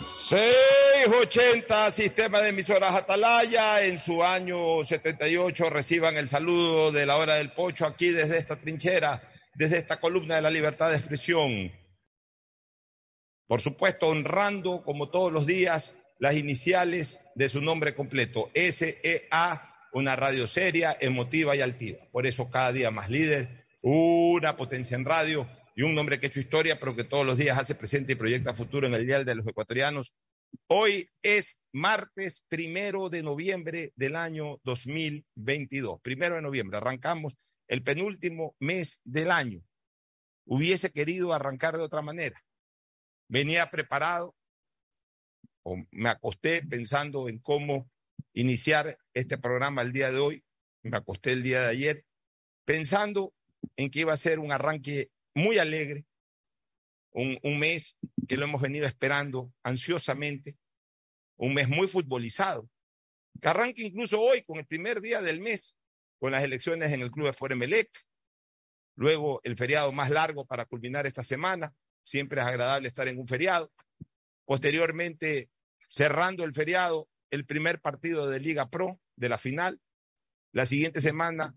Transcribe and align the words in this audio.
680, 0.00 1.90
sistema 1.90 2.40
de 2.40 2.48
emisoras 2.48 2.94
Atalaya, 2.94 3.84
en 3.84 4.00
su 4.00 4.22
año 4.22 4.84
78 4.84 5.70
reciban 5.70 6.16
el 6.16 6.28
saludo 6.28 6.90
de 6.90 7.04
la 7.06 7.16
hora 7.16 7.34
del 7.34 7.52
pocho 7.52 7.86
aquí 7.86 8.10
desde 8.10 8.38
esta 8.38 8.56
trinchera, 8.56 9.22
desde 9.54 9.78
esta 9.78 10.00
columna 10.00 10.36
de 10.36 10.42
la 10.42 10.50
libertad 10.50 10.90
de 10.90 10.96
expresión. 10.96 11.72
Por 13.46 13.60
supuesto, 13.60 14.08
honrando 14.08 14.82
como 14.82 15.10
todos 15.10 15.32
los 15.32 15.46
días 15.46 15.94
las 16.18 16.36
iniciales 16.36 17.20
de 17.34 17.48
su 17.48 17.60
nombre 17.60 17.94
completo, 17.94 18.50
SEA, 18.54 19.74
una 19.92 20.16
radio 20.16 20.46
seria, 20.46 20.96
emotiva 21.00 21.56
y 21.56 21.60
altiva. 21.60 21.98
Por 22.12 22.26
eso 22.26 22.50
cada 22.50 22.72
día 22.72 22.90
más 22.90 23.10
líder, 23.10 23.66
una 23.82 24.56
potencia 24.56 24.94
en 24.94 25.04
radio 25.04 25.48
y 25.80 25.82
un 25.82 25.94
nombre 25.94 26.20
que 26.20 26.26
ha 26.26 26.28
hecho 26.28 26.40
historia, 26.40 26.78
pero 26.78 26.94
que 26.94 27.04
todos 27.04 27.24
los 27.24 27.38
días 27.38 27.56
hace 27.56 27.74
presente 27.74 28.12
y 28.12 28.14
proyecta 28.14 28.52
futuro 28.52 28.86
en 28.86 28.92
el 28.92 29.06
Dial 29.06 29.24
de 29.24 29.34
los 29.34 29.46
Ecuatorianos. 29.46 30.12
Hoy 30.66 31.08
es 31.22 31.58
martes 31.72 32.44
primero 32.48 33.08
de 33.08 33.22
noviembre 33.22 33.90
del 33.96 34.14
año 34.14 34.60
2022. 34.64 36.02
Primero 36.02 36.34
de 36.34 36.42
noviembre, 36.42 36.76
arrancamos 36.76 37.34
el 37.66 37.82
penúltimo 37.82 38.54
mes 38.58 39.00
del 39.04 39.30
año. 39.30 39.62
Hubiese 40.44 40.90
querido 40.90 41.32
arrancar 41.32 41.78
de 41.78 41.84
otra 41.84 42.02
manera. 42.02 42.44
Venía 43.28 43.70
preparado, 43.70 44.36
o 45.62 45.78
me 45.92 46.10
acosté 46.10 46.62
pensando 46.62 47.26
en 47.26 47.38
cómo 47.38 47.90
iniciar 48.34 48.98
este 49.14 49.38
programa 49.38 49.80
el 49.80 49.92
día 49.92 50.12
de 50.12 50.18
hoy. 50.18 50.44
Me 50.82 50.98
acosté 50.98 51.32
el 51.32 51.42
día 51.42 51.62
de 51.62 51.68
ayer 51.68 52.04
pensando 52.66 53.32
en 53.78 53.90
que 53.90 54.00
iba 54.00 54.12
a 54.12 54.18
ser 54.18 54.40
un 54.40 54.52
arranque 54.52 55.10
muy 55.34 55.58
alegre, 55.58 56.04
un, 57.12 57.38
un, 57.42 57.58
mes 57.58 57.96
que 58.28 58.36
lo 58.36 58.44
hemos 58.44 58.60
venido 58.60 58.86
esperando 58.86 59.52
ansiosamente, 59.62 60.56
un 61.36 61.54
mes 61.54 61.68
muy 61.68 61.88
futbolizado, 61.88 62.68
que 63.40 63.48
arranca 63.48 63.82
incluso 63.82 64.20
hoy 64.20 64.42
con 64.42 64.58
el 64.58 64.66
primer 64.66 65.00
día 65.00 65.20
del 65.20 65.40
mes, 65.40 65.76
con 66.18 66.32
las 66.32 66.42
elecciones 66.42 66.92
en 66.92 67.00
el 67.00 67.10
Club 67.10 67.26
de 67.26 67.32
Foremelec, 67.32 67.90
luego 68.96 69.40
el 69.44 69.56
feriado 69.56 69.92
más 69.92 70.10
largo 70.10 70.44
para 70.44 70.66
culminar 70.66 71.06
esta 71.06 71.22
semana, 71.22 71.74
siempre 72.04 72.40
es 72.40 72.46
agradable 72.46 72.88
estar 72.88 73.08
en 73.08 73.18
un 73.18 73.26
feriado, 73.26 73.72
posteriormente 74.44 75.48
cerrando 75.88 76.44
el 76.44 76.54
feriado, 76.54 77.08
el 77.30 77.46
primer 77.46 77.80
partido 77.80 78.28
de 78.28 78.40
Liga 78.40 78.68
Pro 78.68 79.00
de 79.16 79.28
la 79.28 79.38
final, 79.38 79.80
la 80.52 80.66
siguiente 80.66 81.00
semana 81.00 81.56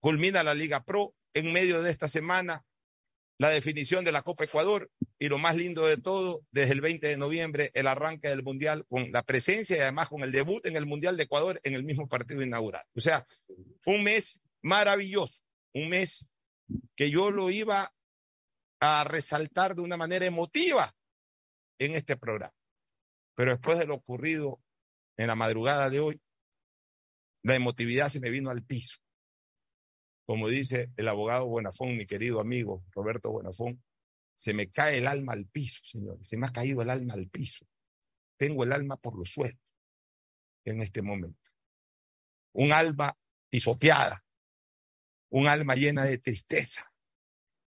culmina 0.00 0.42
la 0.42 0.54
Liga 0.54 0.84
Pro, 0.84 1.14
en 1.34 1.52
medio 1.52 1.82
de 1.82 1.90
esta 1.90 2.08
semana 2.08 2.64
la 3.38 3.50
definición 3.50 4.04
de 4.04 4.10
la 4.10 4.22
Copa 4.22 4.44
Ecuador 4.44 4.90
y 5.18 5.28
lo 5.28 5.38
más 5.38 5.54
lindo 5.54 5.86
de 5.86 5.96
todo, 5.96 6.42
desde 6.50 6.72
el 6.72 6.80
20 6.80 7.06
de 7.06 7.16
noviembre, 7.16 7.70
el 7.74 7.86
arranque 7.86 8.28
del 8.28 8.42
Mundial 8.42 8.84
con 8.88 9.12
la 9.12 9.22
presencia 9.22 9.76
y 9.76 9.80
además 9.80 10.08
con 10.08 10.22
el 10.22 10.32
debut 10.32 10.66
en 10.66 10.76
el 10.76 10.86
Mundial 10.86 11.16
de 11.16 11.22
Ecuador 11.22 11.60
en 11.62 11.74
el 11.74 11.84
mismo 11.84 12.08
partido 12.08 12.42
inaugural. 12.42 12.84
O 12.94 13.00
sea, 13.00 13.26
un 13.86 14.02
mes 14.02 14.40
maravilloso, 14.60 15.40
un 15.72 15.88
mes 15.88 16.26
que 16.96 17.10
yo 17.10 17.30
lo 17.30 17.48
iba 17.50 17.94
a 18.80 19.04
resaltar 19.04 19.76
de 19.76 19.82
una 19.82 19.96
manera 19.96 20.26
emotiva 20.26 20.94
en 21.78 21.94
este 21.94 22.16
programa. 22.16 22.54
Pero 23.36 23.52
después 23.52 23.78
de 23.78 23.86
lo 23.86 23.94
ocurrido 23.94 24.60
en 25.16 25.28
la 25.28 25.36
madrugada 25.36 25.90
de 25.90 26.00
hoy, 26.00 26.20
la 27.44 27.54
emotividad 27.54 28.08
se 28.08 28.18
me 28.18 28.30
vino 28.30 28.50
al 28.50 28.64
piso 28.64 28.98
como 30.28 30.46
dice 30.46 30.92
el 30.98 31.08
abogado 31.08 31.46
Buenafón, 31.46 31.96
mi 31.96 32.04
querido 32.04 32.38
amigo 32.38 32.84
Roberto 32.90 33.30
Buenafón, 33.30 33.82
se 34.36 34.52
me 34.52 34.70
cae 34.70 34.98
el 34.98 35.06
alma 35.06 35.32
al 35.32 35.46
piso, 35.46 35.80
señores, 35.82 36.28
se 36.28 36.36
me 36.36 36.46
ha 36.46 36.52
caído 36.52 36.82
el 36.82 36.90
alma 36.90 37.14
al 37.14 37.30
piso. 37.30 37.66
Tengo 38.36 38.62
el 38.62 38.74
alma 38.74 38.98
por 38.98 39.18
los 39.18 39.30
suelos 39.30 39.58
en 40.66 40.82
este 40.82 41.00
momento. 41.00 41.50
Un 42.52 42.74
alma 42.74 43.16
pisoteada, 43.48 44.22
un 45.30 45.48
alma 45.48 45.74
llena 45.76 46.04
de 46.04 46.18
tristeza, 46.18 46.92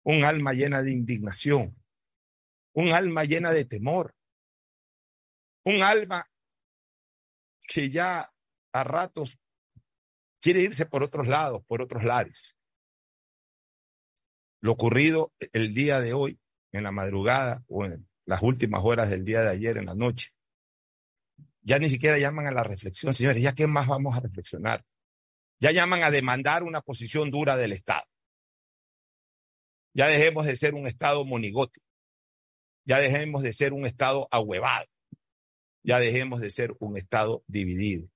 un 0.04 0.24
alma 0.24 0.54
llena 0.54 0.82
de 0.82 0.94
indignación, 0.94 1.76
un 2.72 2.94
alma 2.94 3.26
llena 3.26 3.52
de 3.52 3.66
temor, 3.66 4.16
un 5.66 5.84
alma 5.84 6.32
que 7.68 7.90
ya 7.90 8.34
a 8.72 8.84
ratos 8.86 9.38
quiere 10.46 10.62
irse 10.62 10.86
por 10.86 11.02
otros 11.02 11.28
lados, 11.28 11.64
por 11.66 11.82
otros 11.82 12.04
lares. 12.04 12.56
Lo 14.62 14.74
ocurrido 14.74 15.34
el 15.54 15.74
día 15.74 16.02
de 16.02 16.14
hoy, 16.14 16.40
en 16.72 16.84
la 16.84 16.92
madrugada 16.92 17.64
o 17.68 17.84
en 17.84 18.08
las 18.26 18.44
últimas 18.44 18.84
horas 18.86 19.10
del 19.10 19.26
día 19.26 19.42
de 19.42 19.50
ayer, 19.50 19.78
en 19.78 19.88
la 19.88 19.96
noche, 19.96 20.36
ya 21.64 21.80
ni 21.80 21.90
siquiera 21.90 22.20
llaman 22.20 22.46
a 22.46 22.52
la 22.52 22.62
reflexión, 22.62 23.16
señores, 23.16 23.42
¿ya 23.42 23.56
qué 23.56 23.66
más 23.66 23.88
vamos 23.88 24.16
a 24.16 24.20
reflexionar? 24.20 24.86
Ya 25.60 25.72
llaman 25.72 26.04
a 26.04 26.12
demandar 26.12 26.62
una 26.62 26.82
posición 26.82 27.32
dura 27.32 27.58
del 27.58 27.74
Estado. 27.74 28.06
Ya 29.96 30.06
dejemos 30.06 30.46
de 30.46 30.56
ser 30.56 30.76
un 30.76 30.86
Estado 30.86 31.26
monigote. 31.26 31.82
Ya 32.84 33.00
dejemos 33.00 33.42
de 33.42 33.52
ser 33.52 33.74
un 33.74 33.88
Estado 33.88 34.28
ahuevado. 34.30 34.86
Ya 35.82 35.98
dejemos 35.98 36.40
de 36.40 36.52
ser 36.52 36.76
un 36.78 36.98
Estado 36.98 37.44
dividido. 37.48 38.08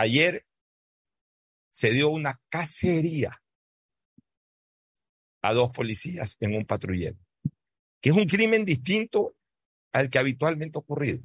Ayer 0.00 0.46
se 1.70 1.90
dio 1.90 2.08
una 2.08 2.40
cacería 2.48 3.42
a 5.42 5.52
dos 5.52 5.72
policías 5.72 6.38
en 6.40 6.56
un 6.56 6.64
patrullero, 6.64 7.18
que 8.00 8.08
es 8.08 8.16
un 8.16 8.24
crimen 8.24 8.64
distinto 8.64 9.36
al 9.92 10.08
que 10.08 10.18
habitualmente 10.18 10.78
ha 10.78 10.80
ocurrido. 10.80 11.22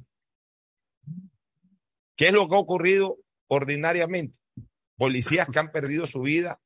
¿Qué 2.16 2.26
es 2.26 2.32
lo 2.34 2.50
que 2.50 2.54
ha 2.54 2.58
ocurrido 2.58 3.16
ordinariamente? 3.48 4.38
Policías 4.98 5.48
que 5.48 5.58
han 5.58 5.72
perdido 5.72 6.06
su 6.06 6.20
vida 6.20 6.60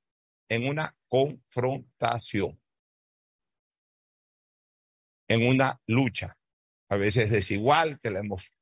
en 0.49 0.67
una 0.67 0.97
confrontación, 1.07 2.61
en 5.29 5.47
una 5.47 5.81
lucha, 5.87 6.37
a 6.89 6.97
veces 6.97 7.31
desigual, 7.31 8.01
que 8.01 8.11
la 8.11 8.19
hemos 8.19 8.53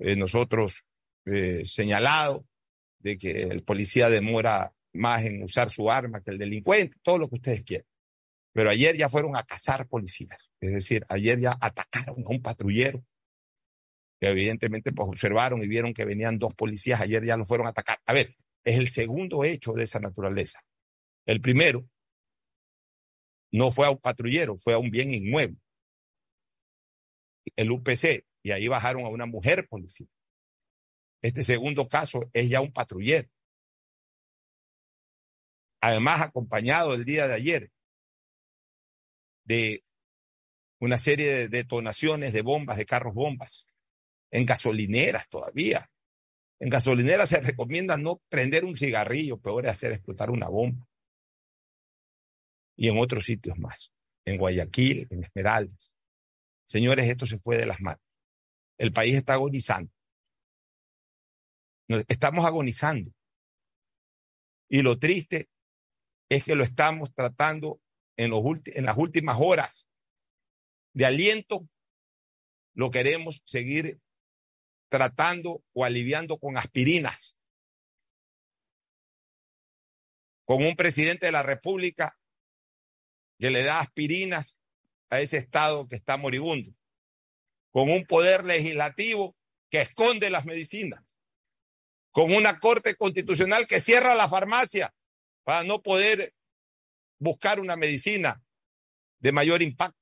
eh, 0.00 0.16
nosotros 0.16 0.84
eh, 1.26 1.64
señalado, 1.64 2.44
de 2.98 3.16
que 3.16 3.42
el 3.42 3.62
policía 3.62 4.08
demora 4.08 4.72
más 4.92 5.24
en 5.24 5.42
usar 5.42 5.70
su 5.70 5.90
arma 5.90 6.22
que 6.22 6.30
el 6.30 6.38
delincuente, 6.38 6.96
todo 7.02 7.18
lo 7.18 7.28
que 7.28 7.36
ustedes 7.36 7.62
quieran. 7.62 7.86
Pero 8.52 8.70
ayer 8.70 8.96
ya 8.96 9.08
fueron 9.08 9.36
a 9.36 9.44
cazar 9.44 9.86
policías, 9.86 10.50
es 10.60 10.72
decir, 10.72 11.04
ayer 11.08 11.38
ya 11.38 11.56
atacaron 11.60 12.24
a 12.26 12.30
un 12.30 12.42
patrullero, 12.42 13.04
que 14.20 14.28
evidentemente 14.28 14.92
pues 14.92 15.08
observaron 15.08 15.62
y 15.62 15.68
vieron 15.68 15.94
que 15.94 16.04
venían 16.04 16.38
dos 16.38 16.54
policías, 16.54 17.00
ayer 17.00 17.24
ya 17.24 17.36
lo 17.36 17.44
fueron 17.44 17.66
a 17.66 17.70
atacar. 17.70 18.00
A 18.04 18.12
ver, 18.12 18.34
es 18.64 18.78
el 18.78 18.88
segundo 18.88 19.44
hecho 19.44 19.72
de 19.72 19.84
esa 19.84 20.00
naturaleza. 20.00 20.60
El 21.24 21.40
primero 21.40 21.88
no 23.52 23.70
fue 23.70 23.86
a 23.86 23.90
un 23.90 23.98
patrullero, 23.98 24.56
fue 24.58 24.74
a 24.74 24.78
un 24.78 24.90
bien 24.90 25.12
inmueble, 25.12 25.58
el 27.56 27.70
UPC, 27.70 28.24
y 28.42 28.50
ahí 28.50 28.68
bajaron 28.68 29.04
a 29.04 29.08
una 29.08 29.26
mujer 29.26 29.68
policía. 29.68 30.06
Este 31.22 31.42
segundo 31.42 31.88
caso 31.88 32.30
es 32.32 32.48
ya 32.48 32.60
un 32.60 32.72
patrullero. 32.72 33.28
Además, 35.80 36.22
acompañado 36.22 36.94
el 36.94 37.04
día 37.04 37.28
de 37.28 37.34
ayer 37.34 37.72
de 39.44 39.84
una 40.80 40.98
serie 40.98 41.32
de 41.32 41.48
detonaciones 41.48 42.32
de 42.32 42.42
bombas, 42.42 42.76
de 42.76 42.86
carros 42.86 43.14
bombas, 43.14 43.66
en 44.30 44.46
gasolineras 44.46 45.28
todavía. 45.28 45.90
En 46.60 46.70
gasolineras 46.70 47.28
se 47.28 47.40
recomienda 47.40 47.96
no 47.96 48.20
prender 48.28 48.64
un 48.64 48.76
cigarrillo, 48.76 49.40
peor 49.40 49.66
es 49.66 49.72
hacer 49.72 49.92
explotar 49.92 50.30
una 50.30 50.48
bomba. 50.48 50.86
Y 52.76 52.88
en 52.88 52.98
otros 52.98 53.24
sitios 53.24 53.58
más, 53.58 53.92
en 54.24 54.38
Guayaquil, 54.38 55.08
en 55.10 55.24
Esmeraldas. 55.24 55.92
Señores, 56.64 57.08
esto 57.08 57.26
se 57.26 57.38
fue 57.38 57.56
de 57.56 57.66
las 57.66 57.80
manos. 57.80 58.02
El 58.76 58.92
país 58.92 59.14
está 59.14 59.34
agonizando. 59.34 59.90
Estamos 61.88 62.44
agonizando. 62.44 63.12
Y 64.68 64.82
lo 64.82 64.98
triste 64.98 65.48
es 66.28 66.44
que 66.44 66.54
lo 66.54 66.62
estamos 66.62 67.12
tratando 67.14 67.80
en, 68.18 68.30
los 68.30 68.44
en 68.66 68.84
las 68.84 68.98
últimas 68.98 69.38
horas 69.40 69.86
de 70.92 71.06
aliento. 71.06 71.66
Lo 72.74 72.90
queremos 72.90 73.42
seguir 73.46 73.98
tratando 74.90 75.64
o 75.72 75.84
aliviando 75.84 76.38
con 76.38 76.58
aspirinas. 76.58 77.34
Con 80.44 80.62
un 80.62 80.76
presidente 80.76 81.26
de 81.26 81.32
la 81.32 81.42
República 81.42 82.18
que 83.38 83.50
le 83.50 83.64
da 83.64 83.80
aspirinas 83.80 84.56
a 85.08 85.20
ese 85.20 85.38
Estado 85.38 85.86
que 85.86 85.96
está 85.96 86.18
moribundo. 86.18 86.74
Con 87.70 87.90
un 87.90 88.04
poder 88.04 88.44
legislativo 88.44 89.34
que 89.70 89.80
esconde 89.80 90.28
las 90.28 90.44
medicinas 90.44 91.07
con 92.18 92.34
una 92.34 92.58
corte 92.58 92.96
constitucional 92.96 93.68
que 93.68 93.78
cierra 93.78 94.12
la 94.16 94.28
farmacia 94.28 94.92
para 95.44 95.62
no 95.62 95.80
poder 95.80 96.34
buscar 97.20 97.60
una 97.60 97.76
medicina 97.76 98.42
de 99.20 99.30
mayor 99.30 99.62
impacto. 99.62 99.96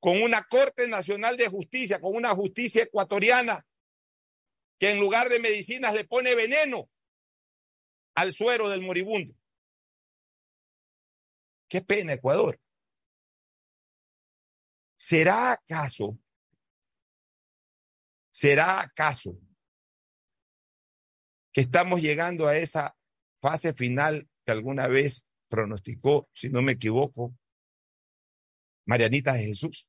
con 0.00 0.20
una 0.22 0.44
Corte 0.44 0.86
Nacional 0.86 1.38
de 1.38 1.48
Justicia, 1.48 1.98
con 1.98 2.14
una 2.14 2.34
justicia 2.34 2.82
ecuatoriana 2.82 3.66
que 4.78 4.90
en 4.90 5.00
lugar 5.00 5.30
de 5.30 5.40
medicinas 5.40 5.94
le 5.94 6.04
pone 6.04 6.34
veneno 6.34 6.90
al 8.14 8.34
suero 8.34 8.68
del 8.68 8.82
moribundo. 8.82 9.34
Qué 11.70 11.80
pena, 11.80 12.12
Ecuador. 12.12 12.60
¿Será 14.98 15.52
acaso, 15.52 16.18
será 18.30 18.82
acaso 18.82 19.40
que 21.56 21.62
estamos 21.62 22.02
llegando 22.02 22.48
a 22.48 22.58
esa 22.58 22.98
fase 23.40 23.72
final 23.72 24.28
que 24.44 24.52
alguna 24.52 24.88
vez 24.88 25.24
pronosticó, 25.48 26.28
si 26.34 26.50
no 26.50 26.60
me 26.60 26.72
equivoco, 26.72 27.34
Marianita 28.84 29.32
de 29.32 29.46
Jesús, 29.46 29.88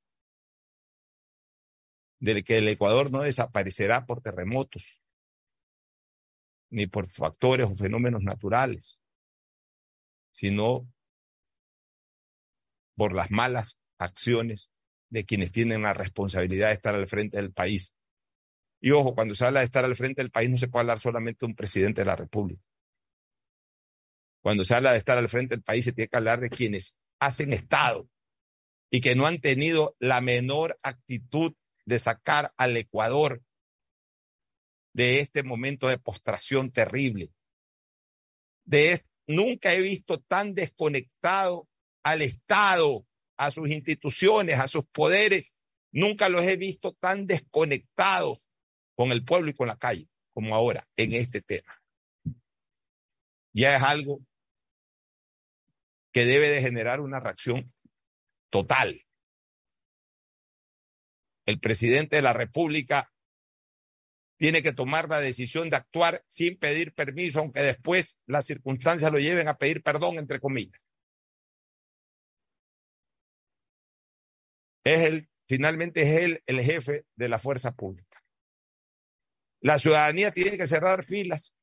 del 2.19 2.45
que 2.45 2.59
el 2.59 2.69
Ecuador 2.69 3.11
no 3.11 3.19
desaparecerá 3.19 4.05
por 4.05 4.21
terremotos, 4.21 5.01
ni 6.69 6.87
por 6.87 7.09
factores 7.09 7.69
o 7.69 7.75
fenómenos 7.75 8.23
naturales, 8.23 8.97
sino 10.31 10.89
por 12.95 13.11
las 13.11 13.29
malas 13.29 13.77
acciones 13.97 14.69
de 15.09 15.25
quienes 15.25 15.51
tienen 15.51 15.81
la 15.81 15.93
responsabilidad 15.93 16.67
de 16.67 16.75
estar 16.75 16.95
al 16.95 17.07
frente 17.07 17.35
del 17.35 17.51
país. 17.51 17.91
Y 18.79 18.91
ojo, 18.91 19.15
cuando 19.15 19.33
se 19.33 19.45
habla 19.45 19.61
de 19.61 19.65
estar 19.65 19.83
al 19.85 19.95
frente 19.95 20.21
del 20.21 20.31
país 20.31 20.49
no 20.49 20.57
se 20.57 20.67
puede 20.67 20.81
hablar 20.81 20.99
solamente 20.99 21.39
de 21.39 21.47
un 21.47 21.55
presidente 21.55 22.01
de 22.01 22.05
la 22.05 22.15
República. 22.15 22.61
Cuando 24.41 24.63
se 24.63 24.75
habla 24.75 24.91
de 24.91 24.99
estar 24.99 25.17
al 25.17 25.29
frente 25.29 25.55
del 25.55 25.63
país 25.63 25.85
se 25.85 25.93
tiene 25.93 26.07
que 26.07 26.17
hablar 26.17 26.39
de 26.39 26.49
quienes 26.49 26.97
hacen 27.19 27.53
Estado 27.53 28.07
y 28.89 29.01
que 29.01 29.15
no 29.15 29.25
han 29.25 29.41
tenido 29.41 29.95
la 29.99 30.21
menor 30.21 30.77
actitud 30.83 31.53
de 31.85 31.99
sacar 31.99 32.53
al 32.57 32.77
Ecuador 32.77 33.41
de 34.93 35.19
este 35.19 35.43
momento 35.43 35.87
de 35.87 35.97
postración 35.97 36.71
terrible. 36.71 37.31
De 38.65 39.03
nunca 39.27 39.73
he 39.73 39.81
visto 39.81 40.19
tan 40.19 40.53
desconectado 40.53 41.67
al 42.03 42.21
Estado, 42.21 43.05
a 43.37 43.51
sus 43.51 43.69
instituciones, 43.69 44.59
a 44.59 44.67
sus 44.67 44.85
poderes. 44.85 45.53
Nunca 45.91 46.29
los 46.29 46.45
he 46.45 46.57
visto 46.57 46.93
tan 46.93 47.27
desconectados 47.27 48.46
con 48.97 49.11
el 49.11 49.23
pueblo 49.23 49.51
y 49.51 49.53
con 49.53 49.67
la 49.67 49.77
calle 49.77 50.09
como 50.33 50.55
ahora 50.55 50.87
en 50.97 51.13
este 51.13 51.41
tema. 51.41 51.79
Ya 53.53 53.75
es 53.75 53.83
algo 53.83 54.19
que 56.11 56.25
debe 56.25 56.49
de 56.49 56.61
generar 56.61 56.99
una 56.99 57.19
reacción 57.19 57.71
total. 58.49 59.05
El 61.45 61.59
presidente 61.59 62.15
de 62.15 62.21
la 62.23 62.33
República 62.33 63.13
tiene 64.37 64.63
que 64.63 64.73
tomar 64.73 65.09
la 65.09 65.19
decisión 65.19 65.69
de 65.69 65.77
actuar 65.77 66.23
sin 66.25 66.57
pedir 66.57 66.93
permiso, 66.93 67.39
aunque 67.39 67.61
después 67.61 68.17
las 68.25 68.45
circunstancias 68.45 69.11
lo 69.11 69.19
lleven 69.19 69.47
a 69.47 69.57
pedir 69.57 69.83
perdón, 69.83 70.17
entre 70.17 70.39
comillas. 70.39 70.81
Es 74.83 75.05
el, 75.05 75.29
finalmente 75.47 76.01
es 76.01 76.21
él 76.23 76.43
el 76.47 76.61
jefe 76.61 77.05
de 77.15 77.29
la 77.29 77.37
fuerza 77.37 77.73
pública. 77.73 78.06
La 79.61 79.77
ciudadanía 79.77 80.31
tiene 80.31 80.57
que 80.57 80.67
cerrar 80.67 81.03
filas 81.03 81.53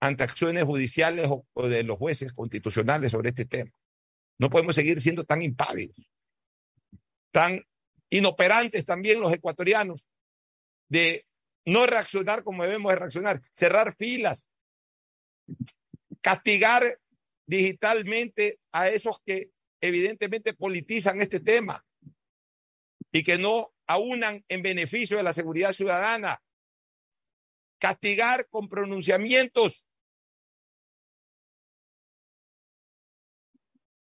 ante 0.00 0.24
acciones 0.24 0.64
judiciales 0.64 1.28
o 1.28 1.68
de 1.68 1.82
los 1.82 1.98
jueces 1.98 2.32
constitucionales 2.32 3.12
sobre 3.12 3.30
este 3.30 3.44
tema. 3.44 3.70
No 4.38 4.48
podemos 4.48 4.74
seguir 4.74 5.00
siendo 5.00 5.24
tan 5.24 5.42
impávidos, 5.42 5.96
tan 7.30 7.62
inoperantes 8.08 8.84
también 8.84 9.20
los 9.20 9.32
ecuatorianos 9.32 10.06
de 10.88 11.26
no 11.66 11.86
reaccionar 11.86 12.42
como 12.42 12.62
debemos 12.62 12.90
de 12.90 12.98
reaccionar, 12.98 13.42
cerrar 13.52 13.94
filas, 13.96 14.48
castigar 16.20 16.98
digitalmente 17.46 18.58
a 18.72 18.88
esos 18.88 19.20
que 19.20 19.50
evidentemente 19.80 20.54
politizan 20.54 21.20
este 21.20 21.40
tema 21.40 21.84
y 23.12 23.22
que 23.22 23.38
no 23.38 23.72
aunan 23.86 24.44
en 24.48 24.62
beneficio 24.62 25.16
de 25.16 25.22
la 25.22 25.32
seguridad 25.32 25.72
ciudadana, 25.72 26.40
castigar 27.80 28.48
con 28.48 28.68
pronunciamientos 28.68 29.86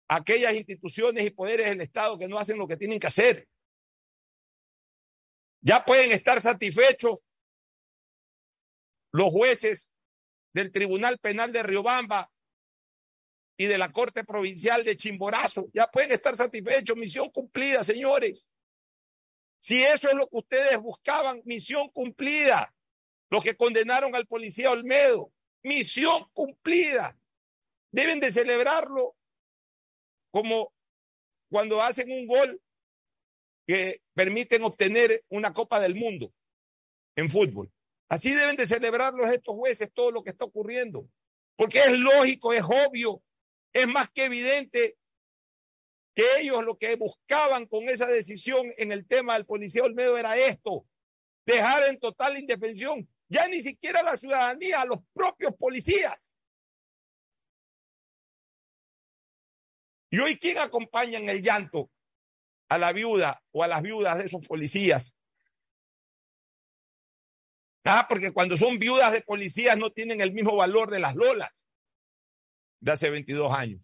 aquellas 0.09 0.55
instituciones 0.55 1.27
y 1.27 1.31
poderes 1.31 1.67
del 1.67 1.81
Estado 1.81 2.17
que 2.17 2.29
no 2.29 2.39
hacen 2.39 2.59
lo 2.59 2.69
que 2.69 2.77
tienen 2.77 3.01
que 3.01 3.09
hacer. 3.09 3.49
Ya 5.61 5.85
pueden 5.85 6.13
estar 6.13 6.41
satisfechos 6.41 7.19
los 9.13 9.31
jueces 9.31 9.91
del 10.55 10.71
Tribunal 10.71 11.19
Penal 11.19 11.53
de 11.53 11.63
Riobamba 11.63 12.31
y 13.59 13.67
de 13.67 13.79
la 13.79 13.91
Corte 13.91 14.23
Provincial 14.23 14.85
de 14.85 14.97
Chimborazo. 14.97 15.69
Ya 15.73 15.91
pueden 15.91 16.13
estar 16.13 16.37
satisfechos. 16.37 16.97
Misión 16.97 17.31
cumplida, 17.31 17.83
señores. 17.83 18.45
Si 19.59 19.83
eso 19.83 20.09
es 20.09 20.15
lo 20.15 20.29
que 20.29 20.37
ustedes 20.37 20.79
buscaban, 20.79 21.43
misión 21.45 21.89
cumplida. 21.91 22.76
Los 23.31 23.43
que 23.43 23.57
condenaron 23.57 24.15
al 24.15 24.27
policía 24.27 24.71
Olmedo, 24.71 25.33
misión 25.63 26.27
cumplida. 26.33 27.19
Deben 27.91 28.21
de 28.21 28.31
celebrarlo 28.31 29.17
como 30.31 30.73
cuando 31.51 31.83
hacen 31.83 32.11
un 32.11 32.27
gol 32.27 32.61
que 33.67 34.03
permiten 34.15 34.63
obtener 34.63 35.25
una 35.29 35.53
Copa 35.53 35.81
del 35.81 35.95
Mundo 35.95 36.33
en 37.17 37.29
fútbol. 37.29 37.73
Así 38.09 38.33
deben 38.33 38.57
de 38.57 38.67
celebrarlos 38.67 39.29
estos 39.31 39.55
jueces 39.57 39.91
todo 39.93 40.13
lo 40.13 40.23
que 40.23 40.31
está 40.31 40.45
ocurriendo, 40.45 41.09
porque 41.57 41.79
es 41.79 41.99
lógico, 41.99 42.53
es 42.53 42.63
obvio, 42.63 43.23
es 43.73 43.89
más 43.89 44.11
que 44.11 44.27
evidente 44.27 44.97
que 46.15 46.23
ellos 46.39 46.65
lo 46.65 46.79
que 46.79 46.95
buscaban 46.95 47.67
con 47.67 47.89
esa 47.89 48.07
decisión 48.07 48.73
en 48.79 48.93
el 48.93 49.07
tema 49.07 49.35
del 49.35 49.45
policía 49.45 49.83
Olmedo 49.83 50.17
era 50.17 50.37
esto, 50.37 50.87
dejar 51.45 51.89
en 51.89 51.99
total 51.99 52.39
indefensión 52.39 53.09
ya 53.29 53.49
ni 53.49 53.61
siquiera 53.61 54.03
la 54.03 54.17
ciudadanía, 54.17 54.83
a 54.83 54.87
los 54.87 55.01
propios 55.13 55.55
policías. 55.57 56.17
¿Y 60.11 60.19
hoy 60.19 60.39
quién 60.39 60.59
acompaña 60.59 61.19
en 61.19 61.29
el 61.29 61.43
llanto 61.43 61.91
a 62.69 62.79
la 62.79 62.93
viuda 62.93 63.43
o 63.53 63.63
a 63.63 63.69
las 63.69 63.83
viudas 63.83 64.19
de 64.19 64.25
esos 64.25 64.47
policías? 64.47 65.15
Ah, 67.85 68.07
porque 68.09 68.33
cuando 68.33 68.57
son 68.57 68.79
viudas 68.79 69.13
de 69.13 69.23
policías 69.23 69.77
no 69.77 69.93
tienen 69.93 70.21
el 70.21 70.33
mismo 70.33 70.57
valor 70.57 70.91
de 70.91 70.99
las 70.99 71.15
lolas 71.15 71.51
de 72.81 72.93
hace 72.93 73.11
22 73.11 73.53
años. 73.53 73.81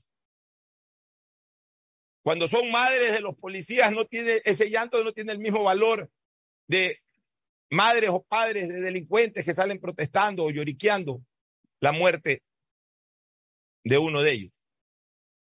Cuando 2.23 2.47
son 2.47 2.71
madres 2.71 3.13
de 3.13 3.21
los 3.21 3.37
policías 3.37 3.93
no 3.93 4.05
tiene 4.07 4.41
ese 4.45 4.71
llanto 4.71 5.03
no 5.03 5.13
tiene 5.13 5.33
el 5.33 5.39
mismo 5.39 5.63
valor 5.63 6.11
de 6.67 7.03
madres 7.73 8.11
o 8.11 8.23
padres 8.23 8.69
de 8.69 8.81
delincuentes 8.81 9.45
que 9.45 9.55
salen 9.55 9.81
protestando 9.81 10.45
o 10.45 10.51
lloriqueando 10.51 11.23
la 11.81 11.91
muerte 11.91 12.43
de 13.83 13.99
uno 13.99 14.21
de 14.21 14.33
ellos. 14.33 14.53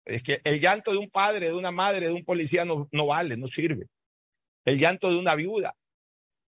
Es 0.05 0.21
que 0.21 0.39
el 0.43 0.59
llanto 0.59 0.91
de 0.91 0.97
un 0.97 1.09
padre, 1.09 1.47
de 1.47 1.53
una 1.53 1.71
madre, 1.71 2.07
de 2.07 2.13
un 2.13 2.23
policía 2.23 2.63
no, 2.63 2.87
no 2.91 3.07
vale, 3.07 3.37
no 3.37 3.47
sirve. 3.47 3.87
El 4.65 4.77
llanto 4.77 5.09
de 5.09 5.17
una 5.17 5.33
viuda. 5.33 5.75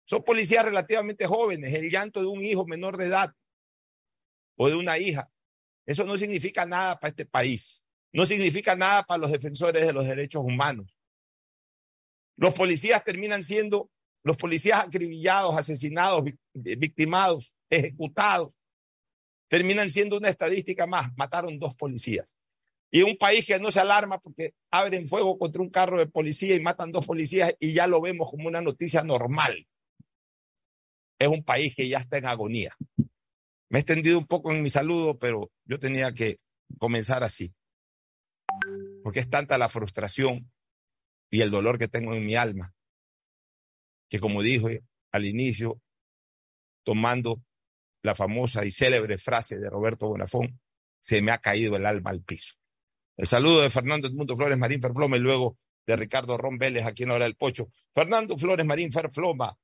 Son 0.05 0.23
policías 0.23 0.65
relativamente 0.65 1.27
jóvenes. 1.27 1.75
El 1.75 1.91
llanto 1.91 2.21
de 2.21 2.27
un 2.27 2.45
hijo 2.45 2.65
menor 2.65 2.97
de 2.97 3.07
edad 3.07 3.33
o 4.57 4.69
de 4.69 4.77
una 4.77 4.99
hija. 4.99 5.29
Eso 5.85 6.05
no 6.05 6.17
significa 6.17 6.65
nada 6.65 6.99
para 6.99 7.11
este 7.11 7.27
país. 7.27 7.83
No 8.13 8.25
significa 8.25 8.77
nada 8.77 9.03
para 9.03 9.19
los 9.19 9.33
defensores 9.33 9.85
de 9.85 9.93
los 9.93 10.07
derechos 10.07 10.45
humanos. 10.45 10.97
Los 12.37 12.55
policías 12.55 13.03
terminan 13.03 13.43
siendo 13.43 13.91
los 14.27 14.37
policías 14.37 14.81
acribillados, 14.81 15.57
asesinados, 15.57 16.25
victimados, 16.53 17.55
ejecutados. 17.71 18.51
Terminan 19.47 19.89
siendo 19.89 20.17
una 20.17 20.31
estadística 20.31 20.85
más. 20.85 21.17
Mataron 21.17 21.61
dos 21.61 21.77
policías. 21.77 22.35
Y 22.91 23.03
un 23.03 23.17
país 23.17 23.47
que 23.47 23.61
no 23.61 23.71
se 23.71 23.79
alarma 23.79 24.19
porque 24.19 24.55
abren 24.73 25.07
fuego 25.07 25.39
contra 25.39 25.63
un 25.63 25.71
carro 25.71 26.01
de 26.01 26.09
policía 26.09 26.57
y 26.57 26.61
matan 26.61 26.91
dos 26.91 27.07
policías 27.07 27.55
y 27.61 27.73
ya 27.73 27.87
lo 27.87 28.01
vemos 28.01 28.29
como 28.29 28.49
una 28.49 28.61
noticia 28.61 29.05
normal. 29.05 29.65
Es 31.21 31.29
un 31.29 31.45
país 31.45 31.77
que 31.77 31.89
ya 31.89 31.99
está 31.99 32.19
en 32.19 32.27
agonía. 32.27 32.75
Me 33.69 33.79
he 33.79 33.81
extendido 33.81 34.19
un 34.19 34.27
poco 34.27 34.51
en 34.51 34.61
mi 34.61 34.71
saludo, 34.71 35.21
pero 35.21 35.53
yo 35.67 35.79
tenía 35.79 36.13
que 36.13 36.41
comenzar 36.79 37.23
así. 37.23 37.55
Porque 39.05 39.21
es 39.21 39.31
tanta 39.31 39.57
la 39.57 39.69
frustración 39.69 40.51
y 41.31 41.43
el 41.43 41.53
dolor 41.53 41.79
que 41.79 41.87
tengo 41.87 42.13
en 42.13 42.27
mi 42.27 42.35
alma, 42.35 42.75
que 44.09 44.21
como 44.21 44.43
dije 44.43 44.83
al 45.13 45.27
inicio, 45.27 45.81
tomando 46.85 47.43
la 48.03 48.15
famosa 48.15 48.65
y 48.65 48.71
célebre 48.71 49.19
frase 49.19 49.59
de 49.59 49.69
Roberto 49.69 50.07
Bonafón, 50.07 50.61
se 51.01 51.21
me 51.23 51.33
ha 51.33 51.39
caído 51.39 51.77
el 51.77 51.87
alma 51.87 52.11
al 52.11 52.23
piso. 52.23 52.55
El 53.17 53.27
saludo 53.27 53.63
de 53.63 53.71
Fernando 53.71 54.09
Edmundo 54.09 54.37
Flores 54.37 54.59
Marín 54.59 54.81
Ferflome 54.81 55.17
y 55.17 55.21
luego 55.21 55.59
de 55.87 55.97
Ricardo 55.97 56.37
Ron 56.37 56.59
Vélez 56.59 56.85
aquí 56.85 57.05
en 57.05 57.13
hora 57.13 57.25
del 57.25 57.37
pocho. 57.37 57.69
Fernando 57.95 58.37
Flores 58.37 58.67
Marín 58.67 58.93
Ferfloma. 58.93 59.57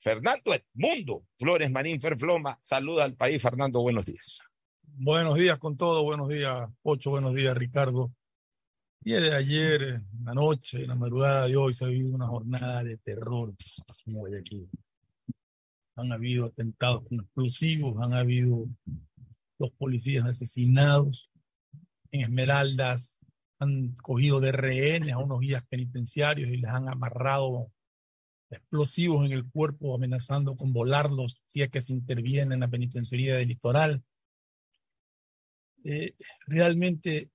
Fernando 0.00 0.54
Edmundo 0.54 1.24
Flores 1.38 1.70
Marín 1.70 2.00
Ferfloma. 2.00 2.58
Saluda 2.60 3.04
al 3.04 3.14
país. 3.14 3.40
Fernando, 3.40 3.80
buenos 3.80 4.06
días. 4.06 4.40
Buenos 4.82 5.36
días 5.36 5.58
con 5.58 5.76
todo. 5.76 6.04
Buenos 6.04 6.28
días, 6.28 6.68
Pocho. 6.82 7.10
Buenos 7.10 7.34
días, 7.34 7.56
Ricardo. 7.56 8.12
Y 9.08 9.12
de 9.12 9.34
ayer, 9.34 10.02
la 10.22 10.34
noche, 10.34 10.86
la 10.86 10.94
madrugada 10.94 11.46
de 11.46 11.56
hoy, 11.56 11.72
se 11.72 11.82
ha 11.82 11.88
vivido 11.88 12.14
una 12.14 12.26
jornada 12.26 12.84
de 12.84 12.98
terror 12.98 13.54
en 14.04 14.36
aquí. 14.36 14.68
Han 15.96 16.12
habido 16.12 16.44
atentados 16.44 17.04
con 17.08 17.20
explosivos, 17.20 17.96
han 18.02 18.12
habido 18.12 18.66
dos 19.58 19.70
policías 19.78 20.26
asesinados. 20.26 21.30
En 22.10 22.20
Esmeraldas 22.20 23.18
han 23.58 23.94
cogido 23.94 24.40
de 24.40 24.52
rehenes 24.52 25.14
a 25.14 25.18
unos 25.20 25.40
guías 25.40 25.64
penitenciarios 25.70 26.50
y 26.50 26.58
les 26.58 26.70
han 26.70 26.90
amarrado 26.90 27.72
explosivos 28.50 29.24
en 29.24 29.32
el 29.32 29.48
cuerpo, 29.50 29.94
amenazando 29.94 30.54
con 30.54 30.74
volarlos 30.74 31.42
si 31.46 31.62
es 31.62 31.70
que 31.70 31.80
se 31.80 31.94
interviene 31.94 32.56
en 32.56 32.60
la 32.60 32.68
penitenciaría 32.68 33.36
del 33.36 33.48
litoral. 33.48 34.04
Eh, 35.82 36.14
realmente 36.46 37.30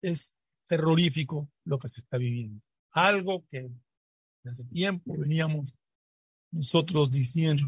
es 0.00 0.34
terrorífico 0.70 1.50
lo 1.64 1.80
que 1.80 1.88
se 1.88 2.00
está 2.00 2.16
viviendo. 2.16 2.62
Algo 2.92 3.44
que 3.50 3.68
hace 4.44 4.64
tiempo 4.66 5.16
veníamos 5.18 5.74
nosotros 6.52 7.10
diciendo 7.10 7.66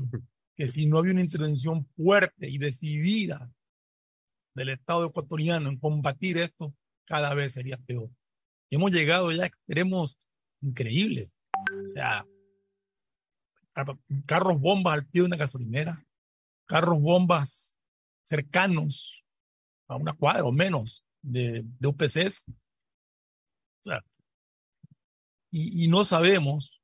que 0.55 0.69
si 0.69 0.87
no 0.87 0.99
había 0.99 1.11
una 1.11 1.21
intervención 1.21 1.85
fuerte 1.97 2.49
y 2.49 2.59
decidida 2.59 3.53
del 4.55 4.69
Estado 4.69 5.07
ecuatoriano 5.07 5.69
en 5.69 5.79
combatir 5.79 6.39
esto, 6.39 6.77
cada 7.05 7.35
vez 7.35 7.55
sería 7.55 7.77
peor. 7.77 8.09
Hemos 8.71 8.93
llegado 8.93 9.33
ya 9.33 9.43
a 9.43 9.47
extremos 9.47 10.17
increíbles. 10.61 11.29
O 11.85 11.89
sea, 11.89 12.25
carros 14.27 14.61
bombas 14.61 14.95
al 14.95 15.07
pie 15.07 15.23
de 15.23 15.27
una 15.27 15.37
gasolinera, 15.37 16.07
carros 16.67 17.01
bombas 17.01 17.75
cercanos 18.27 19.25
a 19.89 19.97
una 19.97 20.13
cuadra 20.13 20.45
o 20.45 20.53
menos 20.53 21.05
de, 21.21 21.65
de 21.65 21.89
UPCs. 21.89 22.45
Y 25.55 25.87
no 25.89 26.07
sabemos 26.07 26.81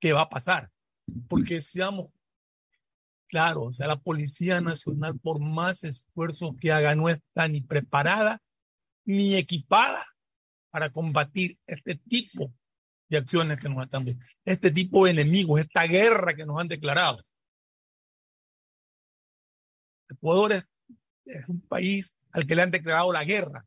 qué 0.00 0.14
va 0.14 0.22
a 0.22 0.28
pasar, 0.30 0.70
porque 1.28 1.60
seamos 1.60 2.08
claro, 3.28 3.64
o 3.64 3.72
sea, 3.72 3.86
la 3.86 4.00
Policía 4.00 4.60
Nacional, 4.60 5.18
por 5.20 5.40
más 5.40 5.84
esfuerzo 5.84 6.56
que 6.58 6.72
haga, 6.72 6.94
no 6.94 7.08
está 7.08 7.46
ni 7.46 7.60
preparada 7.60 8.42
ni 9.04 9.36
equipada 9.36 10.04
para 10.70 10.90
combatir 10.90 11.58
este 11.66 11.94
tipo 11.94 12.52
de 13.08 13.18
acciones 13.18 13.58
que 13.58 13.68
nos 13.68 13.84
están 13.84 14.04
viendo, 14.04 14.24
este 14.44 14.70
tipo 14.70 15.04
de 15.04 15.12
enemigos, 15.12 15.60
esta 15.60 15.84
guerra 15.84 16.34
que 16.34 16.44
nos 16.44 16.58
han 16.58 16.68
declarado. 16.68 17.24
Ecuador 20.10 20.52
es, 20.52 20.66
es 21.24 21.48
un 21.48 21.60
país 21.60 22.14
al 22.32 22.46
que 22.46 22.54
le 22.54 22.62
han 22.62 22.70
declarado 22.70 23.12
la 23.12 23.24
guerra 23.24 23.66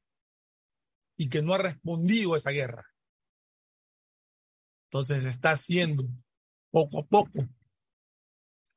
y 1.18 1.30
que 1.30 1.42
no 1.42 1.54
ha 1.54 1.60
respondido 1.60 2.34
a 2.34 2.38
esa 2.38 2.52
guerra. 2.52 2.91
Entonces 4.92 5.24
está 5.24 5.56
siendo 5.56 6.06
poco 6.70 7.00
a 7.00 7.06
poco 7.06 7.48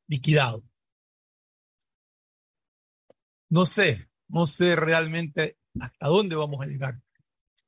liquidado. 0.06 0.62
No 3.48 3.66
sé, 3.66 4.08
no 4.28 4.46
sé 4.46 4.76
realmente 4.76 5.58
hasta 5.80 6.06
dónde 6.06 6.36
vamos 6.36 6.60
a 6.62 6.66
llegar. 6.66 7.02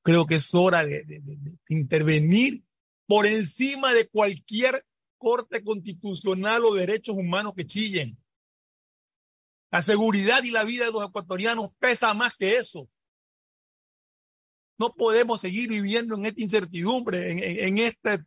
Creo 0.03 0.27
que 0.27 0.37
es 0.37 0.55
hora 0.55 0.85
de, 0.85 1.05
intervenir 1.69 2.65
por 3.09 3.27
encima 3.27 3.93
de 3.93 4.09
cualquier 4.09 4.87
corte 5.19 5.65
constitucional 5.65 6.67
o 6.67 6.75
derechos 6.75 7.17
humanos 7.17 7.53
que 7.57 7.67
chillen. 7.67 8.17
La 9.73 9.83
seguridad 9.83 10.45
y 10.45 10.53
la 10.53 10.63
vida 10.63 10.85
de 10.85 10.93
los 10.93 11.05
ecuatorianos 11.05 11.71
pesa 11.81 12.15
más 12.15 12.37
que 12.37 12.59
eso. 12.59 12.89
No 14.79 14.95
podemos 14.95 15.41
seguir 15.41 15.69
viviendo 15.69 16.15
en 16.15 16.27
esta 16.27 16.43
incertidumbre, 16.43 17.33
en, 17.33 17.39
en, 17.41 17.59
en 17.67 17.79
este 17.79 18.25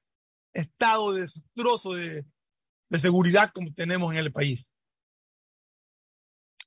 estado 0.60 1.14
desastroso 1.14 1.94
de, 1.94 2.26
de 2.90 3.00
seguridad 3.00 3.52
como 3.54 3.74
tenemos 3.74 4.12
en 4.12 4.20
el 4.20 4.32
país. 4.32 4.74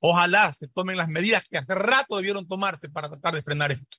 Ojalá 0.01 0.51
se 0.51 0.67
tomen 0.67 0.97
las 0.97 1.07
medidas 1.07 1.47
que 1.47 1.57
hace 1.57 1.75
rato 1.75 2.17
debieron 2.17 2.47
tomarse 2.47 2.89
para 2.89 3.07
tratar 3.09 3.35
de 3.35 3.41
frenar 3.41 3.71
esto. 3.71 3.97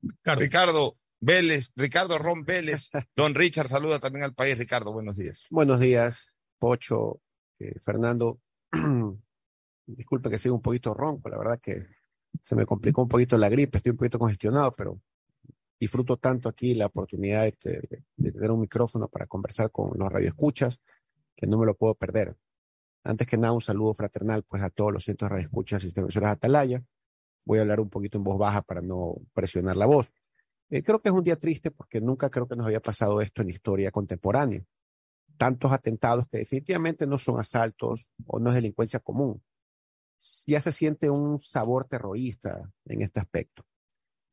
Ricardo, 0.00 0.40
Ricardo 0.40 0.98
Vélez, 1.20 1.72
Ricardo 1.74 2.18
Ron 2.18 2.44
Vélez, 2.44 2.88
don 3.16 3.34
Richard 3.34 3.68
saluda 3.68 3.98
también 3.98 4.24
al 4.24 4.34
país. 4.34 4.56
Ricardo, 4.56 4.92
buenos 4.92 5.16
días. 5.16 5.44
Buenos 5.50 5.80
días, 5.80 6.32
Pocho, 6.58 7.20
eh, 7.58 7.74
Fernando. 7.80 8.40
Disculpe 9.86 10.30
que 10.30 10.38
siga 10.38 10.54
un 10.54 10.62
poquito 10.62 10.94
ronco, 10.94 11.28
la 11.28 11.38
verdad 11.38 11.60
que 11.60 11.84
se 12.40 12.54
me 12.54 12.66
complicó 12.66 13.02
un 13.02 13.08
poquito 13.08 13.38
la 13.38 13.48
gripe, 13.48 13.78
estoy 13.78 13.90
un 13.90 13.98
poquito 13.98 14.18
congestionado, 14.18 14.72
pero 14.72 15.00
disfruto 15.78 16.16
tanto 16.16 16.48
aquí 16.48 16.74
la 16.74 16.86
oportunidad 16.86 17.44
de, 17.44 18.04
tener 18.16 18.50
un 18.50 18.60
micrófono 18.60 19.08
para 19.08 19.26
conversar 19.26 19.70
con 19.70 19.92
los 19.98 20.10
radioescuchas 20.10 20.80
que 21.34 21.46
no 21.46 21.58
me 21.58 21.66
lo 21.66 21.74
puedo 21.74 21.94
perder. 21.94 22.36
Antes 23.04 23.26
que 23.26 23.36
nada, 23.36 23.52
un 23.52 23.60
saludo 23.60 23.94
fraternal 23.94 24.42
pues 24.42 24.62
a 24.62 24.70
todos 24.70 24.92
los 24.92 25.04
centros 25.04 25.28
de 25.28 25.34
radioescuchas 25.34 25.82
y 25.82 25.86
sistemas 25.86 26.16
Atalaya. 26.16 26.82
Voy 27.44 27.58
a 27.58 27.62
hablar 27.62 27.80
un 27.80 27.90
poquito 27.90 28.18
en 28.18 28.24
voz 28.24 28.38
baja 28.38 28.62
para 28.62 28.80
no 28.80 29.14
presionar 29.32 29.76
la 29.76 29.86
voz. 29.86 30.12
Eh, 30.70 30.82
creo 30.82 31.00
que 31.00 31.10
es 31.10 31.14
un 31.14 31.22
día 31.22 31.36
triste 31.36 31.70
porque 31.70 32.00
nunca 32.00 32.28
creo 32.30 32.48
que 32.48 32.56
nos 32.56 32.66
había 32.66 32.80
pasado 32.80 33.20
esto 33.20 33.42
en 33.42 33.50
historia 33.50 33.92
contemporánea. 33.92 34.64
Tantos 35.36 35.70
atentados 35.70 36.26
que 36.26 36.38
definitivamente 36.38 37.06
no 37.06 37.18
son 37.18 37.38
asaltos 37.38 38.12
o 38.26 38.40
no 38.40 38.48
es 38.48 38.56
delincuencia 38.56 38.98
común. 38.98 39.42
Ya 40.46 40.60
se 40.60 40.72
siente 40.72 41.10
un 41.10 41.38
sabor 41.38 41.84
terrorista 41.84 42.68
en 42.86 43.02
este 43.02 43.20
aspecto. 43.20 43.64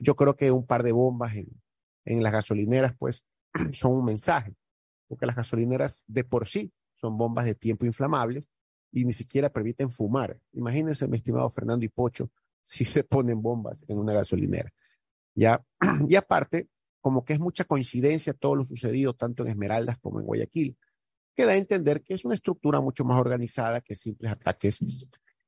Yo 0.04 0.16
creo 0.16 0.36
que 0.36 0.52
un 0.52 0.66
par 0.66 0.84
de 0.84 0.92
bombas 0.92 1.36
en, 1.36 1.48
en 2.06 2.22
las 2.22 2.34
gasolineras 2.34 2.94
pues 2.98 3.24
son 3.72 3.94
un 3.94 4.06
mensaje, 4.06 4.56
porque 5.08 5.26
las 5.26 5.36
gasolineras 5.36 6.04
de 6.08 6.24
por 6.24 6.48
sí 6.48 6.74
son 6.94 7.18
bombas 7.18 7.46
de 7.46 7.56
tiempo 7.56 7.86
inflamables 7.86 8.50
y 8.92 9.06
ni 9.06 9.14
siquiera 9.14 9.50
permiten 9.50 9.90
fumar. 9.90 10.40
Imagínense, 10.52 11.08
mi 11.08 11.18
estimado 11.18 11.50
Fernando 11.50 11.86
y 11.86 11.90
Pocho, 11.90 12.32
si 12.64 12.86
se 12.86 13.04
ponen 13.04 13.42
bombas 13.42 13.84
en 13.88 13.98
una 13.98 14.14
gasolinera. 14.14 14.72
Ya, 15.36 15.66
y 16.08 16.16
aparte, 16.16 16.70
como 17.00 17.24
que 17.24 17.34
es 17.34 17.40
mucha 17.40 17.64
coincidencia 17.64 18.34
todo 18.34 18.56
lo 18.56 18.64
sucedido 18.64 19.14
tanto 19.14 19.44
en 19.44 19.50
Esmeraldas 19.50 19.98
como 20.00 20.20
en 20.20 20.26
Guayaquil, 20.26 20.78
que 21.36 21.46
da 21.46 21.54
a 21.54 21.58
entender 21.58 22.04
que 22.04 22.14
es 22.14 22.26
una 22.26 22.36
estructura 22.36 22.80
mucho 22.80 23.06
más 23.06 23.20
organizada 23.20 23.82
que 23.82 23.96
simples 23.96 24.32
ataques 24.32 24.80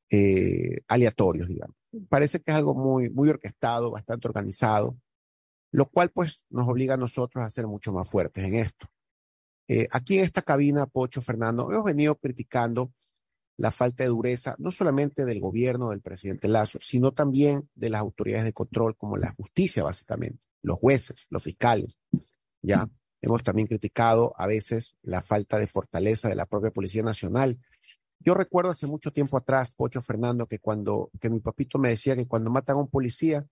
eh, 0.10 0.82
aleatorios, 0.88 1.48
digamos. 1.48 1.76
Parece 2.10 2.42
que 2.42 2.52
es 2.52 2.58
algo 2.58 2.76
muy, 2.76 3.10
muy 3.10 3.30
orquestado, 3.30 3.92
bastante 3.92 4.28
organizado, 4.28 4.98
lo 5.72 5.88
cual 5.88 6.12
pues 6.12 6.46
nos 6.50 6.68
obliga 6.68 6.94
a 6.94 6.98
nosotros 6.98 7.44
a 7.44 7.50
ser 7.50 7.68
mucho 7.68 7.92
más 7.92 8.10
fuertes 8.10 8.44
en 8.46 8.56
esto. 8.56 8.88
Eh, 9.68 9.88
aquí 9.92 10.18
en 10.18 10.24
esta 10.24 10.42
cabina, 10.42 10.86
Pocho, 10.86 11.22
Fernando, 11.22 11.72
hemos 11.72 11.84
venido 11.84 12.16
criticando 12.16 12.94
la 13.58 13.72
falta 13.72 14.04
de 14.04 14.10
dureza, 14.10 14.56
no 14.60 14.70
solamente 14.70 15.26
del 15.26 15.40
gobierno 15.40 15.90
del 15.90 16.02
presidente 16.02 16.48
Lazo, 16.48 16.80
sino 16.82 17.14
también 17.14 17.70
de 17.74 17.90
las 17.90 18.02
autoridades 18.02 18.46
de 18.46 18.54
control, 18.54 18.98
como 18.98 19.18
la 19.18 19.32
justicia, 19.32 19.84
básicamente, 19.84 20.46
los 20.62 20.78
jueces, 20.78 21.28
los 21.30 21.44
fiscales. 21.44 21.98
Ya 22.62 22.90
hemos 23.22 23.44
también 23.44 23.68
criticado 23.68 24.34
a 24.38 24.46
veces 24.46 24.96
la 25.02 25.22
falta 25.22 25.58
de 25.58 25.68
fortaleza 25.68 26.28
de 26.28 26.36
la 26.36 26.46
propia 26.46 26.72
Policía 26.72 27.04
Nacional. 27.04 27.60
Yo 28.20 28.34
recuerdo 28.34 28.72
hace 28.72 28.88
mucho 28.88 29.12
tiempo 29.12 29.38
atrás, 29.38 29.72
Pocho 29.72 30.02
Fernando, 30.02 30.48
que 30.48 30.60
cuando 30.60 31.12
que 31.20 31.30
mi 31.30 31.40
papito 31.40 31.78
me 31.78 31.90
decía 31.90 32.16
que 32.16 32.28
cuando 32.28 32.50
matan 32.50 32.78
a 32.78 32.80
un 32.80 32.90
policía 32.90 33.46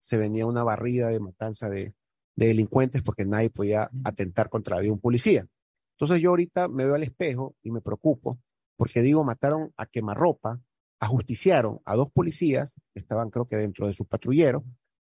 se 0.00 0.16
venía 0.16 0.46
una 0.46 0.62
barrida 0.62 1.08
de 1.08 1.20
matanza 1.20 1.68
de, 1.68 1.94
de 2.36 2.46
delincuentes 2.46 3.02
porque 3.02 3.24
nadie 3.24 3.50
podía 3.50 3.90
atentar 4.04 4.48
contra 4.48 4.76
la 4.76 4.82
vida 4.82 4.88
de 4.88 4.94
un 4.94 5.00
policía. 5.00 5.46
Entonces 5.92 6.20
yo 6.20 6.30
ahorita 6.30 6.68
me 6.68 6.84
veo 6.84 6.94
al 6.94 7.02
espejo 7.02 7.56
y 7.62 7.72
me 7.72 7.80
preocupo 7.80 8.38
porque 8.76 9.02
digo, 9.02 9.24
mataron 9.24 9.72
a 9.76 9.86
quemarropa, 9.86 10.62
ajusticiaron 11.00 11.80
a 11.84 11.96
dos 11.96 12.10
policías 12.12 12.72
que 12.94 13.00
estaban 13.00 13.28
creo 13.30 13.44
que 13.44 13.56
dentro 13.56 13.88
de 13.88 13.92
su 13.92 14.06
patrullero. 14.06 14.64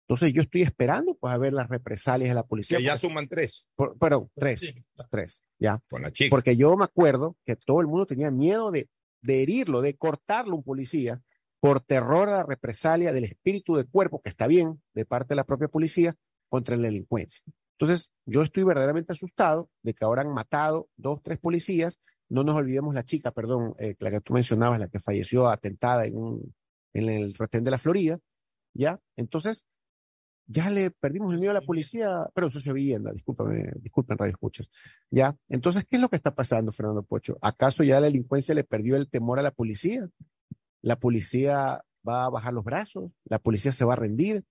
Entonces 0.08 0.34
yo 0.34 0.44
estoy 0.44 0.62
esperando 0.62 1.16
pues 1.16 1.34
a 1.34 1.38
ver 1.40 1.52
las 1.52 1.68
represalias 1.68 2.30
de 2.30 2.36
la 2.36 2.46
policía. 2.46 2.78
Que 2.78 2.84
ya 2.84 2.96
suman 2.96 3.28
tres. 3.28 3.66
Por, 3.76 3.98
perdón, 3.98 4.30
tres, 4.36 4.60
sí. 4.60 4.86
tres, 5.10 5.42
ya. 5.58 5.80
Con 5.90 6.04
la 6.04 6.12
chica. 6.12 6.30
Porque 6.30 6.56
yo 6.56 6.78
me 6.78 6.84
acuerdo 6.86 7.38
que 7.44 7.56
todo 7.56 7.82
el 7.82 7.88
mundo 7.88 8.06
tenía 8.06 8.30
miedo 8.30 8.70
de, 8.70 8.88
de 9.26 9.42
herirlo, 9.42 9.82
de 9.82 9.96
cortarlo 9.96 10.56
un 10.56 10.64
policía 10.64 11.22
por 11.60 11.82
terror 11.82 12.30
a 12.30 12.38
la 12.38 12.44
represalia 12.44 13.12
del 13.12 13.24
espíritu 13.24 13.76
de 13.76 13.86
cuerpo, 13.86 14.22
que 14.22 14.30
está 14.30 14.46
bien, 14.48 14.82
de 14.94 15.06
parte 15.06 15.30
de 15.30 15.38
la 15.38 15.46
propia 15.46 15.68
policía, 15.68 16.14
contra 16.48 16.76
la 16.76 16.84
delincuencia. 16.84 17.42
Entonces, 17.78 18.12
yo 18.26 18.44
estoy 18.44 18.64
verdaderamente 18.64 19.14
asustado 19.14 19.70
de 19.82 19.94
que 19.94 20.06
ahora 20.06 20.22
han 20.22 20.32
matado 20.32 20.90
dos, 20.96 21.22
tres 21.24 21.40
policías. 21.40 22.00
No 22.30 22.44
nos 22.44 22.56
olvidemos 22.56 22.94
la 22.94 23.04
chica, 23.04 23.32
perdón, 23.32 23.74
eh, 23.80 23.96
la 24.00 24.12
que 24.12 24.22
tú 24.22 24.34
mencionabas, 24.34 24.80
la 24.80 24.88
que 24.88 25.00
falleció 25.00 25.48
atentada 25.48 26.06
en, 26.06 26.16
un, 26.16 26.56
en 26.94 27.10
el 27.10 27.34
retén 27.34 27.64
de 27.64 27.72
la 27.72 27.78
Florida, 27.78 28.20
¿ya? 28.74 29.00
Entonces, 29.16 29.66
ya 30.48 30.70
le 30.70 30.92
perdimos 30.92 31.34
el 31.34 31.40
miedo 31.40 31.52
a 31.52 31.56
la 31.56 31.62
policía, 31.62 32.30
pero 32.34 32.48
eso 32.48 32.60
se 32.60 32.72
vivienda, 32.72 33.12
discúlpame, 33.12 33.72
disculpen 33.78 34.18
radio 34.18 34.32
escuchas. 34.32 34.70
Ya, 35.10 35.36
entonces, 35.50 35.86
¿qué 35.90 35.96
es 35.96 36.02
lo 36.02 36.10
que 36.10 36.16
está 36.16 36.36
pasando, 36.36 36.72
Fernando 36.72 37.04
Pocho? 37.04 37.38
¿Acaso 37.42 37.84
ya 37.84 38.00
la 38.00 38.06
delincuencia 38.08 38.54
le 38.54 38.64
perdió 38.64 38.96
el 38.96 39.10
temor 39.10 39.40
a 39.40 39.42
la 39.42 39.52
policía? 39.52 40.08
¿La 40.82 41.00
policía 41.00 41.84
va 42.08 42.26
a 42.26 42.30
bajar 42.30 42.54
los 42.54 42.64
brazos? 42.64 43.12
¿La 43.26 43.40
policía 43.40 43.72
se 43.72 43.86
va 43.86 43.94
a 43.94 43.98
rendir? 43.98 44.44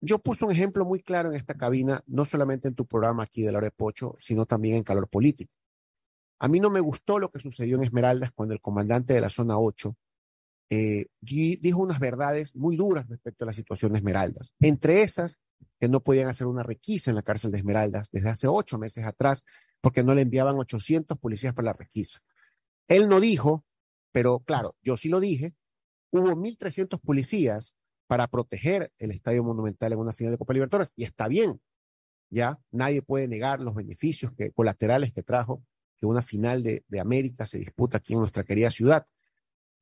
Yo 0.00 0.18
puse 0.18 0.44
un 0.44 0.52
ejemplo 0.52 0.84
muy 0.84 1.02
claro 1.02 1.30
en 1.30 1.36
esta 1.36 1.54
cabina, 1.54 2.02
no 2.06 2.24
solamente 2.24 2.68
en 2.68 2.74
tu 2.74 2.86
programa 2.86 3.24
aquí 3.24 3.42
de 3.42 3.52
la 3.52 3.58
hora 3.58 3.68
de 3.68 3.72
Pocho, 3.72 4.16
sino 4.18 4.46
también 4.46 4.76
en 4.76 4.82
Calor 4.82 5.08
Político. 5.08 5.52
A 6.38 6.48
mí 6.48 6.58
no 6.58 6.70
me 6.70 6.80
gustó 6.80 7.18
lo 7.18 7.30
que 7.30 7.40
sucedió 7.40 7.76
en 7.76 7.84
Esmeraldas 7.84 8.32
cuando 8.32 8.54
el 8.54 8.60
comandante 8.60 9.14
de 9.14 9.20
la 9.20 9.30
zona 9.30 9.58
8 9.58 9.96
eh, 10.74 11.08
dijo 11.20 11.82
unas 11.82 12.00
verdades 12.00 12.56
muy 12.56 12.76
duras 12.76 13.06
respecto 13.06 13.44
a 13.44 13.48
la 13.48 13.52
situación 13.52 13.92
de 13.92 13.98
Esmeraldas. 13.98 14.54
Entre 14.58 15.02
esas, 15.02 15.38
que 15.78 15.86
no 15.86 16.02
podían 16.02 16.28
hacer 16.28 16.46
una 16.46 16.62
requisa 16.62 17.10
en 17.10 17.16
la 17.16 17.22
cárcel 17.22 17.50
de 17.50 17.58
Esmeraldas 17.58 18.08
desde 18.10 18.30
hace 18.30 18.46
ocho 18.48 18.78
meses 18.78 19.04
atrás, 19.04 19.44
porque 19.82 20.02
no 20.02 20.14
le 20.14 20.22
enviaban 20.22 20.56
800 20.56 21.18
policías 21.18 21.52
para 21.52 21.66
la 21.66 21.72
requisa. 21.74 22.20
Él 22.88 23.10
no 23.10 23.20
dijo, 23.20 23.66
pero 24.12 24.40
claro, 24.40 24.74
yo 24.82 24.96
sí 24.96 25.10
lo 25.10 25.20
dije, 25.20 25.54
hubo 26.10 26.28
1.300 26.28 26.98
policías 27.02 27.76
para 28.06 28.26
proteger 28.26 28.90
el 28.96 29.10
Estadio 29.10 29.44
Monumental 29.44 29.92
en 29.92 29.98
una 29.98 30.14
final 30.14 30.32
de 30.32 30.38
Copa 30.38 30.54
Libertadores, 30.54 30.94
y 30.96 31.04
está 31.04 31.28
bien, 31.28 31.60
ya 32.30 32.58
nadie 32.70 33.02
puede 33.02 33.28
negar 33.28 33.60
los 33.60 33.74
beneficios 33.74 34.32
que, 34.32 34.52
colaterales 34.52 35.12
que 35.12 35.22
trajo 35.22 35.62
que 36.00 36.06
una 36.06 36.22
final 36.22 36.62
de, 36.62 36.82
de 36.88 36.98
América 36.98 37.44
se 37.44 37.58
disputa 37.58 37.98
aquí 37.98 38.14
en 38.14 38.20
nuestra 38.20 38.42
querida 38.42 38.70
ciudad. 38.70 39.04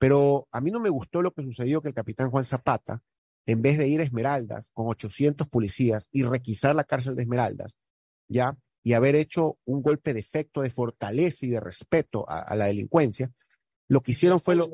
Pero 0.00 0.48
a 0.50 0.62
mí 0.62 0.70
no 0.70 0.80
me 0.80 0.88
gustó 0.88 1.20
lo 1.20 1.32
que 1.32 1.42
sucedió 1.42 1.82
que 1.82 1.88
el 1.88 1.94
capitán 1.94 2.30
Juan 2.30 2.44
Zapata, 2.44 3.02
en 3.44 3.60
vez 3.60 3.76
de 3.76 3.86
ir 3.86 4.00
a 4.00 4.04
Esmeraldas 4.04 4.70
con 4.72 4.86
800 4.88 5.46
policías 5.46 6.08
y 6.10 6.22
requisar 6.22 6.74
la 6.74 6.84
cárcel 6.84 7.16
de 7.16 7.22
Esmeraldas, 7.22 7.76
ya, 8.26 8.56
y 8.82 8.94
haber 8.94 9.14
hecho 9.14 9.58
un 9.66 9.82
golpe 9.82 10.14
de 10.14 10.20
efecto 10.20 10.62
de 10.62 10.70
fortaleza 10.70 11.44
y 11.44 11.50
de 11.50 11.60
respeto 11.60 12.24
a, 12.26 12.40
a 12.40 12.56
la 12.56 12.64
delincuencia, 12.64 13.30
lo 13.88 14.00
que 14.00 14.12
hicieron 14.12 14.40
fue 14.40 14.56
lo, 14.56 14.70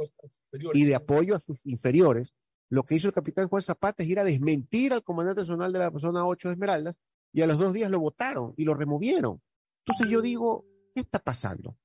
y 0.53 0.85
de 0.85 0.95
apoyo 0.95 1.35
a 1.35 1.41
sus 1.41 1.67
inferiores, 1.67 2.33
lo 2.69 2.85
que 2.85 2.95
hizo 2.95 3.09
el 3.09 3.15
capitán 3.15 3.49
Juan 3.49 3.63
Zapata 3.63 4.05
es 4.05 4.09
ir 4.09 4.21
a 4.21 4.25
desmentir 4.25 4.93
al 4.93 5.03
comandante 5.03 5.41
nacional 5.41 5.73
de 5.73 5.81
la 5.81 5.91
zona 5.99 6.25
8 6.25 6.49
de 6.49 6.53
Esmeraldas 6.53 6.97
y 7.33 7.43
a 7.43 7.49
los 7.49 7.59
dos 7.59 7.73
días 7.73 7.91
lo 7.91 7.99
votaron 7.99 8.55
y 8.57 8.65
lo 8.65 8.75
removieron. 8.75 9.43
Entonces 9.85 10.09
yo 10.09 10.23
digo, 10.23 10.67
¿qué 10.95 11.01
está 11.01 11.19
pasando? 11.19 11.77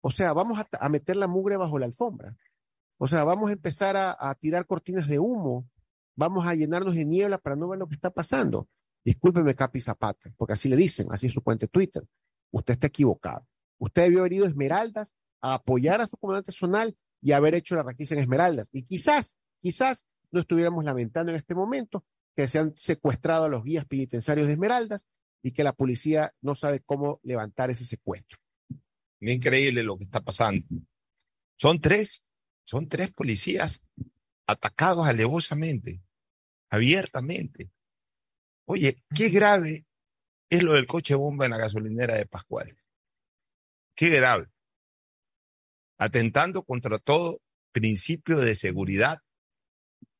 O 0.00 0.10
sea, 0.10 0.32
vamos 0.32 0.58
a, 0.58 0.66
a 0.80 0.88
meter 0.88 1.16
la 1.16 1.26
mugre 1.26 1.58
bajo 1.58 1.78
la 1.78 1.84
alfombra. 1.84 2.34
O 2.98 3.06
sea, 3.08 3.24
vamos 3.24 3.50
a 3.50 3.52
empezar 3.52 3.96
a, 3.96 4.34
tirar 4.36 4.66
cortinas 4.66 5.06
de 5.06 5.18
humo, 5.18 5.68
vamos 6.14 6.46
a 6.46 6.54
llenarnos 6.54 6.94
de 6.94 7.04
niebla 7.04 7.38
para 7.38 7.56
no 7.56 7.68
ver 7.68 7.78
lo 7.78 7.88
que 7.88 7.94
está 7.94 8.10
pasando. 8.10 8.68
Discúlpeme, 9.04 9.54
Capi 9.54 9.80
Zapata, 9.80 10.32
porque 10.36 10.54
así 10.54 10.68
le 10.68 10.76
dicen, 10.76 11.08
así 11.10 11.26
es 11.26 11.32
su 11.32 11.42
cuenta 11.42 11.66
de 11.66 11.68
Twitter. 11.68 12.02
Usted 12.50 12.74
está 12.74 12.86
equivocado. 12.86 13.46
Usted 13.78 14.02
debió 14.02 14.20
haber 14.20 14.32
ido 14.32 14.44
a 14.46 14.48
Esmeraldas 14.48 15.14
a 15.42 15.54
apoyar 15.54 16.00
a 16.00 16.06
su 16.06 16.16
comandante 16.16 16.52
zonal 16.52 16.96
y 17.20 17.32
haber 17.32 17.54
hecho 17.54 17.76
la 17.76 17.82
raquiza 17.82 18.14
en 18.14 18.20
Esmeraldas. 18.20 18.68
Y 18.72 18.84
quizás, 18.84 19.36
quizás 19.60 20.06
no 20.30 20.40
estuviéramos 20.40 20.84
lamentando 20.84 21.32
en 21.32 21.36
este 21.36 21.54
momento 21.54 22.04
que 22.34 22.48
se 22.48 22.58
han 22.58 22.76
secuestrado 22.76 23.44
a 23.44 23.48
los 23.48 23.62
guías 23.62 23.84
penitenciarios 23.84 24.46
de 24.46 24.54
Esmeraldas 24.54 25.06
y 25.42 25.52
que 25.52 25.64
la 25.64 25.72
policía 25.72 26.32
no 26.40 26.54
sabe 26.54 26.80
cómo 26.80 27.20
levantar 27.22 27.70
ese 27.70 27.84
secuestro. 27.84 28.38
Increíble 29.20 29.82
lo 29.82 29.96
que 29.96 30.04
está 30.04 30.20
pasando. 30.20 30.64
Son 31.56 31.80
tres 31.80 32.22
son 32.66 32.88
tres 32.88 33.10
policías 33.12 33.82
atacados 34.46 35.06
alevosamente, 35.06 36.02
abiertamente. 36.68 37.70
Oye, 38.66 39.02
qué 39.14 39.28
grave 39.28 39.86
es 40.50 40.62
lo 40.62 40.74
del 40.74 40.86
coche 40.86 41.14
bomba 41.14 41.44
en 41.46 41.52
la 41.52 41.58
gasolinera 41.58 42.16
de 42.16 42.26
Pascual. 42.26 42.76
Qué 43.94 44.10
grave. 44.10 44.48
Atentando 45.98 46.62
contra 46.64 46.98
todo 46.98 47.40
principio 47.72 48.38
de 48.38 48.54
seguridad. 48.54 49.22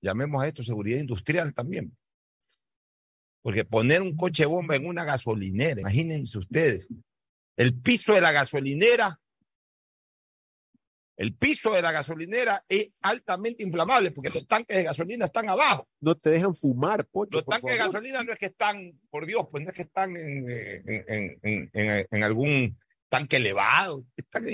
Llamemos 0.01 0.43
a 0.43 0.49
esto 0.49 0.63
seguridad 0.63 1.01
industrial 1.01 1.53
también. 1.53 1.97
Porque 3.43 3.65
poner 3.65 4.03
un 4.03 4.17
coche 4.17 4.47
bomba 4.47 4.77
en 4.77 4.87
una 4.87 5.05
gasolinera, 5.05 5.81
imagínense 5.81 6.39
ustedes, 6.39 6.89
el 7.57 7.81
piso 7.81 8.15
de 8.15 8.21
la 8.21 8.33
gasolinera 8.33 9.21
el 11.17 11.35
piso 11.35 11.73
de 11.73 11.83
la 11.83 11.93
gasolinera 11.93 12.65
es 12.69 12.91
altamente 13.03 13.63
inflamable 13.63 14.11
porque 14.11 14.31
los 14.31 14.47
tanques 14.47 14.77
de 14.77 14.83
gasolina 14.83 15.27
están 15.27 15.49
abajo. 15.49 15.89
No 16.01 16.15
te 16.15 16.31
dejan 16.31 16.55
fumar, 16.55 17.07
Pocho. 17.07 17.39
Los 17.39 17.47
tanques 17.47 17.73
de 17.73 17.79
gasolina 17.79 18.23
no 18.23 18.33
es 18.33 18.39
que 18.39 18.47
están, 18.47 18.93
por 19.11 19.27
Dios, 19.27 19.47
pues 19.51 19.65
no 19.65 19.71
es 19.71 19.77
que 19.77 19.83
están 19.83 20.17
en, 20.17 20.51
en, 20.51 21.41
en, 21.73 22.07
en 22.11 22.23
algún 22.23 22.79
tanque 23.09 23.37
elevado. 23.37 24.05
Están 24.17 24.45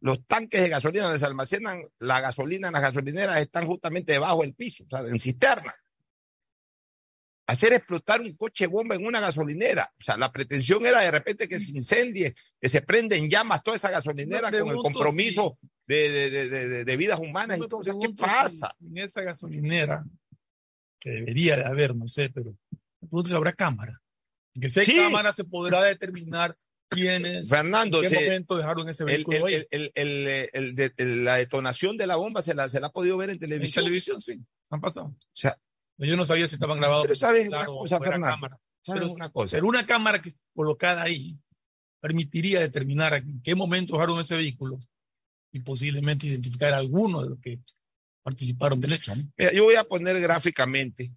los 0.00 0.24
tanques 0.26 0.60
de 0.60 0.68
gasolina 0.68 1.04
donde 1.04 1.18
se 1.18 1.26
almacenan 1.26 1.82
la 1.98 2.20
gasolina 2.20 2.68
en 2.68 2.74
las 2.74 2.82
gasolineras 2.82 3.40
están 3.40 3.66
justamente 3.66 4.12
debajo 4.12 4.42
del 4.42 4.54
piso, 4.54 4.84
o 4.84 4.88
sea, 4.88 5.00
en 5.00 5.18
cisterna. 5.18 5.74
Hacer 7.46 7.74
explotar 7.74 8.22
un 8.22 8.34
coche 8.36 8.66
bomba 8.66 8.94
en 8.94 9.04
una 9.04 9.20
gasolinera. 9.20 9.92
O 10.00 10.02
sea, 10.02 10.16
la 10.16 10.32
pretensión 10.32 10.86
era 10.86 11.00
de 11.00 11.10
repente 11.10 11.46
que 11.46 11.60
se 11.60 11.76
incendie, 11.76 12.34
que 12.58 12.68
se 12.68 12.80
prende 12.80 13.16
en 13.16 13.28
llamas 13.28 13.62
toda 13.62 13.76
esa 13.76 13.90
gasolinera 13.90 14.50
con 14.50 14.70
el 14.70 14.76
compromiso 14.76 15.58
si 15.60 15.68
de, 15.86 16.30
de, 16.30 16.48
de, 16.48 16.84
de, 16.84 16.96
vidas 16.96 17.20
humanas 17.20 17.58
y 17.58 17.68
todo. 17.68 17.80
O 17.80 17.84
sea, 17.84 17.94
¿Qué 18.00 18.08
pasa? 18.10 18.74
En 18.80 18.98
esa 18.98 19.20
gasolinera, 19.20 20.04
que 20.98 21.10
debería 21.10 21.56
de 21.56 21.64
haber, 21.64 21.94
no 21.94 22.08
sé, 22.08 22.30
pero 22.30 22.56
entonces 23.02 23.34
habrá 23.34 23.52
cámara. 23.52 24.00
Que 24.58 24.68
si 24.70 24.80
hay 24.80 24.86
sí. 24.86 24.96
cámara 24.96 25.32
se 25.32 25.44
podrá 25.44 25.82
determinar 25.82 26.56
quiénes, 26.88 27.48
Fernando, 27.48 28.02
en 28.02 28.08
qué 28.08 28.16
se, 28.16 28.24
momento 28.24 28.56
dejaron 28.56 28.88
ese 28.88 29.04
vehículo 29.04 29.48
el, 29.48 29.66
el, 29.70 29.92
el, 29.94 30.50
el 30.52 30.74
de, 30.74 30.92
la 30.98 31.36
detonación 31.36 31.96
de 31.96 32.06
la 32.06 32.16
bomba 32.16 32.40
se 32.40 32.54
la, 32.54 32.68
se 32.68 32.80
la 32.80 32.86
ha 32.86 32.92
podido 32.92 33.16
ver 33.16 33.30
en 33.30 33.38
televisión. 33.38 33.82
En 33.82 33.86
televisión, 33.86 34.20
sí, 34.20 34.40
han 34.70 34.80
pasado. 34.80 35.06
O 35.06 35.16
sea, 35.32 35.58
yo 35.98 36.16
no 36.16 36.24
sabía 36.24 36.48
si 36.48 36.54
estaban 36.54 36.78
grabados. 36.78 37.04
Pero 37.04 37.16
sabes 37.16 37.48
una 37.48 37.66
cosa, 37.66 37.98
Fernando. 37.98 38.26
Cámara. 38.26 38.60
¿Sabes 38.82 39.02
pero, 39.02 39.14
una 39.14 39.30
cosa? 39.30 39.56
Pero 39.56 39.66
una 39.66 39.86
cámara 39.86 40.20
que, 40.20 40.34
colocada 40.54 41.02
ahí 41.02 41.38
permitiría 42.00 42.60
determinar 42.60 43.14
en 43.14 43.40
qué 43.42 43.54
momento 43.54 43.94
dejaron 43.94 44.20
ese 44.20 44.36
vehículo 44.36 44.78
y 45.52 45.60
posiblemente 45.60 46.26
identificar 46.26 46.74
a 46.74 46.78
alguno 46.78 47.22
de 47.22 47.30
los 47.30 47.40
que 47.40 47.60
participaron 48.22 48.80
del 48.80 48.92
hecho. 48.92 49.14
¿no? 49.14 49.22
Mira, 49.36 49.52
yo 49.52 49.64
voy 49.64 49.76
a 49.76 49.84
poner 49.84 50.20
gráficamente 50.20 51.14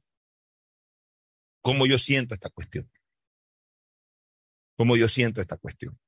cómo 1.61 1.85
yo 1.85 1.97
siento 1.97 2.33
esta 2.33 2.49
cuestión. 2.49 2.89
Cómo 4.77 4.95
yo 4.95 5.07
siento 5.07 5.41
esta 5.41 5.57
cuestión. 5.57 5.99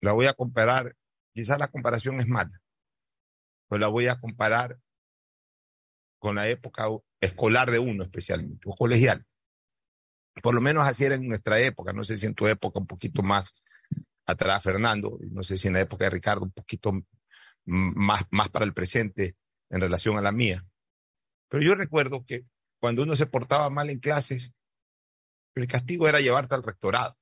La 0.00 0.12
voy 0.12 0.26
a 0.26 0.34
comparar, 0.34 0.96
quizás 1.34 1.58
la 1.58 1.68
comparación 1.68 2.20
es 2.20 2.26
mala, 2.26 2.62
pero 3.68 3.80
la 3.80 3.88
voy 3.88 4.06
a 4.06 4.18
comparar 4.20 4.78
con 6.22 6.36
la 6.36 6.46
época 6.46 6.86
escolar 7.20 7.68
de 7.68 7.80
uno 7.80 8.04
especialmente, 8.04 8.68
o 8.68 8.76
colegial. 8.76 9.26
Por 10.40 10.54
lo 10.54 10.60
menos 10.60 10.86
así 10.86 11.04
era 11.04 11.16
en 11.16 11.26
nuestra 11.26 11.58
época, 11.58 11.92
no 11.92 12.04
sé 12.04 12.16
si 12.16 12.26
en 12.26 12.34
tu 12.36 12.46
época 12.46 12.78
un 12.78 12.86
poquito 12.86 13.24
más 13.24 13.52
atrás, 14.24 14.62
Fernando, 14.62 15.18
no 15.32 15.42
sé 15.42 15.58
si 15.58 15.66
en 15.66 15.74
la 15.74 15.80
época 15.80 16.04
de 16.04 16.10
Ricardo 16.10 16.44
un 16.44 16.52
poquito 16.52 16.92
más, 17.64 18.24
más 18.30 18.48
para 18.50 18.64
el 18.64 18.72
presente 18.72 19.34
en 19.68 19.80
relación 19.80 20.16
a 20.16 20.22
la 20.22 20.30
mía. 20.30 20.64
Pero 21.48 21.64
yo 21.64 21.74
recuerdo 21.74 22.24
que 22.24 22.44
cuando 22.78 23.02
uno 23.02 23.16
se 23.16 23.26
portaba 23.26 23.68
mal 23.68 23.90
en 23.90 23.98
clases, 23.98 24.52
el 25.56 25.66
castigo 25.66 26.06
era 26.06 26.20
llevarte 26.20 26.54
al 26.54 26.62
rectorado. 26.62 27.18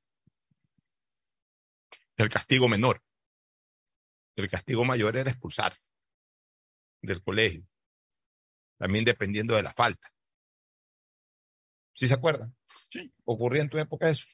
El 2.19 2.29
castigo 2.29 2.69
menor. 2.69 3.03
El 4.37 4.51
castigo 4.51 4.85
mayor 4.85 5.17
era 5.17 5.31
expulsar 5.31 5.75
del 7.01 7.23
colegio. 7.23 7.70
También 8.81 9.05
dependiendo 9.05 9.55
de 9.55 9.63
la 9.63 9.75
falta. 9.75 10.11
¿Sí 11.93 12.09
se 12.09 12.15
acuerdan? 12.15 12.57
Sí. 12.89 13.13
¿Ocurría 13.25 13.61
en 13.61 13.69
tu 13.69 13.77
época 13.77 14.09
eso? 14.09 14.25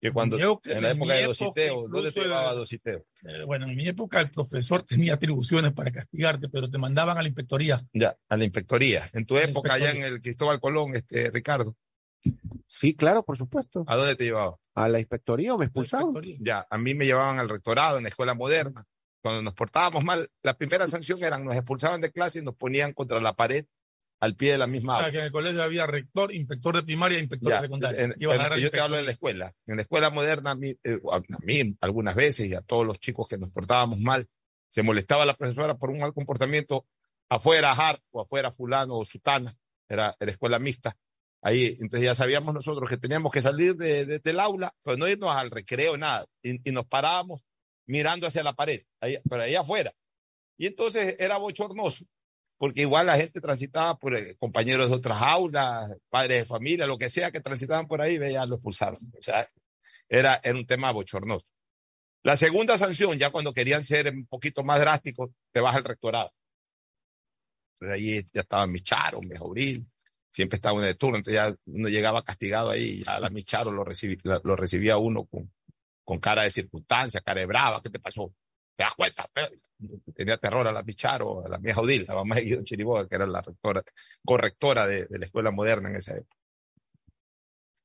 que 0.00 0.12
cuando 0.12 0.38
Yo, 0.38 0.60
en 0.64 0.82
la 0.82 0.90
época 0.90 1.14
de 1.14 1.26
Dositeo, 1.26 1.88
¿dónde 1.88 2.10
te 2.10 2.20
llevaba 2.20 2.52
Dositeo? 2.54 3.04
Eh, 3.22 3.44
bueno, 3.46 3.68
en 3.68 3.76
mi 3.76 3.86
época 3.86 4.18
el 4.20 4.30
profesor 4.32 4.82
tenía 4.82 5.14
atribuciones 5.14 5.72
para 5.72 5.92
castigarte, 5.92 6.48
pero 6.48 6.68
te 6.68 6.78
mandaban 6.78 7.16
a 7.16 7.22
la 7.22 7.28
inspectoría. 7.28 7.86
Ya, 7.92 8.16
a 8.28 8.36
la 8.36 8.44
inspectoría. 8.44 9.08
En 9.12 9.24
tu 9.24 9.36
A 9.36 9.42
época, 9.42 9.74
allá 9.74 9.92
en 9.92 10.02
el 10.02 10.20
Cristóbal 10.20 10.60
Colón, 10.60 10.96
este, 10.96 11.30
Ricardo, 11.30 11.76
Sí, 12.66 12.96
claro, 12.96 13.22
por 13.22 13.36
supuesto. 13.36 13.84
¿a 13.86 13.96
dónde 13.96 14.16
te 14.16 14.24
llevaba? 14.24 14.56
A 14.74 14.88
la 14.88 14.98
inspectoría 14.98 15.54
o 15.54 15.58
me 15.58 15.66
expulsaron. 15.66 16.08
Inspectoría. 16.08 16.38
Ya, 16.40 16.66
a 16.68 16.76
mí 16.76 16.94
me 16.94 17.06
llevaban 17.06 17.38
al 17.38 17.48
rectorado 17.48 17.98
en 17.98 18.02
la 18.02 18.08
escuela 18.08 18.34
moderna. 18.34 18.84
Cuando 19.22 19.42
nos 19.42 19.54
portábamos 19.54 20.04
mal, 20.04 20.30
la 20.42 20.56
primera 20.56 20.86
sanción 20.88 21.22
era 21.22 21.38
nos 21.38 21.54
expulsaban 21.56 22.00
de 22.00 22.12
clase 22.12 22.38
y 22.38 22.42
nos 22.42 22.54
ponían 22.54 22.92
contra 22.92 23.20
la 23.20 23.34
pared 23.34 23.66
al 24.20 24.34
pie 24.34 24.52
de 24.52 24.58
la 24.58 24.66
misma 24.66 24.98
O 24.98 25.00
sea, 25.00 25.10
que 25.12 25.18
en 25.18 25.24
el 25.26 25.32
colegio 25.32 25.62
había 25.62 25.86
rector, 25.86 26.34
inspector 26.34 26.74
de 26.76 26.82
primaria 26.82 27.18
e 27.18 27.20
inspector 27.20 27.50
Ya, 27.50 27.56
de 27.56 27.62
secundaria. 27.62 28.00
en- 28.02 28.12
en- 28.12 28.18
yo 28.18 28.30
te 28.30 28.34
hablo 28.40 28.56
inspector. 28.58 28.98
en 28.98 29.04
la 29.06 29.12
escuela. 29.12 29.54
En 29.66 29.76
la 29.76 29.82
escuela 29.82 30.10
moderna, 30.10 30.50
a 30.52 30.54
mí, 30.54 30.76
eh, 30.82 31.00
a 31.12 31.20
mí 31.44 31.76
algunas 31.80 32.14
veces 32.16 32.48
y 32.48 32.54
a 32.54 32.60
todos 32.62 32.84
los 32.86 32.98
chicos 32.98 33.28
que 33.28 33.38
nos 33.38 33.50
portábamos 33.50 34.00
mal, 34.00 34.28
se 34.68 34.82
molestaba 34.82 35.24
la 35.24 35.34
profesora 35.34 35.76
por 35.76 35.90
un 35.90 35.98
mal 36.00 36.12
comportamiento 36.12 36.86
afuera 37.28 37.72
Hart 37.72 38.02
o 38.10 38.20
afuera 38.20 38.50
fulano 38.50 38.96
o 38.98 39.04
sutana, 39.04 39.56
era, 39.88 40.16
era 40.18 40.30
escuela 40.32 40.58
mixta, 40.58 40.96
Ahí, 41.40 41.76
entonces 41.80 42.02
ya 42.02 42.16
sabíamos 42.16 42.52
nosotros 42.52 42.90
que 42.90 42.96
teníamos 42.96 43.30
que 43.30 43.40
salir 43.40 43.76
de, 43.76 44.18
del 44.18 44.40
aula, 44.40 44.74
pero 44.82 44.96
no 44.96 45.06
irnos 45.06 45.36
al 45.36 45.52
recreo, 45.52 45.96
nada. 45.96 46.26
Y, 46.42 46.58
nos 46.72 46.84
parábamos 46.86 47.42
mirando 47.88 48.26
hacia 48.26 48.44
la 48.44 48.52
pared, 48.52 48.82
ahí, 49.00 49.18
pero 49.28 49.42
ahí 49.42 49.56
afuera. 49.56 49.92
Y 50.56 50.66
entonces 50.66 51.16
era 51.18 51.38
bochornoso, 51.38 52.04
porque 52.58 52.82
igual 52.82 53.06
la 53.06 53.16
gente 53.16 53.40
transitaba 53.40 53.98
por 53.98 54.14
eh, 54.14 54.36
compañeros 54.38 54.90
de 54.90 54.96
otras 54.96 55.20
aulas, 55.20 55.90
padres 56.08 56.40
de 56.40 56.44
familia, 56.44 56.86
lo 56.86 56.98
que 56.98 57.08
sea 57.08 57.32
que 57.32 57.40
transitaban 57.40 57.88
por 57.88 58.00
ahí, 58.00 58.18
veía, 58.18 58.46
lo 58.46 58.56
expulsaron. 58.56 58.98
O 59.18 59.22
sea, 59.22 59.48
era, 60.08 60.40
era 60.42 60.56
un 60.56 60.66
tema 60.66 60.92
bochornoso. 60.92 61.50
La 62.22 62.36
segunda 62.36 62.76
sanción, 62.76 63.18
ya 63.18 63.30
cuando 63.30 63.54
querían 63.54 63.82
ser 63.82 64.08
un 64.12 64.26
poquito 64.26 64.62
más 64.62 64.80
drásticos, 64.80 65.30
te 65.50 65.60
vas 65.60 65.74
al 65.74 65.84
rectorado. 65.84 66.32
Entonces 67.80 67.96
ahí 67.96 68.22
ya 68.34 68.42
estaban 68.42 68.70
Micharo, 68.70 69.22
Mejobril, 69.22 69.86
siempre 70.28 70.56
estaba 70.56 70.74
uno 70.74 70.86
de 70.86 70.94
turno, 70.94 71.18
entonces 71.18 71.40
ya 71.40 71.56
uno 71.66 71.88
llegaba 71.88 72.22
castigado 72.22 72.70
ahí, 72.70 73.02
ya 73.02 73.18
la 73.20 73.30
Micharo 73.30 73.70
lo, 73.70 73.84
lo 73.84 74.56
recibía 74.56 74.98
uno 74.98 75.24
con, 75.24 75.50
con 76.08 76.20
cara 76.20 76.44
de 76.44 76.50
circunstancia, 76.50 77.20
cara 77.20 77.40
de 77.40 77.46
brava, 77.46 77.82
¿qué 77.82 77.90
te 77.90 77.98
pasó? 77.98 78.34
¿Te 78.74 78.82
das 78.82 78.94
cuenta? 78.94 79.30
Tenía 80.14 80.38
terror 80.38 80.66
a 80.66 80.72
la 80.72 80.82
Micharo, 80.82 81.44
a 81.44 81.50
la 81.50 81.58
mía 81.58 81.74
Odil, 81.76 82.06
la 82.08 82.14
mamá 82.14 82.36
de 82.36 82.44
Guido 82.44 82.64
Chiriboga, 82.64 83.06
que 83.06 83.14
era 83.14 83.26
la 83.26 83.42
rectora, 83.42 83.82
correctora 84.24 84.86
de, 84.86 85.06
la 85.10 85.26
escuela 85.26 85.50
moderna 85.50 85.90
en 85.90 85.96
esa 85.96 86.16
época. 86.16 86.34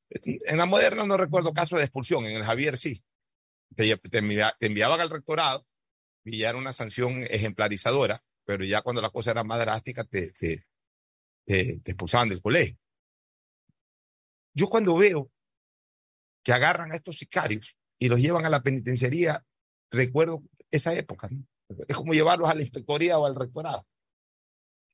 En 0.09 0.57
la 0.57 0.65
moderna 0.65 1.05
no 1.05 1.17
recuerdo 1.17 1.53
caso 1.53 1.75
de 1.75 1.83
expulsión, 1.83 2.25
en 2.25 2.37
el 2.37 2.45
Javier 2.45 2.77
sí. 2.77 3.03
Te, 3.75 3.97
te, 3.97 4.17
enviaban 4.61 5.01
al 5.01 5.09
rectorado 5.09 5.67
y 6.23 6.37
ya 6.37 6.49
era 6.51 6.57
una 6.57 6.71
sanción 6.71 7.23
ejemplarizadora, 7.23 8.23
pero 8.45 8.63
ya 8.63 8.83
cuando 8.83 9.01
la 9.01 9.09
cosa 9.09 9.31
era 9.31 9.43
más 9.43 9.59
drástica 9.59 10.05
te, 10.05 10.33
expulsaban 11.45 12.29
del 12.29 12.41
colegio. 12.41 12.77
Yo 14.53 14.69
cuando 14.69 14.95
veo 14.95 15.29
que 16.41 16.53
agarran 16.53 16.93
a 16.93 16.95
estos 16.95 17.17
sicarios 17.17 17.75
y 18.03 18.09
los 18.09 18.19
llevan 18.19 18.45
a 18.45 18.49
la 18.49 18.61
penitenciaría, 18.61 19.45
recuerdo 19.89 20.43
esa 20.69 20.93
época. 20.93 21.29
Es 21.87 21.95
como 21.95 22.13
llevarlos 22.13 22.49
a 22.49 22.53
la 22.53 22.61
inspectoría 22.61 23.17
o 23.17 23.25
al 23.25 23.33
rectorado. 23.33 23.87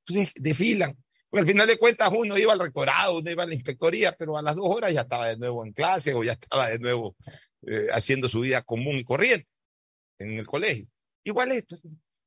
Entonces 0.05 0.31
desfilan. 0.35 0.95
Porque 1.27 1.41
al 1.41 1.47
final 1.47 1.65
de 1.65 1.79
cuentas 1.79 2.11
uno 2.15 2.37
iba 2.37 2.53
al 2.53 2.59
rectorado, 2.59 3.17
uno 3.17 3.31
iba 3.31 3.41
a 3.41 3.47
la 3.47 3.55
inspectoría, 3.55 4.15
pero 4.15 4.37
a 4.37 4.43
las 4.43 4.55
dos 4.55 4.67
horas 4.67 4.93
ya 4.93 5.01
estaba 5.01 5.27
de 5.27 5.37
nuevo 5.37 5.65
en 5.65 5.73
clase 5.73 6.13
o 6.13 6.23
ya 6.23 6.33
estaba 6.33 6.69
de 6.69 6.77
nuevo 6.77 7.15
eh, 7.65 7.87
haciendo 7.91 8.27
su 8.27 8.41
vida 8.41 8.61
común 8.61 8.99
y 8.99 9.03
corriente 9.03 9.47
en 10.19 10.37
el 10.37 10.45
colegio. 10.45 10.85
Igual 11.23 11.51
esto, 11.53 11.79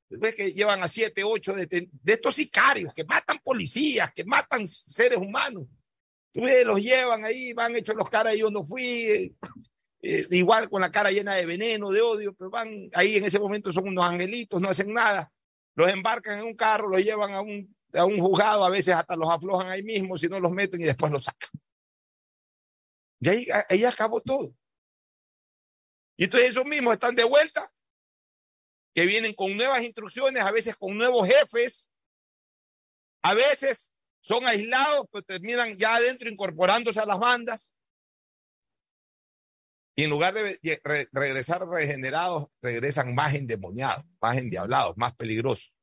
ves 0.09 0.35
que 0.35 0.53
llevan 0.53 0.83
a 0.83 0.89
siete, 0.89 1.23
ocho 1.23 1.53
de, 1.55 1.91
estos 2.05 2.35
sicarios 2.35 2.93
que 2.93 3.05
matan 3.05 3.39
policías, 3.39 4.13
que 4.13 4.25
matan 4.25 4.67
seres 4.67 5.19
humanos. 5.19 5.69
Tú 6.33 6.41
los 6.65 6.83
llevan 6.83 7.25
ahí, 7.25 7.53
van 7.53 7.77
hechos 7.77 7.95
los 7.95 8.11
caras, 8.11 8.37
yo 8.37 8.51
no 8.51 8.65
fui, 8.65 9.33
eh, 10.03 10.27
igual 10.31 10.69
con 10.69 10.81
la 10.81 10.91
cara 10.91 11.11
llena 11.11 11.35
de 11.35 11.47
veneno, 11.47 11.91
de 11.91 12.03
odio, 12.03 12.35
pero 12.35 12.51
van 12.51 12.91
ahí 12.95 13.17
en 13.17 13.25
ese 13.25 13.39
momento 13.39 13.73
son 13.73 13.89
unos 13.89 14.05
angelitos, 14.05 14.61
no 14.61 14.69
hacen 14.69 14.93
nada. 14.93 15.33
Los 15.75 15.89
embarcan 15.91 16.41
en 16.41 16.45
un 16.45 16.57
carro, 16.57 16.89
los 16.89 17.03
llevan 17.03 17.33
a 17.33 17.41
un, 17.41 17.75
a 17.95 18.05
un 18.05 18.19
juzgado, 18.19 18.65
a 18.65 18.71
veces 18.71 18.95
hasta 18.95 19.17
los 19.17 19.31
aflojan 19.31 19.69
ahí 19.69 19.83
mismo, 19.83 20.19
si 20.19 20.29
no 20.29 20.41
los 20.41 20.51
meten 20.51 20.81
y 20.83 20.85
después 20.85 21.13
los 21.13 21.25
sacan. 21.25 21.51
Y 23.21 23.29
ahí, 23.29 23.47
ahí 23.69 23.85
acabó 23.85 24.21
todo. 24.21 24.53
Y 26.17 26.25
entonces 26.25 26.51
esos 26.51 26.67
mismos 26.67 26.95
están 26.95 27.15
de 27.15 27.25
vuelta 27.25 27.73
que 28.95 29.07
vienen 29.07 29.35
con 29.35 29.57
nuevas 29.57 29.83
instrucciones, 29.83 30.43
a 30.43 30.51
veces 30.51 30.77
con 30.77 30.97
nuevos 30.97 31.27
jefes, 31.27 31.89
a 33.23 33.35
veces 33.35 33.91
son 34.21 34.47
aislados, 34.47 35.07
pero 35.11 35.25
terminan 35.25 35.77
ya 35.77 35.97
adentro 35.97 36.29
incorporándose 36.29 37.01
a 37.01 37.07
las 37.07 37.19
bandas. 37.19 37.72
Y 39.95 40.05
en 40.05 40.11
lugar 40.11 40.33
de 40.35 40.59
regresar 41.13 41.67
regenerados, 41.67 42.49
regresan 42.63 43.15
más 43.15 43.35
endemoniados, 43.35 44.05
más 44.21 44.39
endiablados, 44.39 44.97
más 44.97 45.15
peligrosos. 45.15 45.75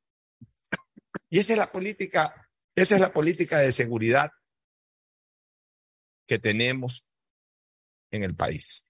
Y 1.28 1.38
esa 1.38 1.52
es 1.52 1.58
la 1.58 1.70
política, 1.70 2.50
esa 2.74 2.94
es 2.96 3.00
la 3.00 3.12
política 3.12 3.58
de 3.58 3.70
seguridad 3.70 4.30
que 6.26 6.38
tenemos 6.38 7.06
en 8.10 8.24
el 8.24 8.34
país. 8.34 8.84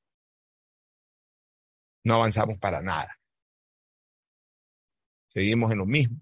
No 2.04 2.14
avanzamos 2.14 2.59
para 2.59 2.80
nada. 2.80 3.18
Seguimos 5.28 5.70
en 5.70 5.78
lo 5.78 5.87
mismo. 5.87 6.18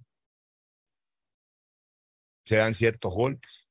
Se 2.44 2.56
dan 2.56 2.74
ciertos 2.74 3.14
golpes. 3.14 3.68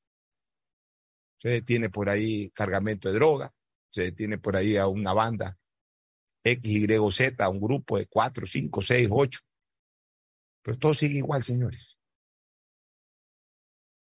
Se 1.39 1.49
detiene 1.49 1.89
por 1.89 2.09
ahí 2.09 2.49
cargamento 2.51 3.09
de 3.09 3.15
droga. 3.15 3.53
Se 3.97 4.03
detiene 4.03 4.37
por 4.37 4.55
ahí 4.55 4.77
a 4.77 4.87
una 4.87 5.13
banda 5.13 5.57
X, 6.43 6.71
Y, 6.71 7.11
Z, 7.11 7.43
a 7.43 7.49
un 7.49 7.59
grupo 7.59 7.97
de 7.97 8.07
cuatro, 8.07 8.45
cinco, 8.45 8.81
seis, 8.81 9.07
ocho. 9.11 9.41
Pero 10.61 10.77
todo 10.77 10.93
sigue 10.93 11.17
igual, 11.17 11.43
señores. 11.43 11.97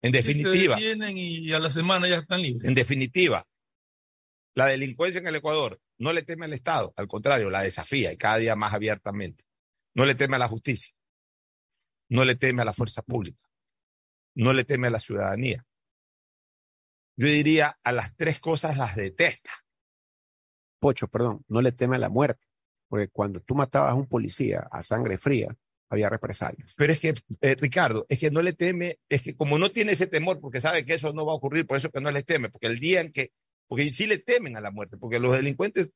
En 0.02 0.12
definitiva. 0.12 0.78
Se 0.78 1.12
y 1.14 1.52
a 1.54 1.60
la 1.60 1.70
semana 1.70 2.08
ya 2.08 2.18
están 2.18 2.42
libres. 2.42 2.68
En 2.68 2.74
definitiva, 2.74 3.48
la 4.56 4.66
delincuencia 4.66 5.20
en 5.20 5.28
el 5.28 5.36
Ecuador 5.36 5.80
no 6.00 6.14
le 6.14 6.24
teme 6.24 6.46
al 6.46 6.54
Estado, 6.54 6.94
al 6.98 7.08
contrario, 7.08 7.50
la 7.50 7.62
desafía 7.62 8.12
y 8.12 8.18
cada 8.18 8.38
día 8.38 8.56
más 8.56 8.74
abiertamente. 8.74 9.46
No 9.94 10.06
le 10.06 10.16
teme 10.16 10.38
a 10.38 10.40
la 10.40 10.48
justicia 10.48 10.94
no 12.12 12.26
le 12.26 12.36
teme 12.36 12.62
a 12.62 12.66
la 12.66 12.74
fuerza 12.74 13.02
pública, 13.02 13.42
no 14.36 14.52
le 14.52 14.66
teme 14.66 14.88
a 14.88 14.92
la 14.92 15.00
ciudadanía. 15.00 15.66
Yo 17.16 17.28
diría 17.28 17.80
a 17.84 17.94
las 17.94 18.16
tres 18.18 18.42
cosas 18.42 18.76
las 18.76 18.98
detesta. 18.98 19.52
Pocho, 20.82 21.08
perdón, 21.08 21.46
no 21.48 21.62
le 21.62 21.72
teme 21.72 21.98
a 21.98 22.00
la 22.00 22.10
muerte, 22.10 22.48
porque 22.90 23.08
cuando 23.10 23.40
tú 23.40 23.54
matabas 23.54 23.92
a 23.92 23.96
un 23.96 24.08
policía 24.08 24.68
a 24.72 24.82
sangre 24.82 25.20
fría, 25.20 25.56
había 25.90 26.10
represalias. 26.10 26.74
Pero 26.76 26.92
es 26.92 27.00
que, 27.00 27.14
eh, 27.42 27.56
Ricardo, 27.60 28.08
es 28.10 28.18
que 28.18 28.32
no 28.32 28.42
le 28.42 28.54
teme, 28.54 28.98
es 29.08 29.22
que 29.22 29.36
como 29.36 29.60
no 29.60 29.70
tiene 29.70 29.92
ese 29.92 30.08
temor, 30.08 30.40
porque 30.40 30.60
sabe 30.60 30.84
que 30.84 30.96
eso 30.96 31.14
no 31.14 31.24
va 31.24 31.34
a 31.34 31.36
ocurrir, 31.36 31.68
por 31.68 31.78
eso 31.78 31.92
que 31.92 32.02
no 32.02 32.10
le 32.10 32.24
teme, 32.24 32.50
porque 32.50 32.66
el 32.66 32.80
día 32.80 33.02
en 33.02 33.12
que, 33.12 33.32
porque 33.68 33.94
sí 33.94 34.08
le 34.08 34.18
temen 34.18 34.58
a 34.58 34.62
la 34.62 34.72
muerte, 34.72 34.98
porque 34.98 35.20
los 35.20 35.34
delincuentes 35.34 35.92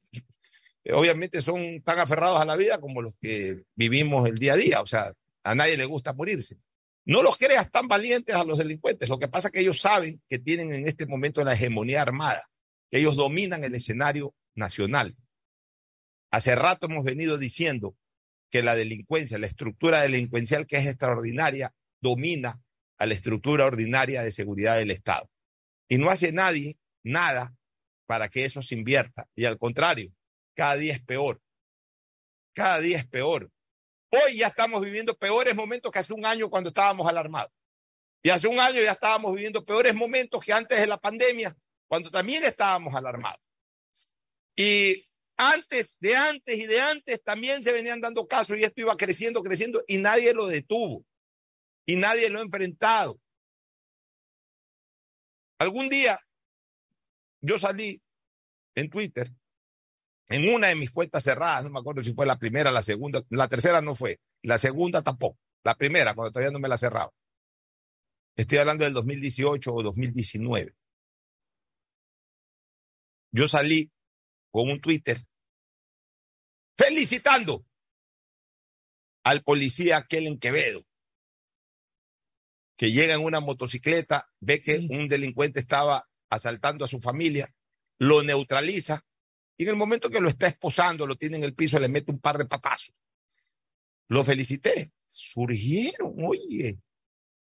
eh, 0.83 0.93
obviamente 0.93 1.41
son 1.41 1.81
tan 1.81 1.97
aferrados 1.97 2.39
a 2.39 2.45
la 2.45 2.55
vida 2.55 2.79
como 2.79 3.01
los 3.01 3.15
que 3.19 3.63
vivimos 3.73 4.29
el 4.29 4.37
día 4.37 4.53
a 4.53 4.57
día, 4.57 4.81
o 4.81 4.85
sea, 4.85 5.13
a 5.43 5.55
nadie 5.55 5.77
le 5.77 5.85
gusta 5.85 6.13
morirse. 6.13 6.59
No 7.05 7.23
los 7.23 7.37
creas 7.37 7.71
tan 7.71 7.87
valientes 7.87 8.35
a 8.35 8.43
los 8.43 8.59
delincuentes. 8.59 9.09
Lo 9.09 9.19
que 9.19 9.27
pasa 9.27 9.47
es 9.47 9.51
que 9.51 9.59
ellos 9.61 9.81
saben 9.81 10.21
que 10.29 10.39
tienen 10.39 10.73
en 10.73 10.87
este 10.87 11.05
momento 11.05 11.43
la 11.43 11.53
hegemonía 11.53 12.01
armada, 12.01 12.43
que 12.91 12.99
ellos 12.99 13.15
dominan 13.15 13.63
el 13.63 13.75
escenario 13.75 14.35
nacional. 14.55 15.15
Hace 16.31 16.55
rato 16.55 16.87
hemos 16.87 17.05
venido 17.05 17.37
diciendo 17.37 17.95
que 18.49 18.63
la 18.63 18.75
delincuencia, 18.75 19.37
la 19.37 19.47
estructura 19.47 20.01
delincuencial 20.01 20.65
que 20.65 20.77
es 20.77 20.85
extraordinaria, 20.85 21.73
domina 22.01 22.61
a 22.97 23.05
la 23.05 23.13
estructura 23.13 23.65
ordinaria 23.65 24.23
de 24.23 24.31
seguridad 24.31 24.77
del 24.77 24.91
Estado. 24.91 25.29
Y 25.87 25.97
no 25.97 26.09
hace 26.09 26.31
nadie 26.31 26.77
nada 27.03 27.55
para 28.05 28.29
que 28.29 28.45
eso 28.45 28.61
se 28.61 28.75
invierta. 28.75 29.27
Y 29.35 29.45
al 29.45 29.57
contrario, 29.57 30.11
cada 30.55 30.75
día 30.77 30.93
es 30.93 31.03
peor. 31.03 31.41
Cada 32.53 32.79
día 32.79 32.97
es 32.97 33.07
peor. 33.07 33.51
Hoy 34.09 34.37
ya 34.37 34.47
estamos 34.47 34.81
viviendo 34.83 35.17
peores 35.17 35.55
momentos 35.55 35.91
que 35.91 35.99
hace 35.99 36.13
un 36.13 36.25
año 36.25 36.49
cuando 36.49 36.69
estábamos 36.69 37.07
alarmados. 37.07 37.51
Y 38.23 38.29
hace 38.29 38.47
un 38.47 38.59
año 38.59 38.81
ya 38.81 38.93
estábamos 38.93 39.33
viviendo 39.33 39.65
peores 39.65 39.93
momentos 39.93 40.43
que 40.43 40.53
antes 40.53 40.79
de 40.79 40.87
la 40.87 40.97
pandemia, 40.97 41.55
cuando 41.87 42.09
también 42.09 42.43
estábamos 42.43 42.95
alarmados. 42.95 43.44
Y 44.55 45.05
antes, 45.37 45.97
de 45.99 46.15
antes 46.15 46.57
y 46.57 46.65
de 46.65 46.81
antes 46.81 47.21
también 47.23 47.61
se 47.61 47.73
venían 47.73 47.99
dando 47.99 48.27
casos 48.27 48.57
y 48.57 48.63
esto 48.63 48.81
iba 48.81 48.95
creciendo, 48.95 49.43
creciendo 49.43 49.83
y 49.87 49.97
nadie 49.97 50.33
lo 50.33 50.47
detuvo. 50.47 51.05
Y 51.85 51.97
nadie 51.97 52.29
lo 52.29 52.39
ha 52.39 52.43
enfrentado. 52.43 53.19
Algún 55.59 55.89
día 55.89 56.19
yo 57.41 57.57
salí 57.59 58.01
en 58.75 58.89
Twitter 58.89 59.31
en 60.27 60.53
una 60.53 60.67
de 60.67 60.75
mis 60.75 60.91
cuentas 60.91 61.23
cerradas, 61.23 61.63
no 61.63 61.69
me 61.69 61.79
acuerdo 61.79 62.03
si 62.03 62.13
fue 62.13 62.25
la 62.25 62.39
primera, 62.39 62.71
la 62.71 62.81
segunda, 62.81 63.23
la 63.29 63.47
tercera 63.47 63.81
no 63.81 63.95
fue, 63.95 64.19
la 64.41 64.57
segunda 64.57 65.03
tampoco, 65.03 65.37
la 65.63 65.75
primera, 65.75 66.15
cuando 66.15 66.31
todavía 66.31 66.51
no 66.51 66.59
me 66.59 66.67
la 66.67 66.77
cerraba. 66.77 67.11
Estoy 68.35 68.57
hablando 68.57 68.83
del 68.83 68.93
2018 68.93 69.73
o 69.73 69.83
2019. 69.83 70.75
Yo 73.31 73.47
salí 73.47 73.91
con 74.55 74.69
un 74.69 74.79
Twitter 74.79 75.17
felicitando 76.77 77.65
al 79.25 79.43
policía 79.43 79.97
aquel 79.97 80.27
en 80.27 80.39
Quevedo, 80.39 80.81
que 82.77 82.93
llega 82.93 83.15
en 83.15 83.25
una 83.25 83.41
motocicleta, 83.41 84.29
ve 84.39 84.61
que 84.61 84.77
un 84.77 85.09
delincuente 85.09 85.59
estaba 85.59 86.07
asaltando 86.29 86.85
a 86.85 86.87
su 86.87 87.01
familia, 87.01 87.53
lo 87.97 88.23
neutraliza 88.23 89.05
y 89.57 89.63
en 89.63 89.71
el 89.71 89.75
momento 89.75 90.09
que 90.09 90.21
lo 90.21 90.29
está 90.29 90.47
esposando, 90.47 91.05
lo 91.05 91.17
tiene 91.17 91.35
en 91.35 91.43
el 91.43 91.53
piso, 91.53 91.77
le 91.77 91.89
mete 91.89 92.13
un 92.13 92.21
par 92.21 92.37
de 92.37 92.45
patazos. 92.45 92.95
Lo 94.07 94.23
felicité. 94.23 94.93
Surgieron, 95.05 96.15
oye, 96.25 96.79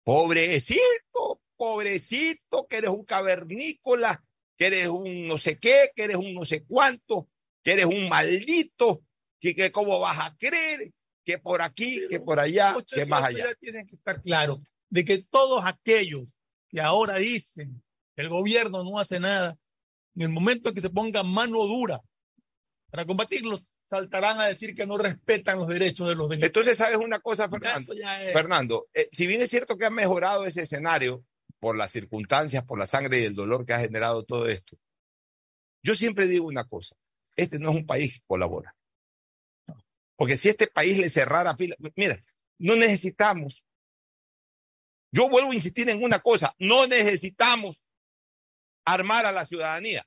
pobrecito, 0.03 1.43
pobrecito, 1.55 2.67
que 2.67 2.79
eres 2.79 2.91
un 2.91 3.05
cavernícola, 3.05 4.25
que 4.59 4.67
eres 4.67 4.89
un 4.89 5.27
no 5.27 5.39
sé 5.39 5.59
qué, 5.59 5.93
que 5.95 6.03
eres 6.03 6.17
un 6.17 6.35
no 6.35 6.45
sé 6.45 6.65
cuánto, 6.65 7.29
que 7.63 7.73
eres 7.73 7.87
un 7.87 8.09
maldito, 8.09 9.03
que, 9.41 9.55
que 9.55 9.71
cómo 9.71 10.01
vas 10.01 10.19
a 10.19 10.37
creer, 10.37 10.93
que 11.25 11.39
por 11.39 11.63
aquí, 11.63 12.03
que 12.11 12.19
por 12.19 12.41
allá, 12.41 12.77
que 12.87 13.07
más 13.07 13.23
allá. 13.23 13.55
Tienen 13.55 13.87
que 13.87 13.95
estar 13.95 14.21
claro 14.21 14.59
de 14.91 15.05
que 15.05 15.19
todos 15.19 15.65
aquellos 15.65 16.27
que 16.69 16.81
ahora 16.81 17.17
dicen 17.17 17.83
que 18.17 18.23
el 18.23 18.29
gobierno 18.29 18.83
no 18.83 18.99
hace 18.99 19.21
nada, 19.21 19.57
en 20.17 20.23
el 20.23 20.29
momento 20.29 20.71
en 20.71 20.75
que 20.75 20.81
se 20.81 20.91
ponga 20.91 21.23
mano 21.23 21.65
dura 21.65 22.03
para 22.91 23.05
combatirlos, 23.05 23.67
saltarán 23.89 24.41
a 24.41 24.47
decir 24.47 24.75
que 24.75 24.87
no 24.87 24.99
respetan 24.99 25.59
los 25.59 25.69
derechos 25.69 26.09
de 26.09 26.15
los 26.15 26.29
delincuentes. 26.29 26.49
Entonces, 26.49 26.79
¿sabes 26.79 26.97
una 26.97 27.21
cosa, 27.21 27.49
Fernando? 27.49 27.95
Fernando, 28.33 28.89
eh, 28.93 29.09
si 29.13 29.27
bien 29.27 29.41
es 29.41 29.51
cierto 29.51 29.77
que 29.77 29.87
ha 29.87 29.91
mejorado 29.91 30.45
ese 30.45 30.63
escenario 30.63 31.25
por 31.61 31.77
las 31.77 31.91
circunstancias, 31.91 32.65
por 32.65 32.79
la 32.79 32.87
sangre 32.87 33.21
y 33.21 33.25
el 33.25 33.35
dolor 33.35 33.67
que 33.67 33.75
ha 33.75 33.81
generado 33.81 34.25
todo 34.25 34.49
esto, 34.49 34.79
yo 35.83 35.95
siempre 35.95 36.27
digo 36.27 36.47
una 36.47 36.65
cosa, 36.65 36.97
este 37.37 37.59
no 37.59 37.71
es 37.71 37.77
un 37.77 37.87
país 37.87 38.15
que 38.15 38.27
colabora. 38.27 38.75
Porque 40.17 40.37
si 40.37 40.49
este 40.49 40.67
país 40.67 40.99
le 40.99 41.09
cerrara 41.09 41.57
fila, 41.57 41.77
mira, 41.95 42.23
no 42.59 42.75
necesitamos, 42.75 43.65
yo 45.13 45.29
vuelvo 45.29 45.53
a 45.53 45.55
insistir 45.55 45.89
en 45.89 46.03
una 46.03 46.19
cosa, 46.19 46.55
no 46.59 46.87
necesitamos 46.87 47.85
armar 48.85 49.27
a 49.27 49.33
la 49.33 49.45
ciudadanía. 49.45 50.07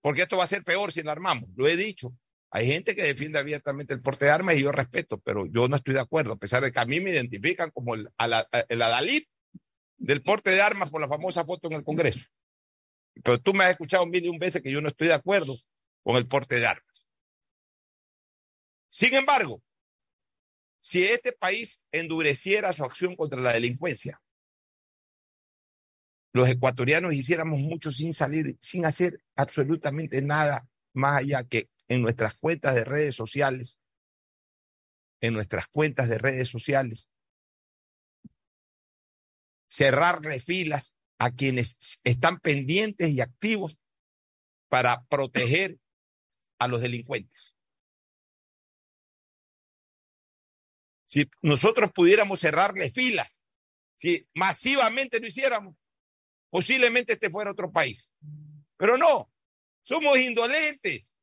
Porque 0.00 0.22
esto 0.22 0.36
va 0.36 0.44
a 0.44 0.48
ser 0.48 0.62
peor 0.62 0.92
si 0.92 1.02
lo 1.02 1.10
armamos. 1.10 1.48
Lo 1.56 1.66
he 1.66 1.76
dicho. 1.76 2.14
Hay 2.56 2.68
gente 2.68 2.94
que 2.94 3.02
defiende 3.02 3.40
abiertamente 3.40 3.94
el 3.94 4.00
porte 4.00 4.26
de 4.26 4.30
armas 4.30 4.54
y 4.54 4.62
yo 4.62 4.70
respeto, 4.70 5.18
pero 5.18 5.44
yo 5.46 5.66
no 5.66 5.74
estoy 5.74 5.94
de 5.94 6.00
acuerdo, 6.00 6.34
a 6.34 6.38
pesar 6.38 6.62
de 6.62 6.70
que 6.70 6.78
a 6.78 6.84
mí 6.84 7.00
me 7.00 7.10
identifican 7.10 7.72
como 7.72 7.96
el, 7.96 8.08
el 8.68 8.82
adalid 8.82 9.24
del 9.96 10.22
porte 10.22 10.50
de 10.50 10.62
armas 10.62 10.88
por 10.88 11.00
la 11.00 11.08
famosa 11.08 11.44
foto 11.44 11.66
en 11.66 11.72
el 11.72 11.82
Congreso. 11.82 12.20
Pero 13.24 13.40
tú 13.40 13.54
me 13.54 13.64
has 13.64 13.72
escuchado 13.72 14.06
mil 14.06 14.24
y 14.24 14.28
un 14.28 14.38
veces 14.38 14.62
que 14.62 14.70
yo 14.70 14.80
no 14.80 14.86
estoy 14.86 15.08
de 15.08 15.14
acuerdo 15.14 15.56
con 16.04 16.14
el 16.14 16.28
porte 16.28 16.60
de 16.60 16.66
armas. 16.68 17.04
Sin 18.88 19.14
embargo, 19.14 19.60
si 20.78 21.02
este 21.02 21.32
país 21.32 21.82
endureciera 21.90 22.72
su 22.72 22.84
acción 22.84 23.16
contra 23.16 23.40
la 23.40 23.52
delincuencia, 23.52 24.22
los 26.32 26.48
ecuatorianos 26.48 27.14
hiciéramos 27.14 27.58
mucho 27.58 27.90
sin 27.90 28.12
salir, 28.12 28.56
sin 28.60 28.86
hacer 28.86 29.20
absolutamente 29.34 30.22
nada 30.22 30.68
más 30.92 31.16
allá 31.16 31.42
que 31.42 31.73
en 31.88 32.02
nuestras 32.02 32.34
cuentas 32.34 32.74
de 32.74 32.84
redes 32.84 33.14
sociales, 33.14 33.80
en 35.20 35.34
nuestras 35.34 35.66
cuentas 35.68 36.08
de 36.08 36.18
redes 36.18 36.48
sociales, 36.48 37.08
cerrarle 39.66 40.40
filas 40.40 40.94
a 41.18 41.30
quienes 41.30 42.00
están 42.04 42.40
pendientes 42.40 43.10
y 43.10 43.20
activos 43.20 43.78
para 44.68 45.04
proteger 45.04 45.78
a 46.58 46.68
los 46.68 46.80
delincuentes. 46.80 47.54
Si 51.06 51.30
nosotros 51.42 51.92
pudiéramos 51.92 52.40
cerrarle 52.40 52.90
filas, 52.90 53.36
si 53.96 54.26
masivamente 54.34 55.20
lo 55.20 55.26
hiciéramos, 55.26 55.76
posiblemente 56.50 57.14
este 57.14 57.30
fuera 57.30 57.52
otro 57.52 57.70
país. 57.70 58.08
Pero 58.76 58.98
no, 58.98 59.30
somos 59.82 60.18
indolentes. 60.18 61.13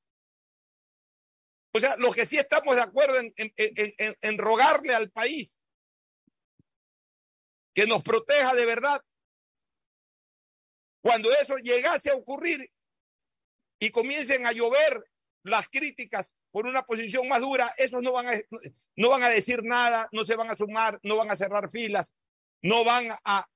O 1.74 1.80
sea, 1.80 1.96
los 1.98 2.16
que 2.16 2.26
sí 2.26 2.38
estamos 2.38 2.76
de 2.76 2.82
acuerdo 2.82 3.18
en, 3.18 3.34
en, 3.36 4.38
rogarle 4.38 4.94
al 4.94 5.10
país 5.10 5.56
que 7.74 7.88
nos 7.88 8.04
proteja 8.04 8.54
de 8.54 8.66
verdad. 8.66 9.02
Cuando 11.02 11.32
eso 11.32 11.58
llegase 11.58 12.12
a 12.12 12.16
ocurrir 12.16 12.70
y 13.80 13.90
comiencen 13.90 14.46
a 14.46 14.52
llover 14.52 15.10
las 15.44 15.68
críticas 15.70 16.34
por 16.52 16.68
una 16.68 16.84
posición 16.84 17.28
más 17.28 17.42
dura, 17.42 17.74
esos 17.78 18.02
no 18.04 18.12
van 18.12 18.28
a, 18.28 18.34
no 18.98 19.10
van 19.10 19.24
a 19.24 19.30
decir 19.30 19.64
nada, 19.64 20.10
no 20.12 20.26
se 20.26 20.36
van 20.36 20.52
a 20.52 20.58
sumar, 20.58 21.00
no 21.04 21.16
van 21.16 21.32
a 21.32 21.36
cerrar 21.36 21.72
filas, 21.72 22.12
no 22.62 22.84
van 22.84 23.08
a 23.24 23.50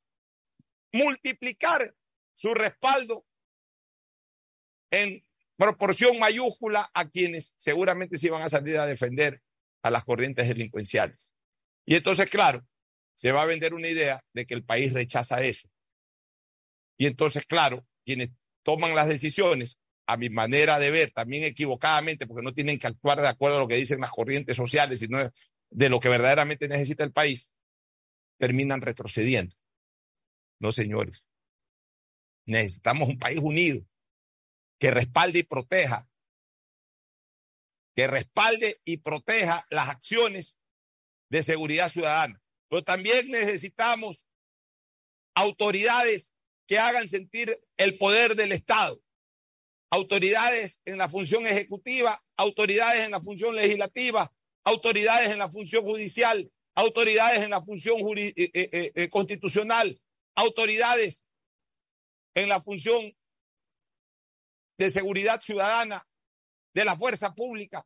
multiplicar 0.93 1.93
su 2.33 2.53
respaldo 2.53 3.25
en 4.91 5.25
proporción 5.57 6.19
mayúscula 6.19 6.89
a 6.93 7.09
quienes 7.09 7.53
seguramente 7.57 8.17
se 8.17 8.27
iban 8.27 8.41
a 8.41 8.49
salir 8.49 8.77
a 8.77 8.85
defender 8.85 9.41
a 9.81 9.91
las 9.91 10.03
corrientes 10.03 10.47
delincuenciales. 10.47 11.33
Y 11.85 11.95
entonces, 11.95 12.29
claro, 12.29 12.65
se 13.15 13.31
va 13.31 13.43
a 13.43 13.45
vender 13.45 13.73
una 13.73 13.87
idea 13.87 14.23
de 14.33 14.45
que 14.45 14.53
el 14.53 14.63
país 14.63 14.93
rechaza 14.93 15.41
eso. 15.41 15.69
Y 16.97 17.07
entonces, 17.07 17.45
claro, 17.45 17.85
quienes 18.05 18.29
toman 18.63 18.95
las 18.95 19.07
decisiones, 19.07 19.77
a 20.07 20.17
mi 20.17 20.29
manera 20.29 20.79
de 20.79 20.91
ver, 20.91 21.11
también 21.11 21.43
equivocadamente, 21.43 22.27
porque 22.27 22.43
no 22.43 22.53
tienen 22.53 22.77
que 22.77 22.87
actuar 22.87 23.21
de 23.21 23.27
acuerdo 23.27 23.57
a 23.57 23.59
lo 23.59 23.67
que 23.67 23.75
dicen 23.75 24.01
las 24.01 24.11
corrientes 24.11 24.55
sociales, 24.55 24.99
sino 24.99 25.31
de 25.69 25.89
lo 25.89 25.99
que 25.99 26.09
verdaderamente 26.09 26.67
necesita 26.67 27.03
el 27.03 27.11
país, 27.11 27.47
terminan 28.37 28.81
retrocediendo. 28.81 29.55
No, 30.59 30.71
señores. 30.71 31.23
Necesitamos 32.45 33.09
un 33.09 33.17
país 33.17 33.39
unido 33.41 33.81
que 34.79 34.91
respalde 34.91 35.39
y 35.39 35.43
proteja, 35.43 36.07
que 37.95 38.07
respalde 38.07 38.81
y 38.83 38.97
proteja 38.97 39.65
las 39.69 39.89
acciones 39.89 40.55
de 41.29 41.43
seguridad 41.43 41.89
ciudadana. 41.89 42.41
Pero 42.69 42.83
también 42.83 43.29
necesitamos 43.29 44.25
autoridades 45.35 46.33
que 46.67 46.79
hagan 46.79 47.07
sentir 47.07 47.59
el 47.77 47.97
poder 47.97 48.35
del 48.35 48.51
Estado, 48.51 49.01
autoridades 49.91 50.81
en 50.85 50.97
la 50.97 51.09
función 51.09 51.45
ejecutiva, 51.45 52.23
autoridades 52.37 53.05
en 53.05 53.11
la 53.11 53.21
función 53.21 53.55
legislativa, 53.55 54.33
autoridades 54.63 55.31
en 55.31 55.39
la 55.39 55.49
función 55.49 55.83
judicial, 55.83 56.51
autoridades 56.73 57.43
en 57.43 57.51
la 57.51 57.61
función 57.61 57.97
eh, 58.17 58.33
eh, 58.35 58.91
eh, 58.95 59.09
constitucional, 59.09 59.99
autoridades 60.35 61.23
en 62.33 62.49
la 62.49 62.61
función 62.61 63.15
de 64.77 64.89
seguridad 64.89 65.39
ciudadana, 65.39 66.07
de 66.73 66.85
la 66.85 66.95
fuerza 66.95 67.33
pública. 67.33 67.85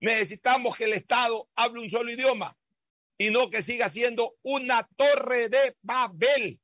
Necesitamos 0.00 0.76
que 0.76 0.84
el 0.84 0.92
Estado 0.92 1.48
hable 1.56 1.80
un 1.80 1.90
solo 1.90 2.10
idioma 2.10 2.56
y 3.18 3.30
no 3.30 3.50
que 3.50 3.62
siga 3.62 3.88
siendo 3.88 4.36
una 4.42 4.88
torre 4.96 5.48
de 5.48 5.76
Babel, 5.82 6.60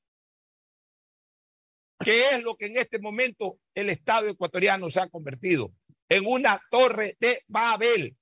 que 1.99 2.29
es 2.31 2.43
lo 2.43 2.57
que 2.57 2.67
en 2.67 2.77
este 2.77 2.99
momento 2.99 3.59
el 3.75 3.91
Estado 3.91 4.29
ecuatoriano 4.29 4.91
se 4.91 5.01
ha 5.01 5.09
convertido 5.09 5.73
en 6.09 6.27
una 6.27 6.61
torre 6.71 7.17
de 7.19 7.43
Babel. 7.49 8.17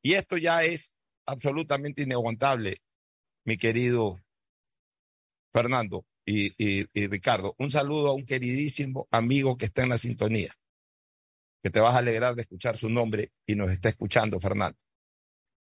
Y 0.00 0.14
esto 0.14 0.36
ya 0.38 0.64
es 0.64 0.92
absolutamente 1.26 2.02
inaguantable, 2.02 2.80
mi 3.44 3.58
querido 3.58 4.22
Fernando 5.52 6.06
y, 6.26 7.06
Ricardo, 7.06 7.54
un 7.58 7.70
saludo 7.70 8.08
a 8.08 8.14
un 8.14 8.26
queridísimo 8.26 9.06
amigo 9.12 9.56
que 9.56 9.66
está 9.66 9.84
en 9.84 9.90
la 9.90 9.98
sintonía, 9.98 10.52
que 11.62 11.70
te 11.70 11.80
vas 11.80 11.94
a 11.94 11.98
alegrar 11.98 12.34
de 12.34 12.42
escuchar 12.42 12.76
su 12.76 12.90
nombre 12.90 13.32
y 13.46 13.54
nos 13.54 13.70
está 13.70 13.88
escuchando, 13.88 14.40
Fernando. 14.40 14.76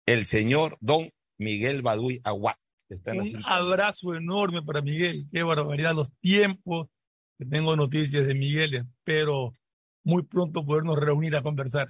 El 0.04 0.26
señor 0.26 0.76
Don 0.80 1.10
Miguel 1.38 1.82
Baduy 1.82 2.20
Aguat. 2.24 2.58
un 2.90 3.42
abrazo 3.44 4.14
enorme 4.14 4.62
para 4.62 4.82
Miguel. 4.82 5.28
Qué 5.32 5.42
barbaridad 5.44 5.94
los 5.94 6.12
tiempos 6.20 6.88
que 7.38 7.46
tengo 7.46 7.76
noticias 7.76 8.26
de 8.26 8.34
Miguel. 8.34 8.74
Espero 8.74 9.56
muy 10.02 10.24
pronto 10.24 10.64
podernos 10.64 10.98
reunir 10.98 11.36
a 11.36 11.42
conversar. 11.42 11.88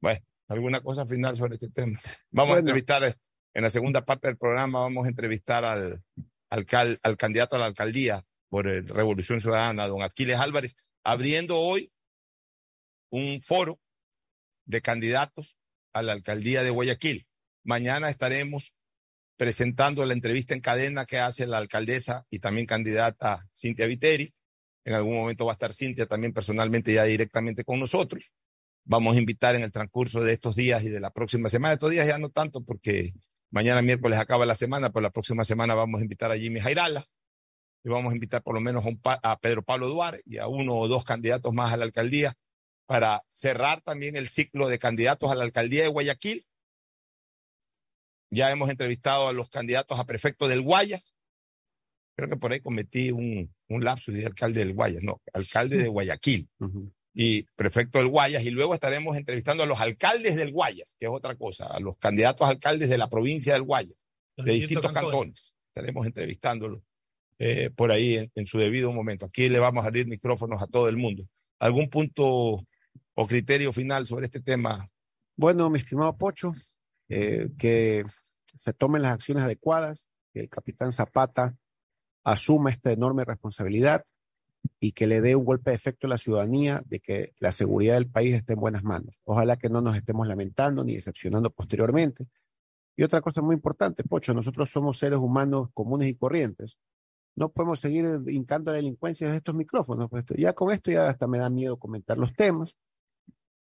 Bueno, 0.00 0.20
alguna 0.48 0.80
cosa 0.80 1.04
final 1.04 1.34
sobre 1.34 1.54
este 1.54 1.70
tema. 1.70 1.98
Vamos 2.30 2.56
a 2.56 2.60
entrevistar 2.60 3.16
en 3.54 3.62
la 3.62 3.68
segunda 3.70 4.04
parte 4.04 4.28
del 4.28 4.36
programa 4.36 4.80
vamos 4.80 5.06
a 5.06 5.08
entrevistar 5.08 5.64
al, 5.64 6.02
al 6.52 7.16
candidato 7.16 7.56
a 7.56 7.58
la 7.58 7.66
alcaldía 7.66 8.24
por 8.50 8.66
Revolución 8.66 9.40
Ciudadana, 9.40 9.88
don 9.88 10.02
Aquiles 10.02 10.38
Álvarez, 10.38 10.76
abriendo 11.02 11.58
hoy 11.58 11.90
un 13.10 13.40
foro 13.42 13.80
de 14.66 14.82
candidatos 14.82 15.56
a 15.94 16.02
la 16.02 16.12
alcaldía 16.12 16.62
de 16.62 16.70
Guayaquil. 16.70 17.26
Mañana 17.64 18.10
estaremos 18.10 18.74
presentando 19.38 20.04
la 20.04 20.12
entrevista 20.12 20.54
en 20.54 20.60
cadena 20.60 21.06
que 21.06 21.18
hace 21.18 21.46
la 21.46 21.58
alcaldesa 21.58 22.26
y 22.30 22.38
también 22.38 22.66
candidata 22.66 23.48
Cintia 23.56 23.86
Viteri. 23.86 24.34
En 24.84 24.94
algún 24.94 25.16
momento 25.16 25.46
va 25.46 25.52
a 25.52 25.54
estar 25.54 25.72
Cintia 25.72 26.06
también 26.06 26.34
personalmente 26.34 26.92
ya 26.92 27.04
directamente 27.04 27.64
con 27.64 27.80
nosotros. 27.80 28.30
Vamos 28.84 29.16
a 29.16 29.18
invitar 29.18 29.54
en 29.54 29.62
el 29.62 29.72
transcurso 29.72 30.20
de 30.20 30.32
estos 30.32 30.54
días 30.54 30.82
y 30.84 30.90
de 30.90 31.00
la 31.00 31.10
próxima 31.10 31.48
semana. 31.48 31.74
Estos 31.74 31.90
días 31.90 32.06
ya 32.06 32.18
no 32.18 32.28
tanto 32.30 32.62
porque 32.62 33.12
Mañana 33.52 33.82
miércoles 33.82 34.18
acaba 34.18 34.46
la 34.46 34.54
semana, 34.54 34.90
pero 34.90 35.02
la 35.02 35.10
próxima 35.10 35.44
semana 35.44 35.74
vamos 35.74 36.00
a 36.00 36.02
invitar 36.02 36.32
a 36.32 36.38
Jimmy 36.38 36.58
Jairala 36.58 37.06
y 37.84 37.90
vamos 37.90 38.12
a 38.12 38.14
invitar 38.14 38.42
por 38.42 38.54
lo 38.54 38.60
menos 38.60 38.84
a, 39.04 39.38
Pedro 39.40 39.62
Pablo 39.62 39.88
Duarte 39.88 40.22
y 40.24 40.38
a 40.38 40.48
uno 40.48 40.74
o 40.74 40.88
dos 40.88 41.04
candidatos 41.04 41.52
más 41.52 41.72
a 41.72 41.76
la 41.76 41.84
alcaldía 41.84 42.34
para 42.86 43.22
cerrar 43.30 43.82
también 43.82 44.16
el 44.16 44.28
ciclo 44.28 44.68
de 44.68 44.78
candidatos 44.78 45.30
a 45.30 45.34
la 45.34 45.44
alcaldía 45.44 45.82
de 45.82 45.88
Guayaquil 45.88 46.46
ya 48.32 48.50
hemos 48.50 48.70
entrevistado 48.70 49.28
a 49.28 49.34
los 49.34 49.50
candidatos 49.50 50.00
a 50.00 50.06
prefecto 50.06 50.48
del 50.48 50.62
Guayas. 50.62 51.14
Creo 52.16 52.30
que 52.30 52.36
por 52.36 52.52
ahí 52.52 52.60
cometí 52.60 53.10
un, 53.10 53.54
un 53.68 53.84
lapsus 53.84 54.14
de 54.14 54.24
alcalde 54.24 54.60
del 54.60 54.72
Guayas, 54.72 55.02
no, 55.02 55.20
alcalde 55.34 55.76
de 55.76 55.88
Guayaquil. 55.88 56.48
Y 57.14 57.44
prefecto 57.56 57.98
del 57.98 58.08
Guayas. 58.08 58.44
Y 58.44 58.50
luego 58.50 58.74
estaremos 58.74 59.16
entrevistando 59.16 59.62
a 59.62 59.66
los 59.66 59.80
alcaldes 59.80 60.36
del 60.36 60.52
Guayas, 60.52 60.94
que 60.98 61.06
es 61.06 61.12
otra 61.12 61.36
cosa, 61.36 61.66
a 61.66 61.80
los 61.80 61.96
candidatos 61.96 62.46
a 62.46 62.50
alcaldes 62.50 62.88
de 62.88 62.98
la 62.98 63.08
provincia 63.08 63.52
del 63.52 63.62
Guayas, 63.62 64.04
Los 64.36 64.46
de 64.46 64.52
distintos 64.52 64.92
cantones. 64.92 65.54
Estaremos 65.68 66.06
entrevistándolos 66.06 66.82
eh, 67.38 67.70
por 67.74 67.92
ahí 67.92 68.16
en, 68.16 68.30
en 68.34 68.46
su 68.46 68.58
debido 68.58 68.92
momento. 68.92 69.26
Aquí 69.26 69.48
le 69.48 69.58
vamos 69.58 69.84
a 69.84 69.88
abrir 69.88 70.06
micrófonos 70.06 70.62
a 70.62 70.66
todo 70.66 70.88
el 70.88 70.96
mundo. 70.96 71.26
¿Algún 71.58 71.88
punto 71.88 72.66
o 73.14 73.26
criterio 73.26 73.72
final 73.72 74.06
sobre 74.06 74.26
este 74.26 74.40
tema? 74.40 74.88
Bueno, 75.36 75.70
mi 75.70 75.78
estimado 75.78 76.16
Pocho, 76.16 76.54
eh, 77.08 77.48
que 77.58 78.04
se 78.44 78.72
tomen 78.72 79.02
las 79.02 79.12
acciones 79.12 79.44
adecuadas, 79.44 80.06
que 80.32 80.40
el 80.40 80.48
capitán 80.48 80.92
Zapata 80.92 81.56
asuma 82.24 82.70
esta 82.70 82.92
enorme 82.92 83.24
responsabilidad 83.24 84.04
y 84.80 84.92
que 84.92 85.06
le 85.06 85.20
dé 85.20 85.36
un 85.36 85.44
golpe 85.44 85.70
de 85.70 85.76
efecto 85.76 86.06
a 86.06 86.10
la 86.10 86.18
ciudadanía 86.18 86.82
de 86.86 87.00
que 87.00 87.34
la 87.38 87.52
seguridad 87.52 87.94
del 87.94 88.08
país 88.08 88.34
esté 88.34 88.54
en 88.54 88.60
buenas 88.60 88.84
manos. 88.84 89.22
Ojalá 89.24 89.56
que 89.56 89.68
no 89.68 89.80
nos 89.80 89.96
estemos 89.96 90.26
lamentando 90.26 90.84
ni 90.84 90.94
decepcionando 90.94 91.50
posteriormente. 91.50 92.28
Y 92.96 93.02
otra 93.04 93.20
cosa 93.20 93.42
muy 93.42 93.54
importante, 93.54 94.04
Pocho, 94.04 94.34
nosotros 94.34 94.70
somos 94.70 94.98
seres 94.98 95.18
humanos 95.18 95.68
comunes 95.72 96.08
y 96.08 96.14
corrientes. 96.14 96.78
No 97.34 97.50
podemos 97.50 97.80
seguir 97.80 98.06
hincando 98.26 98.70
la 98.70 98.76
delincuencia 98.76 99.26
desde 99.26 99.38
estos 99.38 99.54
micrófonos. 99.54 100.10
Pues 100.10 100.24
ya 100.36 100.52
con 100.52 100.70
esto 100.70 100.90
ya 100.90 101.08
hasta 101.08 101.26
me 101.26 101.38
da 101.38 101.48
miedo 101.48 101.78
comentar 101.78 102.18
los 102.18 102.34
temas. 102.34 102.76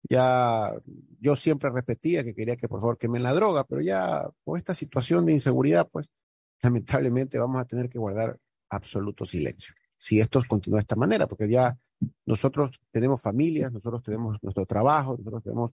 Ya 0.08 0.72
yo 1.20 1.36
siempre 1.36 1.70
repetía 1.70 2.22
que 2.22 2.34
quería 2.34 2.56
que 2.56 2.68
por 2.68 2.80
favor 2.80 2.98
quemen 2.98 3.22
la 3.22 3.32
droga, 3.32 3.64
pero 3.64 3.80
ya 3.80 4.28
con 4.44 4.56
esta 4.56 4.74
situación 4.74 5.26
de 5.26 5.32
inseguridad, 5.32 5.88
pues 5.90 6.10
lamentablemente 6.62 7.38
vamos 7.38 7.60
a 7.60 7.64
tener 7.64 7.88
que 7.88 7.98
guardar 7.98 8.38
absoluto 8.70 9.24
silencio. 9.24 9.74
Si 10.00 10.20
esto 10.20 10.40
continúa 10.48 10.78
de 10.78 10.82
esta 10.82 10.96
manera, 10.96 11.26
porque 11.26 11.48
ya 11.48 11.76
nosotros 12.24 12.80
tenemos 12.92 13.20
familias, 13.20 13.72
nosotros 13.72 14.02
tenemos 14.02 14.38
nuestro 14.42 14.64
trabajo, 14.64 15.16
nosotros 15.18 15.42
tenemos 15.42 15.72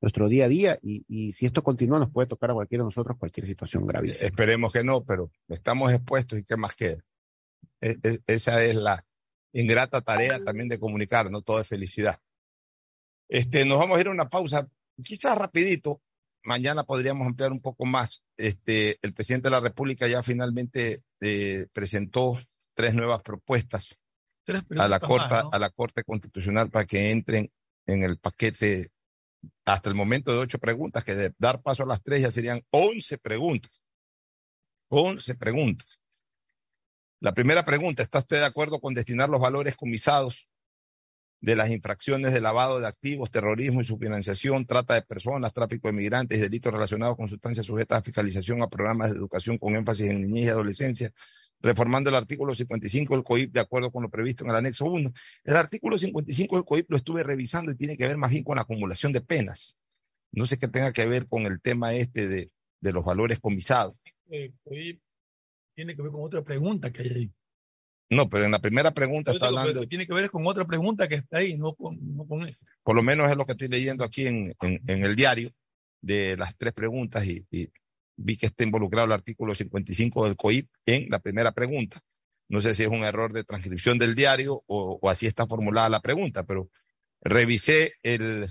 nuestro 0.00 0.28
día 0.28 0.46
a 0.46 0.48
día 0.48 0.78
y, 0.82 1.32
si 1.32 1.46
esto 1.46 1.62
continúa 1.62 1.98
nos 2.00 2.10
puede 2.10 2.26
tocar 2.26 2.50
a 2.50 2.54
cualquiera 2.54 2.82
de 2.82 2.86
nosotros 2.88 3.16
cualquier 3.16 3.46
situación 3.46 3.86
gravísima. 3.86 4.26
Esperemos 4.28 4.72
que 4.72 4.82
no, 4.84 5.04
pero 5.04 5.30
estamos 5.48 5.92
expuestos 5.92 6.38
y 6.38 6.44
qué 6.44 6.56
más 6.56 6.74
queda. 6.74 6.98
Es- 7.80 8.20
esa 8.26 8.62
es 8.62 8.74
la 8.74 9.06
ingrata 9.52 10.00
tarea 10.00 10.42
también 10.42 10.68
de 10.68 10.78
comunicar, 10.80 11.30
no 11.30 11.42
todo 11.42 11.60
es 11.60 11.68
felicidad. 11.68 12.18
Este, 13.28 13.64
nos 13.64 13.78
vamos 13.78 13.96
a 13.96 14.00
ir 14.00 14.08
a 14.08 14.10
una 14.10 14.28
pausa, 14.28 14.68
quizás 15.02 15.38
rapidito. 15.38 16.02
Mañana 16.42 16.84
podríamos 16.84 17.26
ampliar 17.26 17.52
un 17.52 17.60
poco 17.60 17.84
más. 17.86 18.22
Este, 18.36 18.98
el 19.02 19.12
presidente 19.12 19.46
de 19.46 19.52
la 19.52 19.60
República 19.60 20.08
ya 20.08 20.22
finalmente 20.22 21.02
eh, 21.20 21.66
presentó 21.72 22.38
tres 22.74 22.94
nuevas 22.94 23.22
propuestas 23.22 23.88
Tres 24.44 24.62
a 24.78 24.88
la, 24.88 24.98
más, 24.98 25.44
¿no? 25.44 25.50
a 25.52 25.58
la 25.58 25.70
Corte 25.70 26.02
Constitucional 26.02 26.70
para 26.70 26.86
que 26.86 27.10
entren 27.10 27.50
en 27.86 28.02
el 28.02 28.18
paquete 28.18 28.90
hasta 29.64 29.88
el 29.88 29.94
momento 29.94 30.32
de 30.32 30.38
ocho 30.38 30.58
preguntas, 30.58 31.04
que 31.04 31.14
de 31.14 31.34
dar 31.38 31.62
paso 31.62 31.82
a 31.82 31.86
las 31.86 32.02
tres 32.02 32.22
ya 32.22 32.30
serían 32.30 32.62
once 32.70 33.18
preguntas. 33.18 33.80
Once 34.88 35.34
preguntas. 35.34 35.98
La 37.20 37.32
primera 37.32 37.64
pregunta, 37.64 38.02
¿está 38.02 38.18
usted 38.18 38.38
de 38.38 38.46
acuerdo 38.46 38.80
con 38.80 38.94
destinar 38.94 39.28
los 39.28 39.40
valores 39.40 39.76
comisados 39.76 40.48
de 41.40 41.56
las 41.56 41.70
infracciones 41.70 42.32
de 42.32 42.40
lavado 42.40 42.80
de 42.80 42.86
activos, 42.86 43.30
terrorismo 43.30 43.80
y 43.80 43.84
su 43.84 43.96
financiación, 43.96 44.66
trata 44.66 44.94
de 44.94 45.02
personas, 45.02 45.54
tráfico 45.54 45.88
de 45.88 45.94
migrantes 45.94 46.38
y 46.38 46.42
delitos 46.42 46.72
relacionados 46.72 47.16
con 47.16 47.28
sustancias 47.28 47.66
sujetas 47.66 47.98
a 47.98 48.02
fiscalización 48.02 48.62
a 48.62 48.68
programas 48.68 49.10
de 49.10 49.16
educación 49.16 49.56
con 49.56 49.74
énfasis 49.74 50.10
en 50.10 50.20
niñez 50.20 50.46
y 50.46 50.48
adolescencia, 50.50 51.12
reformando 51.60 52.10
el 52.10 52.16
artículo 52.16 52.54
55 52.54 53.14
del 53.14 53.24
COIP 53.24 53.52
de 53.52 53.60
acuerdo 53.60 53.90
con 53.90 54.02
lo 54.02 54.10
previsto 54.10 54.44
en 54.44 54.50
el 54.50 54.56
anexo 54.56 54.86
1? 54.86 55.12
El 55.44 55.56
artículo 55.56 55.98
55 55.98 56.56
del 56.56 56.64
COIP 56.64 56.90
lo 56.90 56.96
estuve 56.96 57.22
revisando 57.22 57.72
y 57.72 57.76
tiene 57.76 57.96
que 57.96 58.06
ver 58.06 58.16
más 58.16 58.30
bien 58.30 58.44
con 58.44 58.56
la 58.56 58.62
acumulación 58.62 59.12
de 59.12 59.20
penas. 59.20 59.76
No 60.32 60.46
sé 60.46 60.58
qué 60.58 60.68
tenga 60.68 60.92
que 60.92 61.06
ver 61.06 61.26
con 61.26 61.42
el 61.46 61.60
tema 61.60 61.94
este 61.94 62.28
de, 62.28 62.50
de 62.80 62.92
los 62.92 63.04
valores 63.04 63.40
comisados. 63.40 63.96
Ahí 64.30 65.00
tiene 65.74 65.96
que 65.96 66.02
ver 66.02 66.12
con 66.12 66.22
otra 66.22 66.42
pregunta 66.42 66.92
que 66.92 67.02
hay 67.02 67.08
ahí. 67.08 67.30
No, 68.10 68.28
pero 68.28 68.44
en 68.44 68.50
la 68.50 68.60
primera 68.60 68.92
pregunta 68.92 69.30
Yo 69.30 69.36
está 69.36 69.46
digo, 69.46 69.60
pero 69.60 69.68
hablando, 69.70 69.88
tiene 69.88 70.06
que 70.06 70.12
ver 70.12 70.30
con 70.30 70.44
otra 70.46 70.64
pregunta 70.66 71.06
que 71.06 71.14
está 71.14 71.38
ahí, 71.38 71.56
no 71.56 71.74
con, 71.74 71.96
no 72.16 72.26
con 72.26 72.42
eso. 72.42 72.66
por 72.82 72.96
lo 72.96 73.04
menos 73.04 73.30
es 73.30 73.36
lo 73.36 73.46
que 73.46 73.52
estoy 73.52 73.68
leyendo 73.68 74.02
aquí 74.04 74.26
en, 74.26 74.54
en, 74.60 74.82
en 74.86 75.04
el 75.04 75.14
diario, 75.14 75.52
de 76.02 76.36
las 76.36 76.56
tres 76.56 76.72
preguntas 76.72 77.24
y, 77.24 77.46
y 77.50 77.68
vi 78.20 78.36
que 78.36 78.46
está 78.46 78.64
involucrado 78.64 79.06
el 79.06 79.12
artículo 79.12 79.54
55 79.54 80.24
del 80.24 80.36
COIP 80.36 80.68
en 80.86 81.08
la 81.10 81.18
primera 81.18 81.52
pregunta. 81.52 82.00
No 82.48 82.60
sé 82.60 82.74
si 82.74 82.82
es 82.82 82.88
un 82.88 83.04
error 83.04 83.32
de 83.32 83.44
transcripción 83.44 83.98
del 83.98 84.14
diario 84.14 84.62
o, 84.66 84.98
así 85.08 85.26
está 85.26 85.46
formulada 85.46 85.88
la 85.88 86.00
pregunta, 86.00 86.44
pero 86.44 86.70
revisé 87.20 87.94
el, 88.02 88.48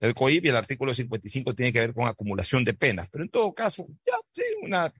el 0.00 0.14
COIP 0.14 0.46
y 0.46 0.48
el 0.48 0.56
artículo 0.56 0.94
55 0.94 1.54
tiene 1.54 1.72
que 1.72 1.80
ver 1.80 1.94
con 1.94 2.06
acumulación 2.06 2.64
de 2.64 2.74
penas. 2.74 3.08
Pero 3.10 3.24
en 3.24 3.30
todo 3.30 3.52
caso, 3.52 3.86
ya 4.06 4.14
sí, 4.32 4.42
una, 4.62 4.92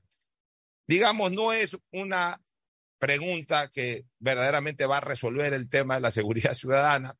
digamos, 0.87 1.33
no 1.33 1.53
es 1.53 1.79
una 1.93 2.41
pregunta 2.99 3.69
que 3.69 4.05
verdaderamente 4.19 4.87
va 4.87 4.99
a 4.99 5.03
resolver 5.03 5.55
el 5.55 5.69
tema 5.69 5.95
de 5.95 6.01
la 6.03 6.11
seguridad 6.11 6.53
ciudadana, 6.55 7.17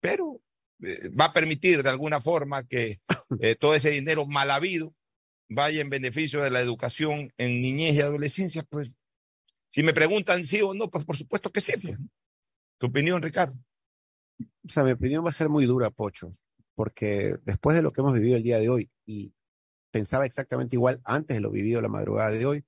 pero 0.00 0.40
eh, 0.82 1.08
va 1.08 1.26
a 1.26 1.32
permitir 1.32 1.82
de 1.82 1.90
alguna 1.90 2.20
forma 2.20 2.66
que 2.66 3.00
eh, 3.40 3.56
todo 3.56 3.74
ese 3.74 3.90
dinero 3.90 4.26
mal 4.26 4.50
habido 4.50 4.94
vaya 5.48 5.80
en 5.80 5.90
beneficio 5.90 6.42
de 6.42 6.50
la 6.50 6.60
educación 6.60 7.32
en 7.36 7.60
niñez 7.60 7.94
y 7.94 8.00
adolescencia, 8.00 8.62
pues 8.62 8.90
si 9.68 9.82
me 9.82 9.92
preguntan 9.92 10.44
sí 10.44 10.62
o 10.62 10.72
no, 10.72 10.90
pues 10.90 11.04
por 11.04 11.16
supuesto 11.16 11.50
que 11.50 11.60
sí. 11.60 11.72
pues. 11.82 11.98
¿Tu 12.78 12.86
opinión, 12.86 13.20
Ricardo? 13.22 13.56
O 14.38 14.68
sea, 14.68 14.84
mi 14.84 14.92
opinión 14.92 15.24
va 15.24 15.30
a 15.30 15.34
ser 15.34 15.48
muy 15.48 15.66
dura, 15.66 15.90
Pocho, 15.90 16.36
porque 16.74 17.36
después 17.44 17.76
de 17.76 17.82
lo 17.82 17.90
que 17.90 18.00
hemos 18.00 18.14
vivido 18.14 18.36
el 18.36 18.42
día 18.42 18.58
de 18.58 18.68
hoy 18.68 18.90
y 19.06 19.32
pensaba 19.90 20.26
exactamente 20.26 20.76
igual 20.76 21.00
antes 21.04 21.36
de 21.36 21.40
lo 21.40 21.50
vivido 21.50 21.80
la 21.80 21.88
madrugada 21.88 22.30
de 22.30 22.46
hoy, 22.46 22.64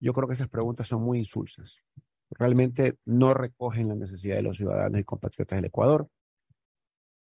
yo 0.00 0.12
creo 0.12 0.26
que 0.26 0.34
esas 0.34 0.48
preguntas 0.48 0.88
son 0.88 1.02
muy 1.02 1.18
insulsas. 1.18 1.82
Realmente 2.30 2.96
no 3.04 3.34
recogen 3.34 3.88
la 3.88 3.94
necesidad 3.94 4.36
de 4.36 4.42
los 4.42 4.56
ciudadanos 4.56 5.00
y 5.00 5.04
compatriotas 5.04 5.58
del 5.58 5.66
Ecuador. 5.66 6.08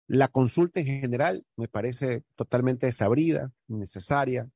La 0.07 0.27
consulta 0.27 0.79
en 0.79 0.85
general 0.85 1.45
me 1.55 1.67
parece 1.67 2.23
totalmente 2.35 2.85
desabrida, 2.87 3.51
innecesaria. 3.67 4.49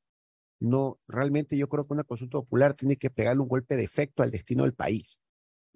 No, 0.60 1.00
realmente 1.08 1.58
yo 1.58 1.70
creo 1.70 1.86
que 1.86 1.94
una 1.94 2.04
consulta 2.04 2.40
popular 2.40 2.74
tiene 2.74 2.96
que 2.98 3.10
pegarle 3.10 3.42
un 3.42 3.48
golpe 3.48 3.76
de 3.76 3.84
efecto 3.84 4.24
al 4.24 4.32
destino 4.32 4.64
del 4.64 4.74
país. 4.74 5.20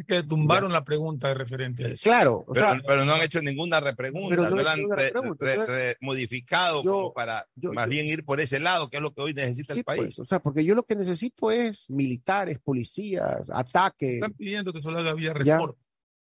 Que 0.07 0.23
tumbaron 0.23 0.71
la 0.71 0.83
pregunta 0.83 1.31
referente 1.35 1.85
a 1.85 1.87
eso. 1.89 2.03
Claro, 2.03 2.43
o 2.47 2.53
Pero, 2.53 2.65
sea, 2.71 2.81
pero 2.87 3.05
no 3.05 3.13
han 3.13 3.21
hecho 3.21 3.39
ninguna 3.43 3.79
repregunta, 3.79 4.35
no 4.35 4.49
no 4.49 4.67
han 4.67 4.89
re- 4.89 5.95
modificado 6.01 6.81
yo- 6.83 6.91
como 6.91 7.13
para 7.13 7.47
yo- 7.55 7.71
más 7.73 7.85
yo- 7.85 7.89
bien 7.91 8.07
ir 8.07 8.25
por 8.25 8.41
ese 8.41 8.59
lado, 8.59 8.89
que 8.89 8.97
es 8.97 9.03
lo 9.03 9.13
que 9.13 9.21
hoy 9.21 9.33
necesita 9.35 9.75
sí, 9.75 9.81
el 9.81 9.85
país. 9.85 10.01
pues, 10.01 10.19
o 10.19 10.25
sea, 10.25 10.39
porque 10.39 10.65
yo 10.65 10.73
lo 10.73 10.83
que 10.83 10.95
necesito 10.95 11.51
es 11.51 11.87
militares, 11.91 12.57
policías, 12.59 13.47
ataque, 13.51 14.15
Están 14.15 14.33
pidiendo 14.33 14.73
que 14.73 14.81
solo 14.81 14.97
haga 14.97 15.13
vía 15.13 15.33
Ya. 15.43 15.57
reforma. 15.57 15.75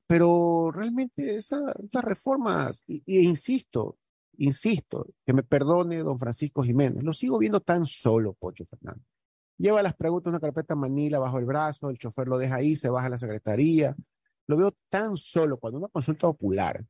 pero 0.10 0.72
realmente 0.74 1.36
esa- 1.36 1.76
esas 1.86 2.04
reformas, 2.06 2.82
y 2.88 3.04
insisto, 3.28 3.98
insisto, 4.38 5.08
que 5.26 5.34
me 5.34 5.43
perdone 5.43 5.97
don 5.97 6.17
Francisco 6.17 6.63
Jiménez, 6.63 7.04
lo 7.04 7.13
sigo 7.13 7.38
viendo 7.38 7.60
tan 7.60 7.86
solo, 7.86 8.34
Pocho 8.34 8.65
Fernández. 8.65 9.06
Lleva 9.58 9.82
las 9.82 9.95
preguntas 9.95 10.30
una 10.30 10.39
carpeta 10.39 10.76
manila 10.76 11.19
bajo 11.19 11.39
el 11.39 11.45
brazo, 11.45 11.89
el 11.89 11.97
chofer 11.97 12.28
lo 12.28 12.38
deja 12.38 12.56
ahí, 12.56 12.76
se 12.76 12.89
baja 12.89 13.08
a 13.08 13.10
la 13.10 13.17
secretaría. 13.17 13.95
Lo 14.45 14.56
veo 14.56 14.76
tan 14.89 15.17
solo 15.17 15.58
cuando 15.60 15.80
una 15.80 15.88
consulta 15.88 16.28
popular 16.28 16.86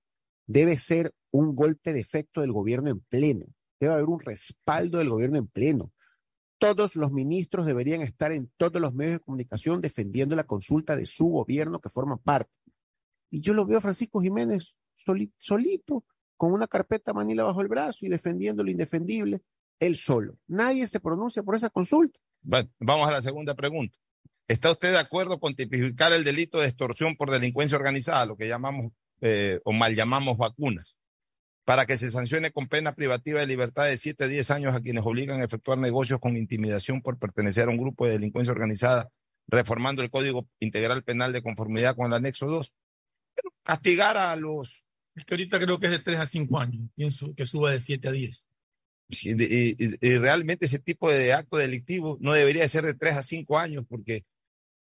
debe 0.46 0.78
ser 0.78 1.14
un 1.32 1.56
golpe 1.56 1.94
de 1.94 2.02
efecto 2.02 2.42
del 2.42 2.52
gobierno 2.52 2.90
en 2.90 3.00
pleno. 3.00 3.46
Debe 3.80 3.94
haber 3.94 4.06
un 4.06 4.20
respaldo 4.20 4.98
del 4.98 5.10
gobierno 5.10 5.38
en 5.38 5.48
pleno. 5.48 5.94
Todos 6.60 6.96
los 6.96 7.12
ministros 7.12 7.66
deberían 7.66 8.02
estar 8.02 8.32
en 8.32 8.52
todos 8.58 8.82
los 8.82 8.94
medios 8.94 9.14
de 9.14 9.20
comunicación 9.20 9.80
defendiendo 9.80 10.36
la 10.36 10.46
consulta 10.46 10.96
de 10.96 11.06
su 11.06 11.28
gobierno 11.28 11.80
que 11.80 11.90
forman 11.90 12.18
parte. 12.18 12.52
Y 13.30 13.42
yo 13.42 13.54
lo 13.54 13.66
veo 13.66 13.78
a 13.78 13.82
Francisco 13.82 14.22
Jiménez 14.22 14.76
soli- 14.94 15.32
solito, 15.38 16.04
con 16.38 16.54
una 16.54 16.68
carpeta 16.68 17.14
manila 17.14 17.44
bajo 17.44 17.62
el 17.62 17.68
brazo 17.68 18.06
y 18.06 18.10
defendiendo 18.10 18.64
lo 18.64 18.72
indefendible, 18.72 19.42
él 19.80 19.96
solo. 19.96 20.38
Nadie 20.48 20.88
se 20.88 21.00
pronuncia 21.00 21.44
por 21.44 21.56
esa 21.56 21.70
consulta. 21.70 22.20
Bueno, 22.42 22.70
vamos 22.80 23.10
a 23.10 23.12
la 23.12 23.22
segunda 23.22 23.56
pregunta. 23.56 23.98
¿Está 24.48 24.72
usted 24.72 24.92
de 24.92 25.00
acuerdo 25.00 25.40
con 25.40 25.56
tipificar 25.56 26.14
el 26.14 26.24
delito 26.24 26.60
de 26.60 26.68
extorsión 26.68 27.18
por 27.18 27.30
delincuencia 27.30 27.78
organizada, 27.78 28.26
lo 28.26 28.38
que 28.38 28.48
llamamos 28.48 28.94
eh, 29.20 29.60
o 29.66 29.74
mal 29.74 29.96
llamamos 29.96 30.38
vacunas, 30.38 30.96
para 31.66 31.86
que 31.86 31.98
se 31.98 32.10
sancione 32.10 32.52
con 32.52 32.70
pena 32.70 32.94
privativa 32.94 33.42
de 33.42 33.48
libertad 33.48 33.86
de 33.86 33.98
7 33.98 34.24
a 34.24 34.28
10 34.28 34.52
años 34.52 34.76
a 34.76 34.80
quienes 34.80 35.06
obligan 35.06 35.42
a 35.42 35.46
efectuar 35.46 35.78
negocios 35.78 36.20
con 36.22 36.38
intimidación 36.38 37.02
por 37.02 37.18
pertenecer 37.20 37.68
a 37.68 37.72
un 37.72 37.78
grupo 37.78 38.06
de 38.06 38.14
delincuencia 38.14 38.54
organizada, 38.54 39.10
reformando 39.48 40.02
el 40.02 40.10
Código 40.10 40.48
Integral 40.60 41.04
Penal 41.04 41.34
de 41.34 41.44
conformidad 41.44 41.96
con 41.96 42.08
el 42.08 42.14
anexo 42.14 42.46
2? 42.46 42.72
Pero 43.36 43.54
castigar 43.64 44.16
a 44.16 44.36
los 44.38 44.87
Es 45.18 45.26
que 45.26 45.34
ahorita 45.34 45.60
creo 45.60 45.80
que 45.80 45.88
es 45.88 45.92
de 45.92 46.00
3 46.00 46.20
a 46.20 46.28
5 46.28 46.60
años. 46.60 46.90
Pienso 46.96 47.34
que 47.36 47.46
suba 47.46 47.72
de 47.72 47.82
7 47.82 48.08
a 48.08 48.12
10. 48.12 48.50
y, 49.10 50.18
realmente 50.18 50.66
ese 50.66 50.80
tipo 50.80 51.12
de 51.12 51.34
acto 51.34 51.58
delictivo 51.58 52.18
no 52.22 52.34
debería 52.34 52.68
ser 52.68 52.86
de 52.86 52.94
tres 52.94 53.16
a 53.16 53.24
cinco 53.24 53.58
años 53.58 53.86
porque, 53.88 54.26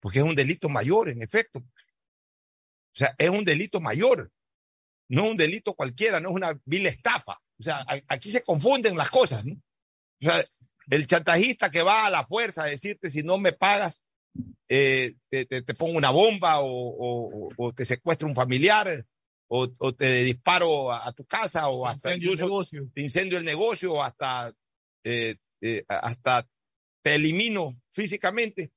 porque 0.01 0.19
es 0.19 0.25
un 0.25 0.35
delito 0.35 0.69
mayor, 0.69 1.09
en 1.09 1.23
efecto. 1.23 1.61
O 1.61 2.95
sea, 2.95 3.15
es 3.17 3.31
un 3.31 3.45
delito 3.45 3.81
mayor, 3.81 4.31
no 5.09 5.29
un 5.29 5.37
delito 5.37 5.75
cualquiera, 5.75 6.21
no 6.21 6.29
es 6.29 6.35
una 6.37 6.61
vil 6.67 6.87
estafa. 6.87 7.41
O 7.59 7.63
sea, 7.63 7.87
aquí 8.07 8.31
se 8.31 8.43
confunden 8.43 8.99
las 8.99 9.09
cosas, 9.09 9.47
¿no? 9.47 9.55
O 9.55 10.25
sea, 10.25 10.45
el 10.91 11.07
chantajista 11.07 11.71
que 11.71 11.83
va 11.83 12.07
a 12.07 12.11
la 12.11 12.27
fuerza 12.27 12.65
a 12.65 12.67
decirte 12.67 13.09
si 13.09 13.23
no 13.23 13.39
me 13.39 13.53
pagas, 13.53 14.03
eh, 14.69 15.15
te, 15.31 15.63
pongo 15.75 15.97
una 15.97 16.11
bomba 16.11 16.61
o, 16.61 16.69
o, 16.69 17.49
o, 17.57 17.73
te 17.73 17.87
secuestro 17.87 18.29
un 18.29 18.35
familiar 18.35 19.07
o, 19.55 19.69
o 19.81 19.95
te 19.95 20.25
disparo 20.25 20.91
a, 20.91 21.13
tu 21.13 21.27
casa 21.27 21.69
o 21.69 21.87
hasta 21.87 22.15
incendio 22.15 22.33
el 22.33 22.39
negocio. 22.39 22.91
te 22.95 23.03
incendio 23.03 23.37
el 23.37 23.45
negocio 23.45 23.93
o 23.93 24.03
hasta, 24.03 24.51
eh, 25.05 25.37
eh, 25.61 25.85
hasta 25.89 26.49
te 27.03 27.15
elimino 27.17 27.79
físicamente. 27.91 28.73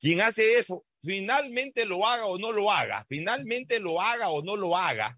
Quien 0.00 0.20
hace 0.20 0.58
eso, 0.58 0.84
finalmente 1.00 1.86
lo 1.86 2.04
haga 2.04 2.26
o 2.26 2.38
no 2.38 2.50
lo 2.50 2.72
haga, 2.72 3.06
finalmente 3.08 3.78
lo 3.78 4.00
haga 4.00 4.30
o 4.30 4.42
no 4.42 4.56
lo 4.56 4.76
haga, 4.76 5.16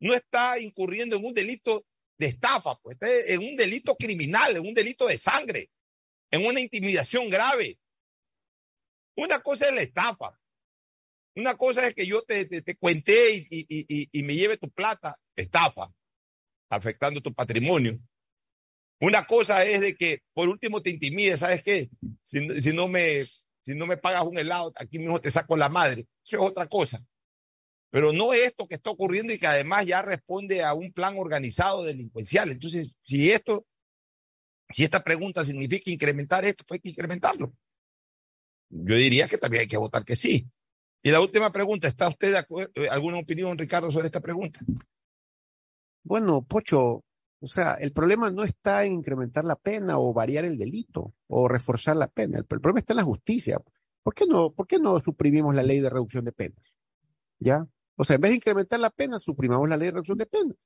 no 0.00 0.12
está 0.12 0.58
incurriendo 0.58 1.16
en 1.16 1.24
un 1.24 1.32
delito 1.32 1.86
de 2.18 2.26
estafa, 2.26 2.78
pues 2.82 2.98
está 3.00 3.08
en 3.08 3.40
un 3.40 3.56
delito 3.56 3.96
criminal, 3.96 4.58
en 4.58 4.66
un 4.66 4.74
delito 4.74 5.06
de 5.06 5.16
sangre, 5.16 5.70
en 6.30 6.44
una 6.44 6.60
intimidación 6.60 7.30
grave. 7.30 7.78
Una 9.16 9.40
cosa 9.40 9.68
es 9.68 9.74
la 9.74 9.82
estafa. 9.82 10.38
Una 11.34 11.56
cosa 11.56 11.86
es 11.86 11.94
que 11.94 12.06
yo 12.06 12.22
te, 12.22 12.44
te, 12.44 12.76
cuenté 12.76 13.46
y, 13.50 14.22
me 14.22 14.34
lleve 14.34 14.58
tu 14.58 14.70
plata, 14.70 15.16
estafa, 15.34 15.92
afectando 16.68 17.22
tu 17.22 17.32
patrimonio. 17.32 17.98
Una 19.00 19.26
cosa 19.26 19.64
es 19.64 19.80
de 19.80 19.96
que 19.96 20.22
por 20.34 20.48
último 20.48 20.82
te 20.82 20.90
intimide, 20.90 21.38
¿sabes 21.38 21.62
qué? 21.62 21.90
Si, 22.22 22.60
si, 22.60 22.72
no 22.72 22.86
me, 22.86 23.24
si 23.24 23.74
no 23.74 23.86
me 23.86 23.96
pagas 23.96 24.24
un 24.24 24.38
helado, 24.38 24.72
aquí 24.76 24.98
mismo 24.98 25.20
te 25.20 25.30
saco 25.30 25.56
la 25.56 25.68
madre. 25.68 26.06
Eso 26.24 26.36
es 26.36 26.42
otra 26.42 26.66
cosa. 26.66 27.02
Pero 27.90 28.12
no 28.12 28.32
esto 28.32 28.66
que 28.66 28.74
está 28.74 28.90
ocurriendo 28.90 29.32
y 29.32 29.38
que 29.38 29.46
además 29.46 29.86
ya 29.86 30.02
responde 30.02 30.62
a 30.62 30.72
un 30.72 30.92
plan 30.92 31.16
organizado 31.18 31.82
delincuencial. 31.82 32.50
Entonces, 32.50 32.88
si 33.02 33.30
esto, 33.30 33.66
si 34.70 34.84
esta 34.84 35.02
pregunta 35.02 35.44
significa 35.44 35.90
incrementar 35.90 36.44
esto, 36.44 36.64
pues 36.66 36.78
hay 36.78 36.82
que 36.82 36.88
incrementarlo. 36.90 37.52
Yo 38.70 38.94
diría 38.94 39.28
que 39.28 39.36
también 39.36 39.62
hay 39.62 39.68
que 39.68 39.76
votar 39.76 40.04
que 40.04 40.16
sí. 40.16 40.48
Y 41.02 41.10
la 41.10 41.20
última 41.20 41.50
pregunta, 41.50 41.88
¿está 41.88 42.08
usted 42.08 42.30
de 42.30 42.38
acuerdo? 42.38 42.72
Eh, 42.76 42.88
¿Alguna 42.88 43.18
opinión, 43.18 43.58
Ricardo, 43.58 43.90
sobre 43.90 44.06
esta 44.06 44.20
pregunta? 44.20 44.60
Bueno, 46.04 46.42
Pocho, 46.42 47.04
o 47.40 47.46
sea, 47.46 47.74
el 47.74 47.92
problema 47.92 48.30
no 48.30 48.44
está 48.44 48.84
en 48.84 48.92
incrementar 48.92 49.44
la 49.44 49.56
pena 49.56 49.98
o 49.98 50.12
variar 50.12 50.44
el 50.44 50.56
delito 50.56 51.12
o 51.26 51.48
reforzar 51.48 51.96
la 51.96 52.06
pena. 52.06 52.38
El, 52.38 52.44
problema 52.44 52.78
está 52.78 52.92
en 52.92 52.98
la 52.98 53.02
justicia. 53.02 53.58
¿Por 54.04 54.14
qué 54.14 54.26
no, 54.26 54.52
por 54.52 54.68
qué 54.68 54.78
no 54.78 55.00
suprimimos 55.00 55.52
la 55.52 55.64
ley 55.64 55.80
de 55.80 55.90
reducción 55.90 56.24
de 56.24 56.30
penas? 56.30 56.72
¿Ya? 57.40 57.66
O 57.96 58.04
sea, 58.04 58.14
en 58.14 58.20
vez 58.20 58.30
de 58.30 58.36
incrementar 58.36 58.78
la 58.78 58.90
pena, 58.90 59.18
suprimamos 59.18 59.68
la 59.68 59.76
ley 59.76 59.86
de 59.86 59.92
reducción 59.92 60.18
de 60.18 60.26
penas, 60.26 60.56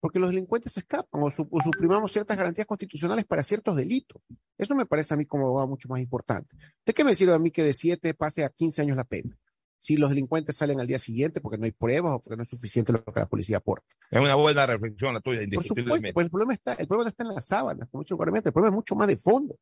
porque 0.00 0.18
los 0.18 0.30
delincuentes 0.30 0.72
se 0.72 0.80
escapan 0.80 1.22
o, 1.22 1.30
suprimamos 1.30 2.10
ciertas 2.10 2.36
garantías 2.36 2.66
constitucionales 2.66 3.24
para 3.24 3.44
ciertos 3.44 3.76
delitos. 3.76 4.20
Eso 4.58 4.74
me 4.74 4.84
parece 4.84 5.14
a 5.14 5.16
mí 5.16 5.26
como 5.26 5.54
va 5.54 5.64
mucho 5.64 5.88
más 5.88 6.00
importante. 6.00 6.56
¿De 6.84 6.92
qué 6.92 7.04
me 7.04 7.14
sirve 7.14 7.34
a 7.34 7.38
mí 7.38 7.52
que 7.52 7.62
de 7.62 7.72
7 7.72 8.14
pase 8.14 8.44
a 8.44 8.48
15 8.48 8.82
años 8.82 8.96
la 8.96 9.04
pena? 9.04 9.36
Si 9.78 9.96
los 9.96 10.10
delincuentes 10.10 10.56
salen 10.56 10.80
al 10.80 10.86
día 10.86 10.98
siguiente 10.98 11.40
porque 11.40 11.58
no 11.58 11.64
hay 11.64 11.72
pruebas 11.72 12.14
o 12.14 12.20
porque 12.20 12.36
no 12.36 12.42
es 12.42 12.48
suficiente 12.48 12.92
lo 12.92 13.04
que 13.04 13.20
la 13.20 13.28
policía 13.28 13.58
aporta. 13.58 13.86
Es 14.10 14.20
una 14.20 14.34
buena 14.34 14.66
reflexión 14.66 15.14
la 15.14 15.20
tuya, 15.20 15.40
supuesto, 15.60 16.12
pues 16.12 16.24
el 16.24 16.30
problema, 16.30 16.54
está, 16.54 16.74
el 16.74 16.86
problema 16.88 17.04
no 17.04 17.10
está 17.10 17.24
en 17.24 17.34
las 17.34 17.46
sábanas, 17.46 17.88
como 17.90 18.02
el 18.02 18.16
problema 18.16 18.68
es 18.68 18.74
mucho 18.74 18.96
más 18.96 19.08
de 19.08 19.16
fondo. 19.16 19.56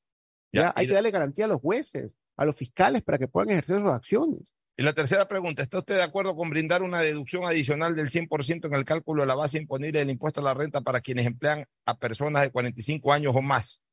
Ya, 0.53 0.73
hay 0.77 0.87
que 0.87 0.95
darle 0.95 1.11
garantía 1.11 1.47
a 1.47 1.49
los 1.49 1.61
jueces, 1.61 2.17
a 2.37 2.45
los 2.45 2.57
fiscales 2.57 3.03
para 3.03 3.19
que 3.19 3.29
puedan 3.29 3.51
ejercer 3.51 3.81
sus 3.81 3.91
acciones. 3.91 4.53
Y 4.77 4.83
la 4.83 4.93
tercera 4.93 5.29
pregunta, 5.29 5.63
¿está 5.63 5.79
usted 5.79 5.97
de 5.97 6.03
acuerdo 6.03 6.35
con 6.35 6.51
brindar 6.51 6.83
una 6.83 7.01
deducción 7.01 7.45
adicional 7.45 7.95
del 7.95 8.09
100% 8.09 8.67
en 8.67 8.75
el 8.75 8.85
cálculo 8.85 9.23
de 9.23 9.29
la 9.29 9.37
base 9.37 9.59
imponible 9.59 10.01
del 10.01 10.11
impuesto 10.11 10.41
a 10.41 10.45
la 10.45 10.55
renta 10.55 10.81
para 10.81 11.01
quienes 11.01 11.27
emplean 11.27 11.65
a 11.87 11.97
personas 11.97 12.43
de 12.43 12.51
45 12.51 13.13
años 13.13 13.35
o 13.37 13.41
más, 13.41 13.84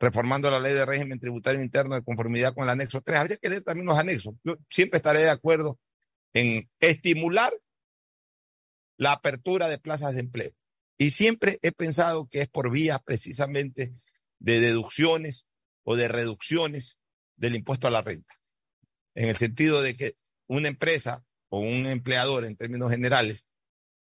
reformando 0.00 0.50
la 0.50 0.58
ley 0.58 0.72
de 0.74 0.86
régimen 0.86 1.20
tributario 1.20 1.62
interno 1.62 1.94
de 1.94 2.02
conformidad 2.02 2.54
con 2.54 2.64
el 2.64 2.70
anexo 2.70 3.02
3? 3.02 3.18
Habría 3.18 3.36
que 3.36 3.50
leer 3.50 3.62
también 3.62 3.86
los 3.86 3.98
anexos. 3.98 4.34
Yo 4.42 4.56
siempre 4.68 4.96
estaré 4.96 5.20
de 5.20 5.30
acuerdo 5.30 5.78
en 6.32 6.68
estimular 6.80 7.52
la 8.96 9.12
apertura 9.12 9.68
de 9.68 9.78
plazas 9.78 10.14
de 10.14 10.20
empleo. 10.20 10.52
Y 10.98 11.10
siempre 11.10 11.58
he 11.62 11.72
pensado 11.72 12.26
que 12.28 12.40
es 12.40 12.48
por 12.48 12.70
vía 12.70 12.98
precisamente 12.98 13.94
de 14.38 14.60
deducciones 14.60 15.46
o 15.84 15.96
de 15.96 16.08
reducciones 16.08 16.96
del 17.36 17.54
impuesto 17.54 17.88
a 17.88 17.90
la 17.90 18.02
renta. 18.02 18.34
En 19.14 19.28
el 19.28 19.36
sentido 19.36 19.82
de 19.82 19.96
que 19.96 20.16
una 20.46 20.68
empresa 20.68 21.24
o 21.48 21.60
un 21.60 21.86
empleador 21.86 22.44
en 22.44 22.56
términos 22.56 22.90
generales 22.90 23.46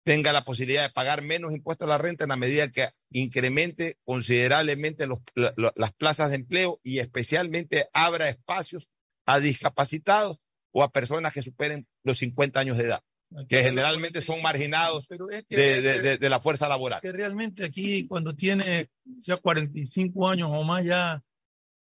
tenga 0.07 0.33
la 0.33 0.45
posibilidad 0.45 0.85
de 0.85 0.93
pagar 0.93 1.23
menos 1.23 1.53
impuestos 1.53 1.85
a 1.85 1.89
la 1.89 1.99
renta 1.99 2.25
en 2.25 2.29
la 2.29 2.37
medida 2.37 2.71
que 2.71 2.91
incremente 3.11 3.99
considerablemente 4.05 5.09
las 5.09 5.93
plazas 5.95 6.31
de 6.31 6.37
empleo 6.37 6.79
y 6.85 7.01
especialmente 7.01 7.89
abra 7.93 8.29
espacios 8.29 8.89
a 9.27 9.41
discapacitados 9.41 10.39
o 10.71 10.85
a 10.85 10.93
personas 10.93 11.33
que 11.33 11.43
superen 11.43 11.89
los 12.05 12.19
50 12.19 12.61
años 12.61 12.77
de 12.77 12.85
edad, 12.85 13.03
que 13.49 13.65
generalmente 13.65 14.21
son 14.21 14.41
marginados 14.43 15.09
de, 15.09 16.19
la 16.21 16.41
fuerza 16.41 16.69
laboral. 16.69 17.01
Que 17.01 17.11
realmente 17.11 17.65
aquí 17.65 18.07
cuando 18.07 18.33
tienes 18.37 18.87
ya 19.23 19.39
45 19.39 20.29
años 20.29 20.51
o 20.53 20.63
más 20.63 20.85
ya 20.85 21.21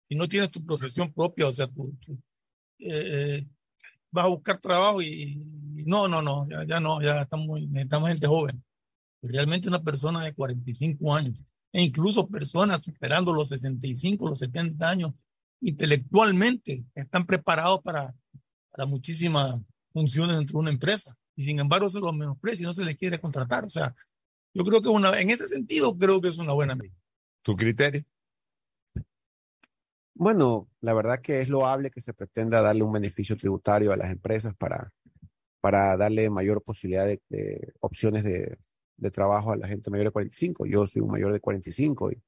y 0.08 0.16
no 0.16 0.28
tienes 0.28 0.50
tu 0.50 0.66
profesión 0.66 1.12
propia, 1.12 1.46
o 1.46 1.52
sea, 1.52 1.68
tu, 1.68 1.96
eh, 2.80 2.88
eh, 2.88 3.46
vas 4.10 4.24
a 4.24 4.28
buscar 4.28 4.58
trabajo 4.58 5.02
y, 5.02 5.42
no, 5.86 6.08
no, 6.08 6.22
no, 6.22 6.48
ya, 6.48 6.64
ya 6.64 6.80
no, 6.80 7.00
ya 7.00 7.22
estamos, 7.22 7.60
necesitamos 7.68 8.08
gente 8.08 8.26
joven. 8.26 8.62
Realmente 9.22 9.68
una 9.68 9.82
persona 9.82 10.24
de 10.24 10.34
45 10.34 11.14
años 11.14 11.42
e 11.72 11.82
incluso 11.82 12.28
personas 12.28 12.80
superando 12.82 13.32
los 13.32 13.48
65, 13.48 14.28
los 14.28 14.38
70 14.38 14.88
años, 14.88 15.12
intelectualmente 15.60 16.84
están 16.94 17.26
preparados 17.26 17.80
para, 17.82 18.14
para 18.70 18.86
muchísimas 18.86 19.60
funciones 19.92 20.36
dentro 20.36 20.54
de 20.54 20.60
una 20.60 20.70
empresa. 20.70 21.16
Y 21.36 21.44
sin 21.44 21.60
embargo 21.60 21.88
se 21.88 22.00
los 22.00 22.14
menosprecia 22.14 22.64
y 22.64 22.66
no 22.66 22.74
se 22.74 22.84
les 22.84 22.96
quiere 22.96 23.20
contratar. 23.20 23.64
O 23.64 23.70
sea, 23.70 23.94
yo 24.52 24.64
creo 24.64 24.82
que 24.82 24.88
una, 24.88 25.18
en 25.20 25.30
ese 25.30 25.46
sentido 25.48 25.96
creo 25.96 26.20
que 26.20 26.28
es 26.28 26.38
una 26.38 26.52
buena 26.52 26.74
medida. 26.74 26.96
¿Tu 27.42 27.56
criterio? 27.56 28.04
Bueno, 30.20 30.68
la 30.82 30.92
verdad 30.92 31.22
que 31.22 31.40
es 31.40 31.48
loable 31.48 31.90
que 31.90 32.02
se 32.02 32.12
pretenda 32.12 32.60
darle 32.60 32.82
un 32.82 32.92
beneficio 32.92 33.36
tributario 33.36 33.90
a 33.90 33.96
las 33.96 34.10
empresas 34.10 34.54
para, 34.54 34.92
para 35.62 35.96
darle 35.96 36.28
mayor 36.28 36.62
posibilidad 36.62 37.06
de, 37.06 37.72
opciones 37.80 38.22
de, 38.22 38.58
trabajo 39.12 39.50
a 39.50 39.56
la 39.56 39.66
gente 39.66 39.88
mayor 39.88 40.08
de 40.08 40.10
45. 40.10 40.66
Yo 40.66 40.86
soy 40.86 41.00
un 41.00 41.08
mayor 41.08 41.32
de 41.32 41.40
45 41.40 42.12
y, 42.12 42.22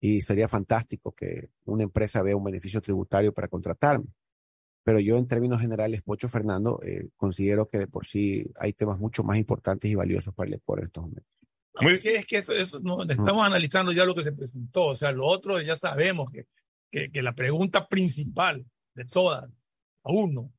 y 0.00 0.20
sería 0.22 0.48
fantástico 0.48 1.12
que 1.12 1.50
una 1.66 1.84
empresa 1.84 2.20
vea 2.20 2.34
un 2.34 2.42
beneficio 2.42 2.80
tributario 2.80 3.32
para 3.32 3.46
contratarme. 3.46 4.08
Pero 4.82 4.98
yo 4.98 5.16
en 5.16 5.28
términos 5.28 5.60
generales, 5.60 6.02
Pocho 6.02 6.28
Fernando, 6.28 6.80
eh, 6.82 7.10
considero 7.16 7.68
que 7.68 7.78
de 7.78 7.86
por 7.86 8.08
sí 8.08 8.50
hay 8.56 8.72
temas 8.72 8.98
mucho 8.98 9.22
más 9.22 9.38
importantes 9.38 9.88
y 9.88 9.94
valiosos 9.94 10.34
para 10.34 10.48
el 10.48 10.54
Ecuador 10.54 10.80
en 10.80 10.86
estos 10.88 11.04
momentos. 11.04 11.32
Muy 11.80 11.96
bien. 11.98 12.16
Es 12.16 12.26
que 12.26 12.38
eso, 12.38 12.52
eso 12.52 12.80
no, 12.80 13.04
estamos 13.04 13.44
analizando 13.44 13.92
ya 13.92 14.04
lo 14.04 14.16
que 14.16 14.24
se 14.24 14.32
presentó, 14.32 14.86
o 14.86 14.96
sea, 14.96 15.12
lo 15.12 15.26
otro 15.26 15.60
ya 15.60 15.76
sabemos 15.76 16.28
que 16.32 16.48
que, 16.90 17.10
la 17.22 17.34
pregunta 17.34 17.88
principal 17.88 18.66
de 18.94 19.04
todas, 19.04 19.44
a 20.02 20.12
uno, 20.12 20.52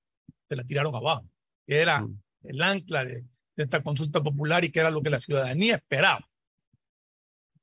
se 0.47 0.55
la 0.55 0.63
tiraron 0.63 0.95
abajo, 0.95 1.29
que 1.65 1.77
era 1.77 2.01
mm. 2.01 2.21
el 2.43 2.61
ancla 2.61 3.05
de, 3.05 3.25
esta 3.57 3.83
consulta 3.83 4.23
popular 4.23 4.63
y 4.63 4.71
que 4.71 4.79
era 4.79 4.89
lo 4.89 5.01
que 5.01 5.09
la 5.09 5.19
ciudadanía 5.19 5.75
esperaba. 5.75 6.27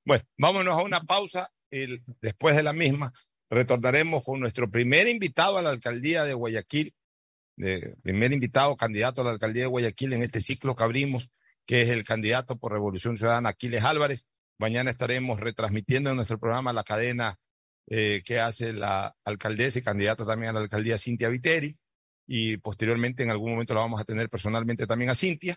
Bueno, 0.05 0.25
vámonos 0.37 0.79
a 0.79 0.83
una 0.83 1.01
pausa 1.01 1.51
y 1.71 1.99
después 2.21 2.57
de 2.57 2.63
la 2.63 2.73
misma 2.73 3.13
retornaremos 3.51 4.23
con 4.25 4.41
nuestro 4.41 4.71
primer 4.71 5.09
invitado 5.09 5.59
a 5.59 5.63
la 5.63 5.71
alcaldía 5.71 6.25
de 6.25 6.35
Guayaquil, 6.35 6.95
de, 7.57 7.97
primer 8.03 8.33
invitado 8.33 8.77
candidato 8.77 9.23
a 9.23 9.25
la 9.25 9.31
alcaldía 9.31 9.65
de 9.65 9.69
Guayaquil 9.69 10.13
en 10.13 10.23
este 10.23 10.41
ciclo 10.41 10.77
que 10.77 10.85
abrimos, 10.85 11.31
que 11.67 11.83
es 11.83 11.89
el 11.89 12.05
candidato 12.05 12.57
por 12.57 12.73
Revolución 12.73 13.19
Ciudadana 13.19 13.51
Aquiles 13.51 13.85
Álvarez. 13.85 14.27
Mañana 14.59 14.91
estaremos 14.91 15.41
retransmitiendo 15.41 16.11
en 16.11 16.17
nuestro 16.17 16.39
programa 16.39 16.73
la 16.73 16.85
cadena 16.85 17.39
eh, 17.91 18.23
que 18.25 18.39
hace 18.39 18.73
la 18.73 19.17
alcaldesa 19.25 19.79
y 19.79 19.83
candidata 19.83 20.27
también 20.27 20.51
a 20.51 20.53
la 20.55 20.61
alcaldía 20.61 20.99
Cintia 20.99 21.29
Viteri. 21.29 21.77
Y 22.27 22.59
posteriormente 22.59 23.23
en 23.23 23.31
algún 23.31 23.53
momento 23.53 23.73
la 23.73 23.81
vamos 23.81 24.01
a 24.01 24.05
tener 24.05 24.29
personalmente 24.29 24.87
también 24.87 25.11
a 25.11 25.15
Cintia. 25.15 25.57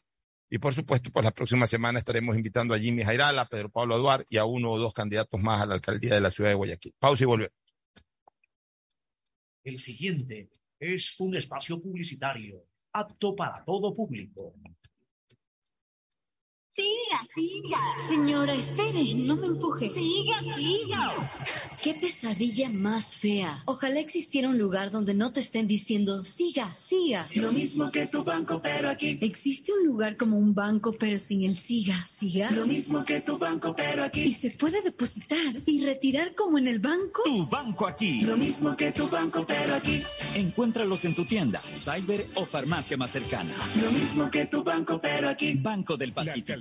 Y 0.50 0.58
por 0.58 0.74
supuesto, 0.74 1.12
pues 1.12 1.26
la 1.26 1.32
próxima 1.32 1.68
semana 1.68 2.00
estaremos 2.00 2.36
invitando 2.36 2.74
a 2.74 2.80
Jimmy 2.80 3.04
Jairala, 3.04 3.44
a 3.44 3.48
Pedro 3.48 3.70
Pablo 3.70 3.96
Aduar 3.96 4.26
y 4.30 4.38
a 4.38 4.46
uno 4.46 4.72
o 4.72 4.80
dos 4.80 4.94
candidatos 4.94 5.42
más 5.42 5.62
a 5.62 5.66
la 5.66 5.76
alcaldía 5.76 6.14
de 6.14 6.22
la 6.22 6.30
ciudad 6.30 6.50
de 6.50 6.56
Guayaquil. 6.56 6.94
Pausa 7.00 7.24
y 7.24 7.26
volvemos. 7.26 7.56
El 9.64 9.80
siguiente 9.80 10.50
es 10.80 11.20
un 11.20 11.36
espacio 11.36 11.82
publicitario 11.82 12.66
apto 12.94 13.36
para 13.36 13.64
todo 13.64 13.96
público. 13.96 14.54
Siga, 16.74 17.28
siga. 17.36 17.80
Señora, 18.08 18.54
espere, 18.54 19.14
no 19.16 19.36
me 19.36 19.48
empuje. 19.48 19.90
Siga, 19.90 20.40
siga. 20.56 21.32
Qué 21.84 21.94
pesadilla 21.96 22.70
más 22.70 23.18
fea. 23.18 23.62
Ojalá 23.66 24.00
existiera 24.00 24.48
un 24.48 24.58
lugar 24.58 24.90
donde 24.90 25.14
no 25.14 25.34
te 25.34 25.42
estén 25.42 25.68
diciendo, 25.68 26.24
siga, 26.24 26.74
siga. 26.78 27.28
Lo 27.36 27.52
mismo 27.52 27.92
que 27.92 28.08
tu 28.08 28.24
banco, 28.24 28.62
pero 28.62 28.90
aquí. 28.90 29.18
¿Existe 29.20 29.74
un 29.74 29.86
lugar 29.86 30.16
como 30.16 30.38
un 30.38 30.54
banco, 30.54 30.94
pero 30.94 31.20
sin 31.20 31.44
el 31.44 31.56
siga, 31.56 32.06
siga? 32.06 32.50
Lo 32.52 32.66
mismo 32.66 33.04
que 33.04 33.20
tu 33.20 33.38
banco, 33.38 33.76
pero 33.76 34.04
aquí. 34.06 34.22
Y 34.22 34.34
se 34.34 34.52
puede 34.52 34.82
depositar 34.82 35.56
y 35.66 35.84
retirar 35.84 36.36
como 36.36 36.58
en 36.58 36.68
el 36.68 36.80
banco. 36.80 37.24
Tu 37.26 37.46
banco 37.48 37.86
aquí. 37.86 38.22
Lo 38.22 38.38
mismo 38.38 38.78
que 38.78 38.94
tu 38.94 39.10
banco, 39.10 39.44
pero 39.46 39.76
aquí. 39.76 40.02
Encuéntralos 40.36 41.04
en 41.04 41.16
tu 41.16 41.26
tienda, 41.26 41.62
cyber 41.76 42.30
o 42.36 42.46
farmacia 42.46 42.96
más 42.96 43.12
cercana. 43.12 43.54
Lo 43.84 43.92
mismo 43.92 44.32
que 44.32 44.46
tu 44.46 44.64
banco, 44.64 45.02
pero 45.02 45.28
aquí. 45.28 45.56
Banco 45.56 45.98
del 45.98 46.14
Pacífico. 46.14 46.61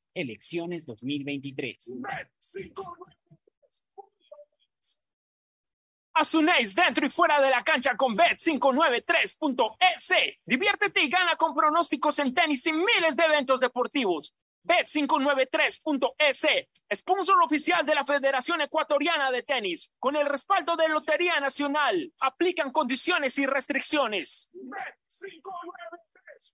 elecciones 0.13 0.85
2023. 0.85 1.97
Asunéis 6.13 6.75
dentro 6.75 7.05
y 7.05 7.09
fuera 7.09 7.39
de 7.41 7.49
la 7.49 7.63
cancha 7.63 7.95
con 7.95 8.17
Bet593.es. 8.17 10.13
Diviértete 10.45 11.03
y 11.03 11.09
gana 11.09 11.37
con 11.37 11.55
pronósticos 11.55 12.19
en 12.19 12.33
tenis 12.33 12.67
y 12.67 12.73
miles 12.73 13.15
de 13.15 13.23
eventos 13.23 13.61
deportivos. 13.61 14.35
Bet593.es, 14.63 16.45
sponsor 16.93 17.41
oficial 17.43 17.85
de 17.85 17.95
la 17.95 18.05
Federación 18.05 18.61
Ecuatoriana 18.61 19.31
de 19.31 19.43
Tenis, 19.43 19.91
con 19.97 20.15
el 20.15 20.27
respaldo 20.27 20.75
de 20.75 20.87
Lotería 20.89 21.39
Nacional. 21.39 22.13
Aplican 22.19 22.71
condiciones 22.71 23.39
y 23.39 23.47
restricciones. 23.47 24.51
Bet593.es. 24.53 26.53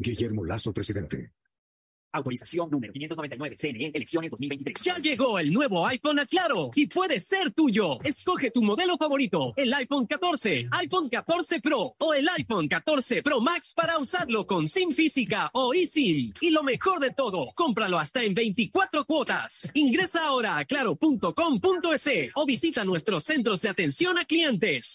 Guillermo 0.00 0.44
Lazo, 0.46 0.72
presidente. 0.72 1.32
Autorización 2.12 2.70
número 2.70 2.92
599, 2.92 3.56
CNE, 3.56 3.90
elecciones 3.94 4.30
2023. 4.32 4.82
Ya 4.82 4.98
llegó 4.98 5.38
el 5.38 5.52
nuevo 5.52 5.86
iPhone 5.86 6.18
a 6.18 6.26
Claro 6.26 6.70
y 6.74 6.86
puede 6.86 7.20
ser 7.20 7.52
tuyo. 7.52 8.00
Escoge 8.02 8.50
tu 8.50 8.62
modelo 8.62 8.96
favorito, 8.96 9.52
el 9.56 9.72
iPhone 9.74 10.06
14, 10.06 10.68
iPhone 10.72 11.08
14 11.08 11.60
Pro 11.60 11.94
o 11.98 12.14
el 12.14 12.28
iPhone 12.36 12.66
14 12.66 13.22
Pro 13.22 13.40
Max 13.40 13.74
para 13.76 13.98
usarlo 13.98 14.44
con 14.44 14.66
SIM 14.66 14.90
física 14.90 15.50
o 15.52 15.72
eSIM. 15.72 16.32
Y 16.40 16.50
lo 16.50 16.64
mejor 16.64 16.98
de 16.98 17.10
todo, 17.10 17.52
cómpralo 17.54 17.98
hasta 17.98 18.24
en 18.24 18.34
24 18.34 19.04
cuotas. 19.04 19.70
Ingresa 19.74 20.26
ahora 20.26 20.56
a 20.56 20.64
claro.com.es 20.64 22.30
o 22.34 22.46
visita 22.46 22.84
nuestros 22.84 23.22
centros 23.22 23.60
de 23.60 23.68
atención 23.68 24.18
a 24.18 24.24
clientes. 24.24 24.94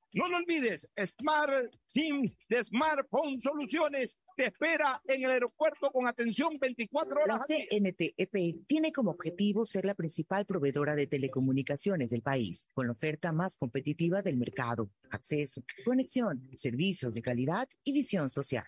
No 0.13 0.27
lo 0.27 0.37
olvides, 0.37 0.85
Smart 1.05 1.73
SIM 1.87 2.35
de 2.49 2.63
Smartphone 2.63 3.39
Soluciones 3.39 4.17
te 4.35 4.47
espera 4.47 5.01
en 5.07 5.23
el 5.23 5.31
aeropuerto 5.31 5.89
con 5.89 6.05
atención 6.05 6.57
24 6.59 7.21
horas. 7.23 7.39
La 7.39 7.45
CNTEP 7.47 8.65
tiene 8.67 8.91
como 8.91 9.11
objetivo 9.11 9.65
ser 9.65 9.85
la 9.85 9.95
principal 9.95 10.45
proveedora 10.45 10.95
de 10.95 11.07
telecomunicaciones 11.07 12.09
del 12.09 12.23
país, 12.23 12.67
con 12.73 12.87
la 12.87 12.91
oferta 12.91 13.31
más 13.31 13.55
competitiva 13.55 14.21
del 14.21 14.35
mercado, 14.35 14.91
acceso, 15.11 15.63
conexión, 15.85 16.49
servicios 16.55 17.13
de 17.13 17.21
calidad 17.21 17.69
y 17.85 17.93
visión 17.93 18.29
social. 18.29 18.67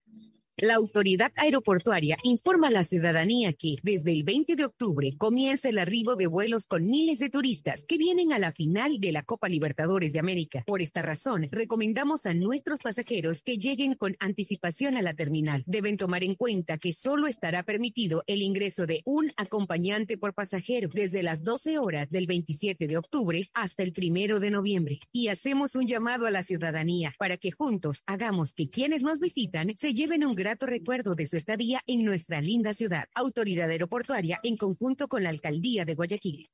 La 0.57 0.75
autoridad 0.75 1.31
aeroportuaria 1.37 2.17
informa 2.23 2.67
a 2.67 2.71
la 2.71 2.83
ciudadanía 2.83 3.53
que 3.53 3.77
desde 3.83 4.11
el 4.11 4.23
20 4.23 4.57
de 4.57 4.65
octubre 4.65 5.13
comienza 5.17 5.69
el 5.69 5.79
arribo 5.79 6.17
de 6.17 6.27
vuelos 6.27 6.67
con 6.67 6.83
miles 6.83 7.19
de 7.19 7.29
turistas 7.29 7.85
que 7.87 7.97
vienen 7.97 8.33
a 8.33 8.37
la 8.37 8.51
final 8.51 8.99
de 8.99 9.13
la 9.13 9.23
Copa 9.23 9.47
Libertadores 9.47 10.11
de 10.11 10.19
América. 10.19 10.63
Por 10.67 10.81
esta 10.81 11.01
razón, 11.01 11.47
recomendamos 11.51 12.25
a 12.25 12.33
nuestros 12.33 12.81
pasajeros 12.81 13.43
que 13.43 13.57
lleguen 13.57 13.95
con 13.95 14.17
anticipación 14.19 14.97
a 14.97 15.01
la 15.01 15.13
terminal. 15.13 15.63
Deben 15.67 15.95
tomar 15.95 16.23
en 16.23 16.35
cuenta 16.35 16.77
que 16.77 16.91
solo 16.91 17.27
estará 17.27 17.63
permitido 17.63 18.23
el 18.27 18.41
ingreso 18.41 18.85
de 18.85 19.01
un 19.05 19.31
acompañante 19.37 20.17
por 20.17 20.33
pasajero 20.33 20.89
desde 20.93 21.23
las 21.23 21.43
12 21.45 21.79
horas 21.79 22.09
del 22.09 22.27
27 22.27 22.87
de 22.87 22.97
octubre 22.97 23.49
hasta 23.53 23.83
el 23.83 23.93
primero 23.93 24.41
de 24.41 24.51
noviembre. 24.51 24.99
Y 25.13 25.29
hacemos 25.29 25.75
un 25.75 25.87
llamado 25.87 26.25
a 26.25 26.31
la 26.31 26.43
ciudadanía 26.43 27.13
para 27.17 27.37
que 27.37 27.51
juntos 27.51 28.03
hagamos 28.05 28.51
que 28.51 28.69
quienes 28.69 29.01
nos 29.01 29.19
visitan 29.21 29.71
se 29.77 29.93
lleven 29.93 30.25
un 30.25 30.35
grato 30.41 30.65
recuerdo 30.65 31.13
de 31.13 31.27
su 31.27 31.37
estadía 31.37 31.81
en 31.85 32.03
nuestra 32.03 32.41
linda 32.41 32.73
ciudad. 32.73 33.05
Autoridad 33.13 33.69
Aeroportuaria 33.69 34.39
en 34.41 34.57
conjunto 34.57 35.07
con 35.07 35.21
la 35.21 35.29
Alcaldía 35.29 35.85
de 35.85 35.93
Guayaquil. 35.93 36.49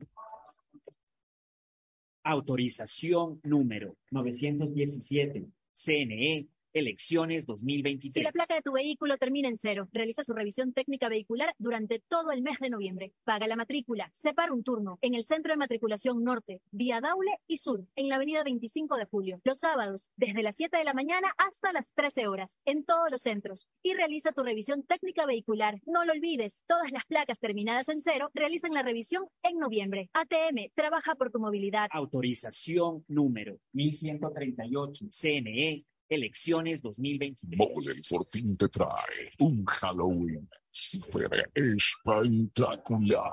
Autorización 2.25 3.41
número 3.45 3.97
917, 4.11 5.47
CNE, 5.72 6.49
elecciones 6.75 7.43
Si 7.43 7.47
2023. 7.47 8.25
la 8.25 8.33
placa 8.33 8.55
de 8.57 8.62
tu 8.62 8.72
vehículo 8.72 9.16
termina 9.16 9.49
en 9.49 9.57
cero, 9.57 9.89
realiza 9.93 10.22
su 10.22 10.33
revisión 10.33 10.72
técnica 10.72 11.09
vehicular 11.09 11.55
durante 11.59 12.01
todo 12.09 12.33
el 12.33 12.43
mes 12.43 12.59
de 12.61 12.70
noviembre. 12.70 13.12
Paga 13.25 13.47
la 13.47 13.57
matrícula, 13.57 14.11
separa 14.12 14.53
un 14.53 14.62
turno 14.62 14.99
en 15.01 15.14
el 15.14 15.25
Centro 15.25 15.53
de 15.53 15.57
Matriculación 15.57 16.22
Norte, 16.22 16.61
vía 16.70 17.01
Daule 17.01 17.33
y 17.47 17.59
Sur, 17.59 17.87
en 17.97 18.09
la 18.09 18.16
avenida 18.16 18.43
25 18.43 18.97
de 18.97 19.07
Julio. 19.07 19.41
Los 19.45 19.61
sábados, 19.61 20.11
desde 20.16 20.43
las 20.43 20.57
7 20.57 20.77
de 20.77 20.85
la 20.85 20.95
mañana 20.95 21.33
hasta 21.39 21.72
las 21.72 21.93
13 21.95 22.29
horas, 22.29 22.59
en 22.64 22.85
todos 22.85 23.11
los 23.11 23.22
centros. 23.22 23.68
Y 23.83 23.95
realiza 23.95 24.33
tu 24.33 24.43
revisión 24.43 24.83
técnica 24.83 25.27
vehicular. 25.27 25.81
No 25.87 26.05
lo 26.05 26.12
olvides, 26.12 26.64
todas 26.66 26.91
las 26.91 27.05
placas 27.07 27.39
terminadas 27.39 27.89
en 27.89 28.01
cero 28.01 28.31
realizan 28.35 28.72
la 28.72 28.83
revisión 28.83 29.25
en 29.43 29.59
noviembre. 29.59 30.11
ATM, 30.12 30.70
trabaja 30.75 31.14
por 31.14 31.31
tu 31.31 31.39
movilidad. 31.39 31.89
Autorización 31.93 33.05
número 33.09 33.59
1138, 33.72 35.07
CNE, 35.11 35.85
elecciones 36.15 36.81
2023. 36.83 37.59
Mole 37.59 37.93
el 37.93 38.05
Fortín 38.05 38.57
te 38.57 38.69
trae 38.69 39.33
un 39.41 39.65
Halloween 39.65 40.49
super 40.71 41.51
espectacular. 41.55 43.33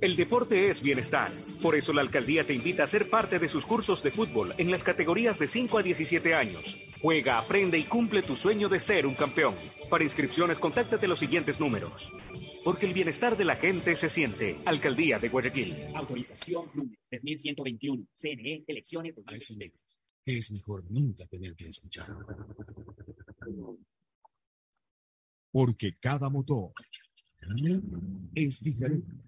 El 0.00 0.14
deporte 0.14 0.70
es 0.70 0.82
bienestar. 0.82 1.32
Por 1.60 1.74
eso 1.74 1.92
la 1.92 2.02
alcaldía 2.02 2.44
te 2.44 2.54
invita 2.54 2.84
a 2.84 2.86
ser 2.86 3.10
parte 3.10 3.38
de 3.38 3.48
sus 3.48 3.66
cursos 3.66 4.02
de 4.02 4.12
fútbol 4.12 4.54
en 4.58 4.70
las 4.70 4.84
categorías 4.84 5.38
de 5.38 5.48
5 5.48 5.78
a 5.78 5.82
17 5.82 6.34
años. 6.34 6.78
Juega, 7.02 7.38
aprende 7.38 7.78
y 7.78 7.84
cumple 7.84 8.22
tu 8.22 8.36
sueño 8.36 8.68
de 8.68 8.78
ser 8.78 9.06
un 9.06 9.14
campeón. 9.14 9.56
Para 9.90 10.04
inscripciones, 10.04 10.58
contáctate 10.58 11.08
los 11.08 11.18
siguientes 11.18 11.58
números. 11.58 12.12
Porque 12.64 12.86
el 12.86 12.94
bienestar 12.94 13.36
de 13.36 13.44
la 13.44 13.56
gente 13.56 13.96
se 13.96 14.08
siente. 14.08 14.56
Alcaldía 14.64 15.18
de 15.18 15.28
Guayaquil. 15.28 15.74
Autorización 15.94 16.66
número 16.74 17.00
3121. 17.10 18.06
CNE, 18.14 18.64
elecciones. 18.68 19.14
A 19.26 19.34
ese 19.34 19.56
negro 19.56 19.78
es 20.36 20.50
mejor 20.52 20.84
nunca 20.90 21.26
tener 21.26 21.54
que 21.56 21.68
escuchar. 21.68 22.06
Porque 25.50 25.96
cada 25.98 26.28
motor 26.28 26.72
es 28.34 28.60
diferente. 28.60 29.27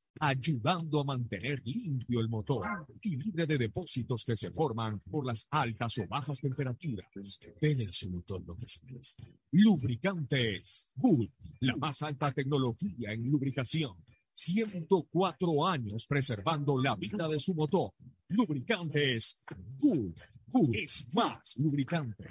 ayudando 0.19 0.99
a 0.99 1.03
mantener 1.03 1.61
limpio 1.65 2.19
el 2.19 2.29
motor 2.29 2.67
y 3.01 3.15
libre 3.15 3.45
de 3.45 3.57
depósitos 3.57 4.25
que 4.25 4.35
se 4.35 4.51
forman 4.51 4.99
por 4.99 5.25
las 5.25 5.47
altas 5.51 5.97
o 5.99 6.07
bajas 6.07 6.39
temperaturas. 6.39 7.39
Dele 7.59 7.85
a 7.87 7.91
su 7.91 8.09
motor 8.11 8.43
lo 8.45 8.55
que 8.55 8.67
se 8.67 8.83
merece. 8.85 9.17
Lubricantes 9.51 10.93
Good, 10.95 11.29
la 11.61 11.75
más 11.77 12.01
alta 12.01 12.31
tecnología 12.31 13.11
en 13.11 13.29
lubricación. 13.29 13.95
104 14.33 15.67
años 15.67 16.07
preservando 16.07 16.81
la 16.81 16.95
vida 16.95 17.27
de 17.27 17.39
su 17.39 17.53
motor. 17.53 17.91
Lubricantes 18.29 19.39
Good. 19.77 20.13
Good 20.47 20.75
es 20.75 21.07
más 21.13 21.55
lubricante. 21.57 22.25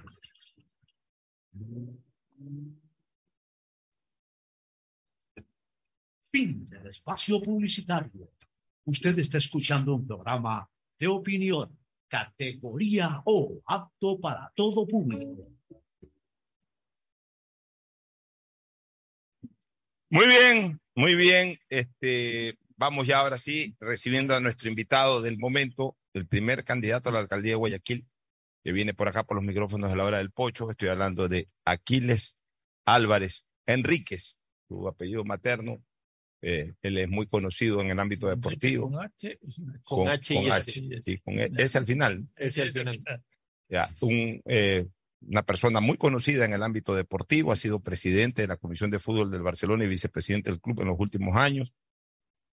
Fin 6.31 6.69
del 6.69 6.87
espacio 6.87 7.41
publicitario. 7.43 8.31
Usted 8.85 9.19
está 9.19 9.39
escuchando 9.39 9.95
un 9.95 10.07
programa 10.07 10.69
de 10.99 11.09
opinión, 11.09 11.77
categoría 12.09 13.23
O, 13.25 13.61
apto 13.67 14.21
para 14.21 14.53
todo 14.55 14.87
público. 14.87 15.49
Muy 20.09 20.27
bien, 20.27 20.81
muy 20.95 21.15
bien. 21.15 21.59
Este, 21.69 22.59
vamos 22.77 23.07
ya 23.07 23.21
ahora 23.21 23.37
sí 23.37 23.77
recibiendo 23.81 24.35
a 24.35 24.41
nuestro 24.41 24.69
invitado 24.69 25.23
del 25.23 25.39
momento, 25.39 25.97
el 26.15 26.27
primer 26.27 26.65
candidato 26.65 27.09
a 27.09 27.13
la 27.13 27.21
alcaldía 27.21 27.53
de 27.53 27.57
Guayaquil, 27.57 28.07
que 28.65 28.73
viene 28.73 28.95
por 28.95 29.09
acá 29.09 29.25
por 29.25 29.37
los 29.37 29.45
micrófonos 29.45 29.91
de 29.91 29.97
la 29.97 30.05
hora 30.05 30.19
del 30.19 30.33
pocho. 30.33 30.71
Estoy 30.71 30.89
hablando 30.89 31.29
de 31.29 31.49
Aquiles 31.65 32.37
Álvarez 32.85 33.45
Enríquez, 33.67 34.37
su 34.69 34.89
apellido 34.89 35.25
materno. 35.25 35.83
Eh, 36.43 36.73
él 36.83 36.99
es 36.99 37.09
muy 37.09 37.27
conocido 37.27 37.81
en 37.81 37.91
el 37.91 37.99
ámbito 37.99 38.29
deportivo. 38.29 38.91
Con 38.91 39.01
H, 39.05 39.39
con 39.85 40.09
H 40.09 40.35
y 40.35 40.37
con 40.39 40.53
S. 40.53 40.71
H, 40.71 41.21
con 41.23 41.39
E- 41.39 41.51
S 41.59 41.79
al 41.79 41.87
final. 41.87 42.29
Ese 42.37 42.63
al 42.63 42.71
final. 42.71 43.03
Ya, 43.73 43.89
un, 44.01 44.43
eh, 44.47 44.89
una 45.21 45.45
persona 45.45 45.79
muy 45.81 45.97
conocida 45.97 46.45
en 46.45 46.53
el 46.55 46.63
ámbito 46.65 46.93
deportivo, 46.93 47.53
ha 47.53 47.57
sido 47.57 47.79
presidente 47.79 48.43
de 48.43 48.49
la 48.49 48.57
Comisión 48.57 48.91
de 48.91 48.99
Fútbol 48.99 49.31
del 49.31 49.43
Barcelona 49.43 49.85
y 49.85 49.89
vicepresidente 49.89 50.51
del 50.51 50.61
club 50.61 50.81
en 50.81 50.89
los 50.89 50.99
últimos 50.99 51.37
años. 51.37 51.73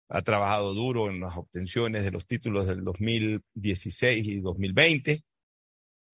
Ha 0.09 0.23
trabajado 0.23 0.73
duro 0.73 1.11
en 1.11 1.19
las 1.19 1.37
obtenciones 1.37 2.03
de 2.03 2.09
los 2.09 2.25
títulos 2.25 2.65
del 2.65 2.83
2016 2.83 4.27
y 4.27 4.39
2020. 4.41 5.23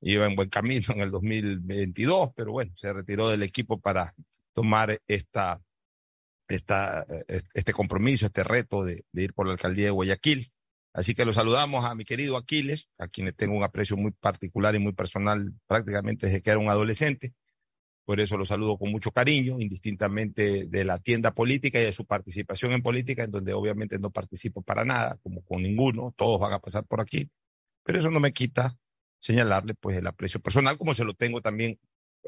Iba 0.02 0.26
en 0.26 0.36
buen 0.36 0.50
camino 0.50 0.88
en 0.94 1.00
el 1.00 1.12
2022, 1.12 2.32
pero 2.36 2.52
bueno, 2.52 2.74
se 2.76 2.92
retiró 2.92 3.30
del 3.30 3.44
equipo 3.44 3.80
para 3.80 4.14
tomar 4.54 5.02
esta, 5.08 5.62
esta, 6.50 7.06
eh, 7.28 7.44
este 7.54 7.74
compromiso, 7.74 8.26
este 8.26 8.44
reto 8.44 8.84
de, 8.84 9.06
ir 9.14 9.34
por 9.34 9.46
la 9.46 9.54
alcaldía 9.54 9.86
de 9.86 9.92
Guayaquil. 9.92 10.52
Así 10.92 11.14
que 11.14 11.24
lo 11.24 11.32
saludamos 11.32 11.86
a 11.86 11.94
mi 11.94 12.04
querido 12.04 12.36
Aquiles, 12.36 12.90
a 12.98 13.08
quien 13.08 13.32
tengo 13.34 13.56
un 13.56 13.64
aprecio 13.64 13.96
muy 13.96 14.12
particular 14.12 14.76
y 14.76 14.80
muy 14.80 14.94
personal 14.94 15.54
prácticamente 15.68 16.26
desde 16.26 16.42
que 16.42 16.50
era 16.50 16.60
un 16.60 16.70
adolescente. 16.70 17.34
Por 18.04 18.20
eso 18.20 18.38
lo 18.38 18.46
saludo 18.46 18.80
con 18.80 18.92
mucho 18.92 19.12
cariño, 19.12 19.60
indistintamente 19.60 20.66
de 20.66 20.84
la 20.84 20.98
tienda 20.98 21.36
política 21.36 21.80
y 21.80 21.84
de 21.84 21.92
su 21.92 22.06
participación 22.06 22.72
en 22.72 22.82
política, 22.82 23.24
en 23.24 23.30
donde 23.32 23.54
obviamente 23.54 24.00
no 24.00 24.10
participo 24.10 24.64
para 24.64 24.84
nada, 24.84 25.20
como 25.22 25.44
con 25.46 25.62
ninguno, 25.62 26.14
todos 26.18 26.40
van 26.40 26.54
a 26.54 26.60
pasar 26.60 26.86
por 26.86 27.02
aquí. 27.02 27.30
Pero 27.84 28.00
eso 28.00 28.10
no 28.10 28.20
me 28.20 28.34
quita 28.34 28.76
señalarle 29.20 29.76
pues 29.76 29.96
el 29.98 30.08
aprecio 30.08 30.40
personal, 30.40 30.80
como 30.80 30.96
se 30.96 31.04
lo 31.04 31.14
tengo 31.14 31.42
también 31.42 31.80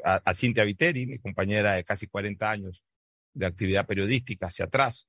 a, 0.04 0.22
a 0.24 0.34
Cintia 0.34 0.62
Viteri, 0.62 1.06
mi 1.06 1.18
compañera 1.18 1.74
de 1.74 1.82
casi 1.82 2.06
40 2.06 2.48
años 2.48 2.84
de 3.34 3.46
actividad 3.46 3.86
periodística 3.86 4.46
hacia 4.46 4.66
atrás, 4.66 5.08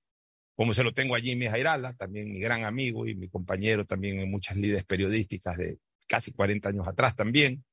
como 0.56 0.74
se 0.74 0.84
lo 0.84 0.94
tengo 0.94 1.16
a 1.16 1.20
Jimmy 1.20 1.48
Jairala, 1.48 1.94
también 1.94 2.32
mi 2.32 2.40
gran 2.40 2.64
amigo 2.64 3.08
y 3.08 3.16
mi 3.16 3.28
compañero 3.28 3.86
también 3.86 4.20
en 4.20 4.30
muchas 4.30 4.58
líderes 4.58 4.84
periodísticas 4.84 5.58
de 5.58 5.80
casi 6.08 6.32
40 6.32 6.70
años 6.70 6.88
atrás 6.88 7.16
también, 7.16 7.64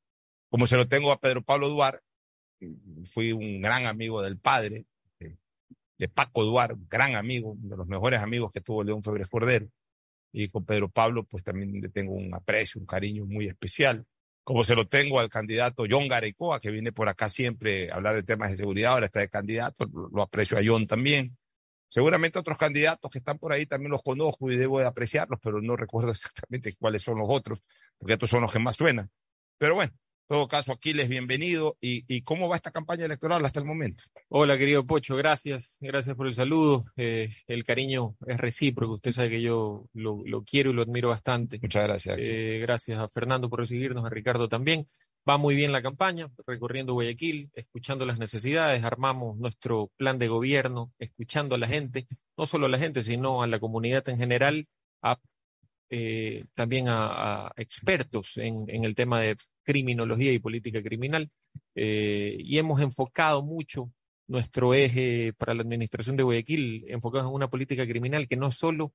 como 0.49 0.67
se 0.67 0.77
lo 0.77 0.89
tengo 0.89 1.13
a 1.13 1.21
Pedro 1.21 1.43
Pablo 1.43 1.69
Duar, 1.69 2.03
fui 3.13 3.33
un 3.33 3.61
gran 3.61 3.87
amigo 3.87 4.23
del 4.23 4.39
padre, 4.39 4.87
de, 5.19 6.09
Paco 6.09 6.45
Duar, 6.45 6.77
gran 6.89 7.15
amigo, 7.15 7.51
uno 7.51 7.69
de 7.69 7.77
los 7.77 7.87
mejores 7.87 8.21
amigos 8.21 8.51
que 8.51 8.63
tuvo 8.63 8.83
León 8.83 9.03
Febres 9.03 9.29
Cordero, 9.29 9.69
y 10.33 10.49
con 10.49 10.65
Pedro 10.65 10.89
Pablo 10.89 11.25
pues 11.25 11.45
también 11.45 11.81
le 11.81 11.91
tengo 11.91 12.15
un 12.15 12.33
aprecio, 12.35 12.81
un 12.81 12.87
cariño 12.87 13.27
muy 13.27 13.47
especial, 13.47 14.07
como 14.45 14.65
se 14.65 14.75
lo 14.75 14.87
tengo 14.87 15.21
al 15.21 15.29
candidato 15.29 15.85
John 15.89 16.09
Garecoa, 16.09 16.61
que 16.61 16.71
viene 16.71 16.93
por 16.93 17.09
acá 17.09 17.29
siempre 17.29 17.91
a 17.91 17.97
hablar 17.97 18.15
de 18.15 18.23
temas 18.23 18.51
de 18.51 18.57
seguridad, 18.57 18.93
ahora 18.93 19.07
está 19.07 19.21
de 19.21 19.29
candidato, 19.29 19.87
lo, 19.87 20.23
aprecio 20.23 20.59
a 20.59 20.63
John 20.65 20.87
también. 20.87 21.37
Seguramente 21.89 22.39
otros 22.39 22.57
candidatos 22.57 23.11
que 23.11 23.19
están 23.19 23.39
por 23.39 23.53
ahí 23.53 23.67
también 23.67 23.91
los 23.91 24.03
conozco 24.03 24.51
y 24.51 24.57
debo 24.57 24.81
de 24.81 24.87
apreciarlos, 24.87 25.41
pero 25.43 25.61
no 25.61 25.77
recuerdo 25.77 26.11
exactamente 26.13 26.75
cuáles 26.77 27.03
son 27.03 27.19
los 27.19 27.29
otros, 27.29 27.63
porque 27.99 28.15
estos 28.15 28.31
son 28.31 28.43
los 28.43 28.53
que 28.53 28.59
más 28.59 28.77
suenan. 28.77 29.11
Pero 29.59 29.75
bueno, 29.75 29.93
en 29.93 30.10
todo 30.31 30.47
caso, 30.47 30.71
Aquiles, 30.71 31.09
bienvenido. 31.09 31.77
¿Y, 31.81 32.05
y 32.07 32.23
cómo 32.23 32.49
va 32.49 32.55
esta 32.55 32.71
campaña 32.71 33.05
electoral 33.05 33.45
hasta 33.45 33.59
el 33.59 33.67
momento? 33.67 34.05
Hola, 34.29 34.57
querido 34.57 34.87
Pocho, 34.87 35.17
gracias. 35.17 35.79
Gracias 35.81 36.15
por 36.15 36.29
el 36.29 36.35
saludo. 36.35 36.85
Eh, 36.97 37.31
el 37.49 37.65
cariño 37.65 38.15
es 38.25 38.39
recíproco. 38.39 38.95
Usted 38.95 39.11
sabe 39.11 39.31
que 39.31 39.43
yo 39.43 39.89
lo, 39.93 40.23
lo 40.25 40.45
quiero 40.45 40.71
y 40.71 40.75
lo 40.75 40.83
admiro 40.83 41.09
bastante. 41.09 41.59
Muchas 41.61 41.83
gracias. 41.83 42.17
Eh, 42.21 42.61
gracias 42.63 43.01
a 43.01 43.09
Fernando 43.09 43.51
por 43.51 43.59
recibirnos, 43.59 44.05
a 44.05 44.09
Ricardo 44.09 44.49
también. 44.49 44.87
Va 45.29 45.37
muy 45.37 45.57
bien 45.57 45.73
la 45.73 45.83
campaña, 45.83 46.31
recorriendo 46.47 46.93
Guayaquil, 46.93 47.51
escuchando 47.53 48.07
las 48.07 48.21
necesidades, 48.21 48.85
armamos 48.85 49.37
nuestro 49.37 49.91
plan 49.97 50.17
de 50.21 50.29
gobierno, 50.29 50.93
escuchando 51.01 51.57
a 51.57 51.59
la 51.59 51.67
gente, 51.67 52.07
no 52.37 52.47
solo 52.47 52.67
a 52.67 52.69
la 52.69 52.79
gente, 52.79 53.03
sino 53.03 53.43
a 53.43 53.49
la 53.49 53.59
comunidad 53.59 54.09
en 54.09 54.17
general, 54.17 54.69
a, 55.03 55.19
eh, 55.91 56.45
también 56.55 56.87
a, 56.87 57.49
a 57.49 57.53
expertos 57.57 58.37
en, 58.37 58.67
en, 58.69 58.85
el 58.85 58.95
tema 58.95 59.21
de 59.21 59.37
criminología 59.71 60.33
y 60.33 60.39
política 60.39 60.83
criminal. 60.83 61.31
Eh, 61.75 62.37
y 62.39 62.59
hemos 62.59 62.81
enfocado 62.81 63.43
mucho 63.43 63.93
nuestro 64.27 64.75
eje 64.75 65.33
para 65.37 65.55
la 65.55 65.63
administración 65.63 66.17
de 66.17 66.23
Guayaquil, 66.23 66.85
enfocados 66.89 67.29
en 67.29 67.35
una 67.35 67.49
política 67.49 67.87
criminal 67.87 68.29
que 68.29 68.37
no 68.37 68.51
solo 68.51 68.93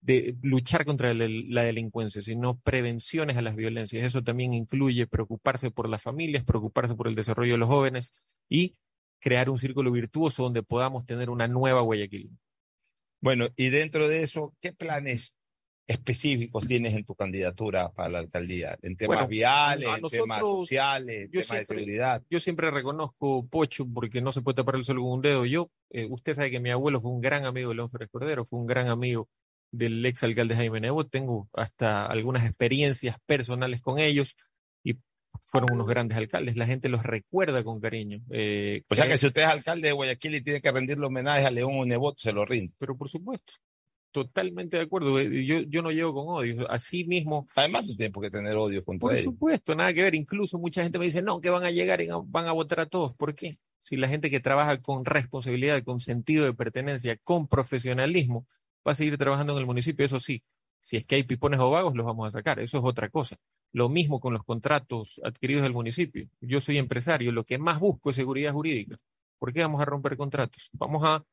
de 0.00 0.36
luchar 0.42 0.84
contra 0.84 1.12
la, 1.12 1.62
delincuencia, 1.62 2.22
sino 2.22 2.58
prevenciones 2.60 3.36
a 3.36 3.42
las 3.42 3.56
violencias. 3.56 4.04
Eso 4.04 4.22
también 4.22 4.54
incluye 4.54 5.06
preocuparse 5.06 5.70
por 5.70 5.88
las 5.88 6.02
familias, 6.02 6.44
preocuparse 6.44 6.94
por 6.94 7.08
el 7.08 7.14
desarrollo 7.14 7.52
de 7.52 7.58
los 7.58 7.68
jóvenes 7.68 8.12
y 8.48 8.76
crear 9.18 9.50
un 9.50 9.58
círculo 9.58 9.90
virtuoso 9.90 10.44
donde 10.44 10.62
podamos 10.62 11.04
tener 11.04 11.30
una 11.30 11.48
nueva 11.48 11.80
Guayaquil. 11.80 12.30
Bueno, 13.20 13.48
y 13.56 13.70
dentro 13.70 14.06
de 14.08 14.22
eso, 14.22 14.54
¿qué 14.60 14.72
planes 14.72 15.34
específicos 15.88 16.66
tienes 16.66 16.94
en 16.94 17.04
tu 17.04 17.14
candidatura 17.14 17.90
para 17.90 18.08
la 18.10 18.18
alcaldía? 18.20 18.78
En 18.82 18.96
temas 18.96 19.16
Bueno, 19.16 19.28
viales, 19.28 19.88
en 19.88 20.06
temas 20.08 20.40
sociales, 20.40 21.16
en 21.24 21.30
temas 21.30 21.32
de 21.32 21.42
siempre- 21.42 21.64
seguridad. 21.76 22.22
Yo 22.30 22.38
siempre 22.38 22.70
reconozco 22.70 23.46
Pocho 23.48 23.86
porque 23.92 24.20
no 24.20 24.30
se 24.30 24.42
puede 24.42 24.56
tapar 24.56 24.76
el 24.76 24.84
sol 24.84 24.98
con 24.98 25.06
un 25.10 25.22
dedo. 25.22 25.44
Yo, 25.46 25.70
eh, 25.90 26.06
usted 26.08 26.34
sabe 26.34 26.50
que 26.50 26.60
mi 26.60 26.70
abuelo 26.70 27.00
fue 27.00 27.10
un 27.10 27.20
gran 27.20 27.44
amigo 27.46 27.70
de 27.70 27.76
León 27.76 27.90
Férez 27.90 28.10
Cordero, 28.10 28.44
fue 28.44 28.60
un 28.60 28.66
gran 28.66 28.88
amigo 28.88 29.28
del 29.72 30.04
ex 30.06 30.22
alcalde 30.22 30.54
Jaime 30.54 30.80
Nebot. 30.80 31.10
Tengo 31.10 31.48
hasta 31.54 32.06
algunas 32.06 32.44
experiencias 32.44 33.16
personales 33.26 33.80
con 33.80 33.98
ellos 33.98 34.36
y 34.84 34.94
fueron 35.44 35.72
unos 35.72 35.86
grandes 35.86 36.16
alcaldes. 36.18 36.56
La 36.56 36.66
gente 36.66 36.88
los 36.88 37.02
recuerda 37.02 37.64
con 37.64 37.80
cariño. 37.80 38.20
Eh, 38.30 38.82
O 38.88 38.94
sea 38.94 39.06
que 39.08 39.16
si 39.16 39.26
usted 39.26 39.42
es 39.42 39.48
alcalde 39.48 39.88
de 39.88 39.92
Guayaquil 39.92 40.34
y 40.36 40.42
tiene 40.42 40.60
que 40.60 40.70
rendirle 40.70 41.06
homenaje 41.06 41.46
a 41.46 41.50
León 41.50 41.86
Nebot, 41.88 42.18
se 42.18 42.32
lo 42.32 42.44
rinde. 42.44 42.72
Pero 42.78 42.96
por 42.96 43.08
supuesto. 43.08 43.54
Totalmente 44.10 44.76
de 44.76 44.84
acuerdo. 44.84 45.18
Eh, 45.18 45.44
Yo, 45.44 45.60
yo 45.60 45.82
no 45.82 45.90
llego 45.90 46.14
con 46.14 46.28
odio. 46.28 46.70
Así 46.70 47.04
mismo. 47.04 47.46
Además, 47.54 47.84
tú 47.84 47.96
tienes 47.96 48.12
por 48.12 48.22
qué 48.22 48.30
tener 48.30 48.56
odio 48.56 48.84
contra 48.84 49.08
Por 49.08 49.18
supuesto, 49.18 49.74
nada 49.74 49.92
que 49.92 50.02
ver. 50.02 50.14
Incluso 50.14 50.58
mucha 50.58 50.82
gente 50.82 50.98
me 50.98 51.06
dice, 51.06 51.22
no, 51.22 51.40
que 51.40 51.50
van 51.50 51.64
a 51.64 51.70
llegar 51.70 52.00
y 52.00 52.08
van 52.26 52.46
a 52.46 52.52
votar 52.52 52.80
a 52.80 52.86
todos. 52.86 53.14
¿Por 53.14 53.34
qué? 53.34 53.58
Si 53.82 53.96
la 53.96 54.08
gente 54.08 54.30
que 54.30 54.40
trabaja 54.40 54.80
con 54.82 55.04
responsabilidad, 55.04 55.82
con 55.82 56.00
sentido 56.00 56.44
de 56.44 56.54
pertenencia, 56.54 57.16
con 57.24 57.48
profesionalismo, 57.48 58.46
va 58.86 58.92
a 58.92 58.94
seguir 58.94 59.16
trabajando 59.18 59.52
en 59.54 59.60
el 59.60 59.66
municipio, 59.66 60.04
eso 60.04 60.20
sí. 60.20 60.42
Si 60.80 60.96
es 60.96 61.04
que 61.04 61.16
hay 61.16 61.22
pipones 61.22 61.60
o 61.60 61.70
vagos, 61.70 61.94
los 61.94 62.06
vamos 62.06 62.28
a 62.28 62.30
sacar. 62.30 62.60
Eso 62.60 62.78
es 62.78 62.84
otra 62.84 63.08
cosa. 63.08 63.36
Lo 63.72 63.88
mismo 63.88 64.20
con 64.20 64.32
los 64.32 64.44
contratos 64.44 65.20
adquiridos 65.24 65.62
del 65.62 65.72
municipio. 65.72 66.28
Yo 66.40 66.60
soy 66.60 66.78
empresario, 66.78 67.32
lo 67.32 67.44
que 67.44 67.58
más 67.58 67.80
busco 67.80 68.10
es 68.10 68.16
seguridad 68.16 68.52
jurídica. 68.52 68.96
¿Por 69.38 69.52
qué 69.52 69.60
vamos 69.60 69.80
a 69.80 69.84
romper 69.84 70.16
contratos? 70.16 70.70
Vamos 70.72 71.02
a 71.04 71.24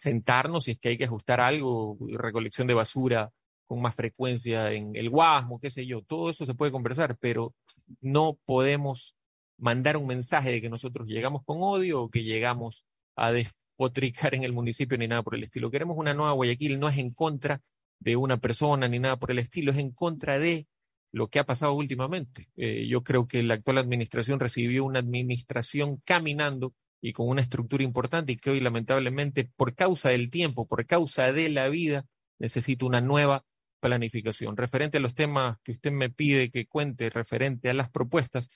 sentarnos 0.00 0.64
si 0.64 0.72
es 0.72 0.78
que 0.78 0.90
hay 0.90 0.98
que 0.98 1.04
ajustar 1.04 1.40
algo, 1.40 1.98
recolección 2.16 2.66
de 2.66 2.74
basura 2.74 3.30
con 3.66 3.80
más 3.82 3.94
frecuencia 3.94 4.72
en 4.72 4.96
el 4.96 5.10
Guasmo, 5.10 5.60
qué 5.60 5.70
sé 5.70 5.86
yo. 5.86 6.02
Todo 6.02 6.30
eso 6.30 6.46
se 6.46 6.54
puede 6.54 6.72
conversar, 6.72 7.16
pero 7.18 7.54
no 8.00 8.38
podemos 8.46 9.14
mandar 9.58 9.96
un 9.96 10.06
mensaje 10.06 10.50
de 10.52 10.60
que 10.60 10.70
nosotros 10.70 11.08
llegamos 11.08 11.44
con 11.44 11.58
odio 11.60 12.02
o 12.02 12.10
que 12.10 12.22
llegamos 12.22 12.84
a 13.16 13.32
despotricar 13.32 14.34
en 14.34 14.44
el 14.44 14.52
municipio 14.52 14.96
ni 14.96 15.06
nada 15.06 15.22
por 15.22 15.34
el 15.34 15.42
estilo. 15.42 15.70
Queremos 15.70 15.98
una 15.98 16.14
nueva 16.14 16.32
Guayaquil, 16.32 16.80
no 16.80 16.88
es 16.88 16.96
en 16.96 17.10
contra 17.10 17.60
de 18.00 18.16
una 18.16 18.38
persona 18.38 18.88
ni 18.88 18.98
nada 18.98 19.18
por 19.18 19.30
el 19.30 19.38
estilo, 19.38 19.72
es 19.72 19.78
en 19.78 19.90
contra 19.90 20.38
de 20.38 20.66
lo 21.12 21.28
que 21.28 21.38
ha 21.38 21.44
pasado 21.44 21.74
últimamente. 21.74 22.48
Eh, 22.56 22.86
yo 22.86 23.02
creo 23.02 23.26
que 23.26 23.42
la 23.42 23.54
actual 23.54 23.78
administración 23.78 24.40
recibió 24.40 24.84
una 24.84 25.00
administración 25.00 26.00
caminando 26.04 26.74
y 27.00 27.12
con 27.12 27.28
una 27.28 27.42
estructura 27.42 27.84
importante 27.84 28.32
y 28.32 28.36
que 28.36 28.50
hoy 28.50 28.60
lamentablemente 28.60 29.50
por 29.56 29.74
causa 29.74 30.10
del 30.10 30.30
tiempo, 30.30 30.66
por 30.66 30.84
causa 30.86 31.32
de 31.32 31.48
la 31.48 31.68
vida, 31.68 32.06
necesita 32.38 32.86
una 32.86 33.00
nueva 33.00 33.44
planificación. 33.80 34.56
Referente 34.56 34.98
a 34.98 35.00
los 35.00 35.14
temas 35.14 35.58
que 35.62 35.72
usted 35.72 35.92
me 35.92 36.10
pide 36.10 36.50
que 36.50 36.66
cuente, 36.66 37.10
referente 37.10 37.70
a 37.70 37.74
las 37.74 37.90
propuestas, 37.90 38.48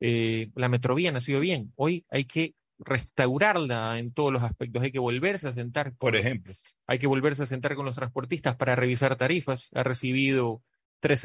eh, 0.00 0.50
la 0.54 0.68
metrovía 0.68 1.10
nació 1.10 1.40
bien. 1.40 1.72
Hoy 1.76 2.06
hay 2.10 2.24
que 2.24 2.54
restaurarla 2.78 3.98
en 3.98 4.12
todos 4.12 4.32
los 4.32 4.42
aspectos. 4.42 4.82
Hay 4.82 4.92
que 4.92 4.98
volverse 4.98 5.48
a 5.48 5.52
sentar. 5.52 5.94
Por 5.96 6.16
ejemplo. 6.16 6.54
Hay 6.86 6.98
que 6.98 7.06
volverse 7.06 7.42
a 7.42 7.46
sentar 7.46 7.74
con 7.74 7.84
los 7.84 7.96
transportistas 7.96 8.56
para 8.56 8.76
revisar 8.76 9.16
tarifas. 9.16 9.68
Ha 9.72 9.82
recibido 9.82 10.62
tres, 11.00 11.22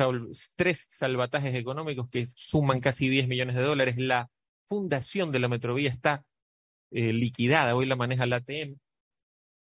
tres 0.56 0.86
salvatajes 0.90 1.56
económicos 1.56 2.10
que 2.10 2.26
suman 2.36 2.80
casi 2.80 3.10
10 3.10 3.28
millones 3.28 3.56
de 3.56 3.62
dólares. 3.62 3.98
La 3.98 4.30
fundación 4.66 5.32
de 5.32 5.40
la 5.40 5.48
metrovía 5.48 5.90
está 5.90 6.26
eh, 6.94 7.14
liquidada. 7.14 7.76
Hoy 7.76 7.86
la 7.86 7.96
maneja 7.96 8.26
la 8.26 8.38
ATM. 8.38 8.78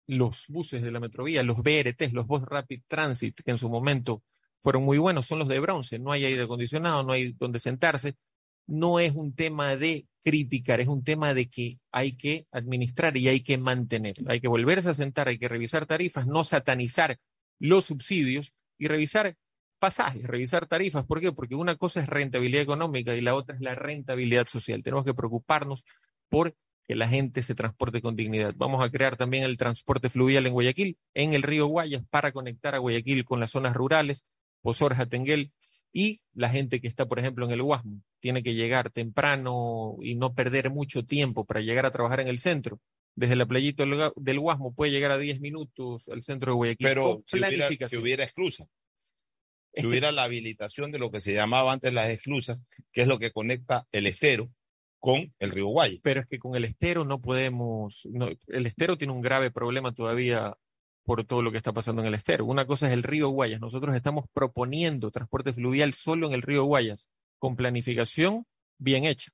Los 0.06 0.46
buses 0.48 0.82
de 0.82 0.90
la 0.90 1.00
metrovía, 1.00 1.42
los 1.42 1.58
BRTs, 1.58 2.12
los 2.14 2.26
Bus 2.26 2.42
Rapid 2.42 2.82
Transit, 2.88 3.40
que 3.44 3.50
en 3.50 3.58
su 3.58 3.68
momento 3.68 4.22
fueron 4.60 4.82
muy 4.82 4.98
buenos, 4.98 5.26
son 5.26 5.38
los 5.38 5.48
de 5.48 5.60
bronce. 5.60 5.98
No 5.98 6.12
hay 6.12 6.24
aire 6.24 6.44
acondicionado, 6.44 7.02
no 7.02 7.12
hay 7.12 7.32
donde 7.32 7.58
sentarse 7.58 8.16
no 8.68 9.00
es 9.00 9.14
un 9.14 9.34
tema 9.34 9.76
de 9.76 10.06
criticar, 10.22 10.80
es 10.80 10.88
un 10.88 11.02
tema 11.02 11.34
de 11.34 11.48
que 11.48 11.80
hay 11.90 12.12
que 12.16 12.46
administrar 12.52 13.16
y 13.16 13.26
hay 13.26 13.40
que 13.40 13.56
mantener. 13.56 14.16
Hay 14.28 14.40
que 14.40 14.48
volverse 14.48 14.90
a 14.90 14.94
sentar, 14.94 15.26
hay 15.28 15.38
que 15.38 15.48
revisar 15.48 15.86
tarifas, 15.86 16.26
no 16.26 16.44
satanizar 16.44 17.18
los 17.58 17.86
subsidios 17.86 18.52
y 18.76 18.86
revisar 18.86 19.36
pasajes, 19.78 20.24
revisar 20.24 20.66
tarifas. 20.66 21.06
¿Por 21.06 21.20
qué? 21.20 21.32
Porque 21.32 21.54
una 21.54 21.76
cosa 21.76 22.00
es 22.00 22.08
rentabilidad 22.08 22.62
económica 22.62 23.14
y 23.14 23.22
la 23.22 23.34
otra 23.34 23.56
es 23.56 23.62
la 23.62 23.74
rentabilidad 23.74 24.46
social. 24.46 24.82
Tenemos 24.82 25.04
que 25.04 25.14
preocuparnos 25.14 25.82
por 26.28 26.54
que 26.88 26.96
la 26.96 27.06
gente 27.06 27.42
se 27.42 27.54
transporte 27.54 28.00
con 28.00 28.16
dignidad. 28.16 28.54
Vamos 28.56 28.82
a 28.82 28.90
crear 28.90 29.18
también 29.18 29.44
el 29.44 29.58
transporte 29.58 30.08
fluvial 30.08 30.46
en 30.46 30.54
Guayaquil, 30.54 30.96
en 31.12 31.34
el 31.34 31.42
río 31.42 31.66
Guayas, 31.66 32.02
para 32.08 32.32
conectar 32.32 32.74
a 32.74 32.78
Guayaquil 32.78 33.26
con 33.26 33.40
las 33.40 33.50
zonas 33.50 33.76
rurales, 33.76 34.24
Pozorja, 34.62 35.04
Tenguel, 35.04 35.52
y 35.92 36.22
la 36.32 36.48
gente 36.48 36.80
que 36.80 36.88
está, 36.88 37.04
por 37.04 37.18
ejemplo, 37.18 37.44
en 37.44 37.52
el 37.52 37.62
Guasmo, 37.62 38.00
tiene 38.20 38.42
que 38.42 38.54
llegar 38.54 38.90
temprano 38.90 39.96
y 40.02 40.14
no 40.14 40.32
perder 40.32 40.70
mucho 40.70 41.04
tiempo 41.04 41.44
para 41.44 41.60
llegar 41.60 41.84
a 41.84 41.90
trabajar 41.90 42.20
en 42.20 42.28
el 42.28 42.38
centro. 42.38 42.80
Desde 43.14 43.36
la 43.36 43.44
playita 43.44 43.84
del 44.16 44.40
Guasmo 44.40 44.72
puede 44.74 44.90
llegar 44.90 45.10
a 45.10 45.18
10 45.18 45.40
minutos 45.40 46.08
al 46.08 46.22
centro 46.22 46.52
de 46.52 46.56
Guayaquil. 46.56 46.86
Pero 46.86 47.22
si 47.26 47.38
hubiera, 47.38 47.68
si 47.86 47.96
hubiera 47.98 48.24
esclusa. 48.24 48.66
Es 49.74 49.82
Si 49.82 49.86
hubiera 49.88 50.10
la 50.10 50.22
habilitación 50.22 50.90
de 50.90 50.98
lo 50.98 51.10
que 51.10 51.20
se 51.20 51.34
llamaba 51.34 51.70
antes 51.70 51.92
las 51.92 52.08
esclusas, 52.08 52.62
que 52.92 53.02
es 53.02 53.08
lo 53.08 53.18
que 53.18 53.30
conecta 53.30 53.86
el 53.92 54.06
estero 54.06 54.50
con 54.98 55.32
el 55.38 55.50
río 55.50 55.66
Guay. 55.68 56.00
Pero 56.02 56.20
es 56.20 56.26
que 56.26 56.38
con 56.38 56.54
el 56.54 56.64
estero 56.64 57.04
no 57.04 57.20
podemos, 57.20 58.06
no, 58.10 58.28
el 58.46 58.66
estero 58.66 58.98
tiene 58.98 59.12
un 59.12 59.20
grave 59.20 59.50
problema 59.50 59.92
todavía 59.92 60.56
por 61.04 61.24
todo 61.24 61.40
lo 61.42 61.50
que 61.50 61.56
está 61.56 61.72
pasando 61.72 62.02
en 62.02 62.08
el 62.08 62.14
estero. 62.14 62.44
Una 62.44 62.66
cosa 62.66 62.86
es 62.86 62.92
el 62.92 63.02
río 63.02 63.30
Guayas. 63.30 63.60
Nosotros 63.60 63.96
estamos 63.96 64.26
proponiendo 64.32 65.10
transporte 65.10 65.52
fluvial 65.52 65.94
solo 65.94 66.26
en 66.26 66.34
el 66.34 66.42
río 66.42 66.64
Guayas, 66.64 67.08
con 67.38 67.56
planificación 67.56 68.44
bien 68.78 69.04
hecha. 69.04 69.30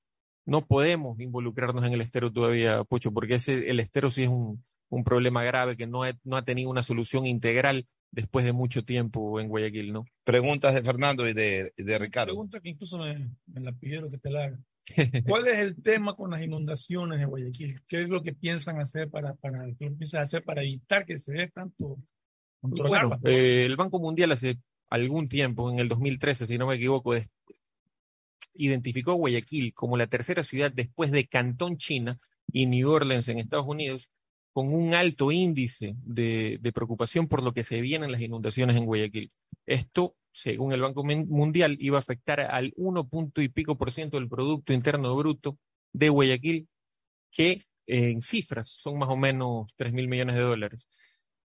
No 0.46 0.66
podemos 0.66 1.18
involucrarnos 1.18 1.84
en 1.84 1.94
el 1.94 2.00
estero 2.00 2.30
todavía, 2.32 2.84
Pocho, 2.84 3.10
porque 3.12 3.36
ese, 3.36 3.70
el 3.70 3.80
estero 3.80 4.10
sí 4.10 4.24
es 4.24 4.28
un, 4.28 4.64
un 4.88 5.04
problema 5.04 5.42
grave 5.42 5.76
que 5.76 5.86
no 5.86 6.04
ha, 6.04 6.12
no 6.22 6.36
ha 6.36 6.44
tenido 6.44 6.70
una 6.70 6.82
solución 6.82 7.26
integral 7.26 7.86
después 8.10 8.44
de 8.44 8.52
mucho 8.52 8.84
tiempo 8.84 9.40
en 9.40 9.48
Guayaquil, 9.48 9.92
¿no? 9.92 10.04
Preguntas 10.22 10.74
de 10.74 10.82
Fernando 10.82 11.28
y 11.28 11.32
de, 11.32 11.72
de 11.76 11.98
Ricardo. 11.98 12.32
pregunta 12.32 12.60
que 12.60 12.70
incluso 12.70 12.98
me, 12.98 13.30
me 13.46 13.60
la 13.60 13.72
pidieron 13.72 14.10
que 14.10 14.18
te 14.18 14.30
la 14.30 14.44
haga. 14.44 14.58
¿Cuál 15.26 15.46
es 15.48 15.58
el 15.58 15.82
tema 15.82 16.14
con 16.14 16.30
las 16.30 16.42
inundaciones 16.42 17.18
de 17.18 17.24
Guayaquil? 17.24 17.80
¿Qué 17.86 18.02
es 18.02 18.08
lo 18.08 18.22
que 18.22 18.34
piensan 18.34 18.78
hacer 18.78 19.08
para, 19.10 19.34
para, 19.34 19.64
qué 19.78 19.90
piensan 19.90 20.22
hacer 20.22 20.44
para 20.44 20.62
evitar 20.62 21.06
que 21.06 21.18
se 21.18 21.32
dé 21.32 21.48
tanto 21.48 21.98
Bueno, 22.60 23.18
eh, 23.24 23.64
el 23.64 23.76
Banco 23.76 23.98
Mundial 23.98 24.32
hace 24.32 24.58
algún 24.90 25.28
tiempo, 25.28 25.70
en 25.70 25.78
el 25.78 25.88
2013, 25.88 26.46
si 26.46 26.58
no 26.58 26.66
me 26.66 26.76
equivoco, 26.76 27.14
des- 27.14 27.28
identificó 28.54 29.12
a 29.12 29.14
Guayaquil 29.14 29.72
como 29.74 29.96
la 29.96 30.06
tercera 30.06 30.42
ciudad 30.42 30.70
después 30.72 31.10
de 31.10 31.26
Cantón, 31.26 31.76
China, 31.76 32.18
y 32.52 32.66
New 32.66 32.88
Orleans 32.90 33.28
en 33.28 33.38
Estados 33.38 33.66
Unidos, 33.66 34.08
con 34.52 34.72
un 34.72 34.94
alto 34.94 35.32
índice 35.32 35.96
de, 36.04 36.58
de 36.60 36.72
preocupación 36.72 37.26
por 37.26 37.42
lo 37.42 37.52
que 37.52 37.64
se 37.64 37.80
vienen 37.80 38.12
las 38.12 38.20
inundaciones 38.20 38.76
en 38.76 38.84
Guayaquil. 38.84 39.32
Esto, 39.66 40.14
según 40.34 40.72
el 40.72 40.80
Banco 40.82 41.04
Mun- 41.04 41.28
Mundial, 41.28 41.76
iba 41.78 41.96
a 41.96 42.00
afectar 42.00 42.40
al 42.40 42.72
1 42.76 43.08
punto 43.08 43.40
y 43.40 43.48
pico 43.48 43.76
por 43.78 43.92
ciento 43.92 44.16
del 44.18 44.28
Producto 44.28 44.72
Interno 44.72 45.14
Bruto 45.14 45.58
de 45.92 46.08
Guayaquil, 46.08 46.68
que 47.30 47.50
eh, 47.86 48.10
en 48.10 48.20
cifras 48.20 48.68
son 48.68 48.98
más 48.98 49.08
o 49.10 49.16
menos 49.16 49.72
3 49.76 49.92
mil 49.92 50.08
millones 50.08 50.34
de 50.34 50.42
dólares. 50.42 50.88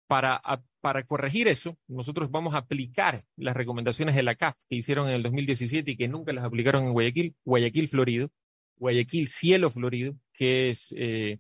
Para, 0.07 0.41
a- 0.43 0.63
para 0.81 1.03
corregir 1.05 1.49
eso, 1.49 1.77
nosotros 1.87 2.31
vamos 2.31 2.55
a 2.55 2.59
aplicar 2.59 3.23
las 3.37 3.55
recomendaciones 3.55 4.15
de 4.17 4.23
la 4.23 4.37
CAF 4.37 4.57
que 4.69 4.77
hicieron 4.77 5.07
en 5.09 5.17
el 5.17 5.23
2017 5.23 5.91
y 5.91 5.97
que 5.97 6.09
nunca 6.09 6.33
las 6.33 6.45
aplicaron 6.45 6.87
en 6.87 6.93
Guayaquil, 6.93 7.37
Guayaquil 7.45 7.89
Florido, 7.89 8.31
Guayaquil 8.77 9.27
Cielo 9.27 9.71
Florido, 9.71 10.15
que 10.33 10.71
es 10.71 10.95
eh, 10.97 11.39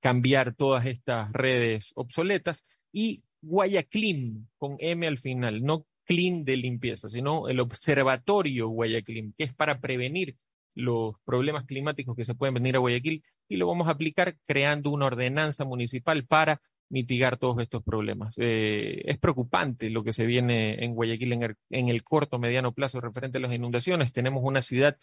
cambiar 0.00 0.54
todas 0.54 0.84
estas 0.84 1.32
redes 1.32 1.92
obsoletas, 1.94 2.62
y 2.92 3.22
Guayaclim, 3.40 4.46
con 4.58 4.76
M 4.78 5.06
al 5.06 5.16
final, 5.18 5.62
no 5.62 5.86
clean 6.04 6.44
de 6.44 6.56
limpieza, 6.56 7.08
sino 7.08 7.48
el 7.48 7.60
observatorio 7.60 8.68
Guayaclim, 8.68 9.32
que 9.36 9.44
es 9.44 9.54
para 9.54 9.80
prevenir 9.80 10.36
los 10.74 11.14
problemas 11.24 11.64
climáticos 11.64 12.16
que 12.16 12.24
se 12.24 12.34
pueden 12.34 12.54
venir 12.54 12.76
a 12.76 12.78
Guayaquil, 12.78 13.22
y 13.48 13.56
lo 13.56 13.66
vamos 13.66 13.88
a 13.88 13.92
aplicar 13.92 14.36
creando 14.46 14.90
una 14.90 15.06
ordenanza 15.06 15.64
municipal 15.64 16.24
para 16.24 16.60
mitigar 16.88 17.38
todos 17.38 17.60
estos 17.60 17.82
problemas. 17.82 18.34
Eh, 18.36 19.02
es 19.06 19.18
preocupante 19.18 19.88
lo 19.90 20.04
que 20.04 20.12
se 20.12 20.26
viene 20.26 20.84
en 20.84 20.94
Guayaquil 20.94 21.32
en 21.32 21.42
el, 21.42 21.56
en 21.70 21.88
el 21.88 22.02
corto, 22.04 22.38
mediano 22.38 22.72
plazo 22.72 23.00
referente 23.00 23.38
a 23.38 23.40
las 23.40 23.52
inundaciones. 23.52 24.12
Tenemos 24.12 24.42
una 24.44 24.60
ciudad, 24.60 24.98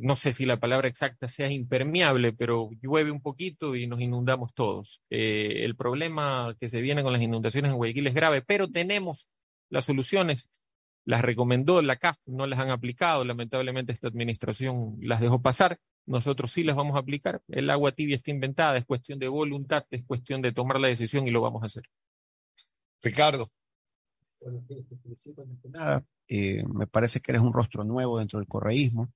no 0.00 0.14
sé 0.14 0.32
si 0.32 0.46
la 0.46 0.60
palabra 0.60 0.88
exacta 0.88 1.26
sea 1.26 1.50
impermeable, 1.50 2.32
pero 2.32 2.70
llueve 2.80 3.10
un 3.10 3.20
poquito 3.20 3.74
y 3.74 3.88
nos 3.88 4.00
inundamos 4.00 4.54
todos. 4.54 5.00
Eh, 5.10 5.64
el 5.64 5.74
problema 5.74 6.56
que 6.60 6.68
se 6.68 6.80
viene 6.80 7.02
con 7.02 7.12
las 7.12 7.22
inundaciones 7.22 7.72
en 7.72 7.78
Guayaquil 7.78 8.06
es 8.06 8.14
grave, 8.14 8.42
pero 8.42 8.68
tenemos 8.68 9.26
las 9.72 9.84
soluciones. 9.86 10.48
Las 11.04 11.22
recomendó 11.22 11.82
la 11.82 11.96
CAF, 11.96 12.16
no 12.26 12.46
las 12.46 12.60
han 12.60 12.70
aplicado. 12.70 13.24
Lamentablemente 13.24 13.90
esta 13.92 14.06
administración 14.06 14.96
las 15.00 15.20
dejó 15.20 15.42
pasar. 15.42 15.80
Nosotros 16.06 16.52
sí 16.52 16.62
las 16.62 16.76
vamos 16.76 16.94
a 16.94 17.00
aplicar. 17.00 17.42
El 17.48 17.70
agua 17.70 17.90
tibia 17.92 18.14
está 18.16 18.30
inventada, 18.30 18.76
es 18.76 18.84
cuestión 18.84 19.18
de 19.18 19.26
voluntad, 19.28 19.84
es 19.90 20.04
cuestión 20.04 20.42
de 20.42 20.52
tomar 20.52 20.78
la 20.78 20.88
decisión 20.88 21.26
y 21.26 21.30
lo 21.32 21.40
vamos 21.40 21.62
a 21.62 21.66
hacer. 21.66 21.84
Ricardo. 23.02 23.50
Bueno, 24.40 24.62
te- 24.68 24.82
te 24.82 24.96
felicito 24.96 25.42
antes 25.42 25.58
que 25.62 25.68
nada. 25.70 26.04
Eh, 26.28 26.62
me 26.72 26.86
parece 26.86 27.20
que 27.20 27.32
eres 27.32 27.42
un 27.42 27.52
rostro 27.52 27.82
nuevo 27.84 28.18
dentro 28.18 28.38
del 28.38 28.48
correísmo. 28.48 29.12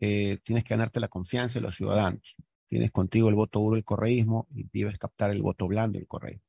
Eh, 0.00 0.38
tienes 0.42 0.64
que 0.64 0.74
ganarte 0.74 1.00
la 1.00 1.08
confianza 1.08 1.58
de 1.58 1.66
los 1.66 1.76
ciudadanos. 1.76 2.36
Tienes 2.68 2.90
contigo 2.90 3.28
el 3.28 3.34
voto 3.36 3.60
duro 3.60 3.74
del 3.76 3.84
correísmo 3.84 4.48
y 4.54 4.68
debes 4.72 4.98
captar 4.98 5.30
el 5.30 5.42
voto 5.42 5.66
blando 5.68 5.98
del 5.98 6.08
correísmo. 6.08 6.42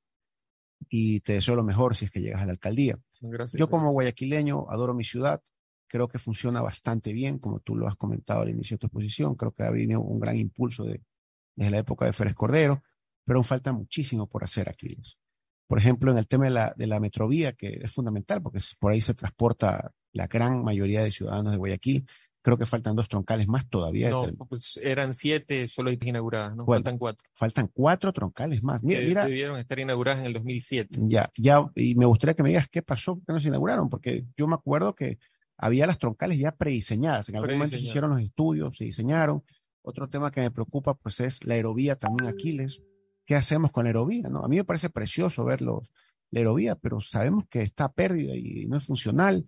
Y 0.89 1.19
te 1.21 1.34
deseo 1.34 1.55
lo 1.55 1.63
mejor 1.63 1.95
si 1.95 2.05
es 2.05 2.11
que 2.11 2.21
llegas 2.21 2.41
a 2.41 2.45
la 2.45 2.53
alcaldía. 2.53 2.97
Gracias. 3.22 3.59
Yo 3.59 3.70
como 3.70 3.91
guayaquileño 3.91 4.68
adoro 4.70 4.93
mi 4.93 5.03
ciudad. 5.03 5.41
Creo 5.89 6.09
que 6.09 6.20
funciona 6.20 6.61
bastante 6.61 7.13
bien, 7.13 7.39
como 7.39 7.61
tú 7.61 7.76
lo 7.76 7.88
has 7.88 7.95
comentado 7.95 8.41
al 8.41 8.49
inicio 8.49 8.76
de 8.76 8.80
tu 8.80 8.88
exposición. 8.88 9.36
Creo 9.36 9.53
que 9.53 9.63
ha 9.63 9.68
habido 9.68 10.01
un 10.01 10.20
gran 10.20 10.38
impulso 10.38 10.84
de, 10.84 11.01
desde 11.55 11.72
la 11.72 11.78
época 11.78 12.05
de 12.05 12.13
Férez 12.13 12.34
Cordero, 12.36 12.84
pero 13.24 13.38
aún 13.38 13.45
falta 13.45 13.72
muchísimo 13.72 14.28
por 14.28 14.43
hacer, 14.43 14.70
Aquiles. 14.70 15.18
Por 15.65 15.80
ejemplo, 15.80 16.11
en 16.11 16.18
el 16.18 16.28
tema 16.28 16.45
de 16.45 16.51
la, 16.51 16.74
de 16.78 16.88
la 16.88 16.99
metrovía, 16.99 17.53
que 17.53 17.80
es 17.82 17.93
fundamental 17.93 18.41
porque 18.41 18.59
por 18.80 18.91
ahí 18.91 19.01
se 19.01 19.13
transporta 19.13 19.91
la 20.13 20.28
gran 20.28 20.63
mayoría 20.63 21.03
de 21.03 21.11
ciudadanos 21.11 21.51
de 21.51 21.57
Guayaquil. 21.57 22.07
Creo 22.47 22.57
que 22.57 22.65
faltan 22.65 22.95
dos 22.95 23.09
troncales 23.09 23.45
más 23.49 23.67
todavía. 23.67 24.09
No, 24.09 24.25
pues 24.47 24.79
eran 24.81 25.11
siete, 25.11 25.67
solo 25.67 25.89
hay 25.89 25.99
inauguradas, 26.01 26.55
¿no? 26.55 26.63
Bueno, 26.63 26.79
faltan 26.79 26.97
cuatro. 26.97 27.29
Faltan 27.33 27.69
cuatro 27.73 28.13
troncales 28.13 28.63
más. 28.63 28.81
Mira, 28.81 29.01
que 29.01 29.05
mira, 29.05 29.25
debieron 29.25 29.59
estar 29.59 29.77
inauguradas 29.79 30.21
en 30.21 30.27
el 30.27 30.33
2007. 30.33 30.97
ya, 31.07 31.29
ya, 31.35 31.69
y 31.75 31.95
me 31.95 32.05
gustaría 32.05 32.35
que 32.35 32.43
me 32.43 32.47
digas 32.47 32.69
qué 32.69 32.81
pasó, 32.81 33.17
qué 33.17 33.33
no 33.33 33.41
se 33.41 33.49
inauguraron, 33.49 33.89
porque 33.89 34.23
yo 34.37 34.47
me 34.47 34.55
acuerdo 34.55 34.95
que 34.95 35.17
había 35.57 35.85
las 35.87 35.97
troncales 35.97 36.39
ya 36.39 36.53
prediseñadas. 36.53 37.27
En 37.27 37.35
algún 37.35 37.51
momento 37.55 37.77
se 37.77 37.83
hicieron 37.83 38.11
los 38.11 38.21
estudios, 38.21 38.77
se 38.77 38.85
diseñaron. 38.85 39.43
Otro 39.81 40.07
tema 40.07 40.31
que 40.31 40.39
me 40.39 40.49
preocupa, 40.49 40.93
pues, 40.93 41.19
es 41.19 41.43
la 41.43 41.55
aerovía 41.55 41.97
también 41.97 42.29
Aquiles. 42.29 42.81
¿Qué 43.25 43.35
hacemos 43.35 43.73
con 43.73 43.83
la 43.83 43.89
aerovía? 43.89 44.29
No? 44.29 44.45
A 44.45 44.47
mí 44.47 44.55
me 44.55 44.63
parece 44.63 44.89
precioso 44.89 45.43
ver 45.43 45.61
los, 45.61 45.91
la 46.31 46.39
aerovía, 46.39 46.75
pero 46.75 47.01
sabemos 47.01 47.43
que 47.49 47.61
está 47.61 47.91
pérdida 47.91 48.37
y 48.37 48.67
no 48.67 48.77
es 48.77 48.85
funcional. 48.85 49.45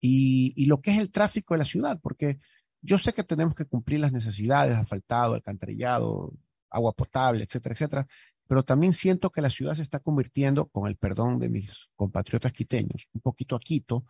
Y, 0.00 0.52
y 0.56 0.66
lo 0.66 0.80
que 0.80 0.92
es 0.92 0.98
el 0.98 1.10
tráfico 1.10 1.54
de 1.54 1.58
la 1.58 1.64
ciudad, 1.64 1.98
porque 2.02 2.38
yo 2.82 2.98
sé 2.98 3.12
que 3.12 3.24
tenemos 3.24 3.54
que 3.54 3.66
cumplir 3.66 4.00
las 4.00 4.12
necesidades, 4.12 4.76
asfaltado, 4.76 5.34
alcantarillado, 5.34 6.32
agua 6.70 6.92
potable, 6.92 7.44
etcétera, 7.44 7.74
etcétera, 7.74 8.06
pero 8.46 8.64
también 8.64 8.92
siento 8.92 9.30
que 9.30 9.42
la 9.42 9.50
ciudad 9.50 9.74
se 9.74 9.82
está 9.82 10.00
convirtiendo, 10.00 10.66
con 10.66 10.88
el 10.88 10.96
perdón 10.96 11.38
de 11.38 11.48
mis 11.48 11.88
compatriotas 11.94 12.52
quiteños, 12.52 13.08
un 13.12 13.20
poquito 13.20 13.54
a 13.54 13.60
Quito, 13.60 14.04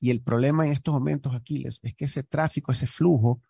y 0.00 0.10
el 0.10 0.20
problema 0.22 0.66
en 0.66 0.72
estos 0.72 0.92
momentos, 0.92 1.34
Aquiles, 1.34 1.80
es 1.82 1.94
que 1.94 2.04
ese 2.04 2.22
tráfico, 2.22 2.72
ese 2.72 2.86
flujo, 2.86 3.40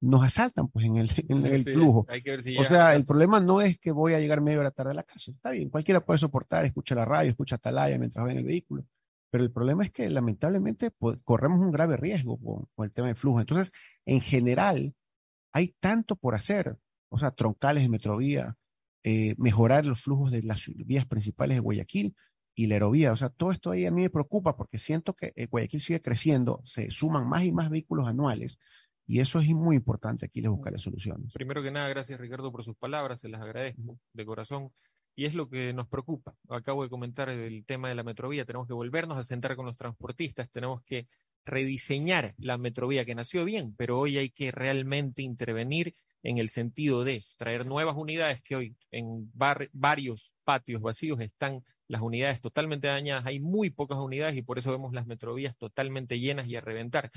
nos 0.00 0.22
asaltan 0.22 0.68
pues 0.68 0.84
en 0.84 0.96
el, 0.96 1.08
en 1.28 1.46
el 1.46 1.64
Sí, 1.64 1.72
flujo. 1.72 2.04
hay 2.08 2.22
que 2.22 2.30
ver 2.32 2.42
si 2.42 2.56
o 2.58 2.64
sea, 2.64 2.94
el 2.94 3.04
problema 3.04 3.40
no 3.40 3.60
es 3.60 3.78
que 3.78 3.92
voy 3.92 4.12
a 4.12 4.20
llegar 4.20 4.40
media 4.42 4.60
hora 4.60 4.70
tarde 4.70 4.90
a 4.90 4.94
la 4.94 5.02
casa. 5.02 5.30
Está 5.30 5.50
bien, 5.50 5.70
cualquiera 5.70 6.04
puede 6.04 6.18
soportar, 6.18 6.64
escucha 6.64 6.94
la 6.94 7.04
radio, 7.04 7.30
escucha 7.30 7.56
Atalaya 7.56 7.98
mientras 7.98 8.24
va 8.24 8.30
en 8.30 8.38
el 8.38 8.44
vehículo. 8.44 8.84
Pero 9.30 9.44
el 9.44 9.52
problema 9.52 9.84
es 9.84 9.90
que 9.90 10.08
lamentablemente 10.10 10.90
pues, 10.90 11.20
corremos 11.22 11.58
un 11.58 11.70
grave 11.70 11.96
riesgo 11.96 12.38
con, 12.38 12.66
con 12.74 12.84
el 12.86 12.92
tema 12.92 13.08
del 13.08 13.16
flujo. 13.16 13.40
Entonces, 13.40 13.72
en 14.04 14.20
general, 14.20 14.94
hay 15.52 15.74
tanto 15.80 16.16
por 16.16 16.34
hacer. 16.34 16.76
O 17.08 17.18
sea, 17.18 17.30
troncales 17.30 17.82
de 17.82 17.88
metrovía, 17.88 18.56
eh, 19.04 19.34
mejorar 19.38 19.86
los 19.86 20.02
flujos 20.02 20.30
de 20.30 20.42
las 20.42 20.66
vías 20.74 21.06
principales 21.06 21.56
de 21.56 21.60
Guayaquil 21.60 22.16
y 22.54 22.66
la 22.66 22.74
aerovía. 22.74 23.12
O 23.12 23.16
sea, 23.16 23.28
todo 23.28 23.52
esto 23.52 23.70
ahí 23.70 23.86
a 23.86 23.90
mí 23.90 24.02
me 24.02 24.10
preocupa 24.10 24.56
porque 24.56 24.78
siento 24.78 25.14
que 25.14 25.32
eh, 25.36 25.46
Guayaquil 25.46 25.80
sigue 25.80 26.00
creciendo, 26.00 26.60
se 26.64 26.90
suman 26.90 27.28
más 27.28 27.44
y 27.44 27.52
más 27.52 27.70
vehículos 27.70 28.08
anuales 28.08 28.58
y 29.06 29.20
eso 29.20 29.38
es 29.38 29.48
muy 29.48 29.76
importante 29.76 30.26
aquí 30.26 30.40
les 30.40 30.50
buscar 30.50 30.78
soluciones. 30.78 31.32
Primero 31.32 31.62
que 31.62 31.70
nada, 31.70 31.88
gracias 31.88 32.20
Ricardo 32.20 32.50
por 32.50 32.64
sus 32.64 32.76
palabras, 32.76 33.20
se 33.20 33.28
las 33.28 33.40
agradezco 33.40 33.98
de 34.12 34.26
corazón. 34.26 34.72
Y 35.16 35.24
es 35.24 35.34
lo 35.34 35.48
que 35.48 35.72
nos 35.72 35.88
preocupa. 35.88 36.36
Acabo 36.48 36.82
de 36.82 36.90
comentar 36.90 37.30
el 37.30 37.64
tema 37.64 37.88
de 37.88 37.94
la 37.94 38.02
metrovía. 38.02 38.44
Tenemos 38.44 38.68
que 38.68 38.74
volvernos 38.74 39.18
a 39.18 39.24
sentar 39.24 39.56
con 39.56 39.66
los 39.66 39.76
transportistas, 39.76 40.50
tenemos 40.50 40.82
que 40.82 41.08
rediseñar 41.46 42.34
la 42.38 42.58
metrovía 42.58 43.04
que 43.04 43.14
nació 43.14 43.44
bien, 43.44 43.74
pero 43.76 43.98
hoy 43.98 44.18
hay 44.18 44.30
que 44.30 44.50
realmente 44.50 45.22
intervenir 45.22 45.94
en 46.22 46.38
el 46.38 46.48
sentido 46.48 47.04
de 47.04 47.22
traer 47.38 47.64
nuevas 47.66 47.96
unidades 47.96 48.42
que 48.42 48.56
hoy 48.56 48.76
en 48.90 49.30
varios 49.32 50.34
patios 50.44 50.82
vacíos 50.82 51.20
están 51.20 51.64
las 51.88 52.02
unidades 52.02 52.40
totalmente 52.40 52.88
dañadas. 52.88 53.26
Hay 53.26 53.40
muy 53.40 53.70
pocas 53.70 53.98
unidades 53.98 54.36
y 54.36 54.42
por 54.42 54.58
eso 54.58 54.72
vemos 54.72 54.92
las 54.92 55.06
metrovías 55.06 55.56
totalmente 55.56 56.18
llenas 56.18 56.48
y 56.48 56.56
a 56.56 56.60
reventar. 56.60 57.10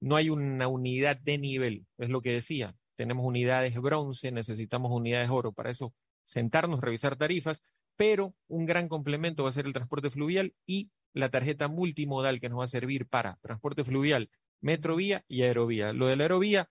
No 0.00 0.16
hay 0.16 0.30
una 0.30 0.68
unidad 0.68 1.16
de 1.16 1.38
nivel, 1.38 1.86
es 1.98 2.08
lo 2.08 2.22
que 2.22 2.32
decía. 2.32 2.74
Tenemos 2.94 3.26
unidades 3.26 3.74
bronce, 3.80 4.30
necesitamos 4.30 4.92
unidades 4.92 5.30
oro. 5.30 5.52
Para 5.52 5.70
eso 5.70 5.92
sentarnos, 6.24 6.80
revisar 6.80 7.16
tarifas, 7.16 7.62
pero 7.96 8.34
un 8.48 8.66
gran 8.66 8.88
complemento 8.88 9.44
va 9.44 9.50
a 9.50 9.52
ser 9.52 9.66
el 9.66 9.72
transporte 9.72 10.10
fluvial 10.10 10.54
y 10.66 10.90
la 11.12 11.28
tarjeta 11.28 11.68
multimodal 11.68 12.40
que 12.40 12.48
nos 12.48 12.60
va 12.60 12.64
a 12.64 12.68
servir 12.68 13.06
para 13.06 13.38
transporte 13.42 13.84
fluvial, 13.84 14.30
metrovía 14.60 15.24
y 15.28 15.42
aerovía. 15.42 15.92
Lo 15.92 16.06
de 16.06 16.16
la 16.16 16.24
aerovía 16.24 16.70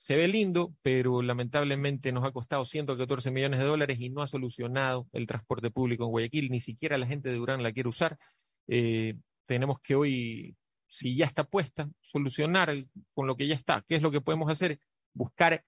se 0.00 0.16
ve 0.16 0.28
lindo, 0.28 0.74
pero 0.80 1.20
lamentablemente 1.20 2.10
nos 2.12 2.24
ha 2.24 2.32
costado 2.32 2.64
114 2.64 3.30
millones 3.30 3.60
de 3.60 3.66
dólares 3.66 4.00
y 4.00 4.08
no 4.08 4.22
ha 4.22 4.26
solucionado 4.26 5.08
el 5.12 5.26
transporte 5.26 5.70
público 5.70 6.04
en 6.04 6.10
Guayaquil, 6.10 6.50
ni 6.50 6.60
siquiera 6.60 6.96
la 6.96 7.06
gente 7.06 7.28
de 7.28 7.36
Durán 7.36 7.62
la 7.62 7.72
quiere 7.72 7.90
usar. 7.90 8.16
Eh, 8.66 9.16
tenemos 9.44 9.78
que 9.80 9.96
hoy, 9.96 10.56
si 10.88 11.14
ya 11.16 11.26
está 11.26 11.44
puesta, 11.44 11.90
solucionar 12.00 12.72
con 13.12 13.26
lo 13.26 13.36
que 13.36 13.46
ya 13.46 13.54
está. 13.54 13.84
¿Qué 13.86 13.96
es 13.96 14.02
lo 14.02 14.10
que 14.10 14.22
podemos 14.22 14.50
hacer? 14.50 14.78
Buscar 15.12 15.64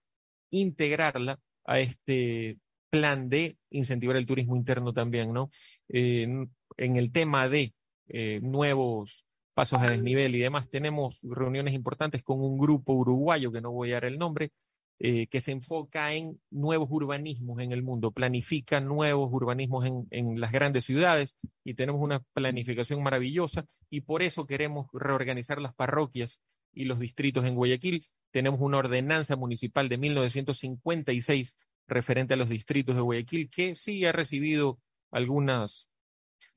integrarla 0.51 1.39
a 1.65 1.81
este 1.81 2.59
plan 2.93 3.31
de 3.31 3.57
incentivar 3.71 4.17
el 4.17 4.27
turismo 4.27 4.55
interno 4.55 4.93
también, 4.93 5.33
¿no? 5.33 5.49
En 5.89 6.51
el 6.77 7.11
tema 7.11 7.49
de 7.49 7.73
eh, 8.09 8.39
nuevos 8.43 9.25
pasos 9.55 9.81
a 9.81 9.87
desnivel 9.87 10.35
y 10.35 10.41
demás, 10.41 10.69
tenemos 10.69 11.21
reuniones 11.23 11.73
importantes 11.73 12.23
con 12.23 12.43
un 12.43 12.59
grupo 12.59 12.93
uruguayo, 12.93 13.51
que 13.51 13.63
no 13.63 13.73
voy 13.73 13.93
a 13.93 13.95
dar 13.95 14.05
el 14.05 14.19
nombre, 14.19 14.51
eh, 14.99 15.27
que 15.29 15.41
se 15.41 15.53
enfoca 15.53 16.13
en 16.13 16.39
nuevos 16.51 16.89
urbanismos 16.91 17.63
en 17.63 17.73
el 17.73 17.83
mundo, 17.83 18.13
planifica 18.13 18.79
nuevos 18.81 19.31
urbanismos 19.33 19.87
en 20.11 20.39
las 20.39 20.53
grandes 20.53 20.85
ciudades 20.85 21.35
y 21.65 21.73
tenemos 21.73 22.03
una 22.03 22.21
planificación 22.35 23.03
maravillosa 23.03 23.65
y 23.89 24.03
por 24.03 24.23
eso 24.23 24.47
queremos 24.47 24.89
reorganizar 24.93 25.63
las 25.63 25.75
parroquias 25.75 26.43
y 26.75 26.85
los 26.85 26.99
distritos 26.99 27.47
en 27.47 27.55
Guayaquil. 27.55 28.05
Tenemos 28.31 28.61
una 28.61 28.79
ordenanza 28.79 29.35
municipal 29.37 29.89
de 29.89 29.97
1956 29.97 31.57
referente 31.87 32.35
a 32.35 32.37
los 32.37 32.49
distritos 32.49 32.95
de 32.95 33.03
Guayaquil 33.03 33.51
que 33.51 33.77
sí 33.77 34.05
ha 34.05 34.13
recibido 34.13 34.79
algunas 35.11 35.89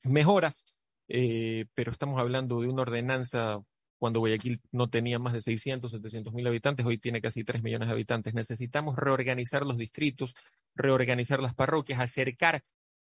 mejoras, 0.04 0.74
eh, 1.08 1.66
pero 1.74 1.92
estamos 1.92 2.20
hablando 2.20 2.62
de 2.62 2.68
una 2.68 2.84
ordenanza 2.84 3.60
cuando 3.98 4.20
Guayaquil 4.20 4.62
no 4.72 4.90
tenía 4.90 5.20
más 5.20 5.34
de 5.34 5.42
600, 5.42 5.92
700 5.92 6.34
mil 6.34 6.46
habitantes, 6.48 6.86
hoy 6.86 6.98
tiene 6.98 7.22
casi 7.22 7.44
3 7.44 7.64
millones 7.64 7.88
de 7.88 7.94
habitantes. 7.94 8.34
Necesitamos 8.34 8.96
reorganizar 8.96 9.66
los 9.66 9.78
distritos, 9.78 10.34
reorganizar 10.76 11.42
las 11.42 11.56
parroquias, 11.56 12.00
acercar 12.00 12.64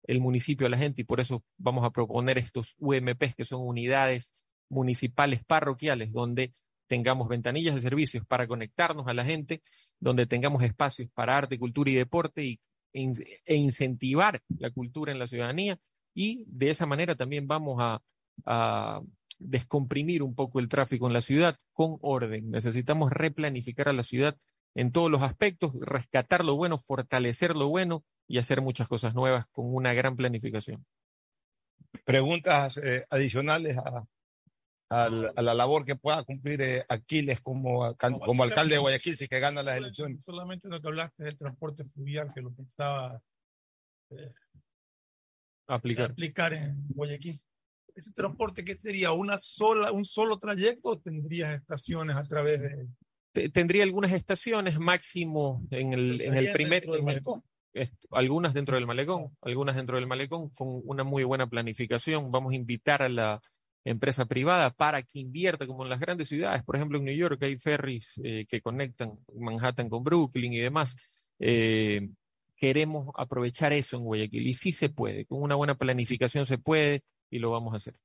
el 0.04 0.20
municipio 0.22 0.68
a 0.68 0.70
la 0.70 0.78
gente 0.78 1.02
y 1.02 1.06
por 1.06 1.20
eso 1.20 1.44
vamos 1.58 1.84
a 1.84 1.90
proponer 1.90 2.38
estos 2.38 2.76
UMPs 2.78 3.36
que 3.36 3.46
son 3.46 3.62
unidades 3.62 4.32
municipales 4.70 5.44
parroquiales 5.44 6.12
donde 6.12 6.54
tengamos 6.88 7.28
ventanillas 7.28 7.76
de 7.76 7.82
servicios 7.82 8.26
para 8.26 8.48
conectarnos 8.48 9.08
a 9.08 9.14
la 9.14 9.26
gente, 9.26 9.62
donde 10.00 10.26
tengamos 10.26 10.64
espacios 10.64 11.10
para 11.14 11.38
arte, 11.38 11.60
cultura 11.60 11.92
y 11.92 11.96
deporte 11.96 12.44
y, 12.44 12.60
e 12.94 13.56
incentivar 13.56 14.42
la 14.58 14.70
cultura 14.72 15.12
en 15.12 15.20
la 15.20 15.28
ciudadanía 15.28 15.78
y 16.14 16.46
de 16.48 16.70
esa 16.70 16.86
manera 16.86 17.16
también 17.16 17.46
vamos 17.48 17.78
a, 17.80 18.02
descomprimir 19.38 20.24
un 20.24 20.34
poco 20.34 20.60
el 20.60 20.70
tráfico 20.70 21.08
en 21.08 21.14
la 21.14 21.20
ciudad 21.20 21.58
con 21.74 21.98
orden. 22.00 22.52
Necesitamos 22.52 23.12
replanificar 23.12 23.90
a 23.90 23.94
la 23.94 24.04
ciudad 24.04 24.38
en 24.76 24.94
todos 24.94 25.12
los 25.12 25.24
aspectos, 25.24 25.74
rescatar 25.82 26.46
lo 26.46 26.56
bueno, 26.56 26.78
fortalecer 26.78 27.54
lo 27.54 27.68
bueno 27.68 28.06
y 28.30 28.38
hacer 28.38 28.62
muchas 28.62 28.88
cosas 28.88 29.14
nuevas 29.14 29.46
con 29.52 29.74
una 29.74 29.94
gran 29.94 30.16
planificación. 30.16 30.86
Preguntas 32.06 32.78
eh, 32.78 33.06
adicionales 33.10 33.78
a, 33.78 34.06
al- 34.90 35.32
a 35.36 35.42
la 35.42 35.54
labor 35.54 35.84
que 35.86 35.96
pueda 35.96 36.24
cumplir 36.24 36.62
eh, 36.62 36.86
Aquiles 36.90 37.42
como, 37.42 37.96
can- 37.96 38.20
como 38.20 38.44
alcalde 38.44 38.76
de 38.76 38.80
Guayaquil 38.80 39.18
si 39.18 39.28
que 39.28 39.40
gana 39.40 39.64
las 39.64 39.78
elecciones. 39.78 40.24
Solamente 40.24 40.68
lo 40.68 40.80
que 40.82 40.88
hablaste 40.88 41.24
del 41.24 41.38
transporte 41.38 41.84
fluvial, 41.86 42.32
que 42.34 42.42
lo 42.42 42.52
pensaba 42.54 43.22
eh, 44.12 44.32
Aplicar. 45.68 46.12
aplicar 46.12 46.54
en 46.54 46.76
Guayaquil. 46.90 47.42
¿Ese 47.96 48.12
transporte 48.12 48.64
qué 48.64 48.76
sería? 48.76 49.12
¿Una 49.14 49.38
sola, 49.40 49.92
¿Un 49.92 50.06
solo 50.06 50.38
trayecto 50.38 50.90
o 50.90 51.00
tendrías 51.00 51.56
estaciones 51.56 52.16
a 52.16 52.24
través 52.28 52.62
de...? 52.62 52.88
Te- 53.34 53.50
Tendría 53.50 53.84
algunas 53.84 54.12
estaciones 54.12 54.78
máximo 54.80 55.66
en 55.72 55.94
el, 55.94 56.22
en 56.22 56.36
el 56.36 56.52
primer... 56.52 56.82
dentro 56.82 56.94
del 56.94 57.02
en 57.02 57.10
el- 57.10 57.90
algunas 58.12 58.54
dentro 58.54 58.76
del 58.78 58.86
malecón, 58.86 59.36
algunas 59.42 59.76
dentro 59.76 59.98
del 59.98 60.08
malecón 60.08 60.50
con 60.52 60.82
una 60.86 61.04
muy 61.04 61.24
buena 61.26 61.48
planificación. 61.48 62.32
Vamos 62.32 62.54
a 62.54 62.56
invitar 62.56 63.02
a 63.02 63.10
la 63.10 63.42
empresa 63.86 64.26
privada 64.26 64.72
para 64.72 65.04
que 65.04 65.20
invierta 65.20 65.68
como 65.68 65.84
en 65.84 65.90
las 65.90 66.00
grandes 66.00 66.28
ciudades. 66.28 66.64
Por 66.64 66.76
ejemplo, 66.76 66.98
en 66.98 67.06
New 67.06 67.16
York 67.16 67.42
hay 67.44 67.58
ferries 67.58 68.20
eh, 68.24 68.46
que 68.50 68.60
conectan 68.60 69.14
Manhattan 69.36 69.90
con 69.90 70.04
Brooklyn 70.04 70.52
y 70.54 70.60
demás. 70.60 71.32
Eh, 71.40 72.10
queremos 72.56 73.14
aprovechar 73.16 73.74
eso 73.74 73.98
en 73.98 74.04
Guayaquil 74.04 74.48
y 74.48 74.54
sí 74.54 74.72
se 74.72 74.90
puede. 74.90 75.26
Con 75.26 75.42
una 75.42 75.56
buena 75.56 75.76
planificación 75.76 76.46
se 76.46 76.58
puede 76.58 77.04
y 77.30 77.40
lo 77.40 77.52
vamos 77.52 77.74
a 77.74 77.78
hacer. 77.78 77.96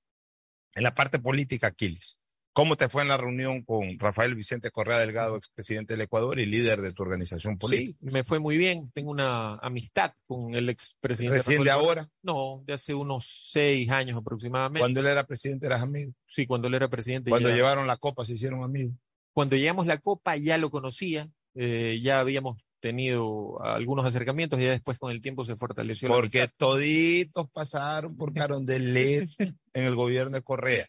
En 0.74 0.82
la 0.82 0.94
parte 0.94 1.18
política, 1.18 1.68
Aquiles, 1.68 2.18
¿cómo 2.52 2.76
te 2.76 2.88
fue 2.88 3.02
en 3.02 3.08
la 3.08 3.16
reunión 3.16 3.62
con 3.62 3.98
Rafael 3.98 4.34
Vicente 4.34 4.70
Correa 4.70 4.98
Delgado, 4.98 5.36
expresidente 5.36 5.94
del 5.94 6.02
Ecuador 6.02 6.38
y 6.38 6.46
líder 6.46 6.80
de 6.80 6.92
tu 6.92 7.02
organización 7.02 7.58
política? 7.58 7.98
Sí, 8.00 8.10
me 8.10 8.24
fue 8.24 8.38
muy 8.38 8.58
bien. 8.58 8.90
Tengo 8.92 9.10
una 9.10 9.54
amistad 9.56 10.12
con 10.26 10.54
el 10.54 10.68
expresidente. 10.68 11.36
¿Recién 11.38 11.62
de 11.64 11.70
ahora? 11.70 12.08
No, 12.22 12.62
de 12.66 12.74
hace 12.74 12.94
unos 12.94 13.26
seis 13.50 13.88
años 13.90 14.18
aproximadamente. 14.18 14.80
Cuando 14.80 15.00
él 15.00 15.06
era 15.06 15.24
presidente 15.24 15.66
eras 15.66 15.82
amigo. 15.82 16.12
Sí, 16.26 16.46
cuando 16.46 16.68
él 16.68 16.74
era 16.74 16.88
presidente. 16.88 17.30
Cuando 17.30 17.48
ya- 17.48 17.54
llevaron 17.56 17.86
la 17.86 17.96
copa 17.96 18.24
se 18.24 18.34
hicieron 18.34 18.62
amigos. 18.62 18.94
Cuando 19.32 19.56
llegamos 19.56 19.86
la 19.86 19.98
Copa 19.98 20.36
ya 20.36 20.58
lo 20.58 20.70
conocía, 20.70 21.30
eh, 21.54 22.00
ya 22.02 22.18
habíamos 22.20 22.58
tenido 22.80 23.62
algunos 23.62 24.04
acercamientos 24.06 24.58
y 24.58 24.64
ya 24.64 24.70
después 24.70 24.98
con 24.98 25.10
el 25.12 25.20
tiempo 25.22 25.44
se 25.44 25.54
fortaleció 25.56 26.08
la 26.08 26.14
Porque 26.16 26.40
amistad. 26.40 26.54
toditos 26.56 27.50
pasaron 27.50 28.16
por 28.16 28.32
Carondelet 28.32 29.28
en 29.38 29.84
el 29.84 29.94
gobierno 29.94 30.36
de 30.36 30.42
Correa. 30.42 30.88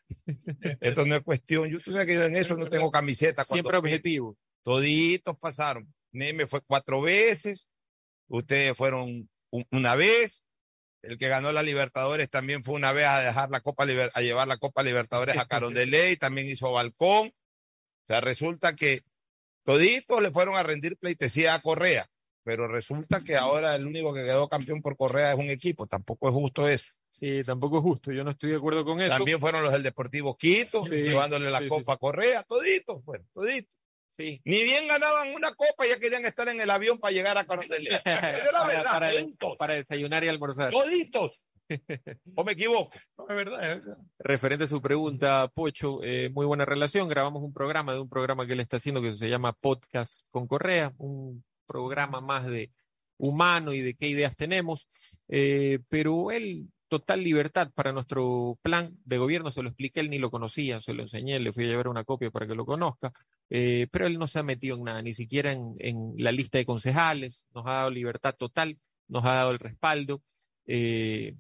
Esto 0.80 1.06
no 1.06 1.16
es 1.16 1.22
cuestión. 1.22 1.70
Yo 1.70 1.80
tú 1.80 1.92
sabes 1.92 2.08
que 2.08 2.16
yo 2.16 2.24
en 2.24 2.36
eso 2.36 2.56
no 2.58 2.68
tengo 2.70 2.90
camiseta. 2.92 3.44
cuando 3.46 3.54
Siempre 3.54 3.80
fui. 3.80 3.90
objetivo. 3.90 4.38
Toditos 4.64 5.38
pasaron. 5.38 5.94
Neme 6.12 6.48
fue 6.48 6.62
cuatro 6.66 7.02
veces. 7.02 7.68
Ustedes 8.28 8.76
fueron 8.78 9.30
un- 9.50 9.68
una 9.72 9.96
vez. 9.96 10.42
El 11.04 11.18
que 11.18 11.28
ganó 11.30 11.52
la 11.52 11.64
Libertadores 11.64 12.30
también 12.30 12.64
fue 12.64 12.76
una 12.76 12.92
vez 12.94 13.08
a 13.08 13.20
dejar 13.22 13.50
la 13.50 13.62
Copa 13.62 13.86
Liber- 13.86 14.12
a 14.14 14.22
llevar 14.22 14.48
la 14.48 14.58
Copa 14.58 14.84
Libertadores 14.84 15.38
a 15.38 15.46
Carondelet. 15.48 16.20
También 16.20 16.48
hizo 16.48 16.72
balcón. 16.72 17.28
O 17.30 17.34
sea, 18.08 18.22
resulta 18.22 18.76
que 18.76 19.04
toditos 19.64 20.22
le 20.22 20.32
fueron 20.32 20.56
a 20.56 20.64
rendir 20.64 20.98
pleitesía 20.98 21.54
a 21.56 21.62
Correa. 21.62 22.08
Pero 22.44 22.68
resulta 22.68 23.24
que 23.24 23.36
ahora 23.38 23.76
el 23.76 23.86
único 23.86 24.14
que 24.14 24.24
quedó 24.26 24.50
campeón 24.50 24.82
por 24.82 24.98
Correa 24.98 25.34
es 25.34 25.38
un 25.40 25.50
equipo. 25.52 25.86
Tampoco 25.86 26.28
es 26.28 26.34
justo 26.34 26.68
eso. 26.68 26.92
Sí, 27.10 27.44
tampoco 27.44 27.78
es 27.78 27.84
justo. 27.84 28.12
Yo 28.12 28.24
no 28.24 28.32
estoy 28.32 28.52
de 28.52 28.56
acuerdo 28.58 28.84
con 28.84 29.00
eso. 29.02 29.16
También 29.16 29.40
fueron 29.40 29.64
los 29.64 29.72
del 29.74 29.84
Deportivo 29.84 30.36
Quito, 30.38 30.84
Sí, 30.86 30.96
llevándole 30.96 31.52
la 31.52 31.60
sí, 31.60 31.66
sí, 31.66 31.70
copa 31.70 31.94
a 31.94 31.98
Correa, 31.98 32.42
toditos, 32.44 33.04
bueno, 33.06 33.26
toditos. 33.34 33.70
Sí. 34.18 34.42
Ni 34.44 34.64
bien 34.64 34.88
ganaban 34.88 35.34
una 35.34 35.54
copa, 35.54 35.86
ya 35.88 36.00
querían 36.00 36.26
estar 36.26 36.48
en 36.50 36.60
el 36.60 36.70
avión 36.70 37.00
para 37.00 37.12
llegar 37.14 37.38
a 37.38 37.44
la 37.48 37.48
para, 37.48 38.68
verdad, 38.68 38.84
para- 38.92 39.12
toditos, 39.12 39.58
para 39.58 39.74
desayunar 39.76 40.24
y 40.24 40.28
almorzar. 40.28 40.72
toditos. 40.72 41.40
¿O 42.36 42.44
me 42.44 42.54
equivoco? 42.54 42.92
Es 43.30 43.36
verdad, 43.36 43.72
es 43.72 43.86
verdad. 43.86 43.98
Referente 44.20 44.66
a 44.66 44.68
su 44.68 44.82
pregunta, 44.82 45.48
Pocho, 45.54 46.04
eh, 46.04 46.30
muy 46.30 46.46
buena 46.46 46.66
relación. 46.66 47.08
Grabamos 47.08 47.44
un 47.44 47.54
programa 47.54 47.94
de 47.94 48.00
un 48.00 48.10
programa 48.10 48.46
que 48.46 48.54
él 48.54 48.60
está 48.60 48.78
haciendo 48.78 49.02
que 49.02 49.16
se 49.16 49.30
llama 49.30 49.54
Podcast 49.54 50.24
con 50.30 50.48
Correa, 50.48 50.94
un 50.98 51.44
programa 51.66 52.22
más 52.22 52.46
de 52.48 52.72
humano 53.18 53.74
y 53.74 53.82
de 53.82 53.94
qué 53.94 54.08
ideas 54.08 54.36
tenemos, 54.36 54.88
eh, 55.28 55.80
pero 55.90 56.32
él, 56.32 56.68
total 56.88 57.24
libertad 57.24 57.72
para 57.74 57.94
nuestro 57.94 58.58
plan 58.62 58.98
de 59.06 59.18
gobierno, 59.20 59.52
se 59.52 59.62
lo 59.62 59.70
expliqué, 59.70 60.00
él 60.00 60.10
ni 60.10 60.18
lo 60.18 60.32
conocía, 60.32 60.82
se 60.82 60.94
lo 60.94 61.04
enseñé, 61.04 61.40
le 61.40 61.54
fui 61.54 61.66
a 61.66 61.68
llevar 61.68 61.88
una 61.88 62.04
copia 62.04 62.32
para 62.32 62.48
que 62.48 62.56
lo 62.56 62.66
conozca, 62.66 63.14
eh, 63.50 63.88
pero 63.92 64.08
él 64.08 64.18
no 64.18 64.28
se 64.28 64.40
ha 64.40 64.44
metido 64.44 64.76
en 64.76 64.84
nada, 64.84 65.02
ni 65.02 65.14
siquiera 65.14 65.52
en, 65.52 65.74
en 65.78 66.14
la 66.18 66.32
lista 66.32 66.58
de 66.58 66.66
concejales, 66.66 67.46
nos 67.54 67.66
ha 67.68 67.74
dado 67.74 67.92
libertad 67.92 68.36
total, 68.38 68.80
nos 69.08 69.24
ha 69.26 69.36
dado 69.36 69.52
el 69.52 69.60
respaldo. 69.60 70.22
eh, 70.66 71.36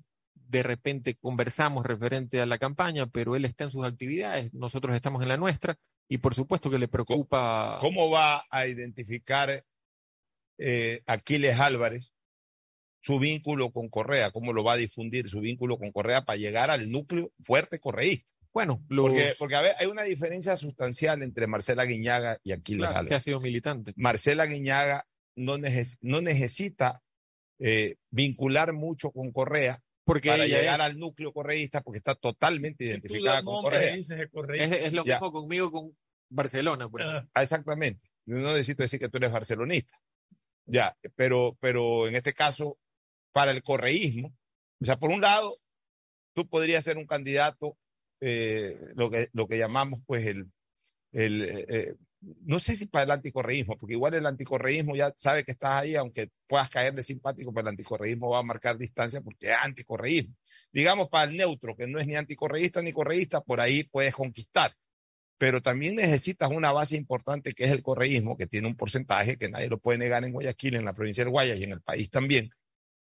de 0.52 0.64
repente 0.64 1.16
conversamos 1.16 1.86
referente 1.86 2.42
a 2.42 2.46
la 2.46 2.58
campaña, 2.60 3.08
pero 3.08 3.36
él 3.36 3.46
está 3.46 3.64
en 3.64 3.72
sus 3.72 3.86
actividades, 3.86 4.54
nosotros 4.54 4.94
estamos 4.96 5.22
en 5.24 5.30
la 5.30 5.38
nuestra, 5.38 5.78
y 6.10 6.18
por 6.18 6.36
supuesto 6.36 6.70
que 6.70 6.78
le 6.78 6.90
preocupa. 6.90 7.78
¿Cómo 7.80 8.10
va 8.10 8.44
a 8.50 8.68
identificar 8.68 9.64
eh, 10.58 11.02
Aquiles 11.06 11.60
Álvarez 11.60 12.12
su 13.00 13.18
vínculo 13.18 13.72
con 13.72 13.90
Correa? 13.90 14.32
¿Cómo 14.32 14.52
lo 14.54 14.64
va 14.64 14.74
a 14.74 14.78
difundir 14.78 15.30
su 15.30 15.40
vínculo 15.40 15.78
con 15.78 15.92
Correa 15.92 16.24
para 16.26 16.38
llegar 16.38 16.70
al 16.70 16.92
núcleo 16.92 17.32
fuerte 17.42 17.80
correísta? 17.80 18.28
Bueno, 18.54 18.84
los- 18.90 19.06
Porque, 19.08 19.34
porque 19.40 19.56
a 19.56 19.62
ver, 19.62 19.76
hay 19.80 19.88
una 19.88 20.04
diferencia 20.04 20.58
sustancial 20.58 21.24
entre 21.24 21.48
Marcela 21.48 21.86
Guiñaga 21.86 22.38
y 22.44 22.52
Aquiles 22.52 22.80
claro, 22.82 22.92
Álvarez. 23.00 23.10
que 23.10 23.16
ha 23.16 23.20
sido 23.22 23.40
militante. 23.40 23.94
Marcela 23.96 24.46
Guiñaga 24.46 25.08
no, 25.38 25.58
neces- 25.58 25.98
no 26.02 26.20
necesita 26.22 27.02
eh, 27.60 27.96
vincular 28.10 28.74
mucho 28.74 29.12
con 29.12 29.32
Correa 29.32 29.82
Porque 30.14 30.30
para 30.30 30.46
llegar 30.46 30.80
es- 30.80 30.86
al 30.86 31.00
núcleo 31.00 31.32
correísta 31.32 31.82
porque 31.82 31.98
está 32.00 32.16
totalmente 32.16 32.84
identificada 32.86 33.44
con 33.44 33.64
Correa. 33.64 33.96
Es, 33.96 34.10
es 34.10 34.94
lo 34.94 35.06
Ya. 35.06 35.16
mismo 35.16 35.32
conmigo 35.32 35.72
con 35.72 35.98
Barcelona. 36.30 36.90
por 36.90 37.02
ejemplo. 37.02 37.30
Ah, 37.34 37.42
exactamente. 37.44 38.10
Yo 38.26 38.36
No 38.38 38.52
necesito 38.52 38.84
decir 38.84 39.00
que 39.00 39.10
tú 39.10 39.18
eres 39.18 39.32
barcelonista. 39.32 39.98
Ya, 40.66 40.96
pero, 41.16 41.58
pero 41.60 42.08
en 42.08 42.16
este 42.16 42.34
caso, 42.34 42.78
para 43.34 43.52
el 43.52 43.64
correísmo, 43.64 44.36
o 44.82 44.86
sea, 44.86 44.98
por 44.98 45.12
un 45.12 45.22
lado, 45.22 45.58
tú 46.34 46.48
podrías 46.48 46.84
ser 46.84 46.98
un 46.98 47.08
candidato, 47.08 47.78
eh, 48.20 48.78
lo, 48.96 49.10
que, 49.10 49.30
lo 49.34 49.48
que 49.48 49.58
llamamos, 49.58 50.02
pues, 50.06 50.26
el, 50.28 50.52
el 51.12 51.42
eh, 51.42 51.66
eh, 51.70 51.96
no 52.22 52.60
sé 52.60 52.76
si 52.76 52.88
para 52.88 53.06
el 53.06 53.12
anticorreísmo, 53.12 53.78
porque 53.78 53.94
igual 53.94 54.14
el 54.14 54.26
anticorreísmo 54.26 54.96
ya 54.96 55.14
sabe 55.18 55.44
que 55.44 55.52
estás 55.52 55.82
ahí, 55.82 55.96
aunque 55.96 56.30
puedas 56.48 56.70
caer 56.70 56.94
de 56.94 57.04
simpático, 57.04 57.52
pero 57.52 57.62
el 57.68 57.70
anticorreísmo 57.70 58.30
va 58.30 58.40
a 58.40 58.44
marcar 58.44 58.78
distancia 58.78 59.22
porque 59.22 59.52
es 59.52 59.58
anticorreísmo. 59.60 60.36
Digamos, 60.72 61.10
para 61.10 61.30
el 61.30 61.38
neutro, 61.38 61.76
que 61.76 61.88
no 61.88 62.00
es 62.00 62.08
ni 62.08 62.16
anticorreísta 62.16 62.82
ni 62.82 62.94
correísta, 62.94 63.42
por 63.42 63.60
ahí 63.60 63.84
puedes 63.84 64.14
conquistar 64.16 64.76
pero 65.42 65.60
también 65.60 65.96
necesitas 65.96 66.52
una 66.52 66.72
base 66.72 66.96
importante 66.96 67.54
que 67.54 67.64
es 67.64 67.72
el 67.72 67.82
correísmo, 67.82 68.38
que 68.38 68.46
tiene 68.46 68.68
un 68.68 68.76
porcentaje 68.76 69.38
que 69.38 69.50
nadie 69.50 69.70
lo 69.70 69.80
puede 69.80 69.98
negar 69.98 70.24
en 70.24 70.34
Guayaquil, 70.34 70.76
en 70.76 70.86
la 70.86 70.94
provincia 70.94 71.24
del 71.24 71.32
Guayas 71.32 71.58
y 71.58 71.64
en 71.64 71.72
el 71.72 71.82
país 71.82 72.12
también. 72.12 72.52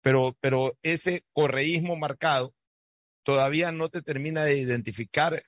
Pero, 0.03 0.37
pero 0.39 0.77
ese 0.83 1.23
correísmo 1.33 1.95
marcado 1.95 2.53
todavía 3.23 3.71
no 3.71 3.89
te 3.89 4.03
termina 4.03 4.43
de 4.43 4.59
identificar 4.59 5.41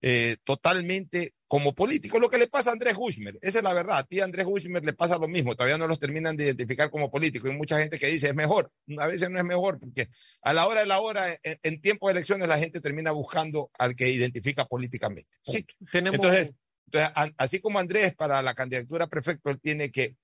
eh, 0.00 0.36
totalmente 0.44 1.34
como 1.48 1.74
político. 1.74 2.18
Lo 2.18 2.28
que 2.28 2.38
le 2.38 2.46
pasa 2.46 2.70
a 2.70 2.72
Andrés 2.74 2.94
Hushmer, 2.98 3.38
esa 3.40 3.58
es 3.58 3.64
la 3.64 3.72
verdad. 3.72 3.98
A 3.98 4.02
ti, 4.04 4.20
Andrés 4.20 4.46
Hushmer, 4.48 4.84
le 4.84 4.92
pasa 4.92 5.16
lo 5.18 5.28
mismo. 5.28 5.54
Todavía 5.56 5.78
no 5.78 5.86
los 5.86 5.98
terminan 5.98 6.36
de 6.36 6.44
identificar 6.44 6.90
como 6.90 7.10
político. 7.10 7.48
Hay 7.48 7.56
mucha 7.56 7.78
gente 7.78 7.98
que 7.98 8.06
dice 8.06 8.28
es 8.28 8.34
mejor. 8.34 8.70
A 8.98 9.06
veces 9.06 9.30
no 9.30 9.38
es 9.38 9.44
mejor, 9.44 9.78
porque 9.80 10.08
a 10.42 10.52
la 10.52 10.66
hora 10.66 10.80
de 10.82 10.86
la 10.86 11.00
hora, 11.00 11.32
en, 11.42 11.58
en 11.62 11.80
tiempo 11.80 12.06
de 12.06 12.12
elecciones, 12.12 12.46
la 12.48 12.58
gente 12.58 12.80
termina 12.80 13.12
buscando 13.12 13.70
al 13.78 13.96
que 13.96 14.08
identifica 14.10 14.66
políticamente. 14.66 15.28
Sí, 15.42 15.64
tenemos. 15.90 16.16
Entonces, 16.18 16.52
entonces, 16.86 17.10
a- 17.14 17.30
así 17.38 17.60
como 17.60 17.78
Andrés 17.78 18.14
para 18.14 18.40
la 18.42 18.54
candidatura 18.54 19.06
a 19.06 19.08
prefecto, 19.08 19.50
él 19.50 19.58
tiene 19.60 19.90
que 19.90 20.16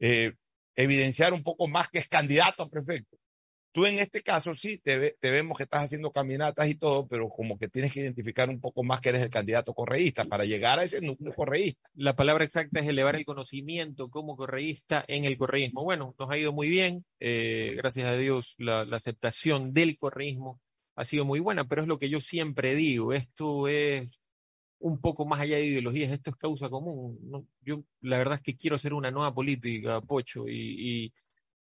eh, 0.00 0.32
evidenciar 0.76 1.32
un 1.34 1.42
poco 1.42 1.66
más 1.66 1.88
que 1.88 1.98
es 1.98 2.08
candidato 2.08 2.62
a 2.62 2.70
prefecto. 2.70 3.17
Tú 3.78 3.86
en 3.86 4.00
este 4.00 4.22
caso 4.22 4.54
sí 4.54 4.78
te, 4.78 4.98
ve- 4.98 5.16
te 5.20 5.30
vemos 5.30 5.56
que 5.56 5.62
estás 5.62 5.84
haciendo 5.84 6.10
caminatas 6.10 6.68
y 6.68 6.74
todo, 6.74 7.06
pero 7.06 7.28
como 7.28 7.56
que 7.56 7.68
tienes 7.68 7.92
que 7.92 8.00
identificar 8.00 8.50
un 8.50 8.60
poco 8.60 8.82
más 8.82 9.00
que 9.00 9.10
eres 9.10 9.22
el 9.22 9.30
candidato 9.30 9.72
correísta 9.72 10.24
para 10.24 10.44
llegar 10.44 10.80
a 10.80 10.82
ese 10.82 11.00
núcleo 11.00 11.32
correísta. 11.32 11.88
la 11.94 12.16
palabra 12.16 12.44
exacta 12.44 12.80
es 12.80 12.88
elevar 12.88 13.14
el 13.14 13.24
conocimiento 13.24 14.10
como 14.10 14.36
correísta 14.36 15.04
en 15.06 15.24
el 15.24 15.38
correísmo. 15.38 15.84
Bueno, 15.84 16.12
nos 16.18 16.28
ha 16.28 16.36
ido 16.36 16.52
muy 16.52 16.68
bien, 16.68 17.04
eh, 17.20 17.74
gracias 17.76 18.08
a 18.08 18.16
Dios 18.16 18.56
la, 18.58 18.84
la 18.84 18.96
aceptación 18.96 19.72
del 19.72 19.96
correísmo 19.96 20.60
ha 20.96 21.04
sido 21.04 21.24
muy 21.24 21.38
buena, 21.38 21.68
pero 21.68 21.82
es 21.82 21.86
lo 21.86 22.00
que 22.00 22.08
yo 22.08 22.20
siempre 22.20 22.74
digo, 22.74 23.12
esto 23.12 23.68
es 23.68 24.08
un 24.80 25.00
poco 25.00 25.24
más 25.24 25.40
allá 25.40 25.56
de 25.56 25.66
ideologías, 25.66 26.10
esto 26.10 26.30
es 26.30 26.36
causa 26.36 26.68
común. 26.68 27.16
¿no? 27.22 27.46
Yo 27.60 27.84
la 28.00 28.18
verdad 28.18 28.34
es 28.34 28.40
que 28.40 28.56
quiero 28.56 28.74
hacer 28.74 28.92
una 28.92 29.12
nueva 29.12 29.32
política, 29.32 30.00
Pocho, 30.00 30.48
y, 30.48 31.04
y, 31.04 31.12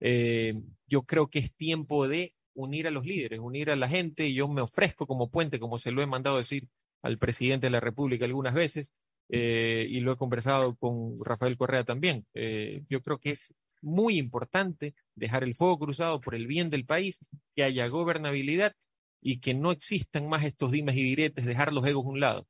eh, 0.07 0.53
yo 0.87 1.01
creo 1.01 1.31
que 1.31 1.39
es 1.39 1.51
tiempo 1.55 2.07
de 2.07 2.35
unir 2.53 2.87
a 2.87 2.91
los 2.91 3.07
líderes, 3.07 3.39
unir 3.39 3.71
a 3.71 3.75
la 3.75 3.89
gente, 3.89 4.31
yo 4.33 4.47
me 4.47 4.61
ofrezco 4.61 5.07
como 5.07 5.31
puente, 5.31 5.59
como 5.59 5.79
se 5.79 5.89
lo 5.91 6.03
he 6.03 6.05
mandado 6.05 6.37
decir 6.37 6.67
al 7.01 7.17
presidente 7.17 7.65
de 7.65 7.71
la 7.71 7.79
República 7.79 8.25
algunas 8.25 8.53
veces, 8.53 8.93
eh, 9.29 9.87
y 9.89 10.01
lo 10.01 10.11
he 10.11 10.15
conversado 10.15 10.75
con 10.75 11.15
Rafael 11.25 11.57
Correa 11.57 11.83
también. 11.85 12.23
Eh, 12.35 12.83
yo 12.87 13.01
creo 13.01 13.17
que 13.17 13.31
es 13.31 13.55
muy 13.81 14.19
importante 14.19 14.93
dejar 15.15 15.43
el 15.43 15.55
fuego 15.55 15.79
cruzado 15.79 16.21
por 16.21 16.35
el 16.35 16.45
bien 16.45 16.69
del 16.69 16.85
país, 16.85 17.19
que 17.55 17.63
haya 17.63 17.87
gobernabilidad 17.87 18.73
y 19.21 19.39
que 19.39 19.55
no 19.55 19.71
existan 19.71 20.29
más 20.29 20.43
estos 20.43 20.71
dimes 20.71 20.95
y 20.97 21.01
diretes, 21.03 21.45
dejar 21.45 21.73
los 21.73 21.85
egos 21.87 22.05
a 22.05 22.09
un 22.09 22.19
lado. 22.19 22.47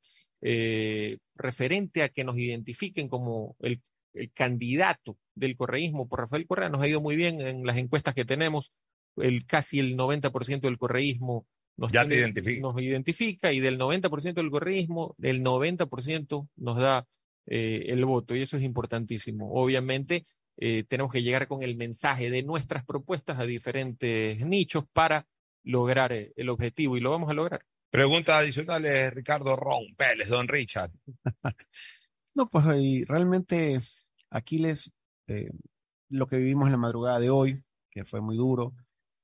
Referente 1.36 2.02
a 2.02 2.10
que 2.10 2.22
nos 2.22 2.36
identifiquen 2.36 3.08
como 3.08 3.56
el, 3.60 3.80
el 4.16 4.32
candidato 4.32 5.16
del 5.34 5.56
correísmo 5.56 6.08
por 6.08 6.20
Rafael 6.20 6.46
Correa, 6.46 6.68
nos 6.68 6.82
ha 6.82 6.88
ido 6.88 7.00
muy 7.00 7.16
bien 7.16 7.40
en 7.40 7.64
las 7.66 7.76
encuestas 7.76 8.14
que 8.14 8.24
tenemos, 8.24 8.72
el, 9.16 9.46
casi 9.46 9.78
el 9.78 9.96
90% 9.96 10.60
del 10.60 10.78
correísmo 10.78 11.46
nos, 11.76 11.92
Ya 11.92 12.02
te 12.02 12.08
tiene- 12.08 12.22
identifica. 12.22 12.60
nos 12.62 12.80
identifica 12.80 13.52
y 13.52 13.60
del 13.60 13.78
90% 13.78 14.34
del 14.34 14.50
correísmo, 14.50 15.14
el 15.22 15.42
90% 15.42 16.48
nos 16.56 16.76
da 16.78 17.06
eh, 17.46 17.84
el 17.88 18.04
voto 18.04 18.34
y 18.34 18.42
eso 18.42 18.56
es 18.56 18.62
importantísimo. 18.62 19.52
Obviamente 19.52 20.24
eh, 20.58 20.84
tenemos 20.88 21.12
que 21.12 21.22
llegar 21.22 21.46
con 21.48 21.62
el 21.62 21.76
mensaje 21.76 22.30
de 22.30 22.42
nuestras 22.42 22.84
propuestas 22.84 23.38
a 23.38 23.44
diferentes 23.44 24.44
nichos 24.46 24.84
para 24.92 25.26
lograr 25.64 26.12
eh, 26.12 26.32
el 26.36 26.48
objetivo 26.48 26.96
y 26.96 27.00
lo 27.00 27.10
vamos 27.10 27.28
a 27.30 27.34
lograr. 27.34 27.62
Preguntas 27.90 28.36
adicionales, 28.36 29.12
Ricardo 29.14 29.54
Ron 29.56 29.94
Pérez, 29.96 30.28
don 30.28 30.48
Richard. 30.48 30.90
No, 32.34 32.48
pues 32.50 32.64
y 32.78 33.02
realmente 33.04 33.80
Aquiles, 34.36 34.90
eh, 35.28 35.50
lo 36.08 36.26
que 36.26 36.36
vivimos 36.36 36.66
en 36.66 36.72
la 36.72 36.78
madrugada 36.78 37.18
de 37.18 37.30
hoy, 37.30 37.62
que 37.90 38.04
fue 38.04 38.20
muy 38.20 38.36
duro, 38.36 38.74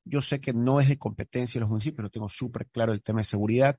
yo 0.04 0.20
sé 0.20 0.40
que 0.40 0.52
no 0.52 0.80
es 0.80 0.88
de 0.88 0.98
competencia 0.98 1.58
de 1.58 1.62
los 1.62 1.70
municipios, 1.70 2.02
lo 2.02 2.10
tengo 2.10 2.28
súper 2.28 2.66
claro 2.68 2.92
el 2.92 3.02
tema 3.02 3.20
de 3.20 3.24
seguridad. 3.24 3.78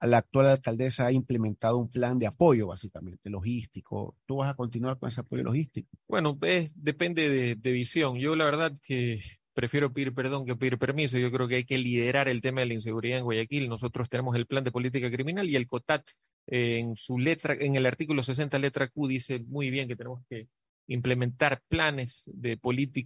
La 0.00 0.18
actual 0.18 0.46
alcaldesa 0.46 1.06
ha 1.06 1.12
implementado 1.12 1.78
un 1.78 1.90
plan 1.90 2.18
de 2.18 2.26
apoyo, 2.26 2.66
básicamente, 2.66 3.30
logístico. 3.30 4.16
¿Tú 4.26 4.36
vas 4.36 4.50
a 4.50 4.54
continuar 4.54 4.98
con 4.98 5.08
ese 5.08 5.20
apoyo 5.20 5.42
logístico? 5.42 5.88
Bueno, 6.06 6.38
depende 6.74 7.28
de, 7.30 7.54
de 7.54 7.72
visión. 7.72 8.18
Yo 8.18 8.36
la 8.36 8.44
verdad 8.44 8.72
que 8.82 9.22
prefiero 9.56 9.90
pedir 9.90 10.12
perdón 10.12 10.44
que 10.44 10.54
pedir 10.54 10.78
permiso. 10.78 11.16
Yo 11.16 11.32
creo 11.32 11.48
que 11.48 11.56
hay 11.56 11.64
que 11.64 11.78
liderar 11.78 12.28
el 12.28 12.42
tema 12.42 12.60
de 12.60 12.66
la 12.66 12.74
inseguridad 12.74 13.18
en 13.18 13.24
Guayaquil. 13.24 13.70
Nosotros 13.70 14.10
tenemos 14.10 14.36
el 14.36 14.46
plan 14.46 14.62
de 14.62 14.70
política 14.70 15.10
criminal 15.10 15.48
y 15.48 15.56
el 15.56 15.66
COTAT 15.66 16.06
eh, 16.48 16.78
en 16.78 16.94
su 16.94 17.18
letra, 17.18 17.56
en 17.58 17.74
el 17.74 17.86
artículo 17.86 18.22
60 18.22 18.58
letra 18.58 18.88
Q 18.88 19.08
dice 19.08 19.38
muy 19.38 19.70
bien 19.70 19.88
que 19.88 19.96
tenemos 19.96 20.22
que 20.28 20.48
implementar 20.88 21.62
planes 21.68 22.24
de, 22.26 22.60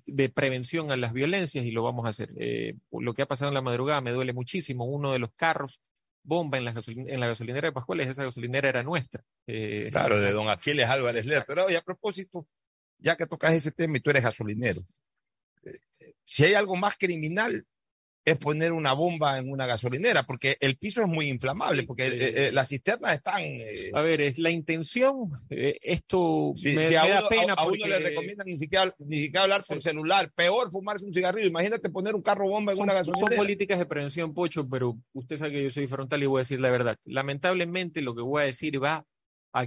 de 0.06 0.28
prevención 0.28 0.90
a 0.90 0.96
las 0.96 1.12
violencias 1.12 1.64
y 1.64 1.70
lo 1.70 1.84
vamos 1.84 2.04
a 2.04 2.08
hacer. 2.08 2.32
Eh, 2.36 2.74
lo 2.90 3.14
que 3.14 3.22
ha 3.22 3.26
pasado 3.26 3.50
en 3.50 3.54
la 3.54 3.62
madrugada 3.62 4.00
me 4.00 4.10
duele 4.10 4.32
muchísimo. 4.32 4.86
Uno 4.86 5.12
de 5.12 5.20
los 5.20 5.30
carros 5.36 5.80
bomba 6.24 6.58
en 6.58 6.64
la, 6.64 6.74
en 6.86 7.20
la 7.20 7.28
gasolinera 7.28 7.68
de 7.68 7.72
Pascuales, 7.72 8.08
esa 8.08 8.24
gasolinera 8.24 8.68
era 8.68 8.82
nuestra. 8.82 9.22
Eh, 9.46 9.88
claro, 9.92 10.18
de 10.18 10.32
don 10.32 10.50
Aquiles 10.50 10.88
Álvarez 10.88 11.26
Ler. 11.26 11.44
Pero 11.46 11.66
oye, 11.66 11.76
a 11.76 11.82
propósito, 11.82 12.48
ya 12.98 13.16
que 13.16 13.26
tocas 13.26 13.54
ese 13.54 13.70
tema 13.70 13.98
y 13.98 14.00
tú 14.00 14.10
eres 14.10 14.24
gasolinero, 14.24 14.82
si 16.24 16.44
hay 16.44 16.54
algo 16.54 16.76
más 16.76 16.96
criminal 16.96 17.66
es 18.24 18.36
poner 18.36 18.72
una 18.72 18.92
bomba 18.92 19.38
en 19.38 19.50
una 19.50 19.66
gasolinera, 19.66 20.24
porque 20.24 20.56
el 20.60 20.76
piso 20.76 21.00
es 21.00 21.08
muy 21.08 21.28
inflamable, 21.28 21.84
porque 21.84 22.06
eh, 22.08 22.48
eh, 22.48 22.52
las 22.52 22.68
cisternas 22.68 23.14
están... 23.14 23.40
Eh, 23.42 23.90
a 23.94 24.00
ver, 24.02 24.20
es 24.20 24.38
la 24.38 24.50
intención, 24.50 25.30
esto 25.48 26.52
me, 26.62 26.86
a 26.96 27.08
da 27.08 27.20
uno, 27.20 27.28
pena 27.28 27.54
a, 27.54 27.62
a 27.62 27.64
porque... 27.64 27.78
uno 27.82 27.88
le 27.88 27.98
recomiendan 27.98 28.46
ni 28.46 28.58
siquiera, 28.58 28.94
ni 28.98 29.16
siquiera 29.16 29.44
hablar 29.44 29.64
por 29.66 29.80
celular, 29.80 30.30
peor 30.34 30.70
fumarse 30.70 31.04
un 31.04 31.14
cigarrillo, 31.14 31.48
imagínate 31.48 31.88
poner 31.88 32.14
un 32.14 32.22
carro 32.22 32.46
bomba 32.46 32.72
en 32.72 32.76
son, 32.76 32.84
una 32.84 32.94
gasolinera. 32.94 33.28
Son 33.28 33.36
políticas 33.36 33.78
de 33.78 33.86
prevención, 33.86 34.34
Pocho, 34.34 34.68
pero 34.68 34.98
usted 35.14 35.38
sabe 35.38 35.52
que 35.52 35.62
yo 35.64 35.70
soy 35.70 35.88
frontal 35.88 36.22
y 36.22 36.26
voy 36.26 36.40
a 36.40 36.42
decir 36.42 36.60
la 36.60 36.70
verdad. 36.70 36.98
Lamentablemente 37.04 38.02
lo 38.02 38.14
que 38.14 38.22
voy 38.22 38.42
a 38.42 38.46
decir 38.46 38.82
va 38.82 39.06
a 39.54 39.66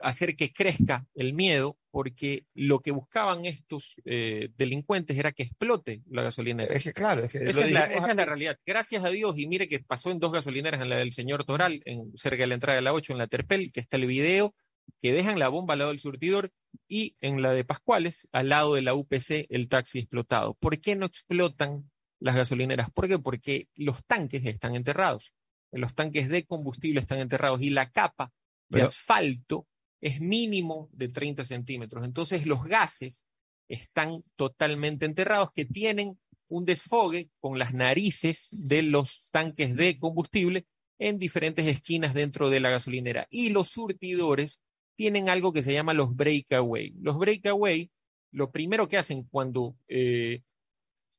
hacer 0.00 0.36
que 0.36 0.52
crezca 0.52 1.06
el 1.14 1.34
miedo, 1.34 1.76
porque 1.96 2.44
lo 2.52 2.80
que 2.80 2.90
buscaban 2.90 3.46
estos 3.46 3.96
eh, 4.04 4.50
delincuentes 4.58 5.16
era 5.16 5.32
que 5.32 5.44
explote 5.44 6.02
la 6.10 6.24
gasolinera. 6.24 6.74
Es 6.74 6.84
que 6.84 6.92
claro, 6.92 7.24
es 7.24 7.32
que 7.32 7.38
esa, 7.38 7.64
es 7.64 7.72
la, 7.72 7.84
esa 7.86 8.10
es 8.10 8.16
la, 8.16 8.26
realidad. 8.26 8.58
Gracias 8.66 9.02
a 9.02 9.08
Dios, 9.08 9.32
y 9.38 9.46
mire 9.46 9.66
que 9.66 9.78
pasó 9.78 10.10
en 10.10 10.18
dos 10.18 10.30
gasolineras, 10.30 10.82
en 10.82 10.90
la 10.90 10.96
del 10.96 11.14
señor 11.14 11.46
Toral, 11.46 11.80
en, 11.86 12.14
cerca 12.14 12.42
de 12.42 12.48
la 12.48 12.54
entrada 12.54 12.76
de 12.76 12.82
la 12.82 12.92
8, 12.92 13.14
en 13.14 13.18
la 13.18 13.28
Terpel, 13.28 13.72
que 13.72 13.80
está 13.80 13.96
el 13.96 14.04
video, 14.04 14.54
que 15.00 15.14
dejan 15.14 15.38
la 15.38 15.48
bomba 15.48 15.72
al 15.72 15.78
lado 15.78 15.90
del 15.90 15.98
surtidor, 15.98 16.52
y 16.86 17.16
en 17.22 17.40
la 17.40 17.52
de 17.52 17.64
Pascuales, 17.64 18.28
al 18.30 18.50
lado 18.50 18.74
de 18.74 18.82
la 18.82 18.92
UPC, 18.92 19.46
el 19.48 19.70
taxi 19.70 20.00
explotado. 20.00 20.52
¿Por 20.52 20.78
qué 20.78 20.96
no 20.96 21.06
explotan 21.06 21.90
las 22.20 22.36
gasolineras? 22.36 22.90
¿Por 22.90 23.08
qué? 23.08 23.18
Porque 23.18 23.68
los 23.74 24.04
tanques 24.04 24.44
están 24.44 24.74
enterrados. 24.74 25.32
Los 25.72 25.94
tanques 25.94 26.28
de 26.28 26.44
combustible 26.44 27.00
están 27.00 27.20
enterrados 27.20 27.62
y 27.62 27.70
la 27.70 27.90
capa 27.90 28.34
de 28.68 28.80
Pero- 28.80 28.88
asfalto 28.88 29.66
es 30.06 30.20
mínimo 30.20 30.88
de 30.92 31.08
30 31.08 31.44
centímetros. 31.44 32.04
Entonces 32.04 32.46
los 32.46 32.62
gases 32.62 33.26
están 33.68 34.22
totalmente 34.36 35.04
enterrados, 35.04 35.50
que 35.52 35.64
tienen 35.64 36.16
un 36.48 36.64
desfogue 36.64 37.28
con 37.40 37.58
las 37.58 37.74
narices 37.74 38.48
de 38.52 38.82
los 38.82 39.30
tanques 39.32 39.74
de 39.74 39.98
combustible 39.98 40.64
en 41.00 41.18
diferentes 41.18 41.66
esquinas 41.66 42.14
dentro 42.14 42.50
de 42.50 42.60
la 42.60 42.70
gasolinera. 42.70 43.26
Y 43.30 43.48
los 43.48 43.68
surtidores 43.68 44.60
tienen 44.94 45.28
algo 45.28 45.52
que 45.52 45.64
se 45.64 45.72
llama 45.72 45.92
los 45.92 46.14
breakaway. 46.14 46.94
Los 47.00 47.18
breakaway, 47.18 47.90
lo 48.30 48.52
primero 48.52 48.88
que 48.88 48.98
hacen 48.98 49.24
cuando 49.24 49.76
eh, 49.88 50.42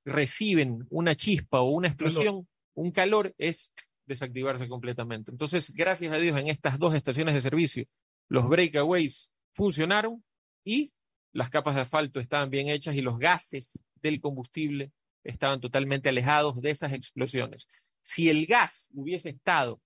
reciben 0.06 0.88
una 0.90 1.14
chispa 1.16 1.60
o 1.60 1.72
una 1.72 1.90
explosión, 1.90 2.48
un 2.74 2.92
calor, 2.92 3.36
es 3.38 3.74
desactivarse 4.06 4.70
completamente. 4.70 5.30
Entonces, 5.30 5.74
gracias 5.74 6.14
a 6.14 6.18
Dios, 6.18 6.40
en 6.40 6.48
estas 6.48 6.80
dos 6.80 6.96
estaciones 6.96 7.34
de 7.34 7.42
servicio, 7.42 7.86
los 8.28 8.48
breakaways 8.48 9.30
funcionaron 9.54 10.24
y 10.64 10.92
las 11.34 11.50
capas 11.50 11.76
de 11.76 11.82
asfalto 11.82 12.20
estaban 12.20 12.50
bien 12.50 12.68
hechas 12.70 12.96
y 12.96 13.02
los 13.02 13.18
gases 13.18 13.86
del 14.02 14.20
combustible 14.20 14.92
estaban 15.24 15.60
totalmente 15.60 16.10
alejados 16.10 16.62
de 16.62 16.72
esas 16.72 16.94
explosiones. 16.94 17.68
Si 18.02 18.30
el 18.30 18.46
gas 18.46 18.88
hubiese 18.94 19.30
estado 19.30 19.82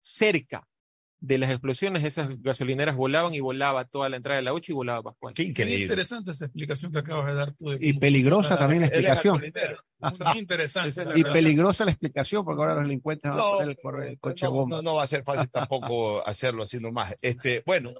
cerca 0.00 0.66
de 1.20 1.38
las 1.38 1.50
explosiones, 1.50 2.04
esas 2.04 2.40
gasolineras 2.42 2.96
volaban 2.96 3.34
y 3.34 3.40
volaba 3.40 3.84
toda 3.84 4.08
la 4.08 4.16
entrada 4.16 4.38
de 4.38 4.44
la 4.44 4.52
8 4.52 4.72
y 4.72 4.74
volaba 4.74 5.02
Pascual. 5.02 5.34
Qué 5.34 5.42
interesante 5.44 6.30
esa 6.30 6.46
explicación 6.46 6.92
que 6.92 6.98
acabas 6.98 7.26
de 7.26 7.34
dar 7.34 7.52
tú. 7.52 7.70
de 7.70 7.78
Y 7.80 7.94
peligrosa 7.94 8.58
también 8.58 8.82
la 8.82 8.88
explicación. 8.88 9.42
Muy 9.98 10.38
interesante. 10.38 11.04
la 11.04 11.12
Y 11.18 11.22
verdad. 11.22 11.32
peligrosa 11.34 11.84
la 11.84 11.90
explicación, 11.92 12.44
porque 12.44 12.60
ahora 12.62 12.74
los 12.74 12.84
delincuentes 12.84 13.30
van 13.30 13.40
a 13.40 13.42
No, 13.42 13.50
poner 13.82 14.02
el, 14.06 14.12
el 14.12 14.18
coche 14.20 14.46
no, 14.46 14.52
bomba. 14.52 14.76
no, 14.76 14.82
no 14.82 14.94
va 14.96 15.02
a 15.04 15.06
ser 15.06 15.22
fácil 15.24 15.48
tampoco 15.50 16.26
hacerlo 16.26 16.62
así 16.64 16.78
nomás. 16.78 17.14
Este, 17.22 17.62
bueno. 17.64 17.90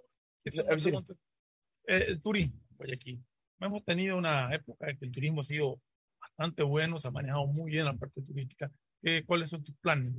Eh, 0.44 2.04
el 2.08 2.20
turismo, 2.20 2.54
Guayaquil. 2.76 3.24
Hemos 3.60 3.84
tenido 3.84 4.16
una 4.18 4.52
época 4.54 4.90
en 4.90 4.98
que 4.98 5.06
el 5.06 5.12
turismo 5.12 5.40
ha 5.40 5.44
sido 5.44 5.80
bastante 6.20 6.62
bueno, 6.62 7.00
se 7.00 7.08
ha 7.08 7.10
manejado 7.10 7.46
muy 7.46 7.70
bien 7.72 7.86
la 7.86 7.94
parte 7.94 8.20
turística. 8.22 8.70
Eh, 9.02 9.22
¿Cuáles 9.24 9.50
son 9.50 9.62
tus 9.62 9.76
planes 9.76 10.12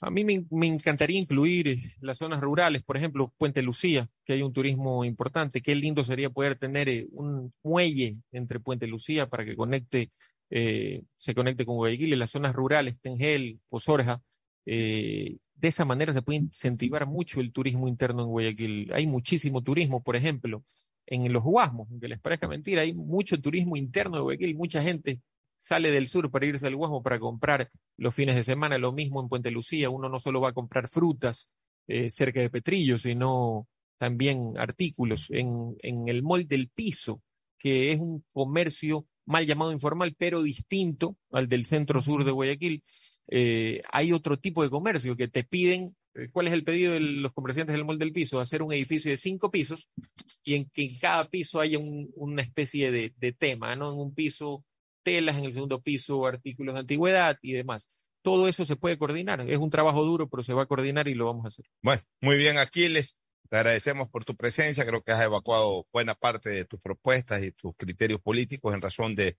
a? 0.00 0.06
A 0.06 0.10
mí 0.10 0.24
me, 0.24 0.44
me 0.50 0.66
encantaría 0.66 1.18
incluir 1.20 1.68
eh, 1.68 1.94
las 2.00 2.18
zonas 2.18 2.40
rurales, 2.40 2.82
por 2.82 2.96
ejemplo, 2.96 3.32
Puente 3.38 3.62
Lucía, 3.62 4.08
que 4.24 4.32
hay 4.32 4.42
un 4.42 4.52
turismo 4.52 5.04
importante. 5.04 5.60
Qué 5.62 5.74
lindo 5.74 6.02
sería 6.02 6.30
poder 6.30 6.58
tener 6.58 6.88
eh, 6.88 7.06
un 7.12 7.52
muelle 7.62 8.16
entre 8.32 8.60
Puente 8.60 8.86
Lucía 8.86 9.28
para 9.28 9.44
que 9.44 9.54
conecte, 9.54 10.10
eh, 10.56 11.02
se 11.16 11.34
conecte 11.34 11.66
con 11.66 11.74
Guayaquil 11.74 12.12
y 12.12 12.16
las 12.16 12.30
zonas 12.30 12.54
rurales, 12.54 12.96
Tengel, 13.00 13.58
Pozorja. 13.68 14.22
Eh, 14.64 15.38
de 15.56 15.68
esa 15.68 15.84
manera 15.84 16.12
se 16.12 16.22
puede 16.22 16.38
incentivar 16.38 17.06
mucho 17.06 17.40
el 17.40 17.52
turismo 17.52 17.88
interno 17.88 18.22
en 18.22 18.28
Guayaquil. 18.28 18.92
Hay 18.92 19.08
muchísimo 19.08 19.62
turismo, 19.62 20.00
por 20.00 20.14
ejemplo, 20.14 20.62
en 21.06 21.32
los 21.32 21.42
Guasmos, 21.42 21.88
aunque 21.90 22.06
les 22.06 22.20
parezca 22.20 22.46
mentira, 22.46 22.82
hay 22.82 22.94
mucho 22.94 23.40
turismo 23.40 23.76
interno 23.76 24.18
de 24.18 24.22
Guayaquil, 24.22 24.54
mucha 24.54 24.80
gente 24.80 25.20
sale 25.56 25.90
del 25.90 26.06
sur 26.06 26.30
para 26.30 26.46
irse 26.46 26.68
al 26.68 26.76
Guasmo 26.76 27.02
para 27.02 27.18
comprar 27.18 27.68
los 27.96 28.14
fines 28.14 28.36
de 28.36 28.44
semana, 28.44 28.78
lo 28.78 28.92
mismo 28.92 29.20
en 29.20 29.28
Puente 29.28 29.50
Lucía, 29.50 29.90
uno 29.90 30.08
no 30.08 30.20
solo 30.20 30.40
va 30.40 30.50
a 30.50 30.54
comprar 30.54 30.86
frutas 30.86 31.48
eh, 31.88 32.10
cerca 32.10 32.38
de 32.40 32.50
Petrillo, 32.50 32.96
sino 32.96 33.66
también 33.98 34.56
artículos 34.56 35.30
en, 35.30 35.74
el 35.82 36.22
mall 36.22 36.46
del 36.46 36.68
piso, 36.68 37.22
que 37.58 37.90
es 37.90 37.98
un 37.98 38.24
comercio 38.32 39.06
mal 39.26 39.46
llamado 39.46 39.72
informal, 39.72 40.14
pero 40.18 40.42
distinto 40.42 41.16
al 41.30 41.48
del 41.48 41.64
centro 41.66 42.00
sur 42.00 42.24
de 42.24 42.30
Guayaquil. 42.30 42.82
Eh, 43.28 43.80
hay 43.90 44.12
otro 44.12 44.38
tipo 44.38 44.62
de 44.62 44.70
comercio 44.70 45.16
que 45.16 45.28
te 45.28 45.44
piden, 45.44 45.96
eh, 46.14 46.28
¿cuál 46.30 46.46
es 46.46 46.52
el 46.52 46.62
pedido 46.64 46.92
de 46.92 47.00
los 47.00 47.32
comerciantes 47.32 47.74
del 47.74 47.84
mall 47.84 47.98
del 47.98 48.12
piso? 48.12 48.38
Hacer 48.38 48.62
un 48.62 48.72
edificio 48.72 49.10
de 49.10 49.16
cinco 49.16 49.50
pisos 49.50 49.88
y 50.42 50.54
en 50.54 50.68
que 50.70 50.82
en 50.82 50.98
cada 50.98 51.28
piso 51.30 51.60
haya 51.60 51.78
un- 51.78 52.10
una 52.16 52.42
especie 52.42 52.90
de, 52.90 53.14
de 53.16 53.32
tema, 53.32 53.74
¿no? 53.76 53.92
En 53.92 53.98
un 53.98 54.14
piso 54.14 54.64
telas, 55.02 55.36
en 55.38 55.44
el 55.46 55.52
segundo 55.52 55.80
piso 55.82 56.26
artículos 56.26 56.74
de 56.74 56.80
antigüedad 56.80 57.38
y 57.42 57.52
demás. 57.52 57.88
Todo 58.22 58.48
eso 58.48 58.64
se 58.64 58.76
puede 58.76 58.96
coordinar. 58.98 59.42
Es 59.42 59.58
un 59.58 59.68
trabajo 59.70 60.02
duro, 60.04 60.28
pero 60.30 60.42
se 60.42 60.54
va 60.54 60.62
a 60.62 60.66
coordinar 60.66 61.08
y 61.08 61.14
lo 61.14 61.26
vamos 61.26 61.44
a 61.44 61.48
hacer. 61.48 61.66
Bueno, 61.82 62.02
muy 62.22 62.36
bien, 62.38 62.56
Aquiles. 62.58 63.16
Te 63.48 63.56
agradecemos 63.56 64.08
por 64.08 64.24
tu 64.24 64.36
presencia. 64.36 64.84
Creo 64.84 65.02
que 65.02 65.12
has 65.12 65.22
evacuado 65.22 65.86
buena 65.92 66.14
parte 66.14 66.50
de 66.50 66.64
tus 66.64 66.80
propuestas 66.80 67.42
y 67.42 67.52
tus 67.52 67.74
criterios 67.76 68.20
políticos 68.20 68.74
en 68.74 68.80
razón 68.80 69.14
de, 69.14 69.36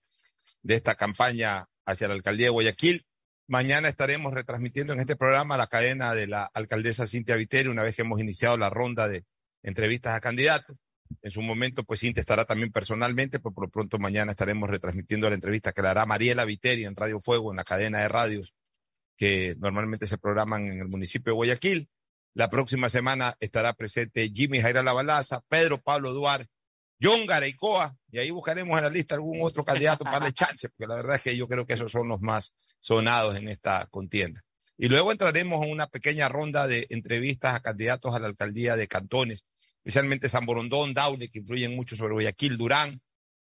de 0.61 0.76
esta 0.76 0.95
campaña 0.95 1.68
hacia 1.86 2.07
la 2.07 2.14
alcaldía 2.14 2.48
de 2.48 2.52
Guayaquil. 2.52 3.06
Mañana 3.48 3.90
estaremos 3.90 4.34
retransmitiendo 4.34 4.94
en 4.94 4.99
este 4.99 5.15
programa 5.15 5.57
la 5.57 5.68
cadena 5.68 6.14
de 6.15 6.27
la 6.27 6.45
alcaldesa 6.45 7.06
Cintia 7.06 7.36
Viteri, 7.36 7.69
una 7.69 7.84
vez 7.84 7.95
que 7.95 8.02
hemos 8.02 8.19
iniciado 8.19 8.57
la 8.57 8.69
ronda 8.69 9.07
de 9.07 9.26
entrevistas 9.61 10.15
a 10.15 10.19
candidatos. 10.19 10.77
En 11.22 11.32
su 11.32 11.41
momento, 11.41 11.84
pues 11.84 11.99
Cintia 11.99 12.22
estará 12.22 12.45
también 12.45 12.72
personalmente, 12.72 13.40
pero 13.40 13.53
por 13.53 13.65
lo 13.65 13.69
pronto 13.69 13.99
mañana 13.99 14.32
estaremos 14.32 14.69
retransmitiendo 14.69 15.30
la 15.30 15.36
entrevista 15.36 15.72
que 15.72 15.82
le 15.84 15.90
hará 15.90 16.06
Mariela 16.06 16.45
Viteri 16.45 16.86
en 16.86 16.95
Radio 16.95 17.19
Fuego, 17.19 17.52
en 17.52 17.57
la 17.57 17.64
cadena 17.64 17.99
de 17.99 18.07
radios 18.07 18.56
que 19.18 19.56
normalmente 19.60 20.07
se 20.07 20.18
programan 20.18 20.65
en 20.68 20.80
el 20.80 20.88
municipio 20.88 21.32
de 21.32 21.36
Guayaquil. 21.36 21.90
La 22.35 22.49
próxima 22.49 22.89
semana 22.89 23.37
estará 23.39 23.71
presente 23.73 24.29
Jimmy 24.33 24.59
Jaira 24.59 24.83
Lavalaza, 24.83 25.41
Pedro 25.47 25.81
Pablo 25.81 26.11
Duarte, 26.11 26.49
John 27.01 27.25
Gareicoa, 27.25 27.95
y 28.11 28.17
ahí 28.17 28.29
buscaremos 28.29 28.77
en 28.77 28.83
la 28.83 28.89
lista 28.89 29.15
algún 29.15 29.39
otro 29.41 29.63
candidato 29.63 30.03
para 30.03 30.19
darle 30.19 30.33
chance, 30.33 30.67
porque 30.67 30.85
la 30.85 30.95
verdad 30.95 31.15
es 31.15 31.21
que 31.21 31.37
yo 31.37 31.47
creo 31.47 31.65
que 31.65 31.73
esos 31.73 31.89
son 31.89 32.09
los 32.09 32.19
más 32.19 32.53
sonados 32.81 33.37
en 33.37 33.47
esta 33.47 33.87
contienda. 33.87 34.43
Y 34.77 34.89
luego 34.89 35.13
entraremos 35.13 35.63
en 35.63 35.71
una 35.71 35.87
pequeña 35.87 36.27
ronda 36.27 36.67
de 36.67 36.87
entrevistas 36.89 37.55
a 37.55 37.61
candidatos 37.61 38.13
a 38.13 38.19
la 38.19 38.27
alcaldía 38.27 38.75
de 38.75 38.89
cantones, 38.89 39.45
especialmente 39.77 40.27
San 40.27 40.45
Borondón, 40.45 40.93
Daule, 40.93 41.29
que 41.29 41.39
influyen 41.39 41.73
mucho 41.73 41.95
sobre 41.95 42.15
Guayaquil, 42.15 42.57
Durán, 42.57 43.01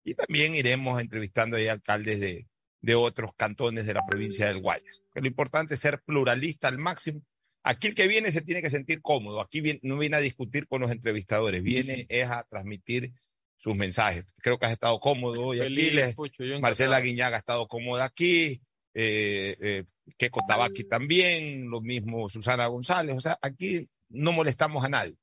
y 0.06 0.14
también 0.14 0.56
iremos 0.56 1.02
entrevistando 1.02 1.58
ahí 1.58 1.68
alcaldes 1.68 2.22
de, 2.22 2.48
de 2.80 2.96
otros 2.96 3.32
cantones 3.36 3.86
de 3.86 3.94
la 3.94 4.06
provincia 4.06 4.46
del 4.46 4.62
Guayas. 4.62 5.02
Lo 5.14 5.28
importante 5.28 5.74
es 5.74 5.82
ser 5.82 6.02
pluralista 6.02 6.70
al 6.70 6.78
máximo. 6.78 7.22
Aquí 7.64 7.88
el 7.88 7.96
que 7.96 8.08
viene 8.08 8.32
se 8.32 8.42
tiene 8.42 8.62
que 8.62 8.70
sentir 8.70 9.02
cómodo. 9.02 9.42
Aquí 9.42 9.62
viene- 9.62 9.80
no 9.84 9.98
viene 9.98 10.16
a 10.18 10.22
discutir 10.22 10.68
con 10.68 10.82
los 10.82 10.92
entrevistadores, 10.92 11.62
viene 11.62 12.06
es 12.10 12.30
a 12.30 12.46
transmitir 12.50 13.12
sus 13.58 13.76
mensajes. 13.76 14.26
Creo 14.38 14.58
que 14.58 14.66
has 14.68 14.72
estado 14.72 15.00
cómodo 15.00 15.48
hoy 15.48 15.60
aquí. 15.60 15.74
Les- 15.92 16.16
Marcela. 16.62 17.00
Guiñaga 17.02 17.36
ha 17.36 17.40
estado 17.40 17.68
cómoda 17.68 18.06
aquí. 18.06 18.62
Eh, 18.94 19.56
eh, 19.60 19.84
Keiko 20.18 20.40
Tabaki 20.48 20.84
también, 20.86 21.70
lo 21.70 21.82
mismo 21.82 22.30
Susana 22.30 22.66
González. 22.68 23.16
O 23.18 23.22
sea, 23.22 23.38
aquí 23.42 23.88
no 24.10 24.32
molestamos 24.32 24.84
a 24.84 24.90
nadie. 24.90 25.16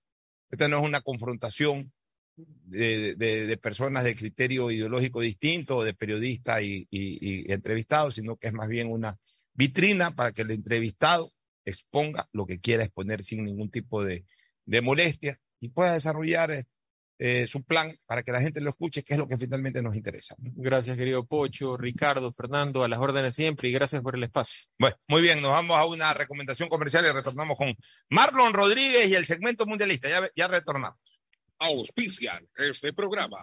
Esta 0.51 0.69
no 0.69 0.79
es 0.79 0.85
una 0.85 1.01
confrontación 1.01 1.91
de, 2.37 3.15
de- 3.15 3.47
de 3.47 3.57
personas 3.57 4.05
de 4.05 4.15
criterio 4.15 4.71
ideológico 4.71 5.21
distinto, 5.23 5.83
de 5.83 5.95
periodistas 5.95 6.63
y, 6.63 6.87
y- 6.91 7.47
y 7.49 7.53
entrevistados, 7.53 8.15
sino 8.17 8.37
que 8.37 8.49
es 8.49 8.53
más 8.53 8.69
bien 8.69 8.89
una 8.93 9.17
vitrina 9.55 10.15
para 10.15 10.33
que 10.33 10.43
el 10.43 10.51
entrevistado 10.51 11.33
exponga 11.67 12.29
lo 12.33 12.47
que 12.47 12.61
quiera 12.61 12.85
exponer 12.85 13.23
sin 13.23 13.45
ningún 13.45 13.71
tipo 13.71 14.03
de, 14.03 14.25
de 14.65 14.81
molestia 14.81 15.39
y 15.61 15.69
pueda 15.69 15.93
desarrollar 15.93 16.51
eh, 16.53 16.67
eh, 17.19 17.47
su 17.47 17.65
plan 17.65 17.99
para 18.05 18.23
que 18.23 18.31
la 18.31 18.41
gente 18.41 18.61
lo 18.61 18.69
escuche, 18.69 19.03
que 19.03 19.15
es 19.15 19.19
lo 19.19 19.27
que 19.27 19.39
finalmente 19.39 19.83
nos 19.83 19.97
interesa. 19.97 20.35
Gracias, 20.39 20.97
querido 20.99 21.25
Pocho, 21.25 21.77
Ricardo, 21.77 22.31
Fernando, 22.31 22.85
a 22.85 22.89
las 22.89 22.99
órdenes 22.99 23.35
siempre 23.35 23.69
y 23.69 23.73
gracias 23.73 24.03
por 24.03 24.17
el 24.17 24.25
espacio. 24.25 24.69
Bueno, 24.79 24.97
muy 25.09 25.23
bien, 25.23 25.41
nos 25.41 25.51
vamos 25.51 25.77
a 25.77 25.87
una 25.87 26.13
recomendación 26.13 26.69
comercial 26.69 27.07
y 27.07 27.13
retornamos 27.13 27.57
con 27.57 27.75
Marlon 28.11 28.53
Rodríguez 28.53 29.09
y 29.09 29.15
el 29.15 29.25
segmento 29.25 29.67
mundialista. 29.67 30.09
Ya, 30.09 30.31
ya 30.37 30.47
retornamos. 30.47 30.99
Auspician 31.59 32.47
este 32.55 32.93
programa. 32.93 33.43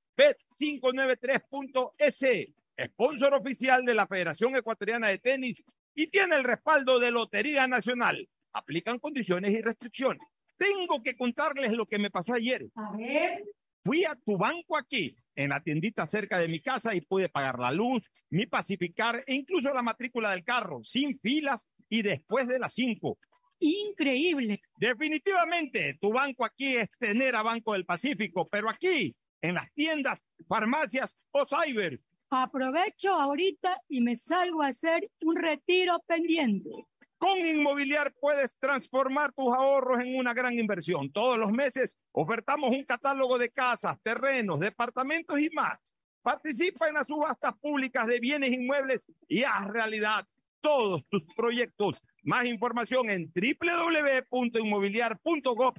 Bet593.es, 0.17 2.53
sponsor 2.85 3.33
oficial 3.33 3.85
de 3.85 3.95
la 3.95 4.07
Federación 4.07 4.55
Ecuatoriana 4.55 5.09
de 5.09 5.19
Tenis 5.19 5.63
y 5.95 6.07
tiene 6.07 6.35
el 6.35 6.43
respaldo 6.43 6.99
de 6.99 7.11
Lotería 7.11 7.67
Nacional. 7.67 8.27
Aplican 8.53 8.99
condiciones 8.99 9.51
y 9.51 9.61
restricciones. 9.61 10.21
Tengo 10.57 11.01
que 11.01 11.15
contarles 11.15 11.71
lo 11.71 11.85
que 11.85 11.99
me 11.99 12.11
pasó 12.11 12.33
ayer. 12.33 12.67
A 12.75 12.95
ver. 12.95 13.43
Fui 13.83 14.05
a 14.05 14.15
tu 14.15 14.37
banco 14.37 14.77
aquí, 14.77 15.15
en 15.35 15.49
la 15.49 15.61
tiendita 15.61 16.05
cerca 16.05 16.37
de 16.37 16.47
mi 16.47 16.59
casa, 16.59 16.93
y 16.93 17.01
pude 17.01 17.29
pagar 17.29 17.57
la 17.57 17.71
luz, 17.71 18.03
mi 18.29 18.45
pacificar 18.45 19.23
e 19.25 19.33
incluso 19.33 19.73
la 19.73 19.81
matrícula 19.81 20.31
del 20.31 20.43
carro, 20.43 20.83
sin 20.83 21.19
filas 21.19 21.67
y 21.89 22.03
después 22.03 22.47
de 22.47 22.59
las 22.59 22.73
cinco. 22.73 23.17
Increíble. 23.59 24.61
Definitivamente, 24.77 25.97
tu 25.99 26.11
banco 26.11 26.45
aquí 26.45 26.77
es 26.77 26.89
tener 26.97 27.35
a 27.35 27.43
Banco 27.43 27.73
del 27.73 27.85
Pacífico, 27.85 28.47
pero 28.47 28.69
aquí, 28.69 29.15
en 29.41 29.55
las 29.55 29.71
tiendas, 29.73 30.23
farmacias 30.47 31.15
o 31.31 31.45
cyber. 31.45 31.99
Aprovecho 32.29 33.13
ahorita 33.13 33.81
y 33.89 34.01
me 34.01 34.15
salgo 34.15 34.61
a 34.61 34.67
hacer 34.67 35.09
un 35.21 35.35
retiro 35.35 35.99
pendiente. 36.07 36.87
Con 37.17 37.37
Inmobiliar 37.37 38.13
puedes 38.19 38.57
transformar 38.57 39.31
tus 39.33 39.53
ahorros 39.53 39.99
en 39.99 40.15
una 40.15 40.33
gran 40.33 40.53
inversión. 40.57 41.11
Todos 41.11 41.37
los 41.37 41.51
meses 41.51 41.95
ofertamos 42.13 42.71
un 42.71 42.83
catálogo 42.83 43.37
de 43.37 43.51
casas, 43.51 43.97
terrenos, 44.01 44.59
departamentos 44.59 45.39
y 45.39 45.49
más. 45.51 45.77
Participa 46.23 46.87
en 46.87 46.95
las 46.95 47.07
subastas 47.07 47.55
públicas 47.59 48.07
de 48.07 48.19
bienes 48.19 48.51
inmuebles 48.51 49.05
y 49.27 49.43
haz 49.43 49.67
realidad 49.67 50.25
todos 50.61 51.03
tus 51.09 51.25
proyectos. 51.35 52.01
Más 52.23 52.45
información 52.45 53.09
en 53.09 53.31
www.inmobiliar.gov. 53.33 55.73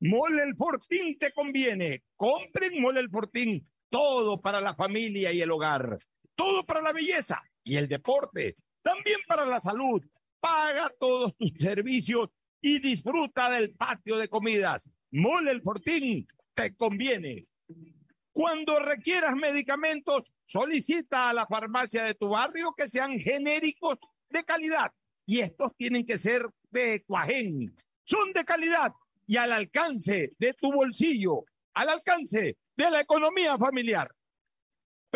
Mole 0.00 0.42
el 0.42 0.56
Fortín 0.56 1.16
te 1.18 1.32
conviene. 1.32 2.02
Compren 2.16 2.80
Mole 2.80 3.00
el 3.00 3.10
Fortín. 3.10 3.68
Todo 3.88 4.40
para 4.40 4.60
la 4.60 4.74
familia 4.74 5.32
y 5.32 5.40
el 5.40 5.50
hogar. 5.50 5.98
Todo 6.34 6.64
para 6.64 6.82
la 6.82 6.92
belleza 6.92 7.42
y 7.64 7.76
el 7.76 7.88
deporte. 7.88 8.56
También 8.82 9.18
para 9.26 9.46
la 9.46 9.60
salud 9.60 10.02
paga 10.40 10.90
todos 10.98 11.36
tus 11.36 11.52
servicios 11.58 12.30
y 12.60 12.78
disfruta 12.78 13.50
del 13.50 13.74
patio 13.74 14.16
de 14.16 14.28
comidas. 14.28 14.88
Mole 15.12 15.52
el 15.52 15.62
Fortín, 15.62 16.26
te 16.54 16.74
conviene. 16.74 17.46
Cuando 18.32 18.78
requieras 18.80 19.34
medicamentos, 19.34 20.24
solicita 20.46 21.30
a 21.30 21.32
la 21.32 21.46
farmacia 21.46 22.04
de 22.04 22.14
tu 22.14 22.28
barrio 22.28 22.74
que 22.76 22.88
sean 22.88 23.18
genéricos 23.18 23.98
de 24.36 24.44
calidad. 24.44 24.92
Y 25.26 25.40
estos 25.40 25.74
tienen 25.76 26.06
que 26.06 26.18
ser 26.18 26.46
de 26.70 27.02
Cuajén. 27.04 27.74
Son 28.04 28.32
de 28.32 28.44
calidad 28.44 28.92
y 29.26 29.36
al 29.36 29.52
alcance 29.52 30.32
de 30.38 30.54
tu 30.54 30.72
bolsillo, 30.72 31.44
al 31.74 31.88
alcance 31.88 32.56
de 32.76 32.90
la 32.90 33.00
economía 33.00 33.58
familiar 33.58 34.08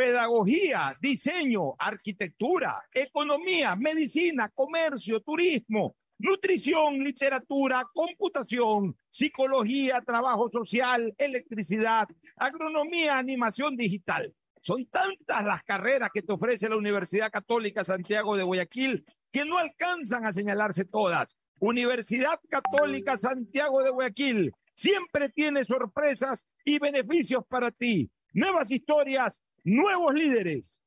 pedagogía, 0.01 0.97
diseño, 0.99 1.75
arquitectura, 1.79 2.83
economía, 2.95 3.77
medicina, 3.77 4.49
comercio, 4.49 5.21
turismo, 5.21 5.95
nutrición, 6.19 7.05
literatura, 7.05 7.87
computación, 7.93 8.97
psicología, 9.11 10.01
trabajo 10.01 10.49
social, 10.51 11.15
electricidad, 11.19 12.09
agronomía, 12.37 13.19
animación 13.19 13.77
digital. 13.77 14.33
Son 14.61 14.87
tantas 14.87 15.45
las 15.45 15.63
carreras 15.65 16.11
que 16.13 16.23
te 16.23 16.33
ofrece 16.33 16.69
la 16.69 16.77
Universidad 16.77 17.31
Católica 17.31 17.83
Santiago 17.83 18.37
de 18.37 18.43
Guayaquil 18.43 19.05
que 19.33 19.45
no 19.45 19.59
alcanzan 19.59 20.27
a 20.27 20.33
señalarse 20.33 20.85
todas. 20.85 21.35
Universidad 21.61 22.41
Católica 22.49 23.17
Santiago 23.17 23.83
de 23.83 23.91
Guayaquil 23.91 24.53
siempre 24.75 25.31
tiene 25.31 25.65
sorpresas 25.65 26.47
y 26.65 26.79
beneficios 26.79 27.45
para 27.47 27.71
ti. 27.71 28.11
Nuevas 28.33 28.71
historias, 28.71 29.43
nuevos 29.65 30.15
líderes. 30.15 30.79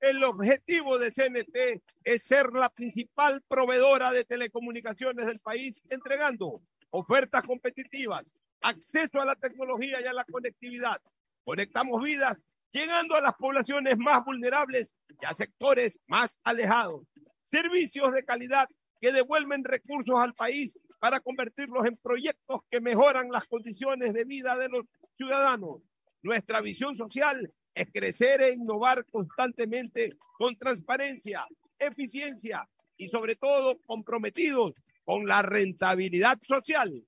El 0.00 0.22
objetivo 0.24 0.98
de 0.98 1.10
CNT 1.10 1.82
es 2.04 2.22
ser 2.22 2.52
la 2.52 2.68
principal 2.68 3.42
proveedora 3.48 4.12
de 4.12 4.24
telecomunicaciones 4.24 5.26
del 5.26 5.40
país, 5.40 5.80
entregando 5.88 6.60
ofertas 6.90 7.42
competitivas, 7.42 8.32
acceso 8.60 9.20
a 9.20 9.24
la 9.24 9.34
tecnología 9.36 10.00
y 10.00 10.04
a 10.04 10.12
la 10.12 10.24
conectividad. 10.24 11.00
Conectamos 11.44 12.02
vidas, 12.02 12.38
llegando 12.72 13.14
a 13.14 13.20
las 13.20 13.34
poblaciones 13.34 13.96
más 13.98 14.24
vulnerables 14.24 14.94
y 15.20 15.26
a 15.26 15.34
sectores 15.34 15.98
más 16.06 16.38
alejados. 16.44 17.06
Servicios 17.44 18.12
de 18.12 18.24
calidad 18.24 18.68
que 19.00 19.12
devuelven 19.12 19.64
recursos 19.64 20.18
al 20.18 20.34
país 20.34 20.78
para 20.98 21.20
convertirlos 21.20 21.86
en 21.86 21.96
proyectos 21.96 22.62
que 22.70 22.80
mejoran 22.80 23.30
las 23.30 23.44
condiciones 23.46 24.12
de 24.12 24.24
vida 24.24 24.56
de 24.56 24.68
los 24.68 24.86
ciudadanos. 25.16 25.82
Nuestra 26.22 26.60
visión 26.60 26.96
social 26.96 27.52
es 27.74 27.88
crecer 27.92 28.40
e 28.40 28.54
innovar 28.54 29.04
constantemente 29.06 30.16
con 30.38 30.56
transparencia, 30.56 31.46
eficiencia 31.78 32.68
y 32.96 33.08
sobre 33.08 33.36
todo 33.36 33.78
comprometidos 33.86 34.74
con 35.04 35.26
la 35.26 35.42
rentabilidad 35.42 36.38
social. 36.42 37.04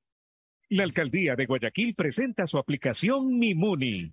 La 0.68 0.84
alcaldía 0.84 1.34
de 1.34 1.46
Guayaquil 1.46 1.94
presenta 1.94 2.46
su 2.46 2.58
aplicación 2.58 3.38
Mimuni, 3.38 4.12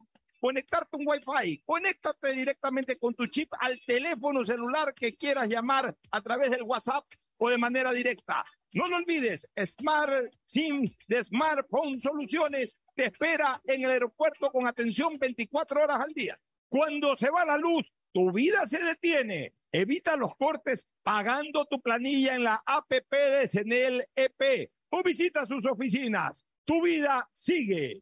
conectarte 0.41 0.97
un 0.97 1.07
Wi-Fi. 1.07 1.61
Conéctate 1.65 2.33
directamente 2.33 2.97
con 2.97 3.13
tu 3.13 3.27
chip 3.27 3.53
al 3.59 3.79
teléfono 3.85 4.43
celular 4.43 4.93
que 4.93 5.15
quieras 5.15 5.47
llamar 5.47 5.95
a 6.09 6.21
través 6.21 6.49
del 6.49 6.63
WhatsApp 6.63 7.05
o 7.37 7.49
de 7.49 7.57
manera 7.57 7.93
directa. 7.93 8.43
No 8.73 8.87
lo 8.87 8.97
olvides, 8.97 9.47
Smart 9.65 10.33
SIM 10.47 10.89
de 11.07 11.23
Smartphone 11.23 11.99
Soluciones 11.99 12.75
te 12.95 13.05
espera 13.05 13.61
en 13.65 13.83
el 13.83 13.91
aeropuerto 13.91 14.49
con 14.49 14.65
atención 14.65 15.17
24 15.19 15.83
horas 15.83 16.01
al 16.01 16.13
día. 16.13 16.39
Cuando 16.69 17.15
se 17.17 17.29
va 17.29 17.45
la 17.45 17.57
luz, 17.57 17.85
tu 18.13 18.31
vida 18.31 18.67
se 18.67 18.83
detiene. 18.83 19.53
Evita 19.71 20.15
los 20.15 20.35
cortes 20.35 20.87
pagando 21.03 21.65
tu 21.65 21.81
planilla 21.81 22.35
en 22.35 22.45
la 22.45 22.63
APP 22.65 23.11
de 23.11 23.47
Senel 23.47 24.07
EP 24.15 24.71
o 24.89 25.03
visita 25.03 25.45
sus 25.45 25.65
oficinas. 25.65 26.45
Tu 26.65 26.81
vida 26.81 27.29
sigue. 27.33 28.01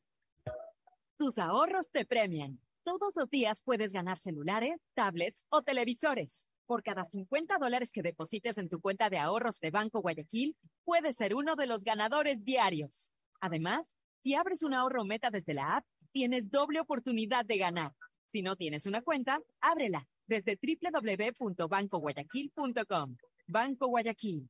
Tus 1.19 1.37
ahorros 1.37 1.91
te 1.91 2.05
premian. 2.05 2.59
todos 2.85 3.11
los 3.13 3.29
días 3.29 3.61
puedes 3.61 3.91
ganar 3.91 4.17
celulares, 4.17 4.77
tablets 4.93 5.45
o 5.49 5.61
televisores. 5.61 6.47
Por 6.65 6.81
cada 6.81 7.03
50 7.03 7.57
dólares 7.57 7.91
que 7.91 8.01
deposites 8.01 8.57
en 8.57 8.69
tu 8.69 8.79
cuenta 8.79 9.09
de 9.09 9.17
ahorros 9.17 9.59
de 9.59 9.69
Banco 9.69 10.01
Guayaquil, 10.01 10.55
puedes 10.85 11.17
ser 11.17 11.35
uno 11.35 11.57
de 11.57 11.67
los 11.67 11.83
ganadores 11.83 12.41
diarios. 12.45 13.09
Además, 13.41 13.97
si 14.23 14.33
abres 14.33 14.63
un 14.63 14.73
ahorro 14.73 15.03
meta 15.03 15.29
desde 15.29 15.53
la 15.53 15.75
app, 15.75 15.85
tienes 16.13 16.49
doble 16.49 16.79
oportunidad 16.79 17.43
de 17.43 17.57
ganar. 17.57 17.91
Si 18.31 18.41
no 18.41 18.55
tienes 18.55 18.85
una 18.85 19.01
cuenta, 19.01 19.41
ábrela 19.59 20.07
desde 20.25 20.57
www.bancoguayaquil.com. 20.57 23.17
Banco 23.45 23.87
Guayaquil. 23.87 24.49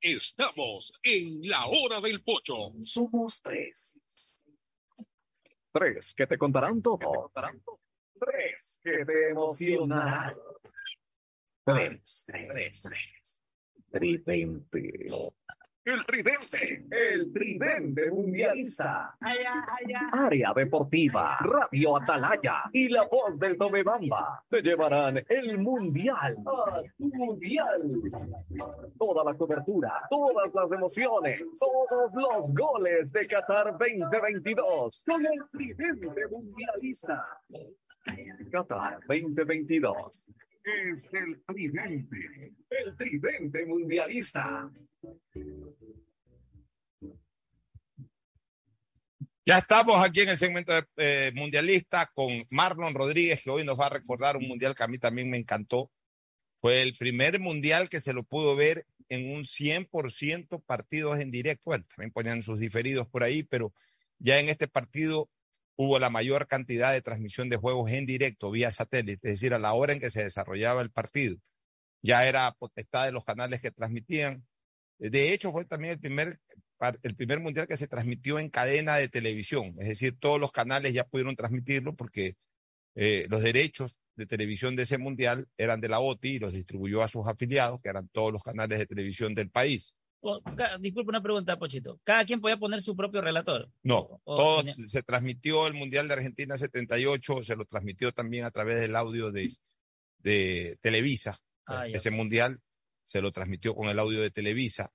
Estamos 0.00 0.92
en 1.02 1.48
la 1.48 1.66
hora 1.66 2.00
del 2.00 2.22
pocho. 2.22 2.72
Somos 2.82 3.42
tres. 3.42 3.98
Tres 5.72 6.14
que 6.14 6.26
te 6.26 6.38
contarán 6.38 6.80
todo. 6.80 7.32
Tres 8.20 8.80
que 8.82 9.04
te 9.04 9.30
emocionarán. 9.30 10.36
Tres, 11.64 12.24
tres, 12.26 12.82
tres. 12.82 13.42
Tridente. 13.90 15.08
El 15.88 16.04
tridente. 16.04 16.84
El 16.90 17.32
tridente 17.32 18.10
mundialista. 18.10 19.16
Área 20.12 20.52
Deportiva, 20.54 21.38
Radio 21.40 21.96
Atalaya 21.96 22.64
y 22.74 22.90
la 22.90 23.06
voz 23.06 23.38
del 23.38 23.56
Tomebamba 23.56 24.44
te 24.50 24.60
llevarán 24.60 25.24
el 25.26 25.56
Mundial. 25.56 26.36
Mundial. 26.98 28.02
Toda 28.98 29.24
la 29.24 29.32
cobertura, 29.32 30.02
todas 30.10 30.52
las 30.52 30.70
emociones, 30.72 31.40
todos 31.58 32.12
los 32.12 32.52
goles 32.52 33.10
de 33.10 33.26
Qatar 33.26 33.78
2022 33.78 35.04
con 35.06 35.24
el 35.24 35.42
tridente 35.50 36.26
mundialista. 36.30 37.26
Qatar 38.52 39.00
2022 39.08 40.28
es 40.68 41.08
el 41.12 41.42
tridente, 41.44 42.52
el 42.70 42.96
tridente 42.96 43.66
mundialista. 43.66 44.70
Ya 49.46 49.58
estamos 49.58 49.96
aquí 50.04 50.20
en 50.20 50.28
el 50.28 50.38
segmento 50.38 50.74
eh, 50.98 51.32
mundialista 51.34 52.10
con 52.14 52.46
Marlon 52.50 52.94
Rodríguez, 52.94 53.42
que 53.42 53.50
hoy 53.50 53.64
nos 53.64 53.80
va 53.80 53.86
a 53.86 53.90
recordar 53.90 54.36
un 54.36 54.46
mundial 54.46 54.74
que 54.74 54.82
a 54.82 54.88
mí 54.88 54.98
también 54.98 55.30
me 55.30 55.38
encantó. 55.38 55.90
Fue 56.60 56.82
el 56.82 56.96
primer 56.98 57.40
mundial 57.40 57.88
que 57.88 58.00
se 58.00 58.12
lo 58.12 58.24
pudo 58.24 58.56
ver 58.56 58.84
en 59.08 59.32
un 59.32 59.44
100% 59.44 60.62
partidos 60.66 61.18
en 61.20 61.30
directo. 61.30 61.62
Bueno, 61.66 61.86
también 61.88 62.12
ponían 62.12 62.42
sus 62.42 62.60
diferidos 62.60 63.08
por 63.08 63.22
ahí, 63.22 63.42
pero 63.42 63.72
ya 64.18 64.38
en 64.38 64.50
este 64.50 64.68
partido 64.68 65.30
hubo 65.78 66.00
la 66.00 66.10
mayor 66.10 66.48
cantidad 66.48 66.92
de 66.92 67.02
transmisión 67.02 67.48
de 67.48 67.56
juegos 67.56 67.90
en 67.92 68.04
directo 68.04 68.50
vía 68.50 68.72
satélite, 68.72 69.28
es 69.28 69.34
decir, 69.34 69.54
a 69.54 69.60
la 69.60 69.74
hora 69.74 69.92
en 69.92 70.00
que 70.00 70.10
se 70.10 70.24
desarrollaba 70.24 70.82
el 70.82 70.90
partido. 70.90 71.36
Ya 72.02 72.26
era 72.26 72.52
potestad 72.58 73.06
de 73.06 73.12
los 73.12 73.24
canales 73.24 73.62
que 73.62 73.70
transmitían. 73.70 74.44
De 74.98 75.32
hecho, 75.32 75.52
fue 75.52 75.64
también 75.66 75.94
el 75.94 76.00
primer, 76.00 76.40
el 77.02 77.14
primer 77.14 77.38
mundial 77.40 77.68
que 77.68 77.76
se 77.76 77.86
transmitió 77.86 78.40
en 78.40 78.50
cadena 78.50 78.96
de 78.96 79.08
televisión, 79.08 79.76
es 79.78 79.88
decir, 79.88 80.18
todos 80.18 80.40
los 80.40 80.50
canales 80.50 80.94
ya 80.94 81.04
pudieron 81.04 81.36
transmitirlo 81.36 81.94
porque 81.94 82.36
eh, 82.96 83.26
los 83.30 83.42
derechos 83.44 84.00
de 84.16 84.26
televisión 84.26 84.74
de 84.74 84.82
ese 84.82 84.98
mundial 84.98 85.46
eran 85.56 85.80
de 85.80 85.88
la 85.88 86.00
OTI 86.00 86.30
y 86.30 86.38
los 86.40 86.52
distribuyó 86.52 87.04
a 87.04 87.08
sus 87.08 87.28
afiliados, 87.28 87.80
que 87.80 87.88
eran 87.88 88.08
todos 88.08 88.32
los 88.32 88.42
canales 88.42 88.80
de 88.80 88.86
televisión 88.86 89.32
del 89.36 89.50
país. 89.50 89.94
Disculpe 90.80 91.10
una 91.10 91.22
pregunta, 91.22 91.58
Pochito. 91.58 92.00
¿Cada 92.04 92.24
quien 92.24 92.40
podía 92.40 92.56
poner 92.56 92.80
su 92.80 92.96
propio 92.96 93.20
relator? 93.20 93.70
No, 93.82 94.20
O- 94.24 94.36
todo, 94.36 94.64
se 94.86 95.02
transmitió 95.02 95.66
el 95.66 95.74
Mundial 95.74 96.08
de 96.08 96.14
Argentina 96.14 96.56
78, 96.56 97.42
se 97.42 97.56
lo 97.56 97.64
transmitió 97.64 98.12
también 98.12 98.44
a 98.44 98.50
través 98.50 98.80
del 98.80 98.96
audio 98.96 99.30
de, 99.30 99.52
de 100.18 100.78
Televisa. 100.80 101.38
Ah, 101.66 101.86
ya. 101.86 101.96
Ese 101.96 102.10
Mundial 102.10 102.58
se 103.04 103.22
lo 103.22 103.30
transmitió 103.30 103.74
con 103.74 103.88
el 103.88 103.98
audio 103.98 104.20
de 104.20 104.30
Televisa. 104.30 104.90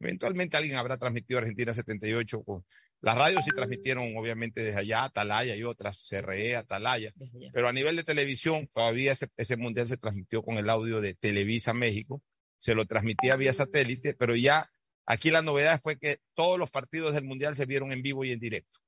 Eventualmente 0.00 0.56
alguien 0.56 0.76
habrá 0.76 0.96
transmitido 0.98 1.38
Argentina 1.38 1.74
78. 1.74 2.42
Con... 2.42 2.64
Las 3.00 3.16
radios 3.16 3.44
sí 3.44 3.50
transmitieron, 3.54 4.16
obviamente, 4.16 4.62
desde 4.62 4.80
allá, 4.80 5.04
Atalaya 5.04 5.54
y 5.56 5.62
otras, 5.64 6.04
CRE, 6.08 6.56
Atalaya. 6.56 7.12
Pero 7.52 7.68
a 7.68 7.72
nivel 7.72 7.96
de 7.96 8.04
televisión, 8.04 8.68
todavía 8.72 9.12
ese, 9.12 9.28
ese 9.36 9.56
Mundial 9.56 9.86
se 9.86 9.96
transmitió 9.96 10.42
con 10.42 10.56
el 10.56 10.68
audio 10.70 11.00
de 11.00 11.14
Televisa 11.14 11.72
México. 11.74 12.22
Se 12.62 12.76
lo 12.76 12.86
transmitía 12.86 13.34
vía 13.34 13.52
satélite, 13.52 14.14
pero 14.14 14.36
ya 14.36 14.70
aquí 15.04 15.30
la 15.30 15.42
novedad 15.42 15.80
fue 15.82 15.98
que 15.98 16.18
todos 16.34 16.58
los 16.60 16.70
partidos 16.70 17.14
del 17.14 17.24
Mundial 17.24 17.56
se 17.56 17.66
vieron 17.66 17.90
en 17.90 18.02
vivo 18.02 18.24
y 18.24 18.30
en 18.30 18.38
directo. 18.38 18.78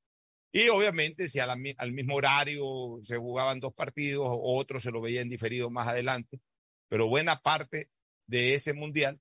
Y 0.53 0.69
obviamente, 0.69 1.27
si 1.27 1.41
a 1.41 1.47
la 1.47 1.57
mi- 1.57 1.75
al 1.77 1.93
mismo 1.93 2.15
horario 2.15 2.65
se 3.03 3.17
jugaban 3.17 3.59
dos 3.59 3.75
partidos, 3.75 4.27
o 4.29 4.57
otro 4.57 4.79
se 4.79 4.93
lo 4.93 5.01
veía 5.01 5.21
en 5.23 5.29
diferido 5.29 5.71
más 5.71 5.89
adelante, 5.89 6.39
pero 6.89 7.09
buena 7.09 7.41
parte 7.41 7.89
de 8.29 8.55
ese 8.55 8.75
mundial 8.75 9.21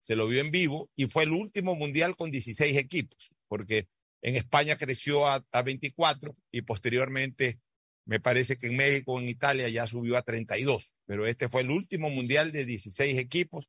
se 0.00 0.16
lo 0.16 0.26
vio 0.26 0.40
en 0.40 0.50
vivo 0.50 0.90
y 0.96 1.04
fue 1.06 1.24
el 1.24 1.32
último 1.32 1.74
mundial 1.74 2.16
con 2.16 2.30
16 2.30 2.78
equipos, 2.78 3.30
porque 3.48 3.88
en 4.22 4.36
España 4.36 4.76
creció 4.78 5.26
a, 5.26 5.44
a 5.52 5.62
24 5.62 6.34
y 6.50 6.62
posteriormente 6.62 7.60
me 8.06 8.18
parece 8.18 8.56
que 8.56 8.68
en 8.68 8.76
México, 8.76 9.20
en 9.20 9.28
Italia 9.28 9.68
ya 9.68 9.86
subió 9.86 10.16
a 10.16 10.22
32, 10.22 10.94
pero 11.04 11.26
este 11.26 11.50
fue 11.50 11.60
el 11.60 11.70
último 11.70 12.08
mundial 12.08 12.50
de 12.52 12.64
16 12.64 13.18
equipos. 13.18 13.68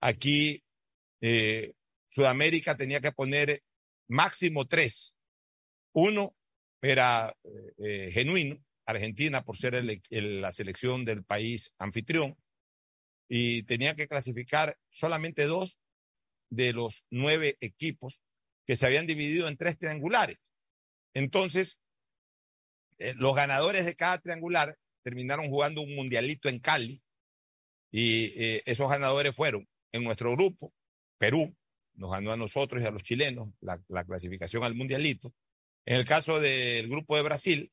Aquí 0.00 0.62
eh, 1.20 1.74
Sudamérica 2.08 2.76
tenía 2.76 3.00
que 3.00 3.12
poner 3.12 3.62
máximo 4.08 4.66
tres. 4.66 5.14
Uno 5.92 6.34
era 6.80 7.36
eh, 7.44 7.72
eh, 7.78 8.10
genuino, 8.12 8.64
Argentina 8.86 9.44
por 9.44 9.56
ser 9.56 9.74
el- 9.74 10.40
la 10.40 10.52
selección 10.52 11.04
del 11.04 11.24
país 11.24 11.74
anfitrión, 11.78 12.36
y 13.28 13.64
tenía 13.64 13.94
que 13.94 14.08
clasificar 14.08 14.78
solamente 14.88 15.44
dos 15.44 15.78
de 16.50 16.72
los 16.72 17.04
nueve 17.10 17.58
equipos 17.60 18.20
que 18.66 18.76
se 18.76 18.86
habían 18.86 19.06
dividido 19.06 19.48
en 19.48 19.56
tres 19.56 19.76
triangulares. 19.76 20.38
Entonces, 21.14 21.78
los 23.16 23.34
ganadores 23.34 23.84
de 23.84 23.94
cada 23.96 24.18
triangular 24.18 24.78
terminaron 25.02 25.48
jugando 25.50 25.82
un 25.82 25.94
mundialito 25.94 26.48
en 26.48 26.58
Cali 26.58 27.02
y 27.90 28.32
esos 28.64 28.88
ganadores 28.88 29.36
fueron 29.36 29.68
en 29.92 30.04
nuestro 30.04 30.32
grupo, 30.32 30.72
Perú, 31.18 31.54
nos 31.94 32.10
ganó 32.10 32.32
a 32.32 32.36
nosotros 32.36 32.82
y 32.82 32.86
a 32.86 32.90
los 32.90 33.02
chilenos 33.02 33.48
la, 33.60 33.82
la 33.88 34.04
clasificación 34.04 34.62
al 34.64 34.74
mundialito. 34.74 35.32
En 35.86 35.96
el 35.96 36.04
caso 36.04 36.38
del 36.40 36.88
grupo 36.88 37.16
de 37.16 37.22
Brasil, 37.22 37.72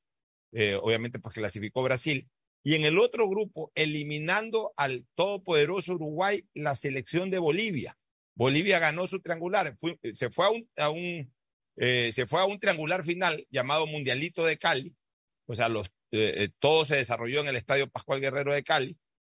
eh, 0.51 0.75
obviamente 0.81 1.19
pues 1.19 1.35
clasificó 1.35 1.83
Brasil. 1.83 2.27
Y 2.63 2.73
en 2.75 2.83
el 2.85 2.97
otro 2.97 3.29
grupo, 3.29 3.71
eliminando 3.75 4.73
al 4.77 5.05
todopoderoso 5.15 5.93
Uruguay, 5.93 6.43
la 6.55 6.75
selección 6.75 7.29
de 7.29 7.37
Bolivia. 7.37 7.97
Bolivia 8.35 8.79
ganó 8.79 9.05
su 9.05 9.19
triangular, 9.21 9.75
fue- 9.77 9.99
se, 10.13 10.29
fue 10.31 10.47
a 10.77 10.89
un, 10.89 11.33
eh, 11.77 12.11
se 12.11 12.25
fue 12.25 12.41
a 12.41 12.45
un 12.45 12.59
triangular 12.59 13.03
final 13.03 13.45
llamado 13.51 13.85
Mundialito 13.85 14.43
de 14.43 14.57
Cali. 14.57 14.95
O 15.45 15.53
sea, 15.53 15.69
los, 15.69 15.87
eh, 16.11 16.33
eh, 16.37 16.49
todo 16.59 16.85
se 16.85 16.95
desarrolló 16.95 17.41
en 17.41 17.49
el 17.49 17.55
Estadio 17.55 17.87
Pascual 17.87 18.19
Guerrero 18.19 18.51
de 18.53 18.63
Cali. 18.63 18.97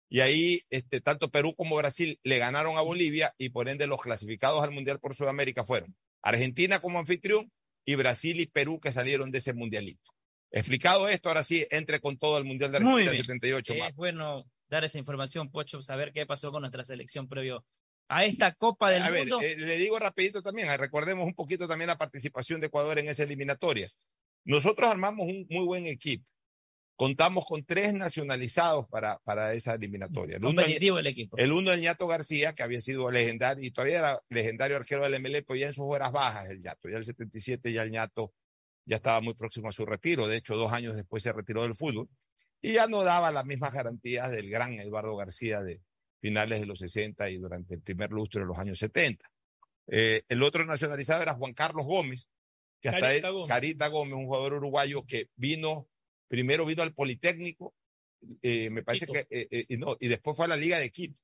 Y 0.09 0.21
ahí 0.21 0.61
este, 0.69 1.01
tanto 1.01 1.29
Perú 1.29 1.53
como 1.55 1.75
Brasil 1.75 2.19
le 2.23 2.37
ganaron 2.37 2.77
a 2.77 2.81
Bolivia 2.81 3.33
y 3.37 3.49
por 3.49 3.67
ende 3.69 3.87
los 3.87 4.01
clasificados 4.01 4.63
al 4.63 4.71
Mundial 4.71 4.99
por 4.99 5.13
Sudamérica 5.15 5.65
fueron 5.65 5.95
Argentina 6.21 6.79
como 6.79 6.99
anfitrión 6.99 7.51
y 7.85 7.95
Brasil 7.95 8.39
y 8.39 8.45
Perú 8.47 8.79
que 8.79 8.91
salieron 8.91 9.31
de 9.31 9.39
ese 9.39 9.53
mundialito. 9.53 10.11
Explicado 10.51 11.09
esto, 11.09 11.27
ahora 11.29 11.43
sí, 11.43 11.67
entre 11.71 11.99
con 11.99 12.17
todo 12.17 12.37
el 12.37 12.45
Mundial 12.45 12.71
de 12.71 12.77
Argentina 12.77 13.11
bien. 13.11 13.23
78 13.23 13.73
Es 13.73 13.79
más. 13.79 13.95
bueno 13.95 14.45
dar 14.69 14.83
esa 14.85 14.97
información, 14.99 15.49
Pocho, 15.51 15.81
saber 15.81 16.11
qué 16.13 16.25
pasó 16.25 16.51
con 16.51 16.61
nuestra 16.61 16.83
selección 16.83 17.27
previo 17.27 17.65
a 18.09 18.23
esta 18.23 18.53
Copa 18.53 18.89
del 18.89 19.03
A 19.03 19.09
ver, 19.09 19.21
Mundo. 19.27 19.41
eh, 19.41 19.57
le 19.57 19.77
digo 19.77 19.99
rapidito 19.99 20.41
también, 20.41 20.69
eh, 20.69 20.77
recordemos 20.77 21.25
un 21.27 21.33
poquito 21.35 21.67
también 21.67 21.87
la 21.89 21.97
participación 21.97 22.61
de 22.61 22.67
Ecuador 22.67 22.97
en 22.99 23.09
esa 23.09 23.23
eliminatoria. 23.23 23.89
Nosotros 24.45 24.89
armamos 24.89 25.27
un 25.27 25.45
muy 25.49 25.65
buen 25.65 25.85
equipo. 25.87 26.25
Contamos 26.97 27.45
con 27.45 27.63
tres 27.63 27.93
nacionalizados 27.93 28.87
para, 28.89 29.19
para 29.19 29.53
esa 29.53 29.75
eliminatoria. 29.75 30.37
El 30.37 30.45
uno, 30.45 30.61
el 30.63 31.07
equipo. 31.07 31.37
el 31.37 31.51
uno, 31.51 31.71
el 31.71 31.79
Ñato 31.79 32.07
García, 32.07 32.53
que 32.53 32.63
había 32.63 32.81
sido 32.81 33.09
legendario 33.11 33.63
y 33.63 33.69
todavía 33.71 33.99
era 33.99 34.21
legendario 34.29 34.75
arquero 34.77 35.03
del 35.07 35.21
MLE, 35.21 35.43
pero 35.43 35.57
ya 35.59 35.67
en 35.67 35.73
sus 35.75 35.85
horas 35.87 36.11
bajas 36.11 36.49
el 36.49 36.59
Ñato. 36.61 36.89
Ya 36.89 36.97
el 36.97 37.03
77 37.03 37.71
ya 37.71 37.83
el 37.83 37.91
Ñato 37.91 38.33
ya 38.85 38.95
estaba 38.95 39.21
muy 39.21 39.35
próximo 39.35 39.69
a 39.69 39.71
su 39.71 39.85
retiro. 39.85 40.27
De 40.27 40.37
hecho, 40.37 40.55
dos 40.55 40.73
años 40.73 40.95
después 40.95 41.21
se 41.21 41.31
retiró 41.31 41.61
del 41.61 41.75
fútbol 41.75 42.09
y 42.61 42.73
ya 42.73 42.87
no 42.87 43.03
daba 43.03 43.29
las 43.31 43.45
mismas 43.45 43.71
garantías 43.73 44.31
del 44.31 44.49
gran 44.49 44.73
Eduardo 44.79 45.15
García 45.15 45.61
de 45.61 45.81
finales 46.19 46.61
de 46.61 46.65
los 46.65 46.79
60 46.79 47.29
y 47.29 47.37
durante 47.37 47.75
el 47.75 47.81
primer 47.81 48.09
lustro 48.11 48.41
de 48.41 48.47
los 48.47 48.57
años 48.57 48.79
70. 48.79 49.29
Eh, 49.89 50.23
el 50.27 50.41
otro 50.41 50.65
nacionalizado 50.65 51.21
era 51.21 51.35
Juan 51.35 51.53
Carlos 51.53 51.85
Gómez, 51.85 52.27
que 52.81 52.89
hasta 52.89 53.01
Carita 53.01 53.27
él- 53.27 53.33
Gómez. 53.35 53.47
Carita 53.49 53.87
Gómez, 53.87 54.13
un 54.15 54.25
jugador 54.25 54.53
uruguayo 54.55 55.05
que 55.05 55.29
vino, 55.35 55.87
primero 56.27 56.65
vino 56.65 56.83
al 56.83 56.93
Politécnico, 56.93 57.73
eh, 58.41 58.69
me 58.69 58.83
parece 58.83 59.05
que, 59.05 59.27
eh, 59.29 59.47
eh, 59.51 59.65
y, 59.69 59.77
no, 59.77 59.95
y 59.99 60.07
después 60.07 60.35
fue 60.35 60.45
a 60.45 60.49
la 60.49 60.57
Liga 60.57 60.79
de 60.79 60.91
Quito. 60.91 61.19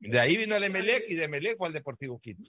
De 0.00 0.20
ahí 0.20 0.36
vino 0.36 0.54
al 0.54 0.64
Emelec 0.64 1.04
y 1.08 1.14
de 1.14 1.24
Emelec 1.24 1.56
fue 1.56 1.66
al 1.66 1.72
Deportivo 1.72 2.20
Quito. 2.20 2.42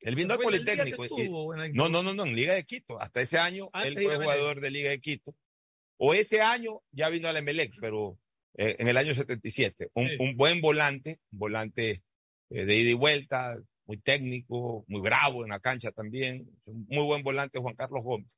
Él 0.00 0.16
vino 0.16 0.34
al 0.34 0.40
Politécnico. 0.40 1.04
estuvo, 1.04 1.54
no, 1.54 1.88
no, 1.88 2.02
no, 2.02 2.12
no, 2.12 2.24
en 2.26 2.34
Liga 2.34 2.54
de 2.54 2.64
Quito. 2.64 3.00
Hasta 3.00 3.20
ese 3.20 3.38
año 3.38 3.70
Antes 3.72 3.96
él 3.96 4.04
fue 4.04 4.16
jugador 4.16 4.60
de 4.60 4.70
Liga 4.70 4.90
de 4.90 5.00
Quito. 5.00 5.34
O 5.96 6.14
ese 6.14 6.40
año 6.40 6.82
ya 6.90 7.08
vino 7.08 7.28
al 7.28 7.36
Emelec, 7.36 7.74
pero 7.80 8.18
en 8.54 8.88
el 8.88 8.96
año 8.96 9.14
77. 9.14 9.90
Un, 9.94 10.08
Sí. 10.08 10.16
un 10.18 10.36
buen 10.36 10.60
volante, 10.60 11.20
un 11.30 11.38
volante 11.38 12.02
de 12.50 12.76
ida 12.76 12.90
y 12.90 12.94
vuelta, 12.94 13.56
muy 13.86 13.96
técnico, 13.98 14.84
muy 14.88 15.00
bravo 15.00 15.44
en 15.44 15.50
la 15.50 15.60
cancha 15.60 15.92
también. 15.92 16.48
Muy 16.66 17.04
buen 17.04 17.22
volante 17.22 17.60
Juan 17.60 17.76
Carlos 17.76 18.02
Gómez. 18.02 18.36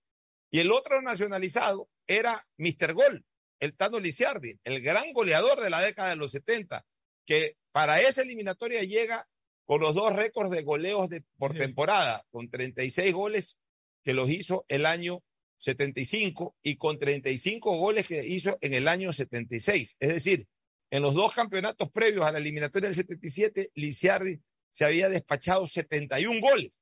Y 0.54 0.60
el 0.60 0.70
otro 0.70 1.02
nacionalizado 1.02 1.88
era 2.06 2.46
Mr. 2.58 2.92
Gol, 2.92 3.24
el 3.58 3.74
Tano 3.74 3.98
Lisiardi, 3.98 4.60
el 4.62 4.82
gran 4.82 5.12
goleador 5.12 5.60
de 5.60 5.68
la 5.68 5.80
década 5.80 6.10
de 6.10 6.16
los 6.16 6.30
70, 6.30 6.86
que 7.26 7.56
para 7.72 8.00
esa 8.00 8.22
eliminatoria 8.22 8.84
llega 8.84 9.28
con 9.64 9.80
los 9.80 9.96
dos 9.96 10.14
récords 10.14 10.52
de 10.52 10.62
goleos 10.62 11.08
de, 11.08 11.24
por 11.38 11.54
temporada, 11.54 12.24
con 12.30 12.48
36 12.48 13.12
goles 13.12 13.58
que 14.04 14.14
los 14.14 14.30
hizo 14.30 14.64
el 14.68 14.86
año 14.86 15.24
75 15.58 16.54
y 16.62 16.76
con 16.76 17.00
35 17.00 17.76
goles 17.76 18.06
que 18.06 18.24
hizo 18.24 18.56
en 18.60 18.74
el 18.74 18.86
año 18.86 19.12
76. 19.12 19.96
Es 19.98 20.08
decir, 20.08 20.46
en 20.88 21.02
los 21.02 21.14
dos 21.14 21.34
campeonatos 21.34 21.90
previos 21.90 22.24
a 22.26 22.30
la 22.30 22.38
eliminatoria 22.38 22.90
del 22.90 22.94
77, 22.94 23.72
Lisiardi 23.74 24.40
se 24.70 24.84
había 24.84 25.08
despachado 25.08 25.66
71 25.66 26.40
goles. 26.40 26.78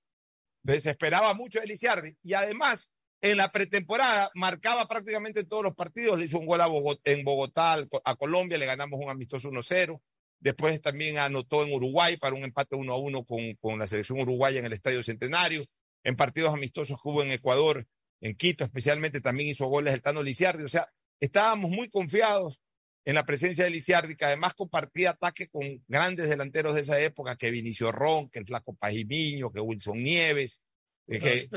Entonces 0.63 0.83
se 0.83 0.91
esperaba 0.91 1.33
mucho 1.33 1.59
de 1.59 1.69
Lisiardi 1.69 2.19
y 2.23 2.35
además 2.35 2.91
en 3.23 3.37
la 3.37 3.53
pretemporada 3.53 4.31
marcaba 4.35 4.87
prácticamente 4.87 5.45
todos 5.45 5.63
los 5.63 5.75
partidos. 5.75 6.19
Le 6.19 6.27
hizo 6.27 6.39
un 6.39 6.47
gol 6.47 6.61
en 7.05 7.25
Bogotá, 7.25 7.77
a 8.05 8.17
Colombia, 8.17 8.59
le 8.59 8.67
ganamos 8.67 9.01
un 9.01 9.09
amistoso 9.09 9.49
1-0. 9.49 10.01
Después 10.41 10.81
también 10.83 11.19
anotó 11.19 11.63
en 11.63 11.73
Uruguay 11.73 12.17
para 12.17 12.35
un 12.35 12.43
empate 12.43 12.75
1 12.75 12.93
a 12.93 12.99
1 12.99 13.25
con, 13.25 13.55
con 13.61 13.79
la 13.79 13.87
selección 13.87 14.21
uruguaya 14.21 14.59
en 14.59 14.67
el 14.67 14.73
Estadio 14.73 15.03
Centenario. 15.05 15.65
En 16.03 16.17
partidos 16.17 16.53
amistosos 16.53 17.01
que 17.01 17.09
hubo 17.09 17.23
en 17.23 17.31
Ecuador, 17.31 17.87
en 18.21 18.35
Quito 18.35 18.65
especialmente, 18.65 19.21
también 19.21 19.51
hizo 19.51 19.67
goles 19.67 19.95
el 19.95 20.03
Tano 20.03 20.21
Lisiardi. 20.25 20.65
O 20.65 20.69
sea, 20.69 20.89
estábamos 21.21 21.71
muy 21.71 21.89
confiados 21.89 22.61
en 23.05 23.15
la 23.15 23.25
presencia 23.25 23.63
de 23.63 23.71
Lisiardi, 23.71 24.17
que 24.17 24.25
además 24.25 24.55
compartía 24.55 25.11
ataque 25.11 25.49
con 25.49 25.85
grandes 25.87 26.29
delanteros 26.29 26.75
de 26.75 26.81
esa 26.81 26.99
época, 26.99 27.37
que 27.37 27.53
Vinicio 27.53 27.93
Ron, 27.93 28.29
que 28.29 28.41
el 28.41 28.47
Flaco 28.47 28.75
Pajimiño, 28.75 29.53
que 29.53 29.61
Wilson 29.61 30.03
Nieves, 30.03 30.59
eh, 31.09 31.49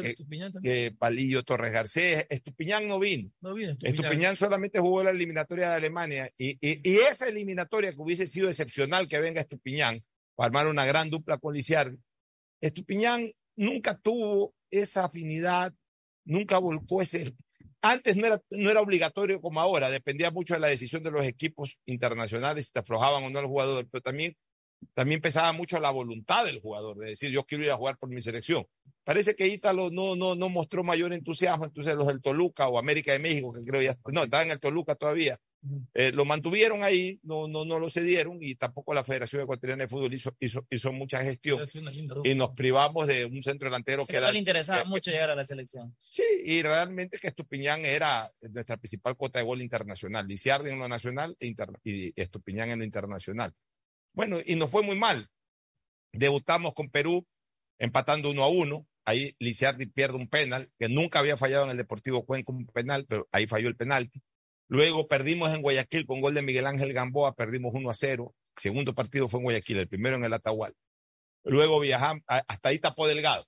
que, 0.61 0.91
Palillo 0.97 1.43
Torres 1.43 1.72
Garcés. 1.72 2.26
Estupiñán 2.30 2.88
no 2.88 2.99
vino. 2.99 3.31
No 3.41 3.53
Estupiñán. 3.73 4.01
Estupiñán 4.05 4.35
solamente 4.35 4.80
jugó 4.80 5.03
la 5.03 5.11
eliminatoria 5.11 5.69
de 5.69 5.76
Alemania 5.76 6.30
y, 6.38 6.51
y- 6.61 6.81
y 6.84 6.95
esa 6.97 7.27
eliminatoria 7.30 7.91
que 7.91 8.01
hubiese 8.01 8.27
sido 8.27 8.49
excepcional 8.49 9.07
que 9.07 9.19
venga 9.19 9.41
Estupiñán 9.41 10.03
para 10.35 10.47
armar 10.47 10.67
una 10.67 10.85
gran 10.85 11.09
dupla 11.09 11.38
con. 11.38 11.55
Estupiñán 12.61 13.31
nunca 13.55 13.97
tuvo 13.97 14.53
esa 14.72 15.05
afinidad, 15.05 15.73
nunca 16.26 16.57
volcó 16.57 17.01
ese. 17.01 17.34
Antes 17.81 18.17
no 18.17 18.26
era, 18.26 18.41
no 18.51 18.72
era 18.72 18.81
obligatorio 18.81 19.39
como 19.39 19.61
ahora, 19.61 19.91
dependía 19.91 20.31
mucho 20.31 20.55
de 20.55 20.59
la 20.59 20.67
decisión 20.69 21.03
de 21.03 21.11
los 21.11 21.26
equipos 21.26 21.77
internacionales 21.85 22.65
si 22.65 22.72
te 22.72 22.80
aflojaban 22.80 23.23
o 23.23 23.30
no 23.30 23.38
al 23.39 23.45
jugador, 23.45 23.88
pero 23.91 24.01
también, 24.01 24.35
también 24.95 25.22
pesaba 25.22 25.51
mucho 25.51 25.80
la 25.80 25.91
voluntad 25.91 26.45
del 26.45 26.59
jugador, 26.61 26.97
de 26.97 27.09
decir 27.09 27.30
yo 27.30 27.45
quiero 27.45 27.63
ir 27.63 27.69
a 27.72 27.77
jugar 27.77 27.97
por 27.97 28.09
mi 28.09 28.22
selección. 28.22 28.65
Parece 29.06 29.36
que 29.36 29.48
Ítalo 29.48 29.91
no, 29.91 30.15
no, 30.15 30.34
no 30.36 30.49
mostró 30.49 30.84
mayor 30.84 31.14
entusiasmo, 31.14 31.65
entonces 31.65 31.94
los 31.95 32.07
del 32.07 32.22
Toluca 32.22 32.68
o 32.68 32.77
América 32.80 33.11
de 33.14 33.19
México, 33.19 33.53
que 33.53 33.64
creo 33.64 33.82
ya, 33.82 33.95
no, 34.11 34.23
estaba 34.23 34.44
en 34.44 34.52
el 34.52 34.60
Toluca 34.60 34.95
todavía, 34.95 35.40
eh, 35.94 36.11
lo 36.11 36.26
mantuvieron 36.26 36.84
ahí, 36.84 37.19
no, 37.23 37.48
no, 37.48 37.65
no 37.65 37.80
lo 37.80 37.90
cedieron 37.90 38.38
y 38.41 38.56
tampoco 38.56 38.94
la 38.94 39.03
Federación 39.03 39.44
Ecuatoriana 39.44 39.84
de 39.84 39.88
Fútbol 39.88 40.14
hizo, 40.14 40.36
hizo, 40.40 40.65
hizo 40.69 40.91
mucha 40.91 41.22
gestión 41.23 41.60
y 42.26 42.36
nos 42.36 42.52
privamos 42.52 43.07
de 43.07 43.26
un 43.26 43.41
centro 43.44 43.68
delantero 43.68 44.06
que 44.06 44.14
no 44.14 44.18
era... 44.19 44.32
le 44.32 44.40
interesaba 44.40 44.84
que- 44.84 44.90
mucho 44.90 45.11
llegar 45.11 45.30
a 45.30 45.36
la 45.36 45.45
selección. 45.45 45.95
Sí, 45.99 46.23
y 46.44 46.61
realmente 46.64 47.18
que 47.19 47.27
Estupiñán 47.27 47.86
era 47.86 48.32
nuestra 48.41 48.77
principal 48.77 49.15
cuota 49.15 49.40
de 49.40 49.45
gol 49.45 49.61
internacional. 49.61 50.27
Lisiardi 50.27 50.72
en 50.72 50.80
lo 50.80 50.88
nacional 50.88 51.36
e 51.40 51.48
inter- 51.48 51.69
y 51.84 52.11
Estupiñán 52.19 52.72
en 52.72 52.80
lo 52.80 52.86
internacional. 52.86 53.53
Bueno, 54.14 54.38
y 54.45 54.56
nos 54.56 54.69
fue 54.72 54.82
muy 54.84 54.98
mal. 54.98 55.30
Debutamos 56.11 56.73
con 56.73 56.90
Perú 56.90 57.26
empatando 57.77 58.30
uno 58.32 58.44
a 58.44 58.49
uno. 58.49 58.88
Ahí 59.06 59.36
Lisiardi 59.40 59.86
pierde 59.86 60.18
un 60.18 60.27
penal, 60.27 60.72
que 60.80 60.90
nunca 60.90 61.19
había 61.19 61.38
fallado 61.38 61.65
en 61.65 61.72
el 61.72 61.77
Deportivo 61.77 62.26
Cuenca 62.26 62.52
un 62.52 62.65
penal, 62.65 63.06
pero 63.07 63.27
ahí 63.32 63.45
falló 63.45 63.68
el 63.68 63.76
penalti. 63.76 64.22
Luego 64.68 65.07
perdimos 65.07 65.53
en 65.53 65.61
Guayaquil 65.61 66.07
con 66.07 66.22
gol 66.22 66.34
de 66.34 66.41
Miguel 66.41 66.65
Ángel 66.65 66.91
Gamboa, 66.91 67.36
perdimos 67.36 67.73
1 67.76 67.88
a 67.88 67.94
0. 67.94 68.34
El 68.57 68.61
segundo 68.61 68.95
partido 68.95 69.30
fue 69.30 69.40
en 69.40 69.44
Guayaquil, 69.44 69.77
el 69.77 69.88
primero 69.88 70.15
en 70.15 70.26
el 70.26 70.34
Atahual. 70.34 70.73
Luego 71.44 71.80
viajamos, 71.80 72.23
hasta 72.27 72.69
ahí 72.69 72.80
tapó 72.80 73.07
Delgado. 73.07 73.48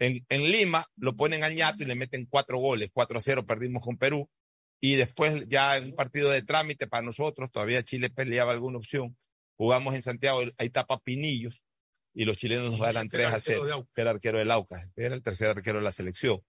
En, 0.00 0.26
en 0.28 0.42
Lima 0.42 0.90
lo 0.96 1.14
ponen 1.14 1.44
al 1.44 1.54
ñato 1.54 1.84
y 1.84 1.86
le 1.86 1.94
meten 1.94 2.26
cuatro 2.26 2.58
goles, 2.58 2.90
4 2.92 3.18
a 3.18 3.20
0 3.20 3.46
perdimos 3.46 3.82
con 3.82 3.96
Perú. 3.96 4.28
Y 4.80 4.96
después 4.96 5.44
ya 5.46 5.76
en 5.76 5.84
un 5.86 5.94
partido 5.94 6.28
de 6.28 6.42
trámite 6.42 6.88
para 6.88 7.04
nosotros, 7.04 7.52
todavía 7.52 7.84
Chile 7.84 8.10
peleaba 8.10 8.50
alguna 8.50 8.78
opción. 8.78 9.16
Jugamos 9.56 9.94
en 9.94 10.02
Santiago, 10.02 10.40
ahí 10.58 10.70
tapa 10.70 10.98
Pinillos 10.98 11.62
y 12.14 12.24
los 12.24 12.36
chilenos 12.36 12.70
nos 12.72 12.80
ganan 12.80 13.08
que 13.08 13.16
era 13.16 13.30
3 13.30 13.32
a 13.32 13.36
arquero 13.36 13.60
0. 13.62 13.64
de 13.66 13.72
Aucas. 13.72 13.90
Que 13.94 14.00
era 14.02 14.10
arquero 14.10 14.38
del 14.38 14.50
Aucas, 14.50 14.88
era 14.96 15.14
el 15.14 15.22
tercer 15.22 15.48
arquero 15.50 15.78
de 15.78 15.84
la 15.84 15.92
selección. 15.92 16.40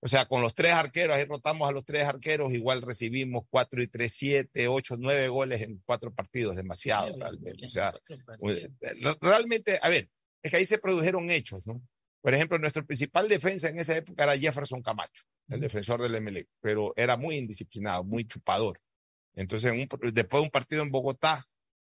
O 0.00 0.08
sea, 0.08 0.26
con 0.26 0.42
los 0.42 0.54
tres 0.54 0.72
arqueros, 0.72 1.16
ahí 1.16 1.24
rotamos 1.24 1.68
a 1.68 1.72
los 1.72 1.84
tres 1.84 2.04
arqueros, 2.06 2.52
igual 2.52 2.82
recibimos 2.82 3.44
4 3.48 3.82
y 3.82 3.88
3, 3.88 4.12
7, 4.12 4.68
8, 4.68 4.96
9 4.98 5.28
goles 5.28 5.62
en 5.62 5.82
cuatro 5.86 6.12
partidos, 6.14 6.54
demasiado 6.54 7.16
realmente. 7.18 7.66
O 7.66 7.70
sea, 7.70 7.94
eh, 8.48 8.68
realmente, 9.20 9.78
a 9.82 9.88
ver, 9.88 10.08
es 10.42 10.50
que 10.50 10.58
ahí 10.58 10.66
se 10.66 10.78
produjeron 10.78 11.30
hechos, 11.30 11.66
¿no? 11.66 11.82
Por 12.20 12.34
ejemplo, 12.34 12.58
nuestro 12.58 12.84
principal 12.84 13.26
defensa 13.28 13.68
en 13.68 13.78
esa 13.80 13.96
época 13.96 14.24
era 14.24 14.36
Jefferson 14.36 14.82
Camacho, 14.82 15.24
el 15.48 15.60
defensor 15.60 16.02
del 16.02 16.20
MLE, 16.20 16.46
pero 16.60 16.92
era 16.96 17.16
muy 17.16 17.36
indisciplinado, 17.36 18.04
muy 18.04 18.26
chupador. 18.26 18.80
Entonces, 19.34 19.72
un- 19.72 19.88
después 20.12 20.40
de 20.40 20.44
un 20.44 20.50
partido 20.50 20.82
en 20.82 20.90
Bogotá, 20.90 21.46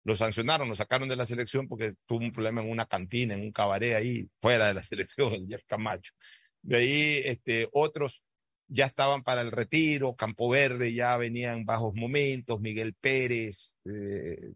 lo 0.09 0.17
sancionaron, 0.17 0.69
lo 0.69 0.75
sacaron 0.75 1.07
de 1.07 1.17
la 1.17 1.27
selección 1.27 1.69
porque 1.69 1.93
tuvo 2.07 2.21
un 2.21 2.33
problema 2.33 2.63
en 2.63 2.71
una 2.71 2.87
cantina, 2.87 3.35
en 3.35 3.43
un 3.43 3.53
cabaret 3.53 3.95
ahí, 3.95 4.27
fuera 4.41 4.69
de 4.69 4.75
la 4.75 4.83
selección, 4.83 5.35
el 5.35 5.65
Camacho. 5.67 6.15
De 6.63 6.77
ahí, 6.79 7.23
este, 7.27 7.69
otros 7.73 8.23
ya 8.69 8.87
estaban 8.87 9.23
para 9.23 9.43
el 9.43 9.53
retiro, 9.53 10.17
Campo 10.17 10.49
Verde 10.49 10.95
ya 10.95 11.15
venía 11.19 11.53
en 11.53 11.67
bajos 11.67 11.95
momentos, 11.95 12.59
Miguel 12.59 12.95
Pérez, 12.95 13.75
eh, 13.85 14.55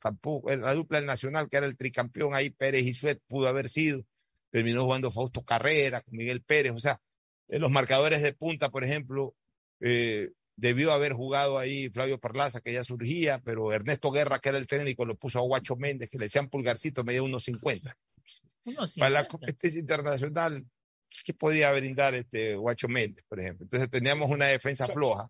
tampoco, 0.00 0.54
la 0.54 0.74
dupla 0.74 0.98
del 0.98 1.06
Nacional, 1.06 1.48
que 1.48 1.56
era 1.56 1.66
el 1.66 1.76
tricampeón 1.76 2.32
ahí, 2.32 2.50
Pérez 2.50 2.86
y 2.86 2.94
Suet 2.94 3.20
pudo 3.26 3.48
haber 3.48 3.68
sido, 3.68 4.04
terminó 4.50 4.84
jugando 4.84 5.10
Fausto 5.10 5.42
Carrera 5.42 6.02
con 6.02 6.16
Miguel 6.16 6.40
Pérez, 6.40 6.72
o 6.72 6.78
sea, 6.78 7.00
en 7.48 7.60
los 7.60 7.70
marcadores 7.72 8.22
de 8.22 8.32
punta, 8.32 8.70
por 8.70 8.84
ejemplo, 8.84 9.34
eh, 9.80 10.30
debió 10.56 10.92
haber 10.92 11.12
jugado 11.12 11.58
ahí 11.58 11.88
Flavio 11.90 12.18
Perlaza, 12.18 12.60
que 12.60 12.72
ya 12.72 12.84
surgía, 12.84 13.40
pero 13.40 13.72
Ernesto 13.72 14.10
Guerra, 14.10 14.38
que 14.38 14.50
era 14.50 14.58
el 14.58 14.66
técnico, 14.66 15.04
lo 15.04 15.16
puso 15.16 15.38
a 15.38 15.42
Guacho 15.42 15.76
Méndez, 15.76 16.08
que 16.08 16.18
le 16.18 16.26
decían 16.26 16.48
pulgarcito, 16.48 17.04
medía 17.04 17.22
unos 17.22 17.44
50. 17.44 17.96
Unos 18.64 18.94
Para 18.94 19.10
la 19.10 19.20
50. 19.20 19.28
competencia 19.28 19.80
internacional, 19.80 20.64
¿qué 21.24 21.34
podía 21.34 21.72
brindar 21.72 22.14
este 22.14 22.54
Guacho 22.56 22.88
Méndez, 22.88 23.24
por 23.28 23.40
ejemplo? 23.40 23.64
Entonces 23.64 23.90
teníamos 23.90 24.30
una 24.30 24.46
defensa 24.46 24.86
floja 24.86 25.28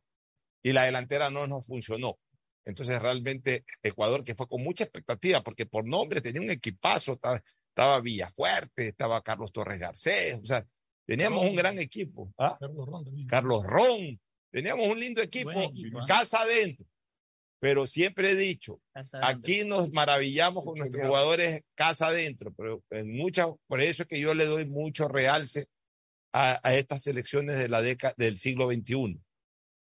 y 0.62 0.72
la 0.72 0.84
delantera 0.84 1.30
no 1.30 1.46
nos 1.46 1.66
funcionó. 1.66 2.18
Entonces 2.64 3.00
realmente 3.00 3.64
Ecuador, 3.82 4.24
que 4.24 4.34
fue 4.34 4.46
con 4.48 4.62
mucha 4.62 4.84
expectativa, 4.84 5.42
porque 5.42 5.66
por 5.66 5.86
nombre 5.86 6.20
tenía 6.20 6.40
un 6.40 6.50
equipazo, 6.50 7.14
estaba, 7.14 7.42
estaba 7.68 8.00
Villafuerte, 8.00 8.88
estaba 8.88 9.22
Carlos 9.22 9.52
Torres 9.52 9.78
Garcés, 9.78 10.38
o 10.42 10.46
sea, 10.46 10.66
teníamos 11.06 11.40
Ron. 11.40 11.50
un 11.50 11.56
gran 11.56 11.78
equipo. 11.78 12.32
¿ah? 12.38 12.56
Carlos 12.58 12.86
Ron 12.86 13.04
también. 13.04 13.28
Carlos 13.28 13.64
Ron, 13.66 14.20
teníamos 14.54 14.88
un 14.88 15.00
lindo 15.00 15.20
equipo, 15.20 15.50
¿ah? 15.50 16.06
casa 16.06 16.42
adentro. 16.42 16.86
Pero 17.58 17.86
siempre 17.86 18.30
he 18.30 18.34
dicho, 18.36 18.80
aquí 19.20 19.64
nos 19.64 19.90
maravillamos 19.90 20.62
con 20.62 20.78
nuestros 20.78 21.04
jugadores 21.04 21.62
casa 21.74 22.08
adentro, 22.08 22.52
pero 22.54 22.84
en 22.90 23.16
muchas, 23.16 23.48
por 23.66 23.80
eso 23.80 24.04
es 24.04 24.08
que 24.08 24.20
yo 24.20 24.32
le 24.32 24.46
doy 24.46 24.64
mucho 24.64 25.08
realce 25.08 25.66
a, 26.32 26.60
a 26.62 26.74
estas 26.74 27.02
selecciones 27.02 27.58
de 27.58 27.68
la 27.68 27.82
década 27.82 28.14
del 28.16 28.38
siglo 28.38 28.70
XXI, 28.70 29.20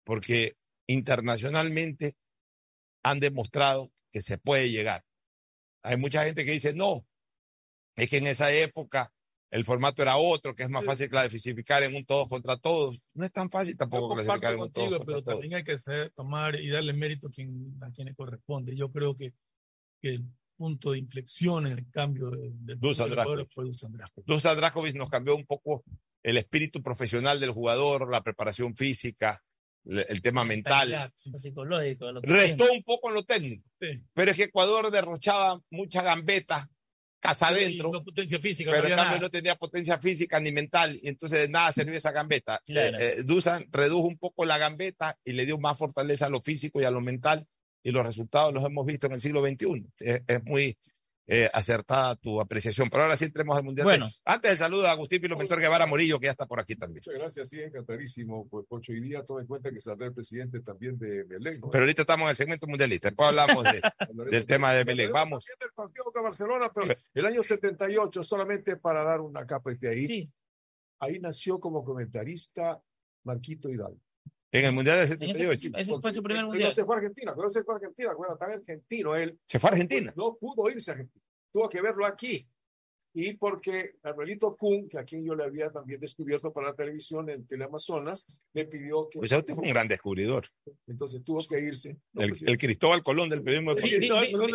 porque 0.05 0.55
internacionalmente 0.87 2.13
han 3.03 3.19
demostrado 3.19 3.91
que 4.09 4.21
se 4.21 4.37
puede 4.37 4.69
llegar. 4.69 5.03
Hay 5.83 5.97
mucha 5.97 6.23
gente 6.23 6.45
que 6.45 6.51
dice, 6.51 6.73
no, 6.73 7.05
es 7.97 8.09
que 8.09 8.17
en 8.17 8.27
esa 8.27 8.53
época 8.53 9.11
el 9.51 9.65
formato 9.65 10.01
era 10.01 10.17
otro, 10.17 10.55
que 10.55 10.63
es 10.63 10.69
más 10.69 10.83
fácil 10.85 11.09
clasificar 11.09 11.83
en 11.83 11.93
un 11.95 12.05
todos 12.05 12.27
contra 12.29 12.57
todos. 12.57 12.97
No 13.13 13.25
es 13.25 13.31
tan 13.31 13.49
fácil 13.49 13.77
tampoco 13.77 14.15
clasificar 14.15 14.53
en 14.53 14.59
un 14.61 14.71
todos 14.71 14.87
contigo, 14.87 14.97
contra 14.99 15.05
pero 15.05 15.23
todos. 15.23 15.35
también 15.35 15.53
hay 15.55 15.63
que 15.63 15.77
ser- 15.77 16.09
tomar 16.11 16.55
y 16.55 16.69
darle 16.69 16.93
mérito 16.93 17.27
a, 17.27 17.31
quien, 17.31 17.77
a 17.81 17.91
quienes 17.91 18.15
corresponde. 18.15 18.75
Yo 18.75 18.91
creo 18.91 19.15
que, 19.15 19.33
que 20.01 20.09
el 20.15 20.23
punto 20.55 20.91
de 20.93 20.99
inflexión 20.99 21.67
en 21.67 21.73
el 21.79 21.89
cambio 21.91 22.29
de, 22.29 22.51
del 22.53 22.79
Dusan 22.79 23.09
jugador 23.09 23.35
Dracovic. 23.37 23.53
fue 23.53 23.65
Dusan 23.65 23.91
Dracovic. 23.91 24.25
Dusan 24.27 24.57
Dracovic 24.57 24.95
nos 24.95 25.09
cambió 25.09 25.35
un 25.35 25.45
poco 25.45 25.83
el 26.23 26.37
espíritu 26.37 26.81
profesional 26.81 27.39
del 27.39 27.51
jugador, 27.51 28.09
la 28.11 28.21
preparación 28.23 28.75
física, 28.75 29.43
le- 29.83 30.03
el 30.03 30.21
tema 30.21 30.45
mental. 30.45 31.11
Lo 31.25 31.39
psicológico. 31.39 32.11
lo 32.11 32.21
que 32.21 32.27
Restó 32.29 32.63
tiene. 32.65 32.77
un 32.77 32.83
poco 32.83 33.09
en 33.09 33.15
lo 33.15 33.23
técnico, 33.25 33.67
pero 34.13 34.31
es 34.31 34.37
que 34.37 34.43
Ecuador 34.43 34.91
derrochaba 34.91 35.59
mucha 35.71 36.03
gambeta 36.03 36.69
casa 37.21 37.47
adentro. 37.47 37.91
No 37.91 38.03
potencia 38.03 38.39
física, 38.39 38.71
pero 38.71 38.81
no 38.81 38.87
en 38.87 38.93
había 38.93 38.95
cambio 38.97 39.17
nada. 39.17 39.27
no 39.27 39.29
tenía 39.29 39.55
potencia 39.55 39.97
física 39.99 40.39
ni 40.41 40.51
mental, 40.51 40.99
y 41.01 41.07
entonces 41.07 41.39
de 41.39 41.47
nada 41.47 41.71
servía 41.71 41.97
esa 41.97 42.11
gambeta. 42.11 42.61
Claro. 42.65 42.97
Eh, 42.97 43.19
eh, 43.19 43.23
Dusan 43.23 43.67
redujo 43.71 44.07
un 44.07 44.17
poco 44.17 44.43
la 44.43 44.57
gambeta 44.57 45.17
y 45.23 45.31
le 45.33 45.45
dio 45.45 45.57
más 45.57 45.77
fortaleza 45.77 46.25
a 46.25 46.29
lo 46.29 46.41
físico 46.41 46.81
y 46.81 46.83
a 46.83 46.91
lo 46.91 46.99
mental, 46.99 47.47
y 47.83 47.91
los 47.91 48.05
resultados 48.05 48.53
los 48.53 48.65
hemos 48.65 48.85
visto 48.85 49.07
en 49.07 49.13
el 49.13 49.21
siglo 49.21 49.45
XXI. 49.45 49.85
Es, 49.99 50.21
es 50.27 50.43
muy 50.43 50.77
eh, 51.27 51.49
acertada 51.53 52.15
tu 52.15 52.41
apreciación. 52.41 52.89
Pero 52.89 53.03
ahora 53.03 53.15
sí 53.15 53.25
entremos 53.25 53.55
al 53.57 53.63
Mundial. 53.63 53.85
Bueno. 53.85 54.09
Antes 54.25 54.51
el 54.51 54.57
saludo 54.57 54.87
a 54.87 54.91
Agustín 54.91 55.21
Pilomentor 55.21 55.59
Guevara 55.61 55.85
Morillo, 55.87 56.19
que 56.19 56.25
ya 56.25 56.31
está 56.31 56.45
por 56.45 56.59
aquí 56.59 56.75
también. 56.75 57.01
Muchas 57.05 57.19
gracias, 57.19 57.49
sí, 57.49 57.61
encantadísimo. 57.61 58.47
Pues, 58.49 58.65
Pocho, 58.67 58.91
hoy 58.91 59.01
día 59.01 59.23
toma 59.23 59.41
en 59.41 59.47
cuenta 59.47 59.71
que 59.71 59.79
saldrá 59.79 60.07
el 60.07 60.13
presidente 60.13 60.59
también 60.61 60.97
de 60.97 61.23
Belén. 61.23 61.61
¿no? 61.61 61.69
Pero 61.69 61.83
ahorita 61.83 62.01
estamos 62.01 62.25
en 62.25 62.29
el 62.31 62.35
segmento 62.35 62.67
mundialista. 62.67 63.09
Después 63.09 63.29
hablamos 63.29 63.63
de- 63.63 63.81
del 64.31 64.45
tema 64.45 64.73
de 64.73 64.83
Belén. 64.83 65.11
Vamos. 65.11 65.45
Del 65.59 65.71
partido 65.73 66.05
de 66.13 66.21
Barcelona, 66.21 66.71
pero 66.73 66.93
el 67.13 67.25
año 67.25 67.43
78, 67.43 68.23
solamente 68.23 68.77
para 68.77 69.03
dar 69.03 69.21
una 69.21 69.45
capa 69.45 69.71
de 69.73 69.89
ahí, 69.89 70.29
ahí 70.99 71.19
nació 71.19 71.59
como 71.59 71.83
comentarista 71.83 72.81
Marquito 73.23 73.69
Hidalgo. 73.69 73.99
En 74.53 74.65
el 74.65 74.71
Mundial 74.73 74.97
del 74.97 75.05
ese- 75.05 75.17
78. 75.17 75.69
ese 75.77 75.99
fue 75.99 76.13
su 76.13 76.21
primer 76.21 76.45
mundial. 76.45 76.69
no 76.69 76.73
se 76.75 76.83
fue 76.83 76.95
a 76.95 76.97
Argentina, 76.99 77.33
pero 77.35 77.49
se 77.49 77.63
fue 77.63 77.73
a 77.73 77.77
Argentina, 77.77 78.13
bueno, 78.17 78.35
tan 78.37 78.51
argentino 78.51 79.15
él. 79.15 79.39
¿Se 79.45 79.59
fue 79.59 79.69
a 79.69 79.73
Argentina? 79.73 80.13
No 80.17 80.35
pudo 80.35 80.69
irse 80.69 80.91
a 80.91 80.93
Argentina, 80.95 81.23
tuvo 81.51 81.69
que 81.69 81.81
verlo 81.81 82.05
aquí. 82.05 82.45
Y 83.13 83.33
porque 83.33 83.95
Manuelito 84.05 84.55
Kuhn, 84.55 84.87
que 84.87 84.97
a 84.97 85.03
quien 85.03 85.25
yo 85.25 85.35
le 85.35 85.43
había 85.43 85.69
también 85.69 85.99
descubierto 85.99 86.53
para 86.53 86.67
la 86.69 86.73
televisión 86.75 87.29
en 87.29 87.45
Teleamazonas, 87.45 88.25
le 88.53 88.63
pidió 88.65 89.09
que... 89.09 89.19
Pues 89.19 89.33
usted 89.33 89.53
fue 89.53 89.63
un 89.65 89.69
gran 89.69 89.85
descubridor. 89.89 90.45
Entonces 90.87 91.21
tuvo 91.21 91.39
que 91.45 91.59
irse. 91.59 91.97
No, 92.13 92.21
El, 92.21 92.29
pues, 92.29 92.41
el 92.43 92.57
Cristóbal 92.57 93.03
Colón 93.03 93.27
del 93.29 93.43
periodismo. 93.43 93.75
Vi, 93.75 93.81
vi- 93.81 93.99
vi- 93.99 94.07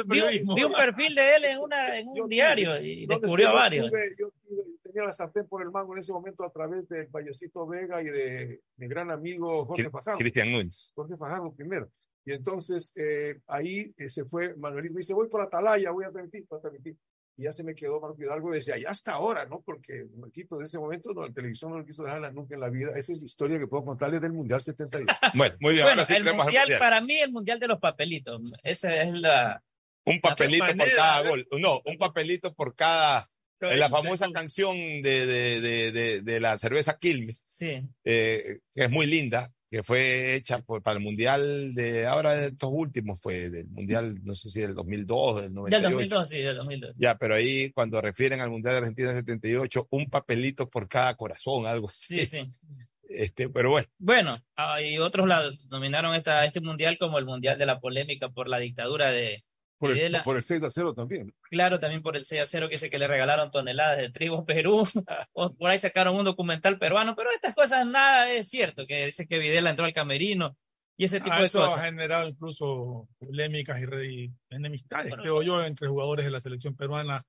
vi- 0.08 0.42
vi 0.54 0.64
un 0.64 0.72
perfil 0.72 1.14
de 1.14 1.36
él 1.36 1.44
en, 1.44 1.58
una, 1.58 1.98
en 1.98 2.08
un 2.08 2.28
diario 2.30 2.80
y 2.80 3.04
descubrió 3.06 3.48
yo 3.50 3.54
varios. 3.54 3.90
tuve- 3.90 4.14
yo 4.18 4.30
tuve- 4.48 4.65
tenía 4.96 5.08
la 5.08 5.12
sartén 5.12 5.46
por 5.46 5.62
el 5.62 5.70
mango 5.70 5.92
en 5.92 6.00
ese 6.00 6.12
momento 6.12 6.44
a 6.44 6.50
través 6.50 6.88
de 6.88 7.04
Vallecito 7.06 7.66
Vega 7.66 8.00
y 8.00 8.06
de 8.06 8.60
mi 8.76 8.88
gran 8.88 9.10
amigo 9.10 9.66
Jorge 9.66 9.90
Fajardo. 9.90 10.18
Cristian 10.18 10.50
Núñez. 10.50 10.92
Jorge 10.94 11.16
Fajardo 11.16 11.52
primero. 11.54 11.90
Y 12.24 12.32
entonces 12.32 12.94
eh, 12.96 13.38
ahí 13.46 13.94
eh, 13.98 14.08
se 14.08 14.24
fue 14.24 14.56
Manuelito. 14.56 14.94
Me 14.94 15.00
dice, 15.00 15.12
voy 15.12 15.28
por 15.28 15.42
Atalaya, 15.42 15.90
voy 15.90 16.04
a 16.04 16.10
transmitir, 16.10 16.46
voy 16.48 16.58
a 16.58 16.62
transmitir. 16.62 16.96
Y 17.36 17.42
ya 17.42 17.52
se 17.52 17.62
me 17.62 17.74
quedó 17.74 18.00
Marco 18.00 18.22
Hidalgo 18.22 18.50
desde 18.50 18.72
allá 18.72 18.88
hasta 18.88 19.12
ahora, 19.12 19.44
¿no? 19.44 19.60
Porque 19.60 20.06
Marquito 20.16 20.56
de 20.56 20.64
ese 20.64 20.78
momento, 20.78 21.12
no, 21.12 21.26
la 21.26 21.32
televisión 21.32 21.70
no 21.70 21.78
lo 21.78 21.84
quiso 21.84 22.02
dejarla 22.02 22.30
nunca 22.30 22.54
en 22.54 22.62
la 22.62 22.70
vida. 22.70 22.92
Esa 22.96 23.12
es 23.12 23.18
la 23.18 23.24
historia 23.26 23.58
que 23.58 23.66
puedo 23.66 23.84
contarles 23.84 24.22
del 24.22 24.32
Mundial 24.32 24.60
78. 24.60 25.06
Bueno, 25.34 25.56
muy 25.60 25.74
bien. 25.74 25.84
Bueno, 25.84 26.00
ahora 26.00 26.04
sí 26.06 26.14
el 26.14 26.24
mundial, 26.24 26.44
Mundial. 26.46 26.78
para 26.78 27.00
mí, 27.02 27.18
el 27.18 27.30
mundial 27.30 27.60
de 27.60 27.68
los 27.68 27.78
papelitos. 27.78 28.50
Esa 28.62 29.02
es 29.02 29.20
la. 29.20 29.62
Un 30.06 30.20
papelito 30.20 30.64
por 30.64 30.76
manera, 30.76 30.96
cada 30.96 31.28
gol. 31.28 31.46
No, 31.60 31.82
un 31.84 31.98
papelito 31.98 32.54
por 32.54 32.74
cada. 32.74 33.28
En 33.60 33.78
la 33.78 33.88
famosa 33.88 34.30
canción 34.32 34.76
de, 34.76 35.26
de, 35.26 35.60
de, 35.92 36.20
de, 36.22 36.40
la 36.40 36.58
cerveza 36.58 36.98
Quilmes, 36.98 37.42
Sí. 37.46 37.82
eh, 38.04 38.58
que 38.74 38.84
es 38.84 38.90
muy 38.90 39.06
linda, 39.06 39.50
que 39.70 39.82
fue 39.82 40.34
hecha 40.34 40.58
por, 40.60 40.82
para 40.82 40.98
el 40.98 41.02
Mundial 41.02 41.74
de 41.74 42.06
ahora 42.06 42.34
de 42.34 42.46
estos 42.48 42.70
últimos, 42.72 43.20
fue 43.20 43.50
del 43.50 43.66
Mundial, 43.68 44.20
no 44.22 44.34
sé 44.34 44.48
si 44.50 44.60
del 44.60 44.74
2002, 44.74 45.36
del 45.36 45.44
Del 45.46 45.54
98. 45.54 45.90
2002, 45.90 46.28
sí, 46.28 46.38
del 46.38 46.56
2002. 46.56 46.94
Ya, 46.98 47.16
pero 47.18 47.34
ahí 47.34 47.70
cuando 47.72 48.00
refieren 48.00 48.40
al 48.40 48.50
Mundial 48.50 48.74
de 48.74 48.78
Argentina 48.78 49.12
78, 49.12 49.88
un 49.90 50.08
papelito 50.08 50.68
por 50.68 50.88
cada 50.88 51.14
corazón, 51.16 51.66
algo 51.66 51.88
así. 51.88 52.20
Sí, 52.20 52.26
sí. 52.26 52.52
Este, 53.08 53.48
pero 53.48 53.70
bueno, 53.70 53.88
Bueno, 53.98 54.42
y 54.84 54.98
otros 54.98 55.26
la 55.28 55.50
nominaron 55.70 56.14
esta, 56.14 56.44
este 56.44 56.60
mundial 56.60 56.98
como 56.98 57.18
el 57.18 57.24
mundial 57.24 57.56
de 57.58 57.64
la 57.66 57.80
polémica 57.80 58.28
por 58.28 58.48
la 58.48 58.58
dictadura 58.58 59.10
de 59.10 59.44
Por 59.78 59.90
el, 59.90 59.96
Videla. 59.96 60.24
por 60.24 60.36
el 60.36 60.42
6 60.42 60.62
a 60.62 60.70
0 60.70 60.94
también. 60.94 61.34
Claro, 61.50 61.78
también 61.78 62.02
por 62.02 62.16
el 62.16 62.24
6 62.24 62.42
a 62.42 62.46
0 62.46 62.68
que 62.68 62.74
dice 62.76 62.88
que 62.90 62.98
le 62.98 63.06
regalaron 63.06 63.50
toneladas 63.50 63.98
de 63.98 64.10
trigo 64.10 64.38
a 64.38 64.44
Perú. 64.46 64.84
o 65.32 65.52
por 65.54 65.70
ahí 65.70 65.78
sacaron 65.78 66.16
un 66.16 66.24
documental 66.24 66.78
peruano, 66.78 67.14
pero 67.14 67.30
estas 67.30 67.54
cosas 67.54 67.86
nada 67.86 68.30
es 68.32 68.48
cierto, 68.48 68.84
que 68.86 69.06
dice 69.06 69.26
que 69.26 69.38
Videla 69.38 69.70
entró 69.70 69.84
al 69.84 69.92
camerino 69.92 70.56
y 70.96 71.04
ese 71.04 71.20
tipo 71.20 71.34
Ah, 71.34 71.40
de 71.40 71.46
eso 71.46 71.60
cosas. 71.60 71.78
ha 71.78 71.84
generado 71.84 72.26
incluso 72.28 73.06
polémicas 73.18 73.78
y, 73.80 74.24
y 74.24 74.32
enemistades, 74.48 75.14
creo 75.14 75.42
yo, 75.42 75.62
entre 75.62 75.88
jugadores 75.88 76.24
de 76.24 76.30
la 76.30 76.40
selección 76.40 76.74
peruana 76.74 77.22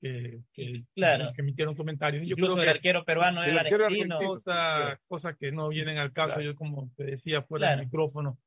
que, 0.00 0.40
que, 0.52 0.84
Claro. 0.94 1.32
que 1.34 1.40
emitieron 1.42 1.74
comentarios. 1.76 2.24
Yo 2.26 2.32
Incluso 2.32 2.54
creo 2.54 2.64
el 2.64 2.66
que 2.72 2.76
arquero 2.78 3.04
peruano 3.04 3.44
el 3.44 3.50
era 3.52 3.60
arquero 3.60 3.86
argentino. 3.86 4.18
Cosas 4.18 4.98
cosas 5.06 5.36
que 5.38 5.52
no 5.52 5.68
vienen 5.68 5.98
al 5.98 6.12
caso. 6.12 6.40
Yo, 6.40 6.54
como 6.56 6.90
te 6.96 7.04
decía 7.04 7.42
fuera 7.42 7.68
Claro. 7.68 7.78
del 7.78 7.86
micrófono, 7.86 8.38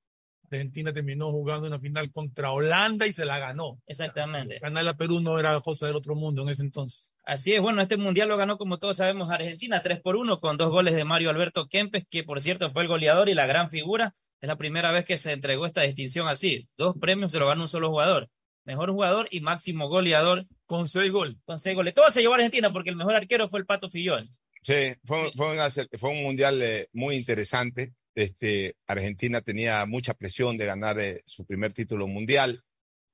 Argentina 0.58 0.94
terminó 0.94 1.32
jugando 1.32 1.68
una 1.68 1.80
final 1.80 2.12
contra 2.12 2.52
Holanda 2.52 3.06
y 3.08 3.14
se 3.14 3.26
la 3.26 3.40
ganó. 3.40 3.80
Exactamente. 3.88 4.60
Ganar 4.60 4.88
a 4.88 4.94
Perú 4.96 5.20
no 5.22 5.40
era 5.40 5.60
cosa 5.62 5.88
del 5.88 5.96
otro 5.96 6.16
mundo 6.16 6.44
en 6.44 6.50
ese 6.50 6.64
entonces. 6.64 7.10
Así 7.26 7.54
es, 7.54 7.62
bueno, 7.62 7.82
este 7.82 7.98
mundial 7.98 8.28
lo 8.30 8.38
ganó, 8.38 8.58
como 8.58 8.80
todos 8.80 8.98
sabemos, 8.98 9.30
Argentina 9.30 9.84
3 9.84 10.02
por 10.02 10.16
1 10.16 10.40
con 10.40 10.58
dos 10.58 10.72
goles 10.72 10.96
de 10.96 11.04
Mario 11.06 11.30
Alberto 11.30 11.68
Kempes, 11.68 12.06
que 12.10 12.24
por 12.24 12.42
cierto 12.42 12.72
fue 12.72 12.82
el 12.84 12.88
goleador 12.88 13.30
y 13.30 13.36
la 13.36 13.46
gran 13.46 13.70
figura. 13.70 14.14
Es 14.42 14.48
la 14.48 14.56
primera 14.56 14.92
vez 14.92 15.06
que 15.06 15.18
se 15.18 15.32
entregó 15.34 15.66
esta 15.66 15.82
distinción 15.82 16.28
así. 16.28 16.68
Dos 16.78 16.96
premios 17.00 17.32
se 17.32 17.40
lo 17.40 17.48
ganó 17.48 17.64
un 17.64 17.68
solo 17.68 17.90
jugador. 17.90 18.30
Mejor 18.66 18.92
jugador 18.92 19.28
y 19.32 19.42
máximo 19.42 19.90
goleador. 19.90 20.46
Con 20.66 20.88
seis 20.88 21.12
goles. 21.12 21.36
Con 21.46 21.60
seis 21.60 21.76
goles. 21.76 21.94
Todo 21.94 22.10
se 22.10 22.22
llevó 22.22 22.34
a 22.34 22.38
Argentina 22.38 22.72
porque 22.72 22.90
el 22.90 22.96
mejor 22.96 23.16
arquero 23.16 23.50
fue 23.50 23.60
el 23.60 23.66
Pato 23.66 23.90
Fillol. 23.90 24.30
Sí, 24.62 24.94
fue, 25.06 25.32
fue, 25.36 25.54
una- 25.54 25.70
fue 25.70 26.10
un 26.12 26.24
mundial 26.24 26.62
eh, 26.62 26.88
muy 26.94 27.16
interesante. 27.16 27.94
Este, 28.20 28.76
Argentina 28.86 29.40
tenía 29.42 29.86
mucha 29.86 30.14
presión 30.14 30.58
de 30.58 30.66
ganar 30.66 31.00
eh, 31.00 31.22
su 31.26 31.46
primer 31.46 31.74
título 31.74 32.06
mundial. 32.06 32.64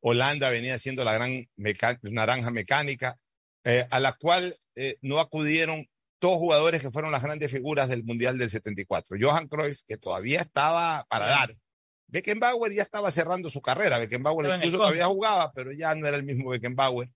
Holanda 0.02 0.50
venía 0.50 0.80
siendo 0.80 1.04
la 1.04 1.14
gran 1.14 1.48
meca- 1.56 2.00
naranja 2.02 2.50
mecánica. 2.50 3.18
eh, 3.64 3.86
a 3.92 4.00
la 4.00 4.14
cual 4.14 4.58
eh, 4.76 4.98
no 5.02 5.20
acudieron 5.20 5.88
dos 6.22 6.38
jugadores 6.38 6.82
que 6.82 6.90
fueron 6.92 7.12
las 7.12 7.22
grandes 7.24 7.52
figuras 7.52 7.88
del 7.90 8.04
Mundial 8.04 8.38
del 8.38 8.50
74. 8.50 9.18
Johan 9.20 9.48
Cruyff, 9.48 9.82
que 9.88 9.98
todavía 9.98 10.42
estaba 10.42 11.06
para 11.10 11.26
dar. 11.28 11.56
Beckenbauer 12.08 12.74
ya 12.74 12.82
estaba 12.84 13.10
cerrando 13.12 13.50
su 13.50 13.62
carrera. 13.62 13.98
Beckenbauer 14.00 14.46
incluso 14.58 14.78
todavía 14.84 15.06
jugaba, 15.08 15.52
pero 15.54 15.72
ya 15.72 15.94
no 15.96 16.08
era 16.08 16.18
el 16.18 16.24
mismo 16.24 16.50
Beckenbauer 16.50 17.10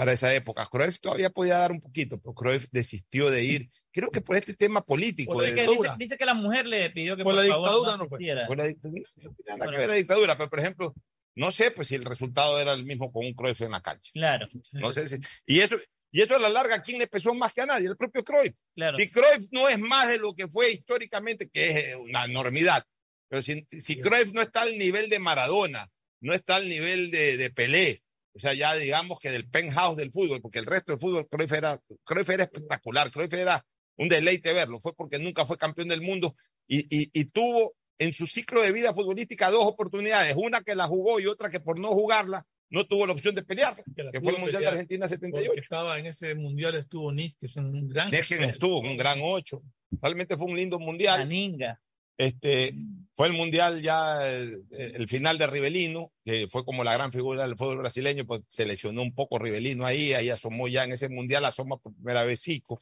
para 0.00 0.12
esa 0.12 0.32
época. 0.34 0.64
Cruyff 0.64 0.98
todavía 0.98 1.28
podía 1.28 1.58
dar 1.58 1.72
un 1.72 1.80
poquito, 1.82 2.18
pero 2.18 2.32
Cruyff 2.32 2.68
desistió 2.72 3.30
de 3.30 3.44
ir. 3.44 3.70
Creo 3.92 4.10
que 4.10 4.22
por 4.22 4.34
este 4.34 4.54
tema 4.54 4.82
político. 4.82 5.38
Dice 5.38 5.54
de- 5.54 5.60
que, 5.60 5.70
dice, 5.70 5.88
dice 5.98 6.16
que 6.16 6.24
la 6.24 6.32
mujer 6.32 6.66
le 6.66 6.88
pidió 6.88 7.18
que 7.18 7.22
Por 7.22 7.34
por, 7.34 7.44
la 7.44 7.50
favor 7.50 7.68
dictadura 7.68 7.90
no 7.90 8.04
no 8.04 8.08
fue. 8.08 8.46
Por 8.46 8.56
la 8.56 8.64
dictadura, 8.64 9.02
no 9.16 9.34
tiene 9.34 9.58
nada 9.58 9.70
que 9.70 9.76
ver 9.76 9.88
la 9.90 9.94
dictadura, 9.96 10.38
pero 10.38 10.48
por 10.48 10.58
ejemplo, 10.58 10.94
no 11.34 11.50
sé 11.50 11.70
pues 11.72 11.88
si 11.88 11.96
el 11.96 12.06
resultado 12.06 12.58
era 12.58 12.72
el 12.72 12.86
mismo 12.86 13.12
con 13.12 13.26
un 13.26 13.34
Cruyff 13.34 13.60
en 13.60 13.72
la 13.72 13.82
cancha. 13.82 14.10
Claro. 14.14 14.48
No 14.72 14.90
sé 14.90 15.06
si. 15.06 15.18
Y 15.44 15.60
eso, 15.60 15.76
y 16.10 16.22
eso 16.22 16.34
a 16.34 16.38
la 16.38 16.48
larga, 16.48 16.76
¿a 16.76 16.82
quién 16.82 16.98
le 16.98 17.06
pesó 17.06 17.34
más 17.34 17.52
que 17.52 17.60
a 17.60 17.66
nadie? 17.66 17.86
El 17.88 17.98
propio 17.98 18.24
Cruyff. 18.24 18.54
Claro. 18.74 18.96
Si 18.96 19.10
Cruyff 19.10 19.48
no 19.50 19.68
es 19.68 19.78
más 19.78 20.08
de 20.08 20.16
lo 20.16 20.34
que 20.34 20.48
fue 20.48 20.72
históricamente, 20.72 21.50
que 21.50 21.68
es 21.68 21.76
eh, 21.76 21.96
una 21.96 22.24
enormidad, 22.24 22.86
pero 23.28 23.42
si, 23.42 23.66
si 23.68 24.00
Cruyff 24.00 24.32
no 24.32 24.40
está 24.40 24.62
al 24.62 24.78
nivel 24.78 25.10
de 25.10 25.18
Maradona, 25.18 25.90
no 26.22 26.32
está 26.32 26.56
al 26.56 26.70
nivel 26.70 27.10
de, 27.10 27.36
de 27.36 27.50
Pelé, 27.50 28.02
o 28.34 28.38
sea, 28.38 28.54
ya 28.54 28.74
digamos 28.74 29.18
que 29.18 29.30
del 29.30 29.48
penthouse 29.48 29.96
del 29.96 30.12
fútbol, 30.12 30.40
porque 30.40 30.58
el 30.58 30.66
resto 30.66 30.92
del 30.92 31.00
fútbol, 31.00 31.28
Cruyff 31.28 31.52
era, 31.52 31.80
Cruyff 32.04 32.30
era 32.30 32.44
espectacular, 32.44 33.10
Cruyff 33.10 33.32
era 33.32 33.64
un 33.96 34.08
deleite 34.08 34.52
verlo, 34.52 34.80
fue 34.80 34.94
porque 34.94 35.18
nunca 35.18 35.44
fue 35.44 35.58
campeón 35.58 35.88
del 35.88 36.02
mundo 36.02 36.34
y, 36.66 36.80
y, 36.80 37.10
y 37.12 37.24
tuvo 37.26 37.74
en 37.98 38.12
su 38.12 38.26
ciclo 38.26 38.62
de 38.62 38.72
vida 38.72 38.94
futbolística 38.94 39.50
dos 39.50 39.66
oportunidades, 39.66 40.34
una 40.36 40.62
que 40.62 40.74
la 40.74 40.86
jugó 40.86 41.20
y 41.20 41.26
otra 41.26 41.50
que 41.50 41.60
por 41.60 41.78
no 41.78 41.88
jugarla 41.88 42.46
no 42.70 42.86
tuvo 42.86 43.06
la 43.06 43.12
opción 43.12 43.34
de 43.34 43.42
pelear, 43.42 43.82
que, 43.94 44.20
fue 44.20 44.32
el 44.32 44.40
Mundial 44.40 44.62
de 44.62 44.68
Argentina 44.68 45.08
78. 45.08 45.48
Porque 45.48 45.60
estaba 45.60 45.98
en 45.98 46.06
ese 46.06 46.34
mundial, 46.36 46.76
estuvo 46.76 47.12
Nis, 47.12 47.36
que 47.36 47.46
es 47.46 47.56
un 47.56 47.88
gran. 47.88 48.10
Dejen 48.10 48.44
estuvo, 48.44 48.80
un 48.80 48.96
gran 48.96 49.18
ocho. 49.22 49.62
Realmente 50.00 50.36
fue 50.36 50.46
un 50.46 50.56
lindo 50.56 50.78
mundial. 50.78 51.28
Ninga. 51.28 51.80
Este, 52.20 52.74
fue 53.16 53.28
el 53.28 53.32
mundial 53.32 53.80
ya, 53.80 54.30
el, 54.30 54.66
el 54.70 55.08
final 55.08 55.38
de 55.38 55.46
Rivelino, 55.46 56.12
que 56.22 56.48
fue 56.50 56.66
como 56.66 56.84
la 56.84 56.92
gran 56.92 57.12
figura 57.12 57.44
del 57.44 57.56
fútbol 57.56 57.78
brasileño, 57.78 58.26
pues 58.26 58.42
se 58.46 58.66
lesionó 58.66 59.00
un 59.00 59.14
poco 59.14 59.38
Rivelino 59.38 59.86
ahí, 59.86 60.12
ahí 60.12 60.28
asomó 60.28 60.68
ya 60.68 60.84
en 60.84 60.92
ese 60.92 61.08
mundial, 61.08 61.46
asoma 61.46 61.78
por 61.78 61.94
primera 61.94 62.22
vez 62.24 62.42
Zico, 62.42 62.76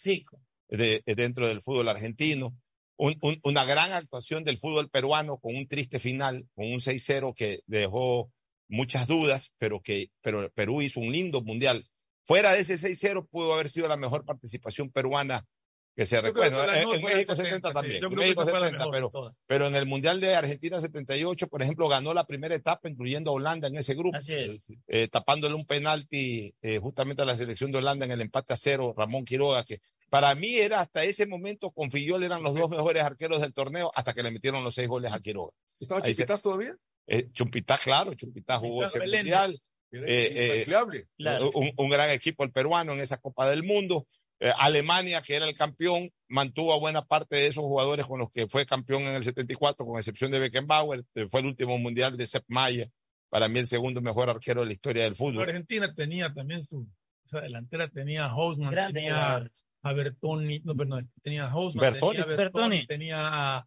de- 0.68 1.04
dentro 1.06 1.46
del 1.46 1.62
fútbol 1.62 1.88
argentino. 1.88 2.56
Un- 2.96 3.16
un- 3.20 3.38
una 3.44 3.64
gran 3.64 3.92
actuación 3.92 4.42
del 4.42 4.58
fútbol 4.58 4.90
peruano 4.90 5.38
con 5.38 5.54
un 5.54 5.68
triste 5.68 6.00
final, 6.00 6.48
con 6.56 6.66
un 6.66 6.80
6-0 6.80 7.32
que 7.32 7.60
dejó 7.66 8.32
muchas 8.66 9.06
dudas, 9.06 9.52
pero 9.56 9.80
que 9.80 10.10
pero 10.20 10.50
Perú 10.50 10.82
hizo 10.82 10.98
un 10.98 11.12
lindo 11.12 11.42
mundial. 11.42 11.86
Fuera 12.24 12.52
de 12.54 12.58
ese 12.62 12.76
6-0 12.76 13.28
pudo 13.28 13.54
haber 13.54 13.68
sido 13.68 13.86
la 13.86 13.96
mejor 13.96 14.24
participación 14.24 14.90
peruana 14.90 15.46
que 15.98 16.06
se 16.06 16.20
recuerda. 16.20 16.64
la 16.64 16.80
En, 16.80 16.88
en 16.88 17.02
México 17.02 17.34
70, 17.34 17.34
70 17.34 17.68
sí. 17.70 17.74
también. 17.74 18.00
Yo 18.00 18.06
en 18.06 18.12
creo 18.12 18.20
que 18.20 18.24
México 18.26 18.42
esa 18.42 18.50
fue 18.52 18.60
la 18.60 18.66
70, 18.66 18.84
mejor 18.86 19.30
de 19.30 19.36
pero, 19.48 19.66
en 19.66 19.74
el 19.74 19.86
Mundial 19.86 20.20
de 20.20 20.36
Argentina 20.36 20.78
78, 20.80 21.48
por 21.48 21.60
ejemplo, 21.60 21.88
ganó 21.88 22.14
la 22.14 22.24
primera 22.24 22.54
etapa, 22.54 22.88
incluyendo 22.88 23.32
a 23.32 23.34
Holanda 23.34 23.66
en 23.66 23.76
ese 23.78 23.94
grupo, 23.94 24.16
Así 24.16 24.32
es. 24.32 24.60
eh, 24.86 25.08
tapándole 25.08 25.56
un 25.56 25.66
penalti 25.66 26.54
eh, 26.62 26.78
justamente 26.78 27.22
a 27.22 27.24
la 27.24 27.36
selección 27.36 27.72
de 27.72 27.78
Holanda 27.78 28.04
en 28.06 28.12
el 28.12 28.20
empate 28.20 28.54
a 28.54 28.56
cero, 28.56 28.94
Ramón 28.96 29.24
Quiroga, 29.24 29.64
que 29.64 29.80
para 30.08 30.32
mí 30.36 30.54
era 30.56 30.78
hasta 30.78 31.02
ese 31.02 31.26
momento, 31.26 31.72
con 31.72 31.90
Fillol 31.90 32.22
eran 32.22 32.44
los 32.44 32.54
dos 32.54 32.70
mejores 32.70 33.02
arqueros 33.02 33.40
del 33.40 33.52
torneo, 33.52 33.90
hasta 33.92 34.14
que 34.14 34.22
le 34.22 34.30
metieron 34.30 34.62
los 34.62 34.76
seis 34.76 34.86
goles 34.86 35.12
a 35.12 35.18
Quiroga. 35.18 35.50
¿Estaba 35.80 36.00
Ahí 36.04 36.14
se- 36.14 36.22
Chiquitas 36.22 36.42
todavía? 36.42 36.76
eh, 37.08 37.26
claro, 37.82 38.14
Chumpitá 38.14 38.58
jugó 38.58 38.84
Chumpitá 38.84 39.04
ese 39.04 39.16
mundial. 39.16 39.60
Eh, 39.90 40.64
eh. 40.64 41.06
Claro. 41.16 41.50
un 41.52 41.90
gran 41.90 42.10
equipo 42.10 42.44
el 42.44 42.52
peruano 42.52 42.92
en 42.92 43.00
esa 43.00 43.16
Copa 43.16 43.50
del 43.50 43.64
Mundo. 43.64 44.06
Eh, 44.40 44.52
Alemania, 44.56 45.20
que 45.20 45.34
era 45.34 45.48
el 45.48 45.54
campeón, 45.56 46.12
mantuvo 46.28 46.72
a 46.72 46.78
buena 46.78 47.04
parte 47.04 47.36
de 47.36 47.46
esos 47.48 47.64
jugadores 47.64 48.06
con 48.06 48.20
los 48.20 48.30
que 48.30 48.46
fue 48.46 48.64
campeón 48.66 49.02
en 49.02 49.16
el 49.16 49.24
74, 49.24 49.84
con 49.84 49.98
excepción 49.98 50.30
de 50.30 50.38
Beckenbauer. 50.38 51.04
Fue 51.28 51.40
el 51.40 51.46
último 51.46 51.76
mundial 51.78 52.16
de 52.16 52.26
Sepp 52.26 52.44
Maier, 52.48 52.90
para 53.30 53.48
mí 53.48 53.58
el 53.58 53.66
segundo 53.66 54.00
mejor 54.00 54.30
arquero 54.30 54.60
de 54.60 54.66
la 54.66 54.72
historia 54.72 55.02
del 55.04 55.16
fútbol. 55.16 55.42
Argentina 55.42 55.92
tenía 55.94 56.32
también 56.32 56.62
su. 56.62 56.86
Esa 57.24 57.40
delantera 57.40 57.88
tenía 57.88 58.26
a 58.26 58.30
Hausmann, 58.30 58.70
Grandes 58.70 58.94
tenía 58.94 59.44
a 59.82 59.92
Bertoni, 59.92 60.60
no, 60.64 60.74
perdón, 60.74 61.10
tenía 61.22 61.44
a 61.46 61.50
Hausmann, 61.50 61.92
Bertoni. 61.92 62.12
tenía 62.18 62.22
a 62.24 62.26
Bertoni, 62.36 62.68
Bertoni. 62.68 62.86
tenía 62.86 63.16
a, 63.58 63.66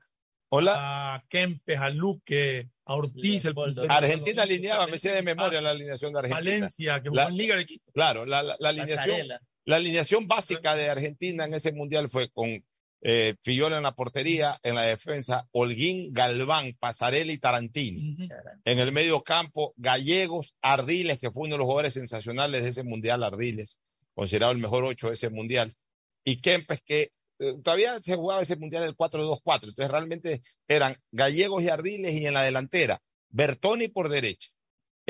Hola. 0.49 1.15
a 1.15 1.23
Kempes, 1.27 1.77
a 1.79 1.89
Luque, 1.89 2.69
a 2.85 2.95
Ortiz, 2.95 3.45
el. 3.45 3.53
Argentina 3.89 4.43
alineaba, 4.43 4.87
me 4.87 4.97
sé 4.97 5.11
de 5.11 5.21
memoria 5.21 5.61
la 5.61 5.71
alineación 5.71 6.11
de 6.13 6.19
Argentina. 6.19 6.39
Valencia, 6.51 7.01
que 7.03 7.09
La- 7.11 7.23
jugó 7.23 7.31
en 7.31 7.37
Liga 7.37 7.55
de 7.57 7.65
Quito. 7.65 7.91
Claro, 7.93 8.25
la, 8.25 8.41
la- 8.41 8.55
la 8.59 8.69
alineación, 8.69 8.97
Pasarela. 8.97 9.41
La 9.65 9.77
alineación 9.77 10.27
básica 10.27 10.75
de 10.75 10.89
Argentina 10.89 11.45
en 11.45 11.53
ese 11.53 11.71
mundial 11.71 12.09
fue 12.09 12.29
con 12.29 12.63
eh, 13.03 13.35
Fillol 13.41 13.73
en 13.73 13.83
la 13.83 13.95
portería, 13.95 14.59
en 14.61 14.75
la 14.75 14.83
defensa, 14.83 15.47
Holguín, 15.51 16.13
Galván, 16.13 16.75
Pasarela 16.79 17.31
y 17.31 17.39
Tarantini. 17.39 18.29
En 18.63 18.79
el 18.79 18.91
medio 18.91 19.23
campo, 19.23 19.73
Gallegos, 19.75 20.55
Ardiles, 20.61 21.19
que 21.19 21.31
fue 21.31 21.45
uno 21.45 21.55
de 21.55 21.59
los 21.59 21.65
jugadores 21.65 21.93
sensacionales 21.93 22.63
de 22.63 22.69
ese 22.69 22.83
mundial, 22.83 23.23
Ardiles, 23.23 23.79
considerado 24.13 24.51
el 24.51 24.59
mejor 24.59 24.83
ocho 24.83 25.07
de 25.07 25.13
ese 25.13 25.29
mundial, 25.29 25.75
y 26.23 26.41
Kempes, 26.41 26.81
que 26.81 27.11
eh, 27.39 27.55
todavía 27.63 27.99
se 28.01 28.15
jugaba 28.15 28.43
ese 28.43 28.55
mundial 28.55 28.83
el 28.83 28.95
4-2-4, 28.95 29.69
entonces 29.69 29.89
realmente 29.89 30.43
eran 30.67 30.95
Gallegos 31.11 31.63
y 31.63 31.69
Ardiles 31.69 32.13
y 32.13 32.27
en 32.27 32.35
la 32.35 32.43
delantera, 32.43 33.01
Bertoni 33.29 33.87
por 33.87 34.09
derecha. 34.09 34.49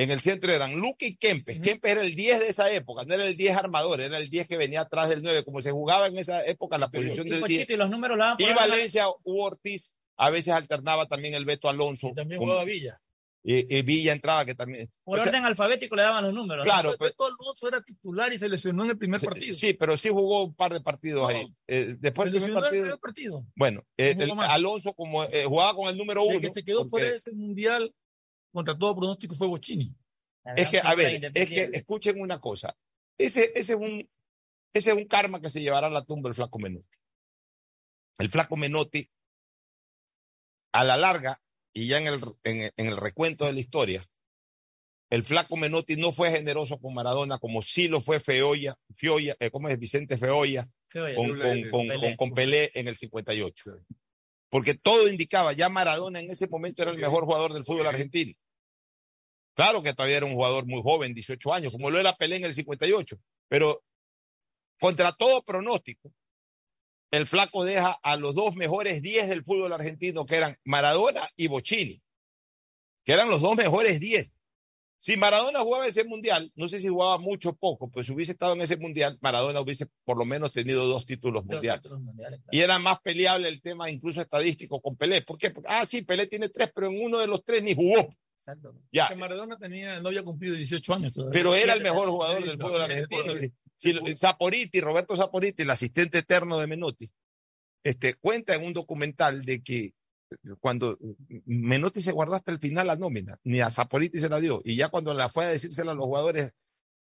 En 0.02 0.10
el 0.10 0.20
centro 0.20 0.52
eran 0.52 0.74
Luque 0.74 1.06
y 1.06 1.16
Kempes. 1.16 1.60
Kempes 1.60 1.92
era 1.92 2.00
el 2.00 2.14
10 2.14 2.40
de 2.40 2.48
esa 2.48 2.70
época, 2.72 3.04
no 3.04 3.14
era 3.14 3.24
el 3.24 3.36
10 3.36 3.56
armador, 3.56 4.00
era 4.00 4.18
el 4.18 4.28
10 4.30 4.48
que 4.48 4.56
venía 4.56 4.80
atrás 4.82 5.08
del 5.08 5.22
9, 5.22 5.44
como 5.44 5.60
se 5.60 5.70
jugaba 5.70 6.06
en 6.08 6.18
esa 6.18 6.44
época 6.44 6.76
la 6.78 6.88
posición 6.90 7.26
Y 7.26 7.30
del 7.30 7.42
10. 7.44 7.58
Pochito, 7.60 7.72
y 7.74 7.76
los 7.76 7.90
números 7.90 8.18
Y 8.38 8.52
Valencia 8.52 9.06
u 9.22 9.40
Ortiz, 9.40 9.90
a 10.16 10.30
veces 10.30 10.52
alternaba 10.54 11.06
también 11.06 11.34
el 11.34 11.44
Beto 11.44 11.68
Alonso. 11.68 12.12
También 12.14 12.38
con- 12.38 12.46
jugaba 12.48 12.64
Villa. 12.64 13.00
y, 13.44 13.76
y 13.76 13.82
Villa 13.82 14.12
entraba 14.12 14.44
que 14.44 14.54
también. 14.54 14.90
Por 15.04 15.18
o 15.18 15.22
sea, 15.22 15.30
orden 15.30 15.44
alfabético 15.44 15.96
le 15.96 16.02
daban 16.02 16.24
los 16.24 16.32
números. 16.34 16.64
¿no? 16.64 16.70
Claro, 16.72 16.94
pero- 16.98 17.10
Beto 17.10 17.24
Alonso 17.26 17.68
era 17.68 17.80
titular 17.80 18.32
y 18.32 18.38
se 18.38 18.48
lesionó 18.48 18.84
en 18.84 18.90
el 18.90 18.98
primer 18.98 19.20
partido. 19.20 19.52
sí, 19.54 19.72
pero 19.74 19.96
sí 19.96 20.08
jugó 20.10 20.44
un 20.44 20.54
par 20.54 20.72
de 20.72 20.80
partidos 20.80 21.28
ahí. 21.28 21.46
Eh, 21.66 21.96
después 21.98 22.28
Se 22.28 22.34
lesionó 22.34 22.58
en 22.60 22.64
el 22.64 22.70
primer 22.70 22.98
partido. 22.98 23.44
Bueno, 23.56 23.84
eh, 23.96 24.14
No 24.14 24.24
el-. 24.24 24.50
Alonso 24.50 24.94
como 24.94 25.24
eh, 25.24 25.44
jugaba 25.44 25.74
con 25.74 25.88
el 25.88 25.96
número 25.96 26.22
El 26.28 26.36
uno. 26.36 26.40
que 26.40 26.52
se 26.54 26.64
quedó 26.64 26.78
porque- 26.80 26.90
fuera 26.90 27.06
de 27.10 27.16
ese 27.16 27.32
mundial 27.32 27.92
contra 28.52 28.76
todo 28.78 28.94
pronóstico 28.96 29.34
fue 29.34 29.46
Bochini. 29.48 29.94
Es 30.56 30.68
que, 30.70 30.78
a 30.78 30.94
ver, 30.94 31.06
es 31.34 31.48
que 31.48 31.62
escuchen 31.78 32.20
una 32.20 32.40
cosa. 32.40 32.76
Ese, 33.18 33.52
ese, 33.54 33.72
es 33.74 33.78
un, 33.78 34.08
ese 34.72 34.90
es 34.90 34.96
un 34.96 35.06
karma 35.06 35.40
que 35.40 35.48
se 35.48 35.60
llevará 35.60 35.86
a 35.86 35.90
la 35.90 36.04
tumba 36.04 36.28
el 36.28 36.34
flaco 36.34 36.58
Menotti. 36.58 36.96
El 38.18 38.28
flaco 38.28 38.56
Menotti, 38.56 39.08
a 40.72 40.84
la 40.84 40.96
larga, 40.96 41.40
y 41.72 41.86
ya 41.86 41.98
en 41.98 42.06
el, 42.06 42.20
en, 42.44 42.72
en 42.76 42.86
el 42.86 42.96
recuento 42.96 43.46
de 43.46 43.52
la 43.52 43.60
historia, 43.60 44.08
el 45.10 45.22
flaco 45.22 45.56
Menotti 45.56 45.96
no 45.96 46.10
fue 46.12 46.30
generoso 46.30 46.78
con 46.78 46.94
Maradona 46.94 47.38
como 47.38 47.60
sí 47.62 47.86
lo 47.88 48.00
fue 48.00 48.18
Feoya, 48.20 48.76
Fioya, 48.94 49.36
eh, 49.40 49.50
¿cómo 49.50 49.68
es? 49.68 49.78
Vicente 49.78 50.16
Feoya, 50.16 50.68
Feoya, 50.88 51.14
con, 51.16 51.38
con, 51.38 51.70
con, 51.70 51.88
Pelé. 51.88 52.00
con- 52.00 52.16
con 52.16 52.34
Pelé 52.34 52.70
en 52.74 52.88
el 52.88 52.96
58. 52.96 53.70
Porque 54.48 54.74
todo 54.74 55.08
indicaba, 55.08 55.52
ya 55.52 55.68
Maradona 55.68 56.20
en 56.20 56.30
ese 56.30 56.46
momento 56.48 56.82
era 56.82 56.90
el 56.90 56.98
mejor 56.98 57.24
jugador 57.24 57.52
del 57.54 57.64
fútbol 57.64 57.86
argentino. 57.86 58.34
Claro 59.54 59.82
que 59.82 59.92
todavía 59.92 60.18
era 60.18 60.26
un 60.26 60.34
jugador 60.34 60.66
muy 60.66 60.82
joven, 60.82 61.14
18 61.14 61.52
años, 61.52 61.72
como 61.72 61.90
lo 61.90 61.98
era 61.98 62.16
Pelé 62.16 62.36
en 62.36 62.44
el 62.44 62.54
58, 62.54 63.18
pero 63.48 63.82
contra 64.80 65.12
todo 65.12 65.42
pronóstico, 65.42 66.12
el 67.10 67.26
flaco 67.26 67.64
deja 67.64 67.92
a 68.02 68.16
los 68.16 68.34
dos 68.34 68.56
mejores 68.56 69.02
10 69.02 69.28
del 69.28 69.44
fútbol 69.44 69.72
argentino, 69.72 70.24
que 70.24 70.36
eran 70.36 70.58
Maradona 70.64 71.20
y 71.36 71.48
Bochini, 71.48 72.02
que 73.04 73.12
eran 73.12 73.28
los 73.28 73.42
dos 73.42 73.54
mejores 73.54 74.00
10. 74.00 74.32
Si 74.96 75.16
Maradona 75.16 75.58
jugaba 75.60 75.86
ese 75.86 76.04
mundial, 76.04 76.52
no 76.54 76.68
sé 76.68 76.78
si 76.78 76.88
jugaba 76.88 77.18
mucho 77.18 77.50
o 77.50 77.56
poco, 77.56 77.90
pues 77.90 78.06
si 78.06 78.12
hubiese 78.12 78.32
estado 78.32 78.52
en 78.54 78.62
ese 78.62 78.76
mundial, 78.76 79.18
Maradona 79.20 79.60
hubiese 79.60 79.88
por 80.04 80.16
lo 80.16 80.24
menos 80.24 80.52
tenido 80.52 80.86
dos 80.86 81.04
títulos 81.04 81.42
Dos 81.42 81.54
mundiales. 81.54 81.82
títulos 81.82 82.02
mundiales, 82.02 82.40
claro. 82.40 82.56
Y 82.56 82.60
era 82.60 82.78
más 82.78 83.00
peleable 83.00 83.48
el 83.48 83.60
tema 83.60 83.90
incluso 83.90 84.20
estadístico 84.22 84.80
con 84.80 84.96
Pelé. 84.96 85.22
¿Por 85.22 85.36
qué? 85.36 85.50
Porque, 85.50 85.68
ah, 85.70 85.84
sí, 85.84 86.02
Pelé 86.02 86.28
tiene 86.28 86.48
tres, 86.48 86.70
pero 86.72 86.86
en 86.86 87.02
uno 87.02 87.18
de 87.18 87.26
los 87.26 87.44
tres 87.44 87.62
ni 87.64 87.74
jugó. 87.74 88.14
Exacto. 88.42 88.74
Ya, 88.90 89.06
Que 89.06 89.14
Maradona 89.14 89.56
tenía, 89.56 90.00
no 90.00 90.08
había 90.08 90.24
cumplido 90.24 90.56
18 90.56 90.94
años 90.94 91.12
todavía. 91.12 91.32
pero 91.32 91.54
era 91.54 91.74
el 91.74 91.82
mejor 91.82 92.10
jugador 92.10 92.38
siete, 92.38 92.50
del 92.50 92.60
fútbol 92.60 92.82
argentino. 92.82 93.34
Si, 93.76 93.92
si 93.92 94.16
Saporiti, 94.16 94.80
Roberto 94.80 95.14
Saporiti, 95.16 95.62
el 95.62 95.70
asistente 95.70 96.18
eterno 96.18 96.58
de 96.58 96.66
Menotti, 96.66 97.08
este, 97.84 98.14
cuenta 98.14 98.56
en 98.56 98.64
un 98.64 98.72
documental 98.72 99.44
de 99.44 99.62
que 99.62 99.94
cuando 100.58 100.98
Menotti 101.44 102.00
se 102.00 102.10
guardó 102.10 102.34
hasta 102.34 102.50
el 102.50 102.58
final 102.58 102.88
la 102.88 102.96
nómina, 102.96 103.38
ni 103.44 103.60
a 103.60 103.70
Saporiti 103.70 104.18
se 104.18 104.28
la 104.28 104.40
dio, 104.40 104.60
y 104.64 104.74
ya 104.74 104.88
cuando 104.88 105.14
la 105.14 105.28
fue 105.28 105.44
a 105.44 105.48
decírsela 105.50 105.92
a 105.92 105.94
los 105.94 106.04
jugadores, 106.04 106.52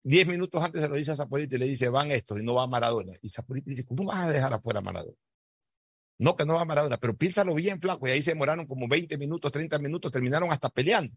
diez 0.03 0.27
minutos 0.27 0.61
antes 0.61 0.83
se 0.83 0.89
lo 0.89 0.97
dice 0.97 1.13
a 1.13 1.17
Saporiti 1.17 1.55
y 1.55 1.59
le 1.59 1.67
dice, 1.67 1.89
van 1.89 2.11
estos 2.11 2.41
y 2.41 2.43
no 2.43 2.55
va 2.55 2.67
Maradona. 2.67 3.13
Y 3.23 3.29
Saporiti 3.29 3.71
dice, 3.71 3.85
¿cómo 3.85 4.05
vas 4.05 4.27
a 4.27 4.33
dejar 4.33 4.53
afuera 4.53 4.81
a 4.81 4.83
Maradona? 4.83 5.17
No, 6.23 6.37
que 6.37 6.47
no 6.47 6.55
va 6.55 6.65
Maradona, 6.65 6.99
pero 6.99 7.17
piénsalo 7.17 7.53
bien, 7.53 7.81
flaco, 7.81 8.07
y 8.07 8.13
ahí 8.13 8.23
se 8.23 8.31
demoraron 8.31 8.65
como 8.69 8.87
20 8.87 9.19
minutos, 9.19 9.51
30 9.51 9.81
minutos, 9.81 10.13
terminaron 10.13 10.53
hasta 10.53 10.69
peleando. 10.69 11.13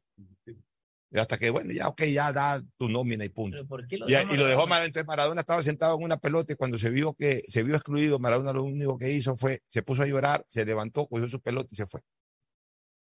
Y 1.12 1.20
hasta 1.20 1.38
que, 1.38 1.52
bueno, 1.52 1.72
ya, 1.72 1.90
ok, 1.90 2.02
ya 2.06 2.34
da 2.34 2.64
tu 2.76 2.90
nómina 2.90 3.24
y 3.24 3.30
punto. 3.30 3.56
¿Pero 3.56 3.68
por 3.68 3.88
qué 3.88 4.00
lo 4.00 4.10
Y, 4.10 4.14
lo 4.36 4.48
dejó 4.48 4.66
Maradona? 4.66 4.86
Entonces 4.88 5.06
Maradona 5.06 5.42
estaba 5.42 5.62
sentado 5.62 5.96
en 5.96 6.04
una 6.04 6.18
pelota 6.18 6.54
y 6.54 6.56
cuando 6.56 6.80
se 6.80 6.90
vio 6.90 7.14
que 7.14 7.44
se 7.48 7.62
vio 7.62 7.76
excluido, 7.76 8.18
Maradona 8.18 8.52
lo 8.52 8.64
único 8.64 8.98
que 8.98 9.12
hizo 9.12 9.38
fue, 9.38 9.62
se 9.68 9.84
puso 9.84 10.02
a 10.02 10.08
llorar, 10.08 10.44
se 10.48 10.66
levantó, 10.66 11.06
cogió 11.06 11.30
su 11.30 11.40
pelota 11.40 11.70
y 11.72 11.76
se 11.76 11.86
fue. 11.86 12.02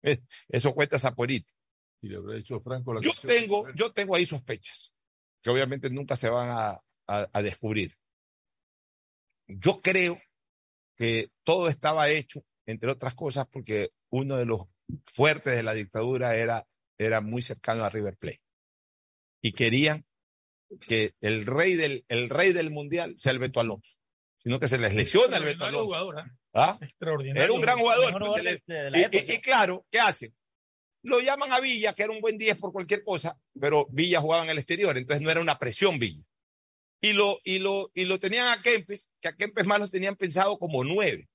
Eso 0.49 0.75
cuenta 0.75 0.99
Zaporiti. 0.99 1.47
Y 2.03 2.09
le 2.09 2.17
habrá 2.17 2.35
dicho 2.35 2.61
Franco 2.61 2.93
la 2.93 3.03
Yo 3.03 3.13
tengo, 3.25 3.73
yo 3.73 3.93
tengo 3.93 4.17
ahí 4.17 4.27
sospechas, 4.27 4.93
que 5.41 5.51
obviamente 5.51 5.89
nunca 5.91 6.17
se 6.17 6.29
van 6.29 6.51
a, 6.51 6.71
a- 7.07 7.29
a 7.33 7.41
descubrir. 7.43 7.97
Yo 9.47 9.81
creo 9.81 10.19
que 10.97 11.31
todo 11.43 11.69
estaba 11.69 12.09
hecho, 12.09 12.45
entre 12.67 12.91
otras 12.91 13.15
cosas, 13.15 13.47
porque 13.51 13.91
uno 14.11 14.37
de 14.37 14.47
los 14.47 14.63
fuertes 15.15 15.57
de 15.57 15.63
la 15.63 15.75
dictadura 15.75 16.37
era, 16.37 16.67
era 16.99 17.21
muy 17.21 17.43
cercano 17.43 17.85
a 17.85 17.91
River 17.91 18.17
Plate. 18.17 18.43
Y 19.43 19.53
querían 19.53 20.07
que 20.81 21.15
el 21.21 21.47
rey 21.47 21.75
del, 21.75 22.05
el 22.09 22.31
rey 22.31 22.53
del 22.53 22.71
mundial 22.71 23.15
sea 23.17 23.33
el 23.33 23.39
Beto 23.39 23.61
Alonso, 23.61 23.97
sino 24.39 24.59
que 24.59 24.69
se 24.69 24.79
les 24.79 24.95
lesiona 24.95 25.37
el 25.37 25.45
Beto 25.45 25.65
Alonso. 25.65 25.87
jugador, 25.87 26.19
¿ah? 26.21 26.39
¿Ah? 26.55 26.79
Extraordinario. 26.81 27.43
Era 27.43 27.53
un 27.53 27.61
gran 27.61 27.79
jugador. 27.79 28.15
Pues, 28.19 28.61
y 29.29 29.41
claro, 29.41 29.85
¿qué 29.91 29.99
hacen? 29.99 30.35
Lo 31.03 31.21
llaman 31.21 31.53
a 31.53 31.61
Villa, 31.61 31.93
que 31.93 32.03
era 32.03 32.13
un 32.13 32.21
buen 32.21 32.39
10 32.39 32.59
por 32.59 32.73
cualquier 32.73 33.03
cosa, 33.03 33.39
pero 33.61 33.87
Villa 33.91 34.21
jugaba 34.21 34.45
en 34.45 34.51
el 34.51 34.59
exterior, 34.59 34.97
entonces 34.97 35.23
no 35.23 35.31
era 35.31 35.41
una 35.41 35.59
presión 35.59 35.99
Villa. 35.99 36.25
Y 37.05 37.13
lo, 37.13 37.39
y 37.45 37.59
lo, 37.59 37.91
y 37.93 38.07
lo 38.07 38.19
tenían 38.19 38.49
a 38.49 38.63
Kempes, 38.63 39.11
que 39.21 39.29
a 39.29 39.37
Kempes 39.37 39.67
más 39.67 39.79
lo 39.79 39.89
tenían 39.89 40.17
pensado 40.17 40.59
como 40.59 40.85
nueve, 40.85 41.29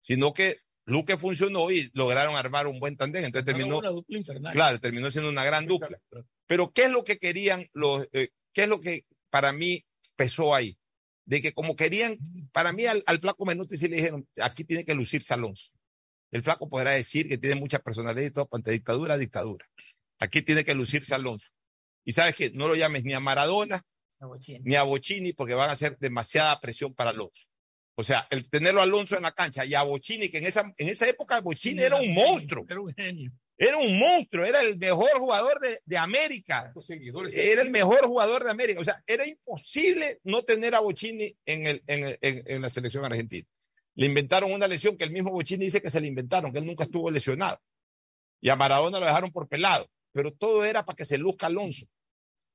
sino 0.00 0.32
que 0.32 0.58
Luque 0.84 1.16
funcionó 1.16 1.68
y 1.72 1.90
lograron 1.94 2.36
armar 2.36 2.68
un 2.68 2.78
buen 2.78 2.96
tandem, 2.96 3.24
entonces 3.24 3.44
terminó, 3.44 3.78
Una 3.78 3.88
dupla 3.88 4.18
infernal. 4.18 4.52
claro, 4.52 4.78
terminó 4.80 5.10
siendo 5.10 5.30
una 5.30 5.44
gran 5.44 5.66
dupla. 5.66 6.00
Pero 6.46 6.70
¿qué 6.72 6.84
es 6.84 6.90
lo 6.90 7.02
que 7.02 7.18
querían 7.18 7.68
los, 7.72 8.08
eh, 8.12 8.28
qué 8.52 8.62
es 8.62 8.68
lo 8.68 8.80
que 8.80 9.04
para 9.30 9.52
mí 9.52 9.84
pesó 10.14 10.54
ahí? 10.54 10.78
De 11.24 11.40
que 11.40 11.52
como 11.52 11.74
querían, 11.74 12.18
para 12.52 12.72
mí 12.72 12.86
al, 12.86 13.02
al 13.06 13.18
flaco 13.18 13.44
Menuti 13.44 13.76
sí 13.76 13.88
le 13.88 13.96
dijeron, 13.96 14.28
aquí 14.40 14.62
tiene 14.62 14.84
que 14.84 14.94
lucirse 14.94 15.34
Alonso. 15.34 15.72
El 16.30 16.44
flaco 16.44 16.68
podrá 16.68 16.92
decir 16.92 17.28
que 17.28 17.36
tiene 17.36 17.56
mucha 17.56 17.80
personalidad 17.80 18.28
y 18.28 18.30
todo, 18.30 18.48
ante 18.52 18.70
dictadura, 18.70 19.18
dictadura. 19.18 19.68
Aquí 20.20 20.42
tiene 20.42 20.64
que 20.64 20.74
lucirse 20.76 21.16
Alonso. 21.16 21.50
Y 22.04 22.12
sabes 22.12 22.36
que 22.36 22.50
no 22.52 22.68
lo 22.68 22.76
llames 22.76 23.02
ni 23.02 23.12
a 23.12 23.18
Maradona 23.18 23.82
Ni 24.64 24.74
a 24.74 24.82
Bocini 24.82 25.32
porque 25.32 25.54
van 25.54 25.68
a 25.70 25.72
hacer 25.72 25.96
demasiada 25.98 26.58
presión 26.60 26.94
para 26.94 27.10
Alonso. 27.10 27.48
O 27.94 28.02
sea, 28.02 28.26
el 28.30 28.48
tenerlo 28.48 28.80
a 28.80 28.84
Alonso 28.84 29.16
en 29.16 29.22
la 29.22 29.32
cancha 29.32 29.64
y 29.64 29.74
a 29.74 29.82
Bocini, 29.82 30.28
que 30.30 30.38
en 30.38 30.46
esa, 30.46 30.72
en 30.76 30.88
esa 30.88 31.06
época 31.08 31.40
Bocini 31.40 31.80
era 31.82 31.96
un 31.96 32.14
monstruo. 32.14 32.64
Era 32.68 32.80
un 32.80 32.94
genio. 32.94 33.32
Era 33.58 33.76
un 33.76 33.98
monstruo, 33.98 34.44
era 34.44 34.60
el 34.62 34.78
mejor 34.78 35.10
jugador 35.18 35.60
de, 35.60 35.80
de 35.84 35.98
América. 35.98 36.72
Era 37.52 37.62
el 37.62 37.70
mejor 37.70 38.06
jugador 38.06 38.42
de 38.44 38.50
América. 38.50 38.80
O 38.80 38.84
sea, 38.84 39.02
era 39.06 39.26
imposible 39.28 40.20
no 40.24 40.42
tener 40.42 40.74
a 40.74 40.80
Bocini 40.80 41.36
en, 41.44 41.66
el, 41.66 41.82
en, 41.86 42.04
el- 42.04 42.18
en- 42.22 42.42
en 42.46 42.62
la 42.62 42.70
selección 42.70 43.04
argentina. 43.04 43.46
Le 43.94 44.06
inventaron 44.06 44.50
una 44.52 44.66
lesión 44.66 44.96
que 44.96 45.04
el 45.04 45.10
mismo 45.10 45.30
Bocini 45.30 45.66
dice 45.66 45.82
que 45.82 45.90
se 45.90 46.00
le 46.00 46.08
inventaron, 46.08 46.50
que 46.50 46.58
él 46.58 46.66
nunca 46.66 46.84
estuvo 46.84 47.10
lesionado. 47.10 47.60
Y 48.40 48.48
a 48.48 48.56
Maradona 48.56 48.98
lo 48.98 49.06
dejaron 49.06 49.30
por 49.30 49.46
pelado. 49.48 49.86
Pero 50.12 50.32
todo 50.32 50.64
era 50.64 50.84
para 50.84 50.96
que 50.96 51.04
se 51.04 51.18
luzca 51.18 51.46
Alonso. 51.46 51.86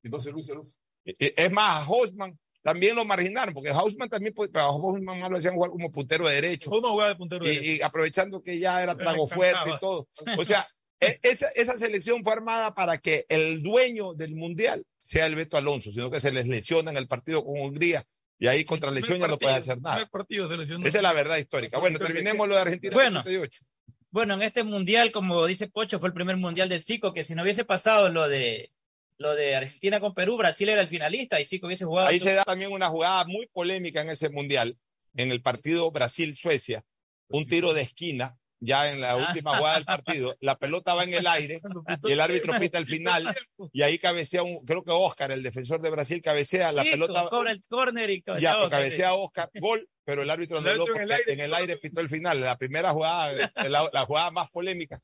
Entonces 0.03 0.33
Luis 0.33 0.49
Alonso. 0.49 0.77
Es 1.17 1.51
más, 1.51 1.81
a 1.81 1.85
Hausmann 1.85 2.37
también 2.61 2.95
lo 2.95 3.05
marginaron, 3.05 3.53
porque 3.53 3.69
Hausmann 3.69 4.09
también, 4.09 4.33
pues, 4.33 4.49
pero 4.51 4.65
a 4.65 4.67
Hausmann 4.69 5.19
más 5.19 5.29
lo 5.31 5.37
hacían 5.37 5.53
jugar 5.55 5.71
como 5.71 5.91
puntero 5.91 6.27
de 6.27 6.35
derecho. 6.35 6.69
Uno 6.71 6.89
jugaba 6.91 7.09
de 7.09 7.15
puntero 7.15 7.45
Y, 7.45 7.49
derecho. 7.49 7.71
y 7.71 7.81
aprovechando 7.81 8.41
que 8.43 8.59
ya 8.59 8.83
era 8.83 8.95
trago 8.95 9.27
fuerte 9.27 9.69
y 9.75 9.79
todo. 9.79 10.07
O 10.37 10.43
sea, 10.43 10.67
e- 10.99 11.19
esa, 11.23 11.47
esa 11.55 11.77
selección 11.77 12.23
fue 12.23 12.33
armada 12.33 12.75
para 12.75 12.97
que 12.97 13.25
el 13.29 13.63
dueño 13.63 14.13
del 14.13 14.35
mundial 14.35 14.85
sea 14.99 15.27
el 15.27 15.35
Beto 15.35 15.55
Alonso, 15.55 15.91
sino 15.91 16.11
que 16.11 16.19
se 16.19 16.31
les 16.31 16.45
lesiona 16.47 16.91
en 16.91 16.97
el 16.97 17.07
partido 17.07 17.45
con 17.45 17.57
Hungría 17.59 18.03
y 18.39 18.47
ahí 18.47 18.65
contra 18.65 18.91
lesión 18.91 19.17
ya 19.19 19.27
no 19.27 19.37
puede 19.37 19.55
hacer 19.55 19.81
nada. 19.81 20.05
Partido. 20.07 20.51
Esa 20.53 20.75
es 20.85 21.01
la 21.01 21.13
verdad 21.13 21.37
histórica. 21.37 21.79
Bueno, 21.79 21.97
terminemos 21.99 22.47
lo 22.47 22.55
de 22.55 22.61
Argentina 22.61 22.93
Bueno. 22.93 23.23
68. 23.23 23.63
Bueno, 24.09 24.33
en 24.35 24.41
este 24.41 24.63
mundial, 24.63 25.11
como 25.11 25.45
dice 25.45 25.67
Pocho, 25.67 25.99
fue 25.99 26.09
el 26.09 26.13
primer 26.13 26.37
mundial 26.37 26.69
del 26.69 26.81
Zico, 26.81 27.13
que 27.13 27.23
si 27.23 27.35
no 27.35 27.43
hubiese 27.43 27.65
pasado 27.65 28.09
lo 28.09 28.27
de 28.27 28.71
lo 29.17 29.35
de 29.35 29.55
Argentina 29.55 29.99
con 29.99 30.13
Perú, 30.13 30.37
Brasil 30.37 30.69
era 30.69 30.81
el 30.81 30.87
finalista 30.87 31.39
y 31.41 31.45
Zico 31.45 31.67
hubiese 31.67 31.85
jugado. 31.85 32.07
Ahí 32.07 32.19
su- 32.19 32.25
se 32.25 32.33
da 32.33 32.43
también 32.43 32.71
una 32.71 32.89
jugada 32.89 33.25
muy 33.25 33.47
polémica 33.47 34.01
en 34.01 34.09
ese 34.09 34.29
mundial, 34.29 34.77
en 35.15 35.31
el 35.31 35.41
partido 35.41 35.89
Brasil-Suecia, 35.91 36.83
un 37.29 37.47
tiro 37.47 37.73
de 37.73 37.81
esquina, 37.81 38.37
ya 38.59 38.89
en 38.91 39.01
la 39.01 39.15
última 39.17 39.55
jugada 39.57 39.75
del 39.75 39.85
partido, 39.85 40.35
la 40.39 40.57
pelota 40.57 40.95
va 40.95 41.03
en 41.03 41.13
el 41.13 41.27
aire 41.27 41.61
y 42.03 42.11
el 42.11 42.19
árbitro 42.19 42.59
pita 42.59 42.79
el 42.79 42.87
final 42.87 43.35
y 43.71 43.83
ahí 43.83 43.99
cabecea 43.99 44.41
un, 44.41 44.65
creo 44.65 44.83
que 44.83 44.89
Oscar, 44.91 45.31
el 45.31 45.43
defensor 45.43 45.79
de 45.79 45.91
Brasil, 45.91 46.21
cabecea 46.23 46.71
la 46.71 46.81
pelota. 46.83 47.27
cobra 47.29 47.51
el 47.51 47.61
córner 47.69 48.09
y 48.09 48.17
Ya, 48.17 48.23
cabecea 48.23 48.51
pues, 48.53 48.63
Oscar, 48.63 48.69
cabecea 48.79 49.09
sí. 49.11 49.15
Oscar, 49.19 49.49
gol, 49.59 49.89
pero 50.03 50.23
el 50.23 50.29
árbitro 50.31 50.57
El 50.57 50.65
en 50.67 50.71
el 50.73 51.11
aire 51.11 51.33
en 51.33 51.39
el 51.39 51.53
aire 51.53 51.77
pitó 51.77 52.01
el 52.01 52.09
final, 52.09 52.41
la 52.41 52.57
primera 52.57 52.91
jugada, 52.93 53.51
la, 53.69 53.89
la 53.93 54.05
jugada 54.05 54.31
más 54.31 54.49
polémica. 54.49 54.99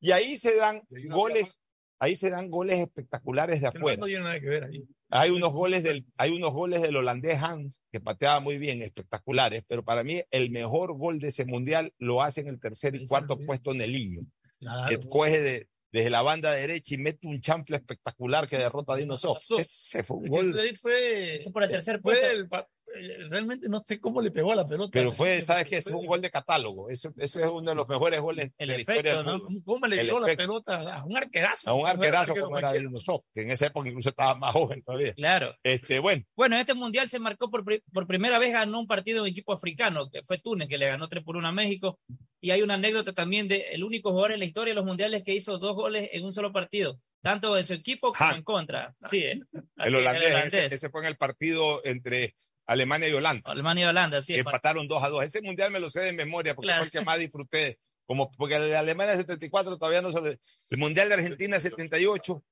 Y 0.00 0.10
ahí 0.12 0.36
se 0.36 0.54
dan 0.56 0.82
goles, 1.08 1.58
ahí 1.98 2.14
se 2.14 2.30
dan 2.30 2.50
goles 2.50 2.80
espectaculares 2.80 3.60
de 3.60 3.66
afuera. 3.68 3.98
No 3.98 4.06
tiene 4.06 4.22
nada 4.24 4.40
que 4.40 4.46
ver 4.48 4.64
ahí. 4.64 4.84
Hay 5.10 5.30
unos 5.30 5.52
goles 5.52 5.82
del, 5.82 6.04
hay 6.16 6.32
unos 6.32 6.52
goles 6.52 6.82
del 6.82 6.96
holandés 6.96 7.42
Hans 7.42 7.80
que 7.90 8.00
pateaba 8.00 8.40
muy 8.40 8.58
bien, 8.58 8.82
espectaculares, 8.82 9.62
pero 9.66 9.82
para 9.82 10.04
mí 10.04 10.22
el 10.30 10.50
mejor 10.50 10.96
gol 10.96 11.18
de 11.18 11.28
ese 11.28 11.44
mundial 11.46 11.94
lo 11.98 12.22
hace 12.22 12.42
en 12.42 12.48
el 12.48 12.60
tercer 12.60 12.94
y 12.94 13.06
cuarto 13.06 13.38
puesto 13.38 13.72
Neliño, 13.72 14.20
que 14.88 14.98
coge 15.08 15.40
de- 15.40 15.68
desde 15.90 16.10
la 16.10 16.20
banda 16.20 16.52
derecha 16.52 16.94
y 16.94 16.98
mete 16.98 17.26
un 17.26 17.40
chanfle 17.40 17.76
espectacular 17.78 18.46
que 18.46 18.58
derrota 18.58 18.92
a 18.92 18.96
Dino 18.96 19.16
Sof. 19.16 19.38
Ese 19.58 20.02
fue 20.04 20.18
un 20.18 20.26
gol. 20.26 20.58
ese 20.58 20.76
fue, 20.76 21.40
por 21.50 21.62
el 21.62 21.70
tercer 21.70 22.00
fue 22.02 22.14
puesto. 22.14 22.36
el 22.36 22.48
realmente 23.28 23.68
no 23.68 23.82
sé 23.86 24.00
cómo 24.00 24.20
le 24.20 24.30
pegó 24.30 24.52
a 24.52 24.56
la 24.56 24.66
pelota. 24.66 24.90
Pero 24.92 25.12
fue, 25.12 25.40
¿sabes 25.42 25.68
qué? 25.68 25.76
Es 25.78 25.86
un 25.88 26.06
gol 26.06 26.20
de 26.20 26.30
catálogo. 26.30 26.90
Eso, 26.90 27.12
ese 27.16 27.42
es 27.42 27.48
uno 27.48 27.70
de 27.70 27.74
los 27.74 27.88
mejores 27.88 28.20
goles 28.20 28.50
de 28.58 28.66
la 28.66 28.78
historia 28.80 29.16
del 29.16 29.24
fútbol. 29.24 29.62
¿Cómo 29.64 29.86
le 29.86 30.00
El 30.00 30.06
dio 30.06 30.20
la 30.20 30.26
efecto. 30.26 30.44
pelota 30.44 30.94
a 30.94 31.04
un 31.04 31.16
arquerazo? 31.16 31.70
A 31.70 31.74
un 31.74 31.86
arquerazo 31.86 32.34
como 32.34 32.58
era 32.58 32.72
Sof, 32.98 33.24
que 33.34 33.42
en 33.42 33.50
esa 33.50 33.66
época 33.66 33.88
incluso 33.88 34.08
estaba 34.08 34.34
más 34.34 34.52
joven 34.52 34.82
todavía. 34.82 35.14
Claro. 35.14 35.54
Este, 35.62 35.98
bueno, 35.98 36.24
Bueno, 36.36 36.54
en 36.56 36.60
este 36.62 36.74
mundial 36.74 37.08
se 37.10 37.18
marcó 37.18 37.50
por, 37.50 37.64
por 37.92 38.06
primera 38.06 38.38
vez, 38.38 38.52
ganó 38.52 38.80
un 38.80 38.86
partido 38.86 39.22
un 39.22 39.28
equipo 39.28 39.52
africano, 39.52 40.10
que 40.10 40.22
fue 40.22 40.38
Túnez, 40.38 40.68
que 40.68 40.78
le 40.78 40.86
ganó 40.88 41.08
3 41.08 41.22
por 41.24 41.36
1 41.36 41.48
a 41.48 41.52
México. 41.52 41.98
Y 42.40 42.50
hay 42.52 42.62
una 42.62 42.74
anécdota 42.74 43.12
también 43.12 43.48
de 43.48 43.66
el 43.72 43.82
único 43.84 44.10
jugador 44.10 44.32
en 44.32 44.38
la 44.38 44.44
historia 44.44 44.70
de 44.72 44.76
los 44.76 44.84
mundiales 44.84 45.22
que 45.24 45.34
hizo 45.34 45.58
dos 45.58 45.74
goles 45.74 46.08
en 46.12 46.24
un 46.24 46.32
solo 46.32 46.52
partido, 46.52 47.00
tanto 47.20 47.54
de 47.54 47.64
su 47.64 47.74
equipo 47.74 48.12
como 48.12 48.32
en 48.32 48.42
contra. 48.42 48.94
Sí, 49.08 49.18
eh. 49.24 49.40
Así 49.76 49.88
el 49.88 49.96
holandés, 49.96 50.46
Ese, 50.54 50.66
ese 50.66 50.88
fue 50.90 51.00
en 51.00 51.08
el 51.08 51.16
partido 51.16 51.80
entre 51.84 52.36
Alemania 52.68 53.08
y 53.08 53.12
Holanda. 53.14 53.50
Alemania 53.50 53.86
y 53.86 53.88
Holanda, 53.88 54.22
sí. 54.22 54.34
que 54.34 54.40
empataron 54.40 54.86
2 54.86 55.02
a 55.02 55.08
2. 55.08 55.24
Ese 55.24 55.42
mundial 55.42 55.70
me 55.72 55.80
lo 55.80 55.88
sé 55.90 56.00
de 56.00 56.12
memoria 56.12 56.54
porque 56.54 56.66
Claro. 56.66 56.82
fue 56.82 56.86
el 56.86 56.90
que 56.92 57.00
más 57.00 57.18
disfruté. 57.18 57.78
Como, 58.06 58.30
porque 58.32 58.54
el 58.56 58.62
de 58.68 58.76
Alemania 58.76 59.16
74 59.16 59.76
todavía 59.78 60.00
no 60.02 60.12
se 60.12 60.20
lo- 60.20 60.28
El 60.28 60.78
mundial 60.78 61.08
de 61.08 61.14
Argentina 61.14 61.58
78 61.58 62.42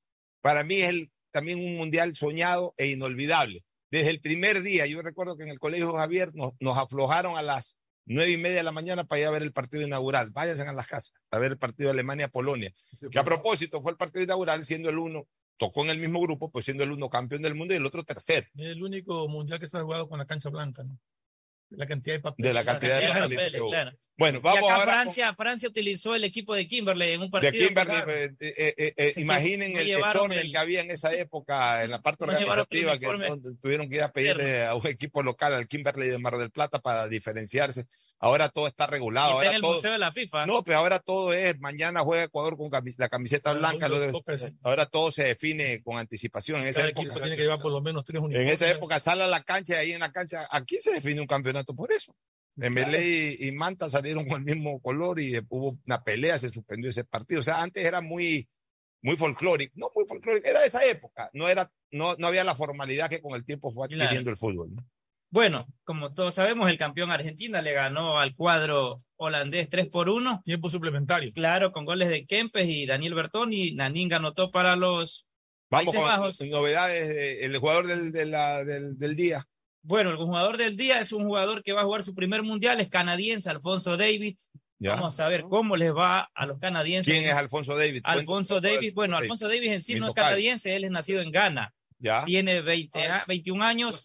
para 0.41 0.65
mí 0.65 0.77
es 0.77 0.89
el, 0.91 1.11
también 1.31 1.59
un 1.61 1.77
mundial 1.77 2.17
soñado 2.17 2.75
e 2.77 2.89
inolvidable. 2.89 3.63
Desde 3.91 4.11
el 4.11 4.21
primer 4.21 4.63
día, 4.63 4.87
yo 4.87 5.01
recuerdo 5.03 5.37
que 5.37 5.45
en 5.45 5.51
el 5.51 5.59
Colegio 5.59 5.93
Javier 5.95 6.35
nos, 6.35 6.53
nos 6.61 6.77
aflojaron 6.77 7.37
a 7.39 7.43
las 7.43 7.77
nueve 8.07 8.31
y 8.33 8.37
media 8.37 8.57
de 8.59 8.63
la 8.63 8.73
mañana 8.73 9.05
para 9.05 9.21
ir 9.21 9.27
a 9.27 9.31
ver 9.31 9.43
el 9.43 9.53
partido 9.53 9.83
inaugural. 9.87 10.31
Váyanse 10.31 10.63
a 10.63 10.73
las 10.73 10.87
casas 10.87 11.13
a 11.31 11.39
ver 11.39 11.53
el 11.53 11.59
partido 11.59 11.89
de 11.89 11.93
Alemania-Polonia. 11.93 12.73
Que 13.11 13.19
a 13.19 13.25
propósito 13.25 13.83
fue 13.83 13.93
el 13.93 13.99
partido 13.99 14.25
inaugural 14.25 14.65
siendo 14.65 14.89
el 14.91 14.99
uno, 14.99 15.27
tocó 15.57 15.83
en 15.85 15.91
el 15.91 15.99
mismo 15.99 16.21
grupo, 16.21 16.51
pues 16.51 16.65
siendo 16.65 16.85
el 16.85 16.93
uno 16.93 17.09
campeón 17.11 17.43
del 17.43 17.55
mundo 17.55 17.75
y 17.75 17.79
el 17.79 17.87
otro 17.87 18.05
tercero. 18.05 18.47
Es 18.55 18.65
el 18.67 18.83
único 18.83 19.29
mundial 19.29 19.59
que 19.61 19.67
se 19.67 19.79
ha 19.79 19.83
jugado 19.83 20.09
con 20.09 20.19
la 20.19 20.27
cancha 20.27 20.51
blanca, 20.51 20.83
¿no? 20.85 20.99
De 21.69 21.79
la 21.79 21.87
cantidad 21.87 22.15
de 22.15 22.21
papeles. 22.21 22.49
De 22.49 22.55
la 22.55 22.65
cantidad 22.65 23.01
de 23.01 23.09
papeles 23.09 23.61
claro. 23.69 23.91
Bueno, 24.17 24.39
y 24.39 24.41
vamos 24.43 24.63
acá 24.71 24.75
ahora 24.75 24.85
con- 24.85 24.93
Francia, 25.03 25.35
Francia 25.35 25.69
utilizó 25.69 26.15
el 26.15 26.23
equipo 26.23 26.55
de 26.55 26.69
Kimberley 26.69 27.15
en 27.15 27.21
un 27.23 27.27
de 27.27 27.31
partido. 27.33 27.53
Kimberly, 27.67 27.91
claro. 27.91 28.11
eh, 28.13 28.25
eh, 28.39 28.55
eh, 28.57 28.75
eh, 28.79 28.95
Ese 28.97 29.21
imaginen 29.21 29.77
el 29.77 29.87
desorden 29.89 30.39
el- 30.39 30.53
que 30.53 30.59
había 30.59 30.81
en 30.83 30.93
esa 30.93 31.13
época 31.13 31.83
en 31.83 31.91
la 31.91 32.01
parte 32.01 32.23
organizativa, 32.23 32.99
que 33.01 33.07
tuvieron 33.61 33.89
que 33.89 33.97
ir 33.97 34.03
a 34.05 34.13
pedirle 34.13 34.65
a 34.65 34.77
un 34.77 34.87
equipo 34.87 35.25
local, 35.25 35.55
al 35.55 35.67
Kimberley 35.67 36.09
de 36.09 36.19
Mar 36.19 36.39
del 36.39 36.53
Plata, 36.53 36.79
para 36.79 37.09
diferenciarse. 37.09 37.87
Ahora 38.19 38.49
todo 38.49 38.67
está 38.67 38.87
regulado. 38.87 39.27
Y 39.27 39.31
está 39.31 39.37
Ahora 39.39 39.51
en 39.51 39.55
el 39.57 39.61
todo, 39.63 39.75
Museo 39.75 39.93
de 39.93 39.99
la 39.99 40.11
FIFA. 40.13 40.47
no, 40.47 40.65
pero 40.65 40.79
ahora 40.79 40.99
todo 41.01 41.33
es, 41.35 41.59
mañana 41.61 42.01
juega 42.01 42.25
Ecuador 42.25 42.57
con 42.57 42.71
la 42.97 43.09
camiseta 43.09 43.53
blanca. 43.53 43.89
lo 43.89 44.01
de- 44.01 44.55
ahora 44.63 44.87
todo 44.87 45.11
se 45.11 45.25
define 45.25 45.83
con 45.83 45.99
anticipación. 45.99 46.61
En 46.63 46.69
esa 46.69 46.81
Cada 46.81 46.91
época, 46.91 47.15
tiene 47.21 47.37
que 47.37 47.43
llevar 47.43 47.61
por 47.61 47.73
lo 47.73 47.81
menos 47.83 48.05
tres 48.05 48.23
en 48.23 48.49
esa 48.49 48.71
época 48.71 48.99
sale 48.99 49.25
a 49.25 49.27
la 49.27 49.43
cancha 49.43 49.75
y 49.75 49.77
ahí 49.89 49.93
en 49.93 50.01
la 50.01 50.13
cancha, 50.13 50.49
aquí 50.51 50.79
se 50.81 50.95
define 50.95 51.21
un 51.21 51.27
campeonato 51.27 51.75
por 51.75 51.93
eso. 51.93 52.17
Emelec 52.59 53.39
y, 53.39 53.49
y 53.49 53.53
Manta 53.53 53.91
salieron 53.91 54.27
con 54.27 54.39
el 54.49 54.57
mismo 54.57 54.81
color 54.81 55.21
y 55.21 55.39
hubo 55.51 55.79
una 55.85 56.03
pelea, 56.03 56.39
se 56.39 56.49
suspendió 56.49 56.89
ese 56.89 57.05
partido. 57.05 57.41
O 57.41 57.43
sea, 57.45 57.61
antes 57.61 57.85
era 57.85 58.01
muy, 58.01 58.49
muy 59.03 59.19
folclórico, 59.19 59.75
no 59.77 59.91
muy 59.95 60.07
folclórico, 60.09 60.49
era 60.49 60.61
de 60.61 60.67
esa 60.69 60.83
época, 60.87 61.29
no, 61.35 61.49
era, 61.49 61.71
no, 61.91 62.15
no 62.17 62.29
había 62.29 62.45
la 62.45 62.55
formalidad 62.55 63.11
que 63.11 63.21
con 63.21 63.35
el 63.35 63.45
tiempo 63.45 63.71
fue 63.71 63.85
adquiriendo 63.85 64.11
Claro. 64.11 64.31
el 64.31 64.37
fútbol. 64.39 64.75
¿no? 64.75 64.87
Bueno, 65.31 65.67
como 65.85 66.11
todos 66.11 66.35
sabemos, 66.35 66.71
el 66.71 66.79
campeón 66.79 67.11
Argentina 67.11 67.61
le 67.61 67.73
ganó 67.73 68.19
al 68.19 68.35
cuadro 68.35 68.99
holandés 69.17 69.69
3 69.69 69.89
por 69.89 70.09
1. 70.09 70.43
Tiempo 70.45 70.69
suplementario. 70.69 71.33
Claro, 71.33 71.73
con 71.73 71.85
goles 71.85 72.09
de 72.09 72.27
Kempes 72.27 72.69
y 72.69 72.87
Daniel 72.87 73.15
Bertoni. 73.15 73.73
Nanín 73.73 74.13
anotó 74.13 74.51
para 74.51 74.77
los 74.77 75.27
Vamos 75.69 75.87
Países 75.87 76.01
con 76.01 76.09
Bajos. 76.11 76.41
novedades, 76.43 77.09
de- 77.09 77.41
el 77.45 77.57
jugador 77.59 77.87
del, 77.89 78.13
de 78.13 78.25
la- 78.27 78.65
del, 78.65 78.97
del 78.97 79.17
día. 79.17 79.45
Bueno, 79.83 80.11
el 80.11 80.17
jugador 80.17 80.57
del 80.59 80.77
día 80.77 81.01
es 81.01 81.13
un 81.13 81.25
jugador 81.25 81.63
que 81.63 81.73
va 81.73 81.83
a 81.83 81.85
jugar 81.85 82.03
su 82.05 82.15
primer 82.15 82.43
mundial, 82.43 82.81
es 82.81 82.89
canadiense, 82.89 83.51
Alfonso 83.51 83.97
Davis. 83.97 84.49
Ya. 84.79 84.93
Vamos 84.93 85.19
a 85.21 85.29
ver 85.29 85.43
cómo 85.49 85.77
les 85.77 85.93
va 85.93 86.29
a 86.35 86.47
los 86.47 86.59
canadienses. 86.61 87.13
¿Quién 87.13 87.25
es 87.27 87.33
Alfonso 87.33 87.77
David? 87.77 88.03
Alfonso 88.05 88.61
Davis, 88.61 88.95
bueno, 88.95 89.15
Davis. 89.17 89.25
Alfonso 89.31 89.49
Davis 89.49 89.73
en 89.73 89.83
sí 89.83 89.95
Mi 89.95 90.01
no 90.01 90.09
es 90.09 90.15
canadiense, 90.15 90.77
él 90.77 90.85
es 90.85 90.91
nacido 90.91 91.21
en 91.21 91.31
Ghana. 91.33 91.73
Ya. 91.99 92.25
Tiene 92.25 92.61
20, 92.61 93.07
a- 93.07 93.25
21 93.27 93.63
años. 93.65 94.05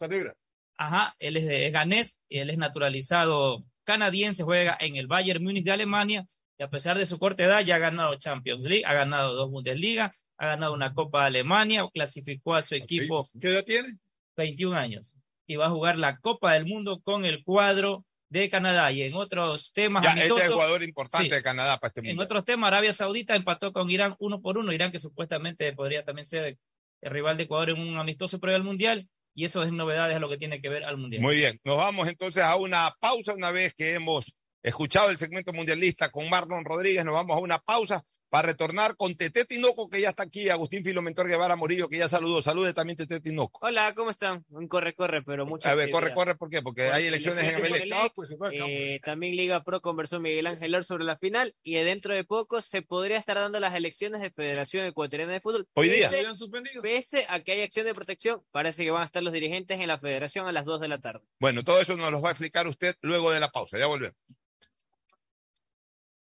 Ajá, 0.81 1.15
él 1.19 1.37
es, 1.37 1.45
de, 1.45 1.67
es 1.67 1.73
ganés, 1.73 2.19
él 2.27 2.49
es 2.49 2.57
naturalizado 2.57 3.63
canadiense, 3.83 4.41
juega 4.41 4.75
en 4.79 4.95
el 4.95 5.05
Bayern 5.05 5.43
Múnich 5.43 5.63
de 5.63 5.71
Alemania 5.71 6.25
y 6.57 6.63
a 6.63 6.71
pesar 6.71 6.97
de 6.97 7.05
su 7.05 7.19
corta 7.19 7.43
edad 7.43 7.61
ya 7.61 7.75
ha 7.75 7.77
ganado 7.77 8.15
Champions 8.15 8.65
League, 8.65 8.83
ha 8.87 8.93
ganado 8.93 9.35
dos 9.35 9.51
Bundesliga, 9.51 10.11
ha 10.37 10.47
ganado 10.47 10.73
una 10.73 10.91
Copa 10.95 11.21
de 11.21 11.27
Alemania, 11.27 11.87
clasificó 11.93 12.55
a 12.55 12.63
su 12.63 12.73
equipo. 12.73 13.23
¿Qué 13.39 13.49
edad 13.49 13.63
tiene? 13.63 13.97
21 14.35 14.75
años 14.75 15.15
y 15.45 15.55
va 15.55 15.67
a 15.67 15.69
jugar 15.69 15.99
la 15.99 16.17
Copa 16.17 16.53
del 16.53 16.65
Mundo 16.65 16.99
con 17.03 17.25
el 17.25 17.43
cuadro 17.43 18.03
de 18.29 18.49
Canadá 18.49 18.91
y 18.91 19.03
en 19.03 19.13
otros 19.13 19.73
temas 19.73 20.03
Ya, 20.03 20.13
ese 20.13 20.19
es 20.19 20.25
el 20.25 20.31
amistosos, 20.31 20.53
jugador 20.55 20.81
importante 20.81 21.29
sí. 21.29 21.35
de 21.35 21.43
Canadá 21.43 21.77
para 21.77 21.89
este 21.89 21.99
en 21.99 22.05
mundial. 22.07 22.25
otros 22.25 22.45
temas, 22.45 22.69
Arabia 22.69 22.93
Saudita 22.93 23.35
empató 23.35 23.71
con 23.71 23.91
Irán 23.91 24.15
uno 24.17 24.41
por 24.41 24.57
uno. 24.57 24.73
Irán, 24.73 24.91
que 24.91 24.97
supuestamente 24.97 25.73
podría 25.73 26.03
también 26.03 26.25
ser 26.25 26.57
el 27.01 27.11
rival 27.11 27.37
de 27.37 27.43
Ecuador 27.43 27.69
en 27.69 27.79
un 27.81 27.99
amistoso 27.99 28.39
previo 28.39 28.55
al 28.55 28.63
Mundial. 28.63 29.07
Y 29.33 29.45
eso 29.45 29.63
es 29.63 29.71
novedades 29.71 30.15
a 30.15 30.19
lo 30.19 30.29
que 30.29 30.37
tiene 30.37 30.61
que 30.61 30.69
ver 30.69 30.83
al 30.83 30.97
Mundial. 30.97 31.21
Muy 31.21 31.35
bien, 31.35 31.59
nos 31.63 31.77
vamos 31.77 32.07
entonces 32.07 32.43
a 32.43 32.55
una 32.55 32.95
pausa 32.99 33.33
una 33.33 33.51
vez 33.51 33.73
que 33.73 33.93
hemos 33.93 34.33
escuchado 34.61 35.09
el 35.09 35.17
segmento 35.17 35.53
mundialista 35.53 36.11
con 36.11 36.29
Marlon 36.29 36.65
Rodríguez, 36.65 37.03
nos 37.05 37.13
vamos 37.13 37.37
a 37.37 37.39
una 37.39 37.59
pausa 37.59 38.03
para 38.31 38.47
retornar 38.47 38.95
con 38.95 39.13
Tete 39.17 39.43
Tinoco 39.43 39.89
que 39.89 39.99
ya 39.99 40.07
está 40.07 40.23
aquí, 40.23 40.47
Agustín 40.47 40.85
Filomentor 40.85 41.27
Guevara 41.27 41.57
Morillo 41.57 41.89
que 41.89 41.97
ya 41.97 42.07
saludó, 42.07 42.41
salude 42.41 42.73
también 42.73 42.95
Tete 42.95 43.19
Tinoco. 43.19 43.59
Hola, 43.61 43.93
¿cómo 43.93 44.09
están? 44.09 44.45
Un 44.49 44.69
corre, 44.69 44.95
corre, 44.95 45.21
pero 45.21 45.45
mucha 45.45 45.69
A 45.69 45.75
ver, 45.75 45.91
corre, 45.91 46.07
actividad. 46.07 46.15
corre, 46.15 46.35
¿por 46.37 46.49
qué? 46.49 46.61
Porque 46.61 46.83
hay 46.83 47.07
elecciones 47.07 47.43
en 47.43 47.55
Emelec, 47.55 47.83
Emelec. 47.91 48.13
eh, 48.53 49.01
también 49.03 49.35
Liga 49.35 49.65
Pro 49.65 49.81
conversó 49.81 50.21
Miguel 50.21 50.47
Ángel 50.47 50.73
Or 50.73 50.85
sobre 50.85 51.03
la 51.03 51.17
final 51.17 51.53
y 51.61 51.73
dentro 51.73 52.15
de 52.15 52.23
poco 52.23 52.61
se 52.61 52.81
podría 52.81 53.17
estar 53.17 53.35
dando 53.35 53.59
las 53.59 53.75
elecciones 53.75 54.21
de 54.21 54.31
Federación 54.31 54.85
Ecuatoriana 54.85 55.33
de 55.33 55.41
Fútbol. 55.41 55.67
Hoy 55.73 55.89
día. 55.89 56.09
Pese, 56.09 56.81
pese 56.81 57.25
a 57.27 57.41
que 57.41 57.51
hay 57.51 57.63
acción 57.63 57.85
de 57.85 57.93
protección, 57.93 58.41
parece 58.51 58.85
que 58.85 58.91
van 58.91 59.01
a 59.01 59.07
estar 59.07 59.21
los 59.21 59.33
dirigentes 59.33 59.77
en 59.81 59.89
la 59.89 59.99
Federación 59.99 60.47
a 60.47 60.53
las 60.53 60.63
2 60.63 60.79
de 60.79 60.87
la 60.87 61.01
tarde. 61.01 61.25
Bueno, 61.37 61.65
todo 61.65 61.81
eso 61.81 61.97
nos 61.97 62.09
lo 62.09 62.21
va 62.21 62.29
a 62.29 62.31
explicar 62.31 62.65
usted 62.65 62.95
luego 63.01 63.29
de 63.29 63.41
la 63.41 63.51
pausa, 63.51 63.77
ya 63.77 63.87
volvemos. 63.87 64.15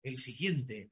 El 0.03 0.19
siguiente 0.19 0.91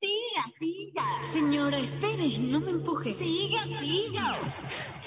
Siga, 0.00 0.44
siga. 0.60 1.04
Señora, 1.32 1.78
espere, 1.80 2.38
no 2.38 2.60
me 2.60 2.70
empuje. 2.70 3.14
Siga, 3.14 3.64
siga. 3.80 4.38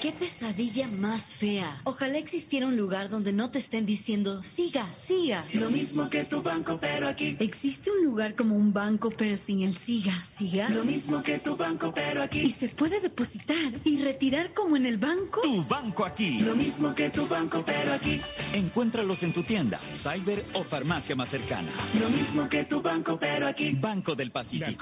Qué 0.02 0.12
pesadilla 0.12 0.86
más 0.88 1.32
fea. 1.34 1.80
Ojalá 1.84 2.18
existiera 2.18 2.66
un 2.66 2.76
lugar 2.76 3.08
donde 3.08 3.32
no 3.32 3.50
te 3.50 3.58
estén 3.58 3.86
diciendo, 3.86 4.42
siga, 4.42 4.86
siga. 4.94 5.44
Lo 5.54 5.70
mismo 5.70 6.10
que 6.10 6.24
tu 6.24 6.42
banco, 6.42 6.76
pero 6.78 7.08
aquí. 7.08 7.36
¿Existe 7.40 7.90
un 7.90 8.04
lugar 8.04 8.34
como 8.34 8.54
un 8.56 8.72
banco, 8.74 9.10
pero 9.16 9.36
sin 9.36 9.62
el 9.62 9.74
siga, 9.74 10.12
siga? 10.24 10.68
Lo 10.70 10.84
mismo 10.84 11.22
que 11.22 11.38
tu 11.38 11.56
banco, 11.56 11.92
pero 11.94 12.20
¿Y 12.20 12.24
aquí. 12.24 12.50
se 12.50 12.68
puede 12.68 13.00
depositar 13.00 13.72
y 13.84 14.02
retirar 14.02 14.52
como 14.52 14.76
en 14.76 14.84
el 14.86 14.98
banco? 14.98 15.40
Tu 15.40 15.64
banco 15.64 16.04
aquí. 16.04 16.40
Lo 16.40 16.54
mismo 16.56 16.94
que 16.94 17.08
tu 17.08 17.26
banco, 17.28 17.62
pero 17.64 17.94
aquí. 17.94 18.20
Encuéntralos 18.52 19.22
en 19.22 19.32
tu 19.32 19.42
tienda, 19.44 19.78
cyber 19.94 20.44
o 20.54 20.64
farmacia 20.64 21.14
más 21.16 21.30
cercana. 21.30 21.70
Lo 21.98 22.10
mismo 22.10 22.48
que 22.48 22.64
tu 22.64 22.82
banco, 22.82 23.16
pero 23.18 23.46
aquí. 23.46 23.72
Banco 23.72 24.14
del 24.16 24.30
Pacífico. 24.32 24.81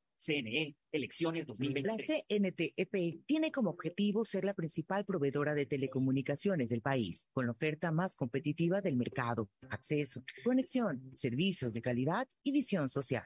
CNE, 0.21 0.75
elecciones 0.91 1.47
La 1.47 1.53
2023. 1.53 2.25
CNTEP 2.29 3.25
tiene 3.25 3.51
como 3.51 3.71
objetivo 3.71 4.23
ser 4.23 4.45
la 4.45 4.53
principal 4.53 5.03
proveedora 5.03 5.55
de 5.55 5.65
telecomunicaciones 5.65 6.69
del 6.69 6.81
país, 6.81 7.27
con 7.33 7.47
la 7.47 7.53
oferta 7.53 7.91
más 7.91 8.15
competitiva 8.15 8.81
del 8.81 8.97
mercado, 8.97 9.49
acceso, 9.69 10.23
conexión, 10.43 11.09
servicios 11.15 11.73
de 11.73 11.81
calidad 11.81 12.27
y 12.43 12.51
visión 12.51 12.87
social. 12.87 13.25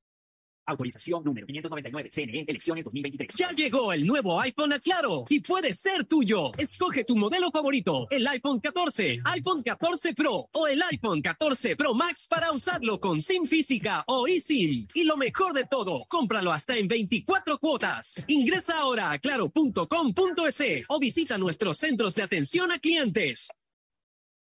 Autorización 0.65 1.23
número 1.23 1.45
599, 1.47 2.09
CNE, 2.11 2.45
elecciones 2.47 2.85
2023. 2.85 3.35
Ya 3.35 3.51
llegó 3.51 3.93
el 3.93 4.05
nuevo 4.05 4.39
iPhone 4.39 4.73
a 4.73 4.79
Claro 4.79 5.25
y 5.29 5.39
puede 5.39 5.73
ser 5.73 6.05
tuyo. 6.05 6.51
Escoge 6.57 7.03
tu 7.03 7.17
modelo 7.17 7.51
favorito, 7.51 8.07
el 8.09 8.27
iPhone 8.27 8.59
14, 8.59 9.21
iPhone 9.25 9.63
14 9.63 10.13
Pro 10.13 10.49
o 10.51 10.67
el 10.67 10.81
iPhone 10.91 11.21
14 11.21 11.75
Pro 11.75 11.93
Max 11.93 12.27
para 12.27 12.51
usarlo 12.51 12.99
con 12.99 13.21
SIM 13.21 13.45
física 13.45 14.03
o 14.07 14.27
eSIM. 14.27 14.87
Y 14.93 15.03
lo 15.03 15.17
mejor 15.17 15.53
de 15.53 15.65
todo, 15.65 16.05
cómpralo 16.07 16.51
hasta 16.51 16.77
en 16.77 16.87
24 16.87 17.57
cuotas. 17.57 18.23
Ingresa 18.27 18.79
ahora 18.79 19.11
a 19.11 19.19
claro.com.es 19.19 20.85
o 20.87 20.99
visita 20.99 21.37
nuestros 21.37 21.77
centros 21.77 22.15
de 22.15 22.23
atención 22.23 22.71
a 22.71 22.79
clientes. 22.79 23.49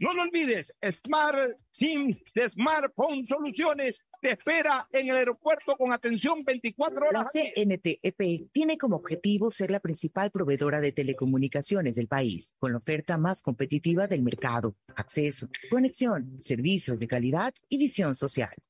No 0.00 0.14
lo 0.14 0.22
olvides, 0.22 0.72
Smart 0.90 1.56
SIM 1.72 2.16
de 2.34 2.48
Smartphone 2.48 3.24
Soluciones 3.24 4.00
te 4.20 4.32
espera 4.32 4.86
en 4.92 5.08
el 5.08 5.16
aeropuerto 5.16 5.76
con 5.76 5.92
atención 5.92 6.44
24 6.44 7.08
horas. 7.08 7.26
La 7.34 7.40
CNTEP 7.42 8.50
tiene 8.52 8.78
como 8.78 8.96
objetivo 8.96 9.50
ser 9.50 9.70
la 9.70 9.80
principal 9.80 10.30
proveedora 10.30 10.80
de 10.80 10.92
telecomunicaciones 10.92 11.96
del 11.96 12.06
país, 12.06 12.54
con 12.58 12.72
la 12.72 12.78
oferta 12.78 13.18
más 13.18 13.42
competitiva 13.42 14.06
del 14.06 14.22
mercado, 14.22 14.72
acceso, 14.94 15.48
conexión, 15.70 16.36
servicios 16.40 17.00
de 17.00 17.08
calidad 17.08 17.52
y 17.68 17.78
visión 17.78 18.14
social. 18.14 18.54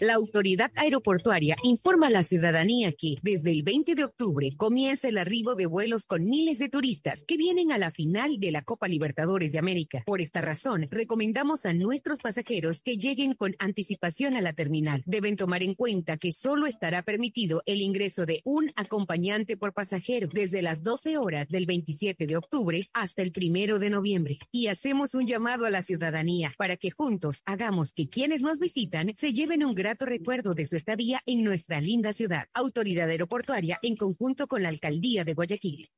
La 0.00 0.14
autoridad 0.14 0.72
aeroportuaria 0.76 1.58
informa 1.62 2.06
a 2.06 2.10
la 2.10 2.22
ciudadanía 2.22 2.90
que 2.92 3.16
desde 3.20 3.50
el 3.50 3.62
20 3.62 3.94
de 3.94 4.04
octubre 4.04 4.50
comienza 4.56 5.08
el 5.08 5.18
arribo 5.18 5.56
de 5.56 5.66
vuelos 5.66 6.06
con 6.06 6.24
miles 6.24 6.58
de 6.58 6.70
turistas 6.70 7.22
que 7.28 7.36
vienen 7.36 7.70
a 7.70 7.76
la 7.76 7.90
final 7.90 8.40
de 8.40 8.50
la 8.50 8.62
Copa 8.62 8.88
Libertadores 8.88 9.52
de 9.52 9.58
América. 9.58 10.02
Por 10.06 10.22
esta 10.22 10.40
razón, 10.40 10.88
recomendamos 10.90 11.66
a 11.66 11.74
nuestros 11.74 12.20
pasajeros 12.20 12.80
que 12.80 12.96
lleguen 12.96 13.34
con 13.34 13.56
anticipación 13.58 14.36
a 14.36 14.40
la 14.40 14.54
terminal. 14.54 15.02
Deben 15.04 15.36
tomar 15.36 15.62
en 15.62 15.74
cuenta 15.74 16.16
que 16.16 16.32
solo 16.32 16.66
estará 16.66 17.02
permitido 17.02 17.62
el 17.66 17.82
ingreso 17.82 18.24
de 18.24 18.40
un 18.44 18.72
acompañante 18.76 19.58
por 19.58 19.74
pasajero 19.74 20.30
desde 20.32 20.62
las 20.62 20.82
12 20.82 21.18
horas 21.18 21.46
del 21.50 21.66
27 21.66 22.26
de 22.26 22.38
octubre 22.38 22.88
hasta 22.94 23.20
el 23.20 23.32
primero 23.32 23.78
de 23.78 23.90
noviembre. 23.90 24.38
Y 24.50 24.68
hacemos 24.68 25.14
un 25.14 25.26
llamado 25.26 25.66
a 25.66 25.70
la 25.70 25.82
ciudadanía 25.82 26.54
para 26.56 26.78
que 26.78 26.90
juntos 26.90 27.42
hagamos 27.44 27.92
que 27.92 28.08
quienes 28.08 28.40
nos 28.40 28.58
visitan 28.58 29.12
se 29.14 29.34
lleven 29.34 29.62
un 29.62 29.74
grato 29.90 30.06
recuerdo 30.06 30.54
de 30.54 30.66
su 30.66 30.76
estadía 30.76 31.20
en 31.26 31.42
nuestra 31.42 31.80
linda 31.80 32.12
ciudad. 32.12 32.46
Autoridad 32.54 33.10
Aeroportuaria 33.10 33.80
en 33.82 33.96
conjunto 33.96 34.46
con 34.46 34.62
la 34.62 34.68
Alcaldía 34.68 35.24
de 35.24 35.34
Guayaquil. 35.34 35.90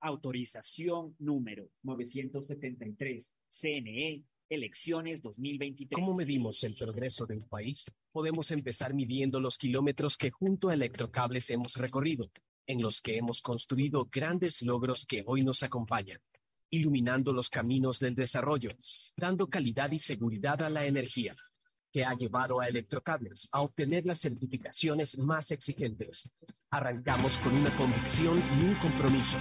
Autorización 0.00 1.16
número 1.18 1.70
973, 1.82 3.34
CNE, 3.48 4.22
elecciones 4.50 5.22
2023. 5.22 5.98
¿Cómo 5.98 6.14
medimos 6.14 6.62
el 6.62 6.74
progreso 6.74 7.24
de 7.24 7.38
un 7.38 7.48
país? 7.48 7.90
Podemos 8.12 8.50
empezar 8.50 8.92
midiendo 8.92 9.40
los 9.40 9.56
kilómetros 9.56 10.18
que 10.18 10.30
junto 10.30 10.68
a 10.68 10.74
Electrocables 10.74 11.48
hemos 11.48 11.74
recorrido, 11.76 12.30
en 12.66 12.82
los 12.82 13.00
que 13.00 13.16
hemos 13.16 13.40
construido 13.40 14.10
grandes 14.12 14.60
logros 14.60 15.06
que 15.06 15.24
hoy 15.24 15.42
nos 15.42 15.62
acompañan, 15.62 16.20
iluminando 16.68 17.32
los 17.32 17.48
caminos 17.48 17.98
del 17.98 18.14
desarrollo, 18.14 18.72
dando 19.16 19.46
calidad 19.46 19.90
y 19.92 20.00
seguridad 20.00 20.60
a 20.60 20.68
la 20.68 20.84
energía 20.84 21.34
que 21.98 22.04
ha 22.04 22.14
llevado 22.14 22.60
a 22.60 22.68
Electrocables 22.68 23.48
a 23.50 23.60
obtener 23.60 24.06
las 24.06 24.20
certificaciones 24.20 25.18
más 25.18 25.50
exigentes. 25.50 26.30
Arrancamos 26.70 27.36
con 27.38 27.52
una 27.56 27.70
convicción 27.70 28.38
y 28.38 28.66
un 28.66 28.74
compromiso. 28.74 29.36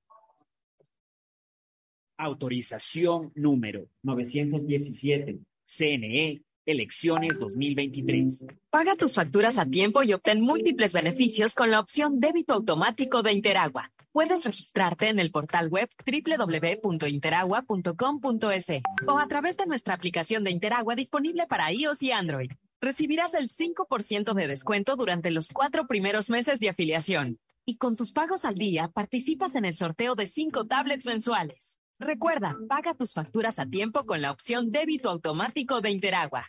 Autorización 2.16 3.32
número 3.35 3.89
917. 4.02 5.40
CNE, 5.64 6.44
elecciones 6.67 7.39
2023. 7.39 8.47
Paga 8.71 8.95
tus 8.95 9.15
facturas 9.15 9.59
a 9.59 9.67
tiempo 9.67 10.03
y 10.03 10.13
obtén 10.13 10.41
múltiples 10.41 10.93
beneficios 10.93 11.55
con 11.55 11.71
la 11.71 11.81
opción 11.81 12.21
débito 12.21 12.55
automático 12.55 13.23
de 13.23 13.33
Interagua. 13.33 13.93
Puedes 14.13 14.45
registrarte 14.45 15.09
en 15.09 15.19
el 15.19 15.31
portal 15.31 15.69
web 15.69 15.89
www.interagua.com.es 16.07 18.67
o 19.07 19.19
a 19.19 19.27
través 19.27 19.57
de 19.57 19.67
nuestra 19.67 19.95
aplicación 19.95 20.45
de 20.45 20.51
Interagua 20.51 20.95
disponible 20.95 21.47
para 21.47 21.73
iOS 21.73 22.03
y 22.03 22.13
Android. 22.13 22.51
Recibirás 22.81 23.35
el 23.35 23.49
5% 23.49 24.35
de 24.35 24.49
descuento 24.49 24.97
durante 24.97 25.31
los 25.31 25.51
cuatro 25.51 25.87
primeros 25.87 26.31
meses 26.31 26.61
de 26.61 26.69
afiliación. 26.69 27.39
Y 27.65 27.77
con 27.77 27.97
tus 27.97 28.13
pagos 28.13 28.45
al 28.45 28.57
día 28.57 28.89
participas 28.89 29.55
en 29.55 29.65
el 29.65 29.77
sorteo 29.77 30.15
de 30.15 30.27
cinco 30.27 30.67
tablets 30.67 31.07
mensuales. 31.07 31.79
Recuerda, 32.03 32.57
paga 32.69 32.95
tus 32.95 33.12
facturas 33.12 33.61
a 33.61 33.66
tiempo 33.66 34.05
con 34.07 34.20
la 34.23 34.33
opción 34.33 34.73
débito 34.73 35.09
automático 35.09 35.81
de 35.81 35.91
Interagua. 35.91 36.49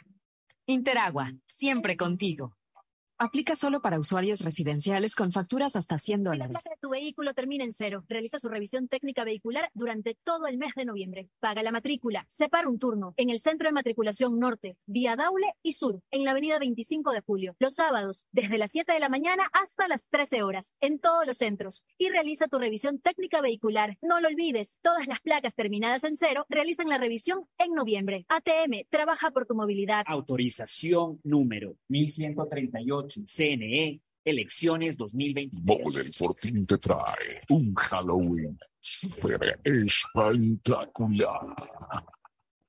Interagua, 0.65 1.31
siempre 1.45 1.95
contigo. 1.95 2.55
Aplica 3.19 3.55
solo 3.55 3.81
para 3.81 3.99
usuarios 3.99 4.41
residenciales 4.41 5.15
con 5.15 5.31
facturas 5.31 5.75
hasta 5.75 5.97
100 5.97 6.23
dólares. 6.23 6.51
placa 6.51 6.69
de 6.69 6.81
tu 6.81 6.89
vehículo 6.89 7.33
termina 7.33 7.63
en 7.63 7.71
cero. 7.71 8.03
Realiza 8.07 8.39
su 8.39 8.49
revisión 8.49 8.87
técnica 8.87 9.23
vehicular 9.23 9.69
durante 9.73 10.17
todo 10.23 10.47
el 10.47 10.57
mes 10.57 10.73
de 10.75 10.85
noviembre. 10.85 11.29
Paga 11.39 11.61
la 11.61 11.71
matrícula. 11.71 12.25
Separa 12.27 12.67
un 12.67 12.79
turno 12.79 13.13
en 13.17 13.29
el 13.29 13.39
Centro 13.39 13.67
de 13.67 13.73
Matriculación 13.73 14.39
Norte, 14.39 14.77
vía 14.87 15.15
Daule 15.15 15.53
y 15.61 15.73
Sur, 15.73 16.01
en 16.11 16.25
la 16.25 16.31
avenida 16.31 16.57
25 16.57 17.11
de 17.11 17.21
Julio. 17.21 17.55
Los 17.59 17.75
sábados, 17.75 18.27
desde 18.31 18.57
las 18.57 18.71
7 18.71 18.91
de 18.93 18.99
la 18.99 19.09
mañana 19.09 19.47
hasta 19.53 19.87
las 19.87 20.07
13 20.09 20.41
horas, 20.43 20.73
en 20.81 20.99
todos 20.99 21.27
los 21.27 21.37
centros. 21.37 21.85
Y 21.97 22.09
realiza 22.09 22.47
tu 22.47 22.57
revisión 22.57 22.99
técnica 22.99 23.41
vehicular. 23.41 23.97
No 24.01 24.21
lo 24.21 24.27
olvides, 24.27 24.79
todas 24.81 25.07
las 25.07 25.21
placas 25.21 25.55
terminadas 25.55 26.03
en 26.03 26.15
cero 26.15 26.45
realizan 26.49 26.89
la 26.89 26.97
revisión 26.97 27.45
en 27.57 27.73
noviembre. 27.73 28.25
ATM, 28.27 28.87
trabaja 28.89 29.31
por 29.31 29.45
tu 29.45 29.55
movilidad. 29.55 30.03
Autorización 30.07 31.19
número 31.23 31.75
1138. 31.89 33.02
CNE, 33.07 34.01
elecciones 34.23 34.97
2023. 34.97 35.63
Model 35.65 36.13
Fortín 36.13 36.65
te 36.65 36.77
trae 36.77 37.41
un 37.49 37.73
Halloween 37.75 38.57
super 38.79 39.59
espectacular. 39.63 41.55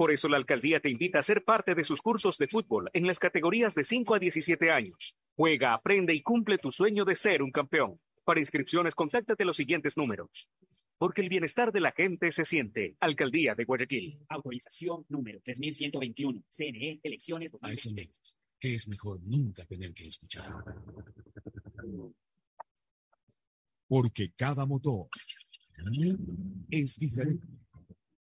Por 0.00 0.12
eso 0.12 0.30
la 0.30 0.38
alcaldía 0.38 0.80
te 0.80 0.88
invita 0.88 1.18
a 1.18 1.22
ser 1.22 1.44
parte 1.44 1.74
de 1.74 1.84
sus 1.84 2.00
cursos 2.00 2.38
de 2.38 2.48
fútbol 2.48 2.88
en 2.94 3.06
las 3.06 3.18
categorías 3.18 3.74
de 3.74 3.84
5 3.84 4.14
a 4.14 4.18
17 4.18 4.70
años. 4.70 5.14
Juega, 5.36 5.74
aprende 5.74 6.14
y 6.14 6.22
cumple 6.22 6.56
tu 6.56 6.72
sueño 6.72 7.04
de 7.04 7.14
ser 7.14 7.42
un 7.42 7.50
campeón. 7.50 8.00
Para 8.24 8.40
inscripciones, 8.40 8.94
contáctate 8.94 9.44
los 9.44 9.58
siguientes 9.58 9.98
números. 9.98 10.48
Porque 10.96 11.20
el 11.20 11.28
bienestar 11.28 11.70
de 11.70 11.80
la 11.80 11.92
gente 11.92 12.30
se 12.30 12.46
siente. 12.46 12.96
Alcaldía 12.98 13.54
de 13.54 13.64
Guayaquil. 13.66 14.20
Autorización 14.30 15.04
número 15.10 15.38
3121. 15.42 16.44
CNE, 16.48 17.00
elecciones 17.02 17.52
A 17.60 17.70
esos 17.70 17.92
negros, 17.92 18.34
que 18.58 18.74
es 18.76 18.88
mejor 18.88 19.20
nunca 19.22 19.66
tener 19.66 19.92
que 19.92 20.06
escuchar. 20.06 20.50
Porque 23.86 24.32
cada 24.34 24.64
motor 24.64 25.08
es 26.70 26.96
diferente. 26.96 27.59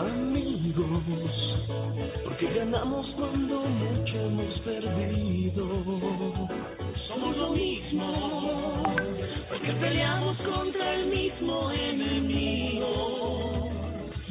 Amigos, 0.00 1.58
porque 2.24 2.46
ganamos 2.56 3.12
cuando 3.12 3.60
mucho 3.60 4.18
hemos 4.18 4.58
perdido. 4.60 5.66
Somos 6.96 7.36
lo 7.36 7.50
mismo, 7.50 8.06
porque 9.48 9.72
peleamos 9.72 10.38
contra 10.40 10.94
el 10.94 11.06
mismo 11.06 11.70
enemigo. 11.70 13.68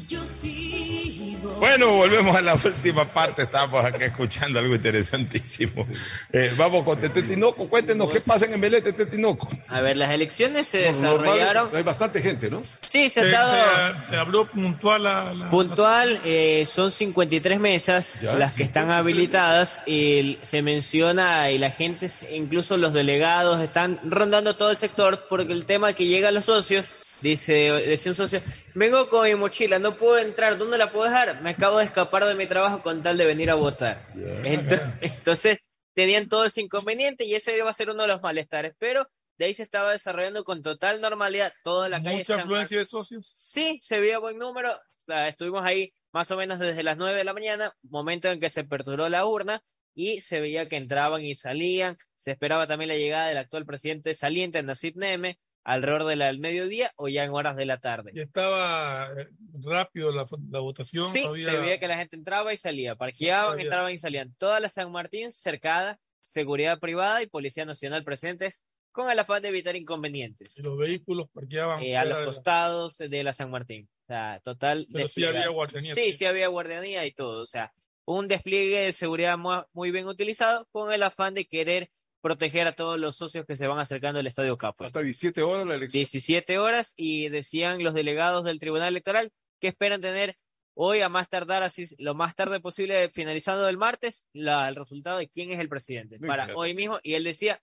Yo 0.07 0.25
sigo. 0.25 1.18
Bueno, 1.59 1.93
volvemos 1.93 2.35
a 2.35 2.41
la 2.41 2.53
última 2.55 3.05
parte. 3.05 3.43
Estábamos 3.43 3.83
aquí 3.85 4.03
escuchando 4.03 4.59
algo 4.59 4.75
interesantísimo. 4.75 5.87
Eh, 6.31 6.51
vamos 6.57 6.83
con 6.83 6.99
Tete 6.99 7.23
Tinoco. 7.23 7.67
Cuéntenos 7.69 8.09
qué 8.11 8.21
pasa 8.21 8.45
en 8.45 8.53
Embelé, 8.53 8.81
Tete 8.81 9.05
Tinoco. 9.05 9.49
A 9.67 9.81
ver, 9.81 9.97
las 9.97 10.11
elecciones 10.11 10.67
se 10.67 10.79
desarrollaron. 10.79 11.69
Hay 11.75 11.83
bastante 11.83 12.21
gente, 12.21 12.49
¿no? 12.49 12.61
Sí, 12.81 13.09
se 13.09 13.21
ha 13.21 13.25
dado. 13.25 13.97
se 14.09 14.15
habló 14.15 14.45
puntual 14.45 15.03
la, 15.03 15.33
la- 15.33 15.49
Puntual, 15.49 16.19
eh, 16.25 16.65
son 16.65 16.91
53 16.91 17.59
mesas 17.59 18.21
Ya. 18.21 18.33
las 18.35 18.53
que 18.53 18.63
están 18.63 18.91
habilitadas 18.91 19.81
y 19.85 20.37
se 20.41 20.61
menciona 20.61 21.51
y 21.51 21.57
la 21.57 21.71
gente, 21.71 22.09
incluso 22.33 22.77
los 22.77 22.93
delegados, 22.93 23.61
están 23.61 23.99
rondando 24.03 24.55
todo 24.55 24.71
el 24.71 24.77
sector 24.77 25.25
porque 25.29 25.53
el 25.53 25.65
tema 25.65 25.93
que 25.93 26.05
llegan 26.05 26.33
los 26.33 26.45
socios 26.45 26.85
Dice, 27.21 27.53
decía 27.53 28.11
un 28.11 28.15
socio, 28.15 28.41
vengo 28.75 29.09
con 29.09 29.27
mi 29.27 29.35
mochila, 29.35 29.77
no 29.77 29.97
puedo 29.97 30.17
entrar, 30.17 30.57
¿dónde 30.57 30.77
la 30.77 30.91
puedo 30.91 31.09
dejar? 31.09 31.41
Me 31.41 31.49
acabo 31.49 31.79
de 31.79 31.85
escapar 31.85 32.25
de 32.25 32.35
mi 32.35 32.47
trabajo 32.47 32.81
con 32.81 33.03
tal 33.03 33.17
de 33.17 33.25
venir 33.25 33.51
a 33.51 33.55
votar. 33.55 34.07
Entonces, 34.45 34.81
entonces, 35.01 35.59
tenían 35.93 36.29
todo 36.29 36.45
ese 36.45 36.61
inconveniente 36.61 37.25
y 37.25 37.35
ese 37.35 37.57
iba 37.57 37.69
a 37.69 37.73
ser 37.73 37.89
uno 37.89 38.03
de 38.03 38.07
los 38.07 38.21
malestares, 38.21 38.73
pero 38.79 39.05
de 39.37 39.45
ahí 39.45 39.53
se 39.53 39.63
estaba 39.63 39.91
desarrollando 39.91 40.43
con 40.43 40.61
total 40.61 41.01
normalidad 41.01 41.53
toda 41.63 41.89
la 41.89 42.01
calle. 42.01 42.19
Mucha 42.19 42.35
San 42.35 42.41
afluencia 42.41 42.77
de 42.77 42.85
socios. 42.85 43.25
Sí, 43.25 43.79
se 43.81 43.99
veía 43.99 44.19
buen 44.19 44.37
número. 44.37 44.71
O 44.71 45.03
sea, 45.05 45.27
estuvimos 45.27 45.63
ahí 45.63 45.93
más 46.11 46.29
o 46.31 46.37
menos 46.37 46.59
desde 46.59 46.83
las 46.83 46.97
9 46.97 47.17
de 47.17 47.23
la 47.23 47.33
mañana, 47.33 47.75
momento 47.83 48.29
en 48.29 48.39
que 48.39 48.49
se 48.49 48.61
aperturó 48.61 49.09
la 49.09 49.25
urna 49.25 49.61
y 49.93 50.21
se 50.21 50.39
veía 50.39 50.69
que 50.69 50.77
entraban 50.77 51.21
y 51.21 51.35
salían. 51.35 51.97
Se 52.15 52.31
esperaba 52.31 52.67
también 52.67 52.89
la 52.89 52.97
llegada 52.97 53.27
del 53.27 53.37
actual 53.37 53.65
presidente 53.65 54.13
saliente, 54.13 54.61
Nasib 54.63 54.97
Neme, 54.97 55.39
alrededor 55.69 56.05
de 56.05 56.15
del 56.15 56.39
mediodía 56.39 56.91
o 56.95 57.07
ya 57.07 57.23
en 57.23 57.31
horas 57.31 57.55
de 57.55 57.65
la 57.65 57.77
tarde. 57.79 58.11
Y 58.15 58.19
estaba 58.19 59.07
eh, 59.17 59.27
rápido 59.61 60.11
la, 60.11 60.25
la 60.49 60.59
votación. 60.59 61.05
Sí, 61.05 61.23
había- 61.25 61.45
se 61.51 61.57
veía 61.57 61.79
que 61.79 61.87
la 61.87 61.97
gente 61.97 62.15
entraba 62.15 62.53
y 62.53 62.57
salía, 62.57 62.95
parqueaban, 62.95 63.59
entraban 63.59 63.91
y 63.91 63.97
salían. 63.97 64.33
Toda 64.37 64.59
la 64.59 64.69
San 64.69 64.91
Martín 64.91 65.31
cercada, 65.31 65.99
seguridad 66.23 66.79
privada 66.79 67.21
y 67.21 67.27
Policía 67.27 67.65
Nacional 67.65 68.03
presentes 68.03 68.63
con 68.91 69.11
el 69.11 69.19
afán 69.19 69.41
de 69.43 69.49
evitar 69.49 69.75
inconvenientes. 69.75 70.57
Y 70.57 70.61
los 70.63 70.77
vehículos 70.77 71.29
parqueaban 71.31 71.81
Eh, 71.83 71.95
a 71.95 72.05
los 72.05 72.25
costados 72.25 72.97
de 72.97 73.23
la 73.23 73.33
San 73.33 73.51
Martín. 73.51 73.87
O 74.03 74.07
sea, 74.07 74.41
total. 74.43 74.87
Pero 74.91 75.07
sí 75.07 75.23
había 75.23 75.47
guardianía. 75.49 75.93
Sí, 75.93 76.11
sí 76.13 76.25
había 76.25 76.47
guardianía 76.47 77.05
y 77.05 77.11
todo. 77.11 77.43
O 77.43 77.45
sea, 77.45 77.71
un 78.05 78.27
despliegue 78.27 78.79
de 78.79 78.91
seguridad 78.91 79.37
mu- 79.37 79.61
muy 79.73 79.91
bien 79.91 80.07
utilizado 80.07 80.67
con 80.71 80.91
el 80.91 81.03
afán 81.03 81.35
de 81.35 81.45
querer 81.45 81.91
proteger 82.21 82.67
a 82.67 82.73
todos 82.73 82.99
los 82.99 83.15
socios 83.15 83.45
que 83.45 83.55
se 83.55 83.67
van 83.67 83.79
acercando 83.79 84.19
al 84.19 84.27
Estadio 84.27 84.57
Capo. 84.57 84.83
Hasta 84.85 85.01
17 85.01 85.41
horas 85.43 85.65
la 85.67 85.75
elección. 85.75 85.99
17 85.99 86.57
horas 86.59 86.93
y 86.97 87.29
decían 87.29 87.83
los 87.83 87.93
delegados 87.93 88.43
del 88.43 88.59
Tribunal 88.59 88.89
Electoral 88.89 89.31
que 89.59 89.67
esperan 89.69 90.01
tener 90.01 90.35
hoy 90.73 91.01
a 91.01 91.09
más 91.09 91.27
tardar, 91.29 91.63
así 91.63 91.85
lo 91.97 92.15
más 92.15 92.35
tarde 92.35 92.59
posible, 92.61 93.09
finalizando 93.09 93.67
el 93.67 93.77
martes, 93.77 94.25
la- 94.33 94.67
el 94.69 94.75
resultado 94.75 95.17
de 95.17 95.27
quién 95.27 95.51
es 95.51 95.59
el 95.59 95.67
presidente 95.69 96.17
Muy 96.19 96.27
para 96.27 96.55
hoy 96.55 96.73
mismo. 96.73 96.99
Y 97.03 97.15
él 97.15 97.23
decía, 97.25 97.61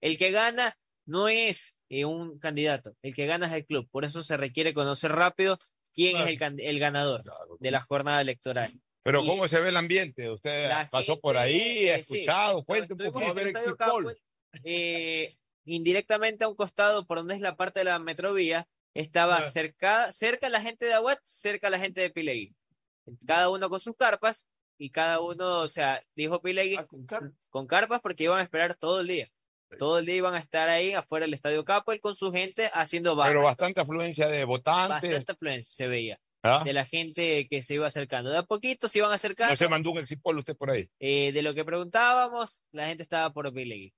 el 0.00 0.16
que 0.18 0.30
gana 0.30 0.76
no 1.06 1.28
es 1.28 1.76
eh, 1.88 2.04
un 2.04 2.38
candidato, 2.38 2.96
el 3.02 3.14
que 3.14 3.26
gana 3.26 3.46
es 3.46 3.52
el 3.52 3.64
club. 3.66 3.88
Por 3.90 4.04
eso 4.04 4.22
se 4.22 4.36
requiere 4.36 4.74
conocer 4.74 5.12
rápido 5.12 5.58
quién 5.94 6.16
es 6.18 6.40
el, 6.40 6.60
el 6.60 6.78
ganador 6.78 7.22
de 7.60 7.70
la 7.70 7.80
jornada 7.80 8.20
electoral. 8.20 8.72
Pero 9.06 9.22
Y- 9.22 9.26
¿cómo 9.28 9.46
se 9.46 9.60
ve 9.60 9.68
el 9.68 9.76
ambiente? 9.76 10.28
Usted 10.28 10.68
pasó 10.90 11.20
por 11.20 11.36
ahí, 11.36 11.88
ha 11.88 11.98
eh, 11.98 12.02
sí, 12.02 12.14
escuchado, 12.18 12.64
cuente 12.64 12.92
un 12.92 13.00
Estuvimos 13.00 13.28
poquito. 13.34 13.48
en 13.48 13.56
el 13.56 13.76
Capel, 13.76 14.20
eh, 14.64 15.36
indirectamente 15.64 16.44
a 16.44 16.48
un 16.48 16.56
costado 16.56 17.06
por 17.06 17.18
donde 17.18 17.34
es 17.36 17.40
la 17.40 17.54
parte 17.54 17.78
de 17.78 17.84
la 17.84 18.00
metrovía, 18.00 18.66
estaba 18.94 19.42
Ya. 19.42 19.50
cerca, 19.50 20.10
cerca 20.10 20.48
la 20.48 20.60
gente 20.60 20.86
de 20.86 20.94
Aguat, 20.94 21.20
cerca 21.22 21.70
la 21.70 21.78
gente 21.78 22.00
de 22.00 22.10
Pilegui. 22.10 22.52
Cada 23.24 23.48
uno 23.48 23.70
con 23.70 23.78
sus 23.78 23.94
carpas 23.94 24.48
y 24.76 24.90
cada 24.90 25.20
uno, 25.20 25.60
o 25.60 25.68
sea, 25.68 26.02
dijo 26.16 26.42
Pilegui 26.42 26.76
con, 27.50 27.68
carpas 27.68 28.00
porque 28.00 28.24
iban 28.24 28.40
a 28.40 28.42
esperar 28.42 28.74
todo 28.74 29.02
el 29.02 29.06
día. 29.06 29.30
Todo 29.78 30.00
el 30.00 30.06
día 30.06 30.16
iban 30.16 30.34
a 30.34 30.40
estar 30.40 30.68
ahí 30.68 30.94
afuera 30.94 31.26
del 31.26 31.34
Estadio 31.34 31.64
Capel 31.64 32.00
con 32.00 32.16
su 32.16 32.32
gente 32.32 32.72
haciendo 32.74 33.14
barra. 33.14 33.30
Pero 33.30 33.42
bastante 33.44 33.80
afluencia 33.80 34.26
de 34.26 34.44
votantes. 34.44 35.10
Bastante 35.10 35.30
afluencia 35.32 35.72
se 35.76 35.86
veía 35.86 36.20
¿Ah? 36.46 36.62
de 36.64 36.72
la 36.72 36.84
gente 36.86 37.46
que 37.48 37.62
se 37.62 37.74
iba 37.74 37.86
acercando. 37.86 38.30
De 38.30 38.38
a 38.38 38.42
poquito 38.42 38.88
se 38.88 38.98
iban 38.98 39.12
acercando. 39.12 39.52
No 39.52 39.56
se 39.56 39.68
mandó 39.68 39.90
un 39.90 39.98
exipol 39.98 40.38
usted 40.38 40.56
por 40.56 40.70
ahí. 40.70 40.88
Eh, 41.00 41.32
de 41.32 41.42
lo 41.42 41.54
que 41.54 41.64
preguntábamos, 41.64 42.62
la 42.72 42.86
gente 42.86 43.02
estaba 43.02 43.32
por 43.32 43.52
Pilegui. 43.52 43.92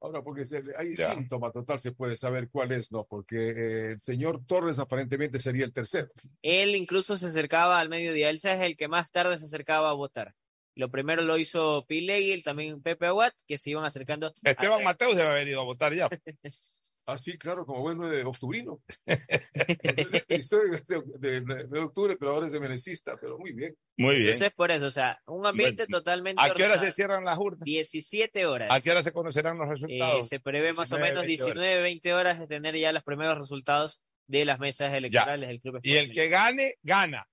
Ahora, 0.00 0.22
porque 0.22 0.44
se- 0.44 0.62
hay 0.76 0.94
Ya. 0.96 1.14
síntoma 1.14 1.50
total, 1.50 1.80
se 1.80 1.92
puede 1.92 2.16
saber 2.18 2.50
cuál 2.50 2.72
es, 2.72 2.92
¿no? 2.92 3.04
Porque 3.04 3.36
eh, 3.36 3.86
el 3.92 4.00
señor 4.00 4.44
Torres 4.46 4.78
aparentemente 4.78 5.38
sería 5.38 5.64
el 5.64 5.72
tercero. 5.72 6.08
Él 6.42 6.76
incluso 6.76 7.16
se 7.16 7.26
acercaba 7.26 7.80
al 7.80 7.88
mediodía. 7.88 8.28
Él 8.28 8.36
es 8.36 8.44
el 8.44 8.76
que 8.76 8.86
más 8.88 9.10
tarde 9.10 9.38
se 9.38 9.44
acercaba 9.46 9.88
a 9.88 9.94
votar. 9.94 10.34
Lo 10.76 10.90
primero 10.90 11.22
lo 11.22 11.38
hizo 11.38 11.86
Pilegui, 11.86 12.42
también 12.42 12.82
Pepe 12.82 13.06
Aguat, 13.06 13.32
que 13.46 13.56
se 13.56 13.70
iban 13.70 13.84
acercando. 13.84 14.34
Esteban 14.42 14.82
Mateus 14.84 15.16
debe 15.16 15.28
haber 15.28 15.48
ido 15.48 15.60
a 15.60 15.64
votar 15.64 15.94
ya. 15.94 16.08
Ah, 17.06 17.18
sí, 17.18 17.36
claro, 17.36 17.66
como 17.66 17.80
bueno 17.82 18.08
de 18.08 18.24
octubrino. 18.24 18.80
Historia 20.28 20.80
de, 21.18 21.40
de- 21.40 21.64
de 21.64 21.78
octubre, 21.80 22.16
pero 22.18 22.32
ahora 22.32 22.46
es 22.46 22.52
de 22.52 22.60
menecista, 22.60 23.16
pero 23.20 23.38
muy 23.38 23.52
bien. 23.52 23.76
Muy 23.98 24.16
bien. 24.16 24.32
Entonces, 24.32 24.52
por 24.54 24.70
eso, 24.70 24.86
o 24.86 24.90
sea, 24.90 25.20
un 25.26 25.46
ambiente 25.46 25.86
totalmente. 25.86 26.42
¿A 26.42 26.52
qué 26.54 26.64
hora 26.64 26.78
se 26.78 26.92
cierran 26.92 27.24
las 27.24 27.38
urnas? 27.38 27.60
17 27.64 28.46
horas. 28.46 28.70
¿A 28.70 28.80
qué 28.80 28.90
hora 28.90 29.02
se 29.02 29.12
conocerán 29.12 29.58
los 29.58 29.66
Eh, 29.66 29.70
resultados? 29.72 30.28
se 30.28 30.40
prevé 30.40 30.72
más 30.72 30.90
o 30.92 30.96
19, 30.96 31.10
menos 31.10 31.26
20 31.26 31.42
horas. 31.42 31.54
19, 31.54 31.82
20 31.82 32.12
horas 32.14 32.38
de 32.38 32.46
tener 32.46 32.76
ya 32.76 32.92
los 32.92 33.02
primeros 33.02 33.38
resultados 33.38 34.00
de 34.26 34.44
las 34.46 34.58
mesas 34.58 34.92
electorales 34.94 35.48
del 35.48 35.60
Club 35.60 35.80
Y 35.82 35.96
el 35.96 36.12
que 36.12 36.28
gane, 36.28 36.76
gana. 36.82 37.28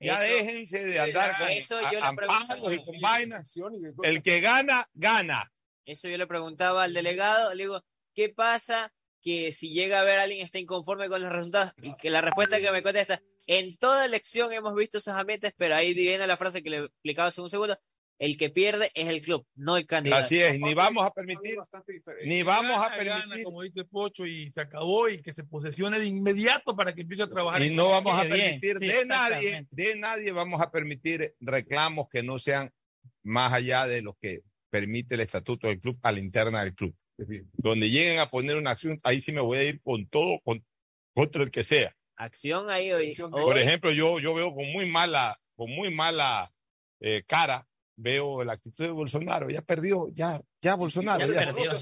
Ya 0.00 0.14
Eso- 0.24 0.34
déjense 0.44 0.78
de 0.84 0.98
andar 1.00 1.38
con 1.38 1.48
Eso 1.50 1.80
yo 1.92 2.00
le 2.00 2.06
a- 2.06 2.12
preguntaba. 2.14 2.74
y 2.74 2.84
con 2.84 3.00
vainas. 3.00 3.54
El 4.02 4.22
que 4.22 4.40
gana, 4.40 4.88
gana. 4.94 5.52
Eso 5.84 6.08
yo 6.08 6.18
le 6.18 6.26
preguntaba 6.26 6.84
al 6.84 6.92
delegado, 6.94 7.54
le 7.54 7.62
digo, 7.62 7.82
¿qué 8.18 8.30
pasa 8.30 8.92
que 9.20 9.52
si 9.52 9.70
llega 9.70 10.00
a 10.00 10.02
ver 10.02 10.18
a 10.18 10.24
alguien 10.24 10.44
está 10.44 10.58
inconforme 10.58 11.08
con 11.08 11.22
los 11.22 11.32
resultados? 11.32 11.72
Y 11.80 11.94
que 11.94 12.10
la 12.10 12.20
respuesta 12.20 12.58
que 12.58 12.72
me 12.72 12.82
contesta, 12.82 13.22
en 13.46 13.76
toda 13.76 14.06
elección 14.06 14.52
hemos 14.52 14.74
visto 14.74 14.98
esos 14.98 15.14
ambientes, 15.14 15.54
pero 15.56 15.76
ahí 15.76 15.94
viene 15.94 16.26
la 16.26 16.36
frase 16.36 16.60
que 16.60 16.68
le 16.68 16.78
explicaba 16.86 17.28
hace 17.28 17.40
un 17.40 17.48
segundo, 17.48 17.78
el 18.18 18.36
que 18.36 18.50
pierde 18.50 18.90
es 18.94 19.06
el 19.06 19.22
club, 19.22 19.46
no 19.54 19.76
el 19.76 19.86
candidato. 19.86 20.20
Así 20.20 20.40
es, 20.40 20.58
ni 20.58 20.74
vamos 20.74 21.06
a 21.06 21.12
permitir, 21.12 21.58
ni 22.24 22.42
vamos 22.42 22.84
a 22.84 22.96
permitir, 22.96 23.44
como 23.44 23.62
dice 23.62 23.84
Pocho, 23.84 24.26
y 24.26 24.50
se 24.50 24.62
acabó 24.62 25.08
y 25.08 25.22
que 25.22 25.32
se 25.32 25.44
posesione 25.44 26.00
de 26.00 26.06
inmediato 26.06 26.74
para 26.74 26.92
que 26.92 27.02
empiece 27.02 27.22
a 27.22 27.28
trabajar. 27.28 27.62
y 27.62 27.70
no 27.70 27.90
vamos 27.90 28.14
a 28.14 28.22
permitir 28.22 28.80
de 28.80 29.06
nadie, 29.06 29.68
de 29.70 29.96
nadie 29.96 30.32
vamos 30.32 30.60
a 30.60 30.72
permitir 30.72 31.36
reclamos 31.38 32.08
que 32.08 32.24
no 32.24 32.40
sean 32.40 32.72
más 33.22 33.52
allá 33.52 33.86
de 33.86 34.02
lo 34.02 34.14
que 34.14 34.42
permite 34.70 35.14
el 35.14 35.20
estatuto 35.20 35.68
del 35.68 35.78
club 35.78 36.00
a 36.02 36.10
la 36.10 36.18
interna 36.18 36.64
del 36.64 36.74
club. 36.74 36.96
Donde 37.54 37.90
lleguen 37.90 38.20
a 38.20 38.30
poner 38.30 38.56
una 38.56 38.70
acción, 38.70 39.00
ahí 39.02 39.20
sí 39.20 39.32
me 39.32 39.40
voy 39.40 39.58
a 39.58 39.64
ir 39.64 39.80
con 39.82 40.06
todo, 40.06 40.40
con, 40.44 40.64
contra 41.14 41.42
el 41.42 41.50
que 41.50 41.62
sea. 41.62 41.94
Acción 42.16 42.70
ahí 42.70 42.92
hoy. 42.92 43.14
Por 43.14 43.54
hoy- 43.54 43.60
ejemplo, 43.60 43.90
yo, 43.92 44.18
yo 44.20 44.34
veo 44.34 44.54
con 44.54 44.70
muy 44.72 44.86
mala, 44.86 45.40
con 45.56 45.70
muy 45.70 45.92
mala 45.92 46.52
eh, 47.00 47.22
cara, 47.26 47.68
veo 47.96 48.42
la 48.44 48.54
actitud 48.54 48.84
de 48.84 48.90
Bolsonaro. 48.90 49.50
Ya 49.50 49.62
perdió, 49.62 50.08
ya, 50.14 50.40
ya 50.62 50.74
Bolsonaro. 50.76 51.26
Ya 51.26 51.44
ya. 51.44 51.52
perdió. 51.54 51.72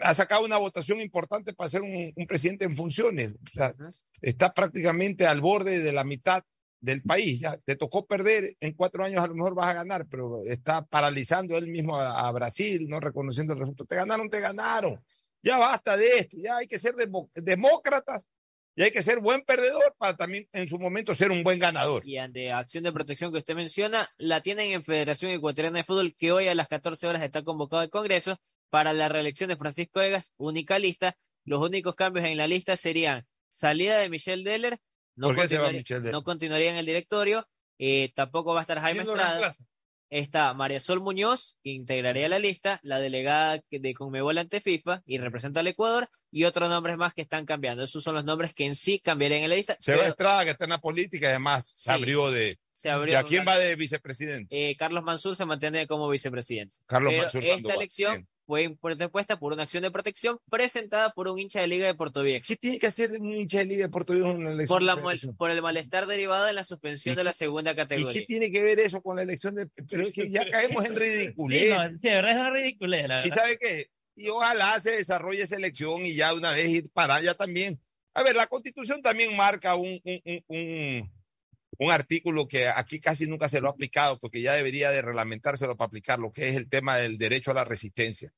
Ha 0.00 0.14
sacado 0.14 0.44
una 0.44 0.58
votación 0.58 1.00
importante 1.00 1.54
para 1.54 1.70
ser 1.70 1.82
un, 1.82 2.12
un 2.14 2.26
presidente 2.26 2.64
en 2.64 2.76
funciones. 2.76 3.32
O 3.32 3.52
sea, 3.54 3.74
está 4.20 4.52
prácticamente 4.52 5.26
al 5.26 5.40
borde 5.40 5.80
de 5.80 5.92
la 5.92 6.04
mitad 6.04 6.44
del 6.84 7.02
país. 7.02 7.40
Ya 7.40 7.56
te 7.56 7.76
tocó 7.76 8.06
perder, 8.06 8.56
en 8.60 8.74
cuatro 8.74 9.04
años 9.04 9.22
a 9.22 9.26
lo 9.26 9.34
mejor 9.34 9.54
vas 9.54 9.68
a 9.68 9.74
ganar, 9.74 10.06
pero 10.08 10.42
está 10.46 10.84
paralizando 10.84 11.56
él 11.56 11.68
mismo 11.68 11.96
a, 11.96 12.28
a 12.28 12.32
Brasil, 12.32 12.86
no 12.88 13.00
reconociendo 13.00 13.54
el 13.54 13.60
resultado. 13.60 13.86
Te 13.86 13.96
ganaron, 13.96 14.28
te 14.28 14.40
ganaron. 14.40 15.02
Ya 15.42 15.58
basta 15.58 15.96
de 15.96 16.08
esto, 16.18 16.36
ya 16.40 16.56
hay 16.56 16.66
que 16.66 16.78
ser 16.78 16.94
demócratas 17.34 18.26
y 18.76 18.82
hay 18.82 18.90
que 18.90 19.02
ser 19.02 19.20
buen 19.20 19.42
perdedor 19.42 19.94
para 19.98 20.16
también 20.16 20.48
en 20.52 20.68
su 20.68 20.78
momento 20.78 21.14
ser 21.14 21.30
un 21.30 21.42
buen 21.42 21.58
ganador. 21.58 22.06
Y 22.06 22.18
ante 22.18 22.50
acción 22.50 22.82
de 22.82 22.92
protección 22.92 23.30
que 23.30 23.38
usted 23.38 23.54
menciona, 23.54 24.08
la 24.16 24.40
tienen 24.40 24.72
en 24.72 24.82
Federación 24.82 25.32
Ecuatoriana 25.32 25.78
de 25.78 25.84
Fútbol, 25.84 26.16
que 26.16 26.32
hoy 26.32 26.48
a 26.48 26.54
las 26.54 26.66
14 26.66 27.06
horas 27.06 27.22
está 27.22 27.42
convocado 27.42 27.82
el 27.82 27.90
Congreso 27.90 28.40
para 28.70 28.92
la 28.92 29.08
reelección 29.08 29.48
de 29.48 29.56
Francisco 29.56 30.00
Egas, 30.00 30.32
única 30.36 30.78
lista. 30.78 31.16
Los 31.44 31.60
únicos 31.60 31.94
cambios 31.94 32.26
en 32.26 32.36
la 32.36 32.46
lista 32.46 32.76
serían 32.76 33.26
salida 33.48 33.98
de 33.98 34.08
Michelle 34.08 34.42
Deller, 34.42 34.78
no, 35.16 35.28
¿Por 35.28 35.36
qué 35.36 35.48
se 35.48 35.56
va 35.58 35.64
continuaría- 35.64 35.78
Michelle 35.78 36.00
Deller? 36.00 36.12
no 36.12 36.24
continuaría 36.24 36.70
en 36.70 36.76
el 36.76 36.86
directorio, 36.86 37.48
eh, 37.78 38.12
tampoco 38.14 38.52
va 38.54 38.60
a 38.60 38.62
estar 38.62 38.78
Jaime 38.80 39.02
¿Quién 39.04 39.16
lo 39.16 39.22
Estrada. 39.22 39.56
Está 40.10 40.54
María 40.54 40.78
Sol 40.78 41.00
Muñoz, 41.00 41.56
que 41.64 41.70
integraría 41.70 42.28
la 42.28 42.38
lista, 42.38 42.78
la 42.84 43.00
delegada 43.00 43.58
de 43.70 43.94
Conmebol 43.94 44.38
ante 44.38 44.60
FIFA 44.60 45.02
y 45.06 45.18
representa 45.18 45.58
al 45.60 45.66
Ecuador, 45.66 46.08
y 46.30 46.44
otros 46.44 46.68
nombres 46.68 46.96
más 46.96 47.14
que 47.14 47.22
están 47.22 47.46
cambiando. 47.46 47.82
Esos 47.82 48.04
son 48.04 48.14
los 48.14 48.24
nombres 48.24 48.54
que 48.54 48.64
en 48.66 48.76
sí 48.76 49.00
cambiarían 49.00 49.42
en 49.42 49.50
la 49.50 49.56
lista. 49.56 49.76
Se 49.80 49.96
va 49.96 50.06
Estrada, 50.06 50.44
que 50.44 50.50
está 50.52 50.64
en 50.64 50.70
la 50.70 50.78
política, 50.80 51.26
y 51.26 51.30
además 51.30 51.66
se 51.66 51.90
abrió 51.90 52.30
de. 52.30 52.58
se 52.72 52.90
abrió 52.90 53.14
¿Y 53.14 53.16
a 53.16 53.22
quién 53.24 53.44
va 53.46 53.56
de 53.58 53.74
vicepresidente? 53.74 54.70
eh, 54.70 54.76
Carlos 54.76 55.02
Mansur 55.02 55.34
se 55.34 55.46
mantiene 55.46 55.86
como 55.88 56.08
vicepresidente. 56.08 56.78
Carlos 56.86 57.10
Pero 57.12 57.22
Mansur 57.22 57.44
esta 57.44 57.74
elección. 57.74 58.28
Fue 58.46 58.62
interpuesta 58.92 59.38
por 59.38 59.52
una 59.52 59.62
acción 59.64 59.82
de 59.82 59.90
protección 59.90 60.38
presentada 60.50 61.10
por 61.10 61.28
un 61.28 61.38
hincha 61.38 61.60
de 61.60 61.66
Liga 61.68 61.86
de 61.86 61.94
Puerto 61.94 62.22
Viejo. 62.22 62.44
¿Qué 62.46 62.56
tiene 62.56 62.78
que 62.78 62.86
hacer 62.86 63.10
un 63.20 63.32
hincha 63.32 63.58
de 63.58 63.64
Liga 63.66 63.86
de 63.86 63.90
Puerto 63.90 64.12
Viejo 64.12 64.30
en 64.30 64.36
una 64.38 64.52
elección? 64.52 64.76
Por, 64.76 64.82
la, 64.82 64.96
de 64.96 65.32
por 65.32 65.50
el 65.50 65.62
malestar 65.62 66.06
derivado 66.06 66.44
de 66.44 66.52
la 66.52 66.64
suspensión 66.64 67.14
¿Y 67.14 67.16
de 67.16 67.24
la 67.24 67.32
segunda 67.32 67.72
¿Y 67.72 67.76
categoría. 67.76 68.20
qué 68.20 68.26
tiene 68.26 68.50
que 68.50 68.62
ver 68.62 68.80
eso 68.80 69.02
con 69.02 69.16
la 69.16 69.22
elección 69.22 69.54
de.? 69.54 69.66
Pero 69.88 70.02
es 70.04 70.12
que 70.12 70.30
ya 70.30 70.48
caemos 70.50 70.84
en 70.84 70.96
ridiculez. 70.96 71.62
Sí, 71.64 71.68
no, 71.70 71.82
de 71.98 72.14
verdad 72.14 72.30
es 72.32 72.36
una 72.38 72.50
ridiculez, 72.50 73.08
la 73.08 73.26
¿Y 73.26 73.30
sabe 73.30 73.58
qué? 73.58 73.90
Y 74.16 74.28
ojalá 74.28 74.78
se 74.80 74.92
desarrolle 74.92 75.42
esa 75.42 75.56
elección 75.56 76.06
y 76.06 76.14
ya 76.14 76.34
una 76.34 76.52
vez 76.52 76.68
ir 76.68 76.90
para 76.90 77.16
allá 77.16 77.34
también. 77.34 77.80
A 78.14 78.22
ver, 78.22 78.36
la 78.36 78.46
constitución 78.46 79.02
también 79.02 79.36
marca 79.36 79.74
un, 79.74 80.00
un, 80.04 80.20
un, 80.24 80.44
un- 80.46 81.23
un 81.78 81.90
artículo 81.90 82.46
que 82.48 82.68
aquí 82.68 83.00
casi 83.00 83.26
nunca 83.26 83.48
se 83.48 83.60
lo 83.60 83.68
ha 83.68 83.70
aplicado, 83.70 84.18
porque 84.18 84.40
ya 84.40 84.54
debería 84.54 84.90
de 84.90 85.02
reglamentárselo 85.02 85.76
para 85.76 85.86
aplicarlo, 85.86 86.32
que 86.32 86.48
es 86.48 86.56
el 86.56 86.68
tema 86.68 86.96
del 86.96 87.18
derecho 87.18 87.50
a 87.50 87.54
la 87.54 87.64
resistencia. 87.64 88.32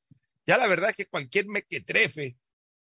Ya 0.47 0.57
la 0.59 0.67
verdad 0.67 0.91
es 0.91 0.97
que 0.97 1.07
cualquier 1.07 1.47
mequetrefe 1.47 2.37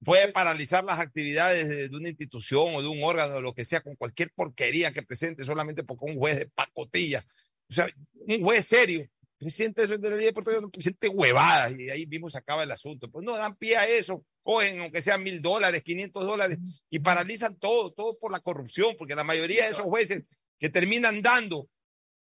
puede 0.03 0.31
paralizar 0.31 0.83
las 0.83 0.99
actividades 0.99 1.67
de, 1.67 1.95
una 1.95 2.09
institución 2.09 2.75
o 2.75 2.81
de 2.81 2.87
un 2.87 3.03
órgano, 3.03 3.35
de 3.35 3.41
lo 3.41 3.53
que 3.53 3.65
sea, 3.65 3.81
con 3.81 3.95
cualquier 3.95 4.31
porquería 4.31 4.91
que 4.91 5.03
presente 5.03 5.45
solamente 5.45 5.83
porque 5.83 6.05
un 6.05 6.17
juez 6.17 6.39
de 6.39 6.47
pacotilla. 6.47 7.25
O 7.69 7.73
sea, 7.73 7.87
un 8.27 8.43
juez 8.43 8.65
serio, 8.65 9.07
presidente 9.41 9.87
de 9.87 10.09
la 10.09 10.15
Liga 10.15 10.27
Deportiva, 10.27 10.61
no 10.61 10.69
presente 10.69 11.07
huevadas 11.07 11.73
y 11.77 11.89
ahí 11.89 12.05
mismo 12.05 12.29
se 12.29 12.37
acaba 12.37 12.61
el 12.61 12.71
asunto. 12.71 13.09
Pues 13.09 13.25
no 13.25 13.35
dan 13.35 13.55
pie 13.55 13.75
a 13.75 13.87
eso, 13.87 14.23
cogen 14.43 14.81
aunque 14.81 15.01
sean 15.01 15.23
mil 15.23 15.41
dólares, 15.41 15.81
500 15.81 16.23
dólares 16.23 16.59
y 16.91 16.99
paralizan 16.99 17.57
todo, 17.57 17.91
todo 17.91 18.19
por 18.19 18.31
la 18.31 18.39
corrupción, 18.39 18.95
porque 18.99 19.15
la 19.15 19.23
mayoría 19.23 19.65
de 19.65 19.71
esos 19.71 19.81
jueces 19.81 20.23
que 20.59 20.69
terminan 20.69 21.23
dando 21.23 21.67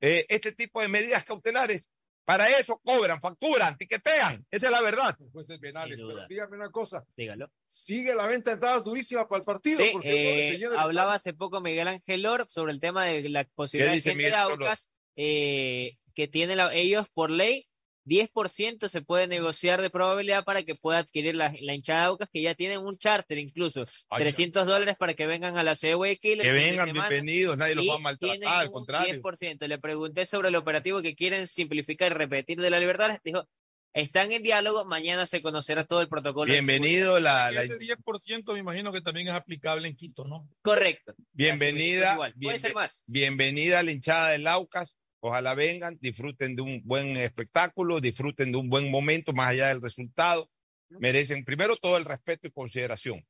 eh, 0.00 0.24
este 0.30 0.52
tipo 0.52 0.80
de 0.80 0.88
medidas 0.88 1.24
cautelares, 1.24 1.84
para 2.24 2.48
eso 2.48 2.80
cobran, 2.82 3.20
facturan, 3.20 3.76
tiquetean. 3.76 4.46
Esa 4.50 4.66
es 4.66 4.72
la 4.72 4.80
verdad. 4.80 5.14
Jueces 5.30 5.58
penales. 5.58 6.00
Pero 6.00 6.26
dígame 6.26 6.56
una 6.56 6.70
cosa. 6.70 7.04
Dígalo. 7.14 7.50
Sigue 7.66 8.14
la 8.14 8.26
venta 8.26 8.50
de 8.50 8.54
entradas 8.54 8.82
durísima 8.82 9.28
para 9.28 9.40
el 9.40 9.44
partido. 9.44 9.76
Sí, 9.76 9.90
porque 9.92 10.48
eh, 10.48 10.54
el 10.54 10.78
hablaba 10.78 11.14
hace 11.14 11.34
poco 11.34 11.60
Miguel 11.60 11.86
Ángel 11.86 12.24
Or 12.24 12.46
sobre 12.48 12.72
el 12.72 12.80
tema 12.80 13.04
de 13.04 13.28
la 13.28 13.44
posibilidad 13.54 13.92
de 13.92 14.00
gente 14.00 14.24
de? 14.24 14.34
Aucas 14.34 14.90
eh, 15.16 15.98
que 16.14 16.28
tiene 16.28 16.56
la- 16.56 16.74
ellos 16.74 17.06
por 17.12 17.30
ley 17.30 17.66
10% 18.06 18.88
se 18.90 19.00
puede 19.00 19.26
negociar 19.26 19.80
de 19.80 19.88
probabilidad 19.88 20.44
para 20.44 20.62
que 20.62 20.74
pueda 20.74 20.98
adquirir 20.98 21.34
la, 21.36 21.54
la 21.62 21.74
hinchada 21.74 22.00
de 22.00 22.06
Aucas, 22.06 22.28
que 22.30 22.42
ya 22.42 22.54
tienen 22.54 22.80
un 22.80 22.98
charter 22.98 23.38
incluso, 23.38 23.86
Ay, 24.10 24.22
300 24.24 24.66
dólares 24.66 24.96
para 24.98 25.14
que 25.14 25.26
vengan 25.26 25.56
a 25.56 25.62
la 25.62 25.74
ciudad 25.74 25.92
de 25.92 25.96
Guayaquil. 25.96 26.42
Que 26.42 26.52
vengan, 26.52 26.86
semana, 26.88 27.08
bienvenidos, 27.08 27.56
nadie 27.56 27.74
los 27.74 27.88
va 27.88 27.94
a 27.94 27.98
maltratar, 28.00 28.36
tienen 28.38 28.48
al 28.54 28.70
contrario. 28.70 29.22
10%. 29.22 29.66
Le 29.66 29.78
pregunté 29.78 30.26
sobre 30.26 30.50
el 30.50 30.56
operativo 30.56 31.00
que 31.00 31.14
quieren 31.14 31.46
simplificar 31.48 32.12
y 32.12 32.14
repetir 32.14 32.60
de 32.60 32.68
la 32.68 32.78
libertad. 32.78 33.08
les 33.08 33.22
Dijo, 33.22 33.48
están 33.94 34.32
en 34.32 34.42
diálogo, 34.42 34.84
mañana 34.84 35.24
se 35.24 35.40
conocerá 35.40 35.84
todo 35.84 36.02
el 36.02 36.08
protocolo. 36.10 36.52
Bienvenido 36.52 37.20
la, 37.20 37.50
la- 37.52 37.62
Ese 37.62 37.78
10% 37.78 38.52
me 38.52 38.58
imagino 38.58 38.92
que 38.92 39.00
también 39.00 39.28
es 39.28 39.34
aplicable 39.34 39.88
en 39.88 39.96
Quito, 39.96 40.24
¿no? 40.26 40.46
Correcto. 40.60 41.14
bienvenida, 41.32 42.18
puede 42.42 42.58
ser 42.58 42.74
más. 42.74 43.02
bienvenida 43.06 43.78
a 43.78 43.82
la 43.82 43.92
hinchada 43.92 44.28
del 44.30 44.46
Aucas. 44.46 44.94
Ojalá 45.26 45.54
vengan, 45.54 45.96
disfruten 46.02 46.54
de 46.54 46.60
un 46.60 46.82
buen 46.84 47.16
espectáculo, 47.16 47.98
disfruten 47.98 48.52
de 48.52 48.58
un 48.58 48.68
buen 48.68 48.90
momento 48.90 49.32
más 49.32 49.52
allá 49.52 49.68
del 49.68 49.80
resultado. 49.80 50.50
Merecen 50.90 51.46
primero 51.46 51.76
todo 51.76 51.96
el 51.96 52.04
respeto 52.04 52.46
y 52.46 52.50
consideración. 52.50 53.26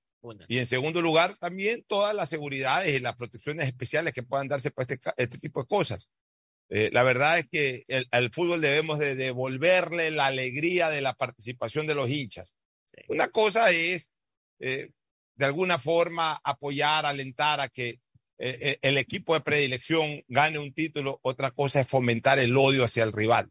Y 0.48 0.58
en 0.58 0.66
segundo 0.66 1.00
lugar, 1.00 1.36
también 1.36 1.84
todas 1.86 2.12
las 2.12 2.28
seguridades 2.28 2.92
y 2.92 2.98
las 2.98 3.14
protecciones 3.14 3.68
especiales 3.68 4.12
que 4.12 4.24
puedan 4.24 4.48
darse 4.48 4.72
para 4.72 4.92
este, 4.92 5.08
este 5.16 5.38
tipo 5.38 5.60
de 5.60 5.68
cosas. 5.68 6.08
Eh, 6.68 6.90
la 6.92 7.04
verdad 7.04 7.38
es 7.38 7.48
que 7.48 7.84
el- 7.86 8.08
al 8.10 8.32
fútbol 8.32 8.60
debemos 8.60 8.98
de 8.98 9.14
devolverle 9.14 10.10
la 10.10 10.26
alegría 10.26 10.90
de 10.90 11.00
la 11.00 11.14
participación 11.14 11.86
de 11.86 11.94
los 11.94 12.10
hinchas. 12.10 12.56
Una 13.06 13.28
cosa 13.28 13.70
es, 13.70 14.10
eh, 14.58 14.90
de 15.36 15.44
alguna 15.44 15.78
forma, 15.78 16.40
apoyar, 16.42 17.06
alentar 17.06 17.60
a 17.60 17.68
que 17.68 18.00
eh, 18.38 18.58
eh, 18.60 18.78
el 18.82 18.98
equipo 18.98 19.34
de 19.34 19.40
predilección 19.40 20.22
gane 20.28 20.58
un 20.58 20.72
título. 20.72 21.20
Otra 21.22 21.50
cosa 21.50 21.80
es 21.80 21.88
fomentar 21.88 22.38
el 22.38 22.56
odio 22.56 22.84
hacia 22.84 23.04
el 23.04 23.12
rival. 23.12 23.50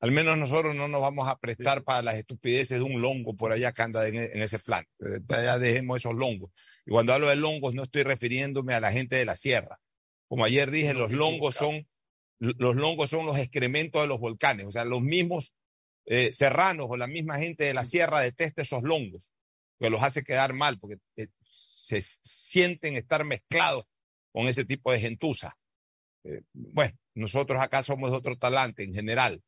Al 0.00 0.12
menos 0.12 0.36
nosotros 0.36 0.74
no 0.74 0.88
nos 0.88 1.00
vamos 1.00 1.26
a 1.28 1.38
prestar 1.38 1.82
para 1.82 2.02
las 2.02 2.16
estupideces 2.16 2.78
de 2.78 2.84
un 2.84 3.00
longo 3.00 3.34
por 3.34 3.52
allá 3.52 3.72
que 3.72 3.82
anda 3.82 4.06
en, 4.06 4.16
e- 4.16 4.32
en 4.32 4.42
ese 4.42 4.58
plan. 4.58 4.84
Eh, 5.00 5.20
ya 5.28 5.58
dejemos 5.58 5.98
esos 6.00 6.14
longos. 6.14 6.50
Y 6.84 6.90
cuando 6.90 7.12
hablo 7.14 7.28
de 7.28 7.36
longos 7.36 7.74
no 7.74 7.84
estoy 7.84 8.02
refiriéndome 8.02 8.74
a 8.74 8.80
la 8.80 8.92
gente 8.92 9.16
de 9.16 9.24
la 9.24 9.36
sierra. 9.36 9.80
Como 10.28 10.44
ayer 10.44 10.70
dije, 10.70 10.92
los 10.92 11.12
longos 11.12 11.54
son 11.54 11.86
los 12.38 12.76
longos 12.76 13.08
son 13.08 13.24
los 13.24 13.38
excrementos 13.38 14.02
de 14.02 14.08
los 14.08 14.20
volcanes. 14.20 14.66
O 14.66 14.70
sea, 14.70 14.84
los 14.84 15.00
mismos 15.00 15.54
eh, 16.04 16.32
serranos 16.32 16.86
o 16.90 16.96
la 16.96 17.06
misma 17.06 17.38
gente 17.38 17.64
de 17.64 17.72
la 17.74 17.84
sierra 17.84 18.20
detesta 18.20 18.62
esos 18.62 18.82
longos, 18.82 19.22
que 19.80 19.88
los 19.88 20.02
hace 20.02 20.22
quedar 20.22 20.52
mal 20.52 20.78
porque 20.78 20.98
eh, 21.16 21.28
se 21.50 22.00
sienten 22.02 22.96
estar 22.96 23.24
mezclados 23.24 23.86
con 24.36 24.48
ese 24.48 24.66
tipo 24.66 24.92
de 24.92 25.00
gentuza. 25.00 25.56
Eh, 26.22 26.42
bueno, 26.52 26.92
nosotros 27.14 27.58
acá 27.58 27.82
somos 27.82 28.12
otro 28.12 28.36
talante 28.36 28.82
en 28.82 28.92
general 28.92 29.42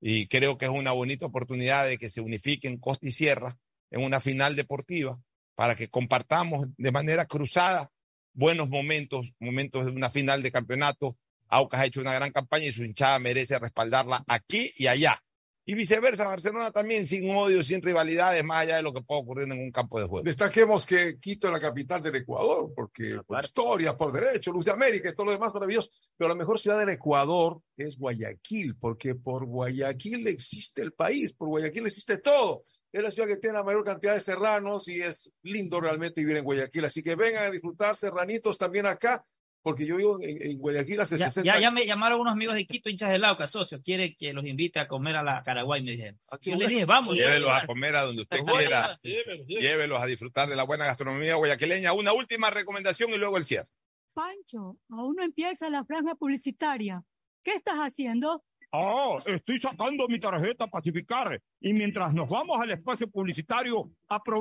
y 0.00 0.26
creo 0.26 0.56
que 0.56 0.64
es 0.64 0.70
una 0.70 0.92
bonita 0.92 1.26
oportunidad 1.26 1.86
de 1.86 1.98
que 1.98 2.08
se 2.08 2.22
unifiquen 2.22 2.78
Costa 2.78 3.06
y 3.06 3.10
Sierra 3.10 3.58
en 3.90 4.02
una 4.02 4.20
final 4.20 4.56
deportiva 4.56 5.20
para 5.54 5.76
que 5.76 5.88
compartamos 5.88 6.64
de 6.78 6.90
manera 6.90 7.26
cruzada 7.26 7.92
buenos 8.32 8.70
momentos, 8.70 9.34
momentos 9.38 9.84
de 9.84 9.90
una 9.90 10.08
final 10.08 10.42
de 10.42 10.50
campeonato. 10.50 11.18
Aucas 11.48 11.82
ha 11.82 11.84
hecho 11.84 12.00
una 12.00 12.14
gran 12.14 12.32
campaña 12.32 12.64
y 12.64 12.72
su 12.72 12.84
hinchada 12.84 13.18
merece 13.18 13.58
respaldarla 13.58 14.24
aquí 14.26 14.72
y 14.78 14.86
allá. 14.86 15.22
Y 15.64 15.74
viceversa, 15.74 16.26
Barcelona 16.26 16.72
también 16.72 17.06
sin 17.06 17.32
odio, 17.32 17.62
sin 17.62 17.80
rivalidades, 17.80 18.42
más 18.42 18.62
allá 18.62 18.76
de 18.76 18.82
lo 18.82 18.92
que 18.92 19.02
pueda 19.02 19.20
ocurrir 19.20 19.44
en 19.44 19.60
un 19.60 19.70
campo 19.70 20.00
de 20.00 20.06
juego. 20.06 20.24
Destaquemos 20.24 20.84
que 20.84 21.20
Quito 21.20 21.46
es 21.46 21.52
la 21.52 21.60
capital 21.60 22.02
del 22.02 22.16
Ecuador, 22.16 22.72
porque 22.74 23.20
por 23.24 23.42
historia, 23.44 23.96
por 23.96 24.10
derecho, 24.10 24.50
luz 24.50 24.64
de 24.64 24.72
América 24.72 25.10
y 25.10 25.14
todo 25.14 25.26
lo 25.26 25.32
demás 25.32 25.54
maravilloso. 25.54 25.90
Pero 26.16 26.28
la 26.28 26.34
mejor 26.34 26.58
ciudad 26.58 26.80
del 26.80 26.88
Ecuador 26.88 27.60
es 27.76 27.96
Guayaquil, 27.96 28.76
porque 28.76 29.14
por 29.14 29.46
Guayaquil 29.46 30.26
existe 30.26 30.82
el 30.82 30.92
país, 30.92 31.32
por 31.32 31.48
Guayaquil 31.48 31.86
existe 31.86 32.18
todo. 32.18 32.64
Es 32.90 33.02
la 33.02 33.10
ciudad 33.10 33.28
que 33.28 33.36
tiene 33.36 33.56
la 33.56 33.64
mayor 33.64 33.84
cantidad 33.84 34.14
de 34.14 34.20
serranos 34.20 34.86
y 34.88 35.00
es 35.00 35.32
lindo 35.42 35.80
realmente 35.80 36.20
vivir 36.20 36.38
en 36.38 36.44
Guayaquil. 36.44 36.84
Así 36.84 37.02
que 37.02 37.14
vengan 37.14 37.44
a 37.44 37.50
disfrutar 37.50 37.96
serranitos 37.96 38.58
también 38.58 38.84
acá, 38.84 39.24
porque 39.62 39.86
yo 39.86 39.96
vivo 39.96 40.18
en, 40.22 40.42
en 40.42 40.58
Guayaquil 40.58 41.00
hace 41.00 41.16
Ya, 41.18 41.26
60 41.30 41.46
ya, 41.46 41.60
ya 41.60 41.68
años. 41.68 41.80
me 41.80 41.86
llamaron 41.86 42.20
unos 42.20 42.32
amigos 42.32 42.54
de 42.54 42.66
Quito, 42.66 42.90
hinchas 42.90 43.10
del 43.10 43.20
Lauca, 43.22 43.46
socio. 43.46 43.80
Quiere 43.82 44.16
que 44.16 44.32
los 44.32 44.44
invite 44.44 44.80
a 44.80 44.88
comer 44.88 45.16
a 45.16 45.22
la 45.22 45.42
Caraguay, 45.42 45.82
me 45.82 45.92
dijeron. 45.92 46.18
Yo 46.42 46.56
les 46.56 46.68
dije, 46.68 46.84
vamos. 46.84 47.16
Llévelos 47.16 47.52
a 47.52 47.66
comer 47.66 47.94
a 47.96 48.02
donde 48.02 48.22
usted 48.22 48.38
quiera. 48.44 48.98
Llévelos 49.46 50.02
a 50.02 50.06
disfrutar 50.06 50.48
de 50.48 50.56
la 50.56 50.64
buena 50.64 50.84
gastronomía 50.86 51.36
guayaquileña. 51.36 51.92
Una 51.92 52.12
última 52.12 52.50
recomendación 52.50 53.10
y 53.12 53.16
luego 53.18 53.36
el 53.36 53.44
cierre. 53.44 53.68
Pancho, 54.14 54.76
aún 54.90 55.16
no 55.16 55.22
empieza 55.22 55.70
la 55.70 55.84
franja 55.84 56.14
publicitaria. 56.14 57.02
¿Qué 57.42 57.52
estás 57.52 57.76
haciendo? 57.78 58.44
Ah, 58.74 59.18
estoy 59.26 59.58
sacando 59.58 60.08
mi 60.08 60.18
tarjeta 60.18 60.66
Pacificar 60.66 61.38
y 61.60 61.72
mientras 61.74 62.14
nos 62.14 62.28
vamos 62.28 62.58
al 62.58 62.70
espacio 62.70 63.06
publicitario, 63.06 63.90
aprovecho 64.08 64.40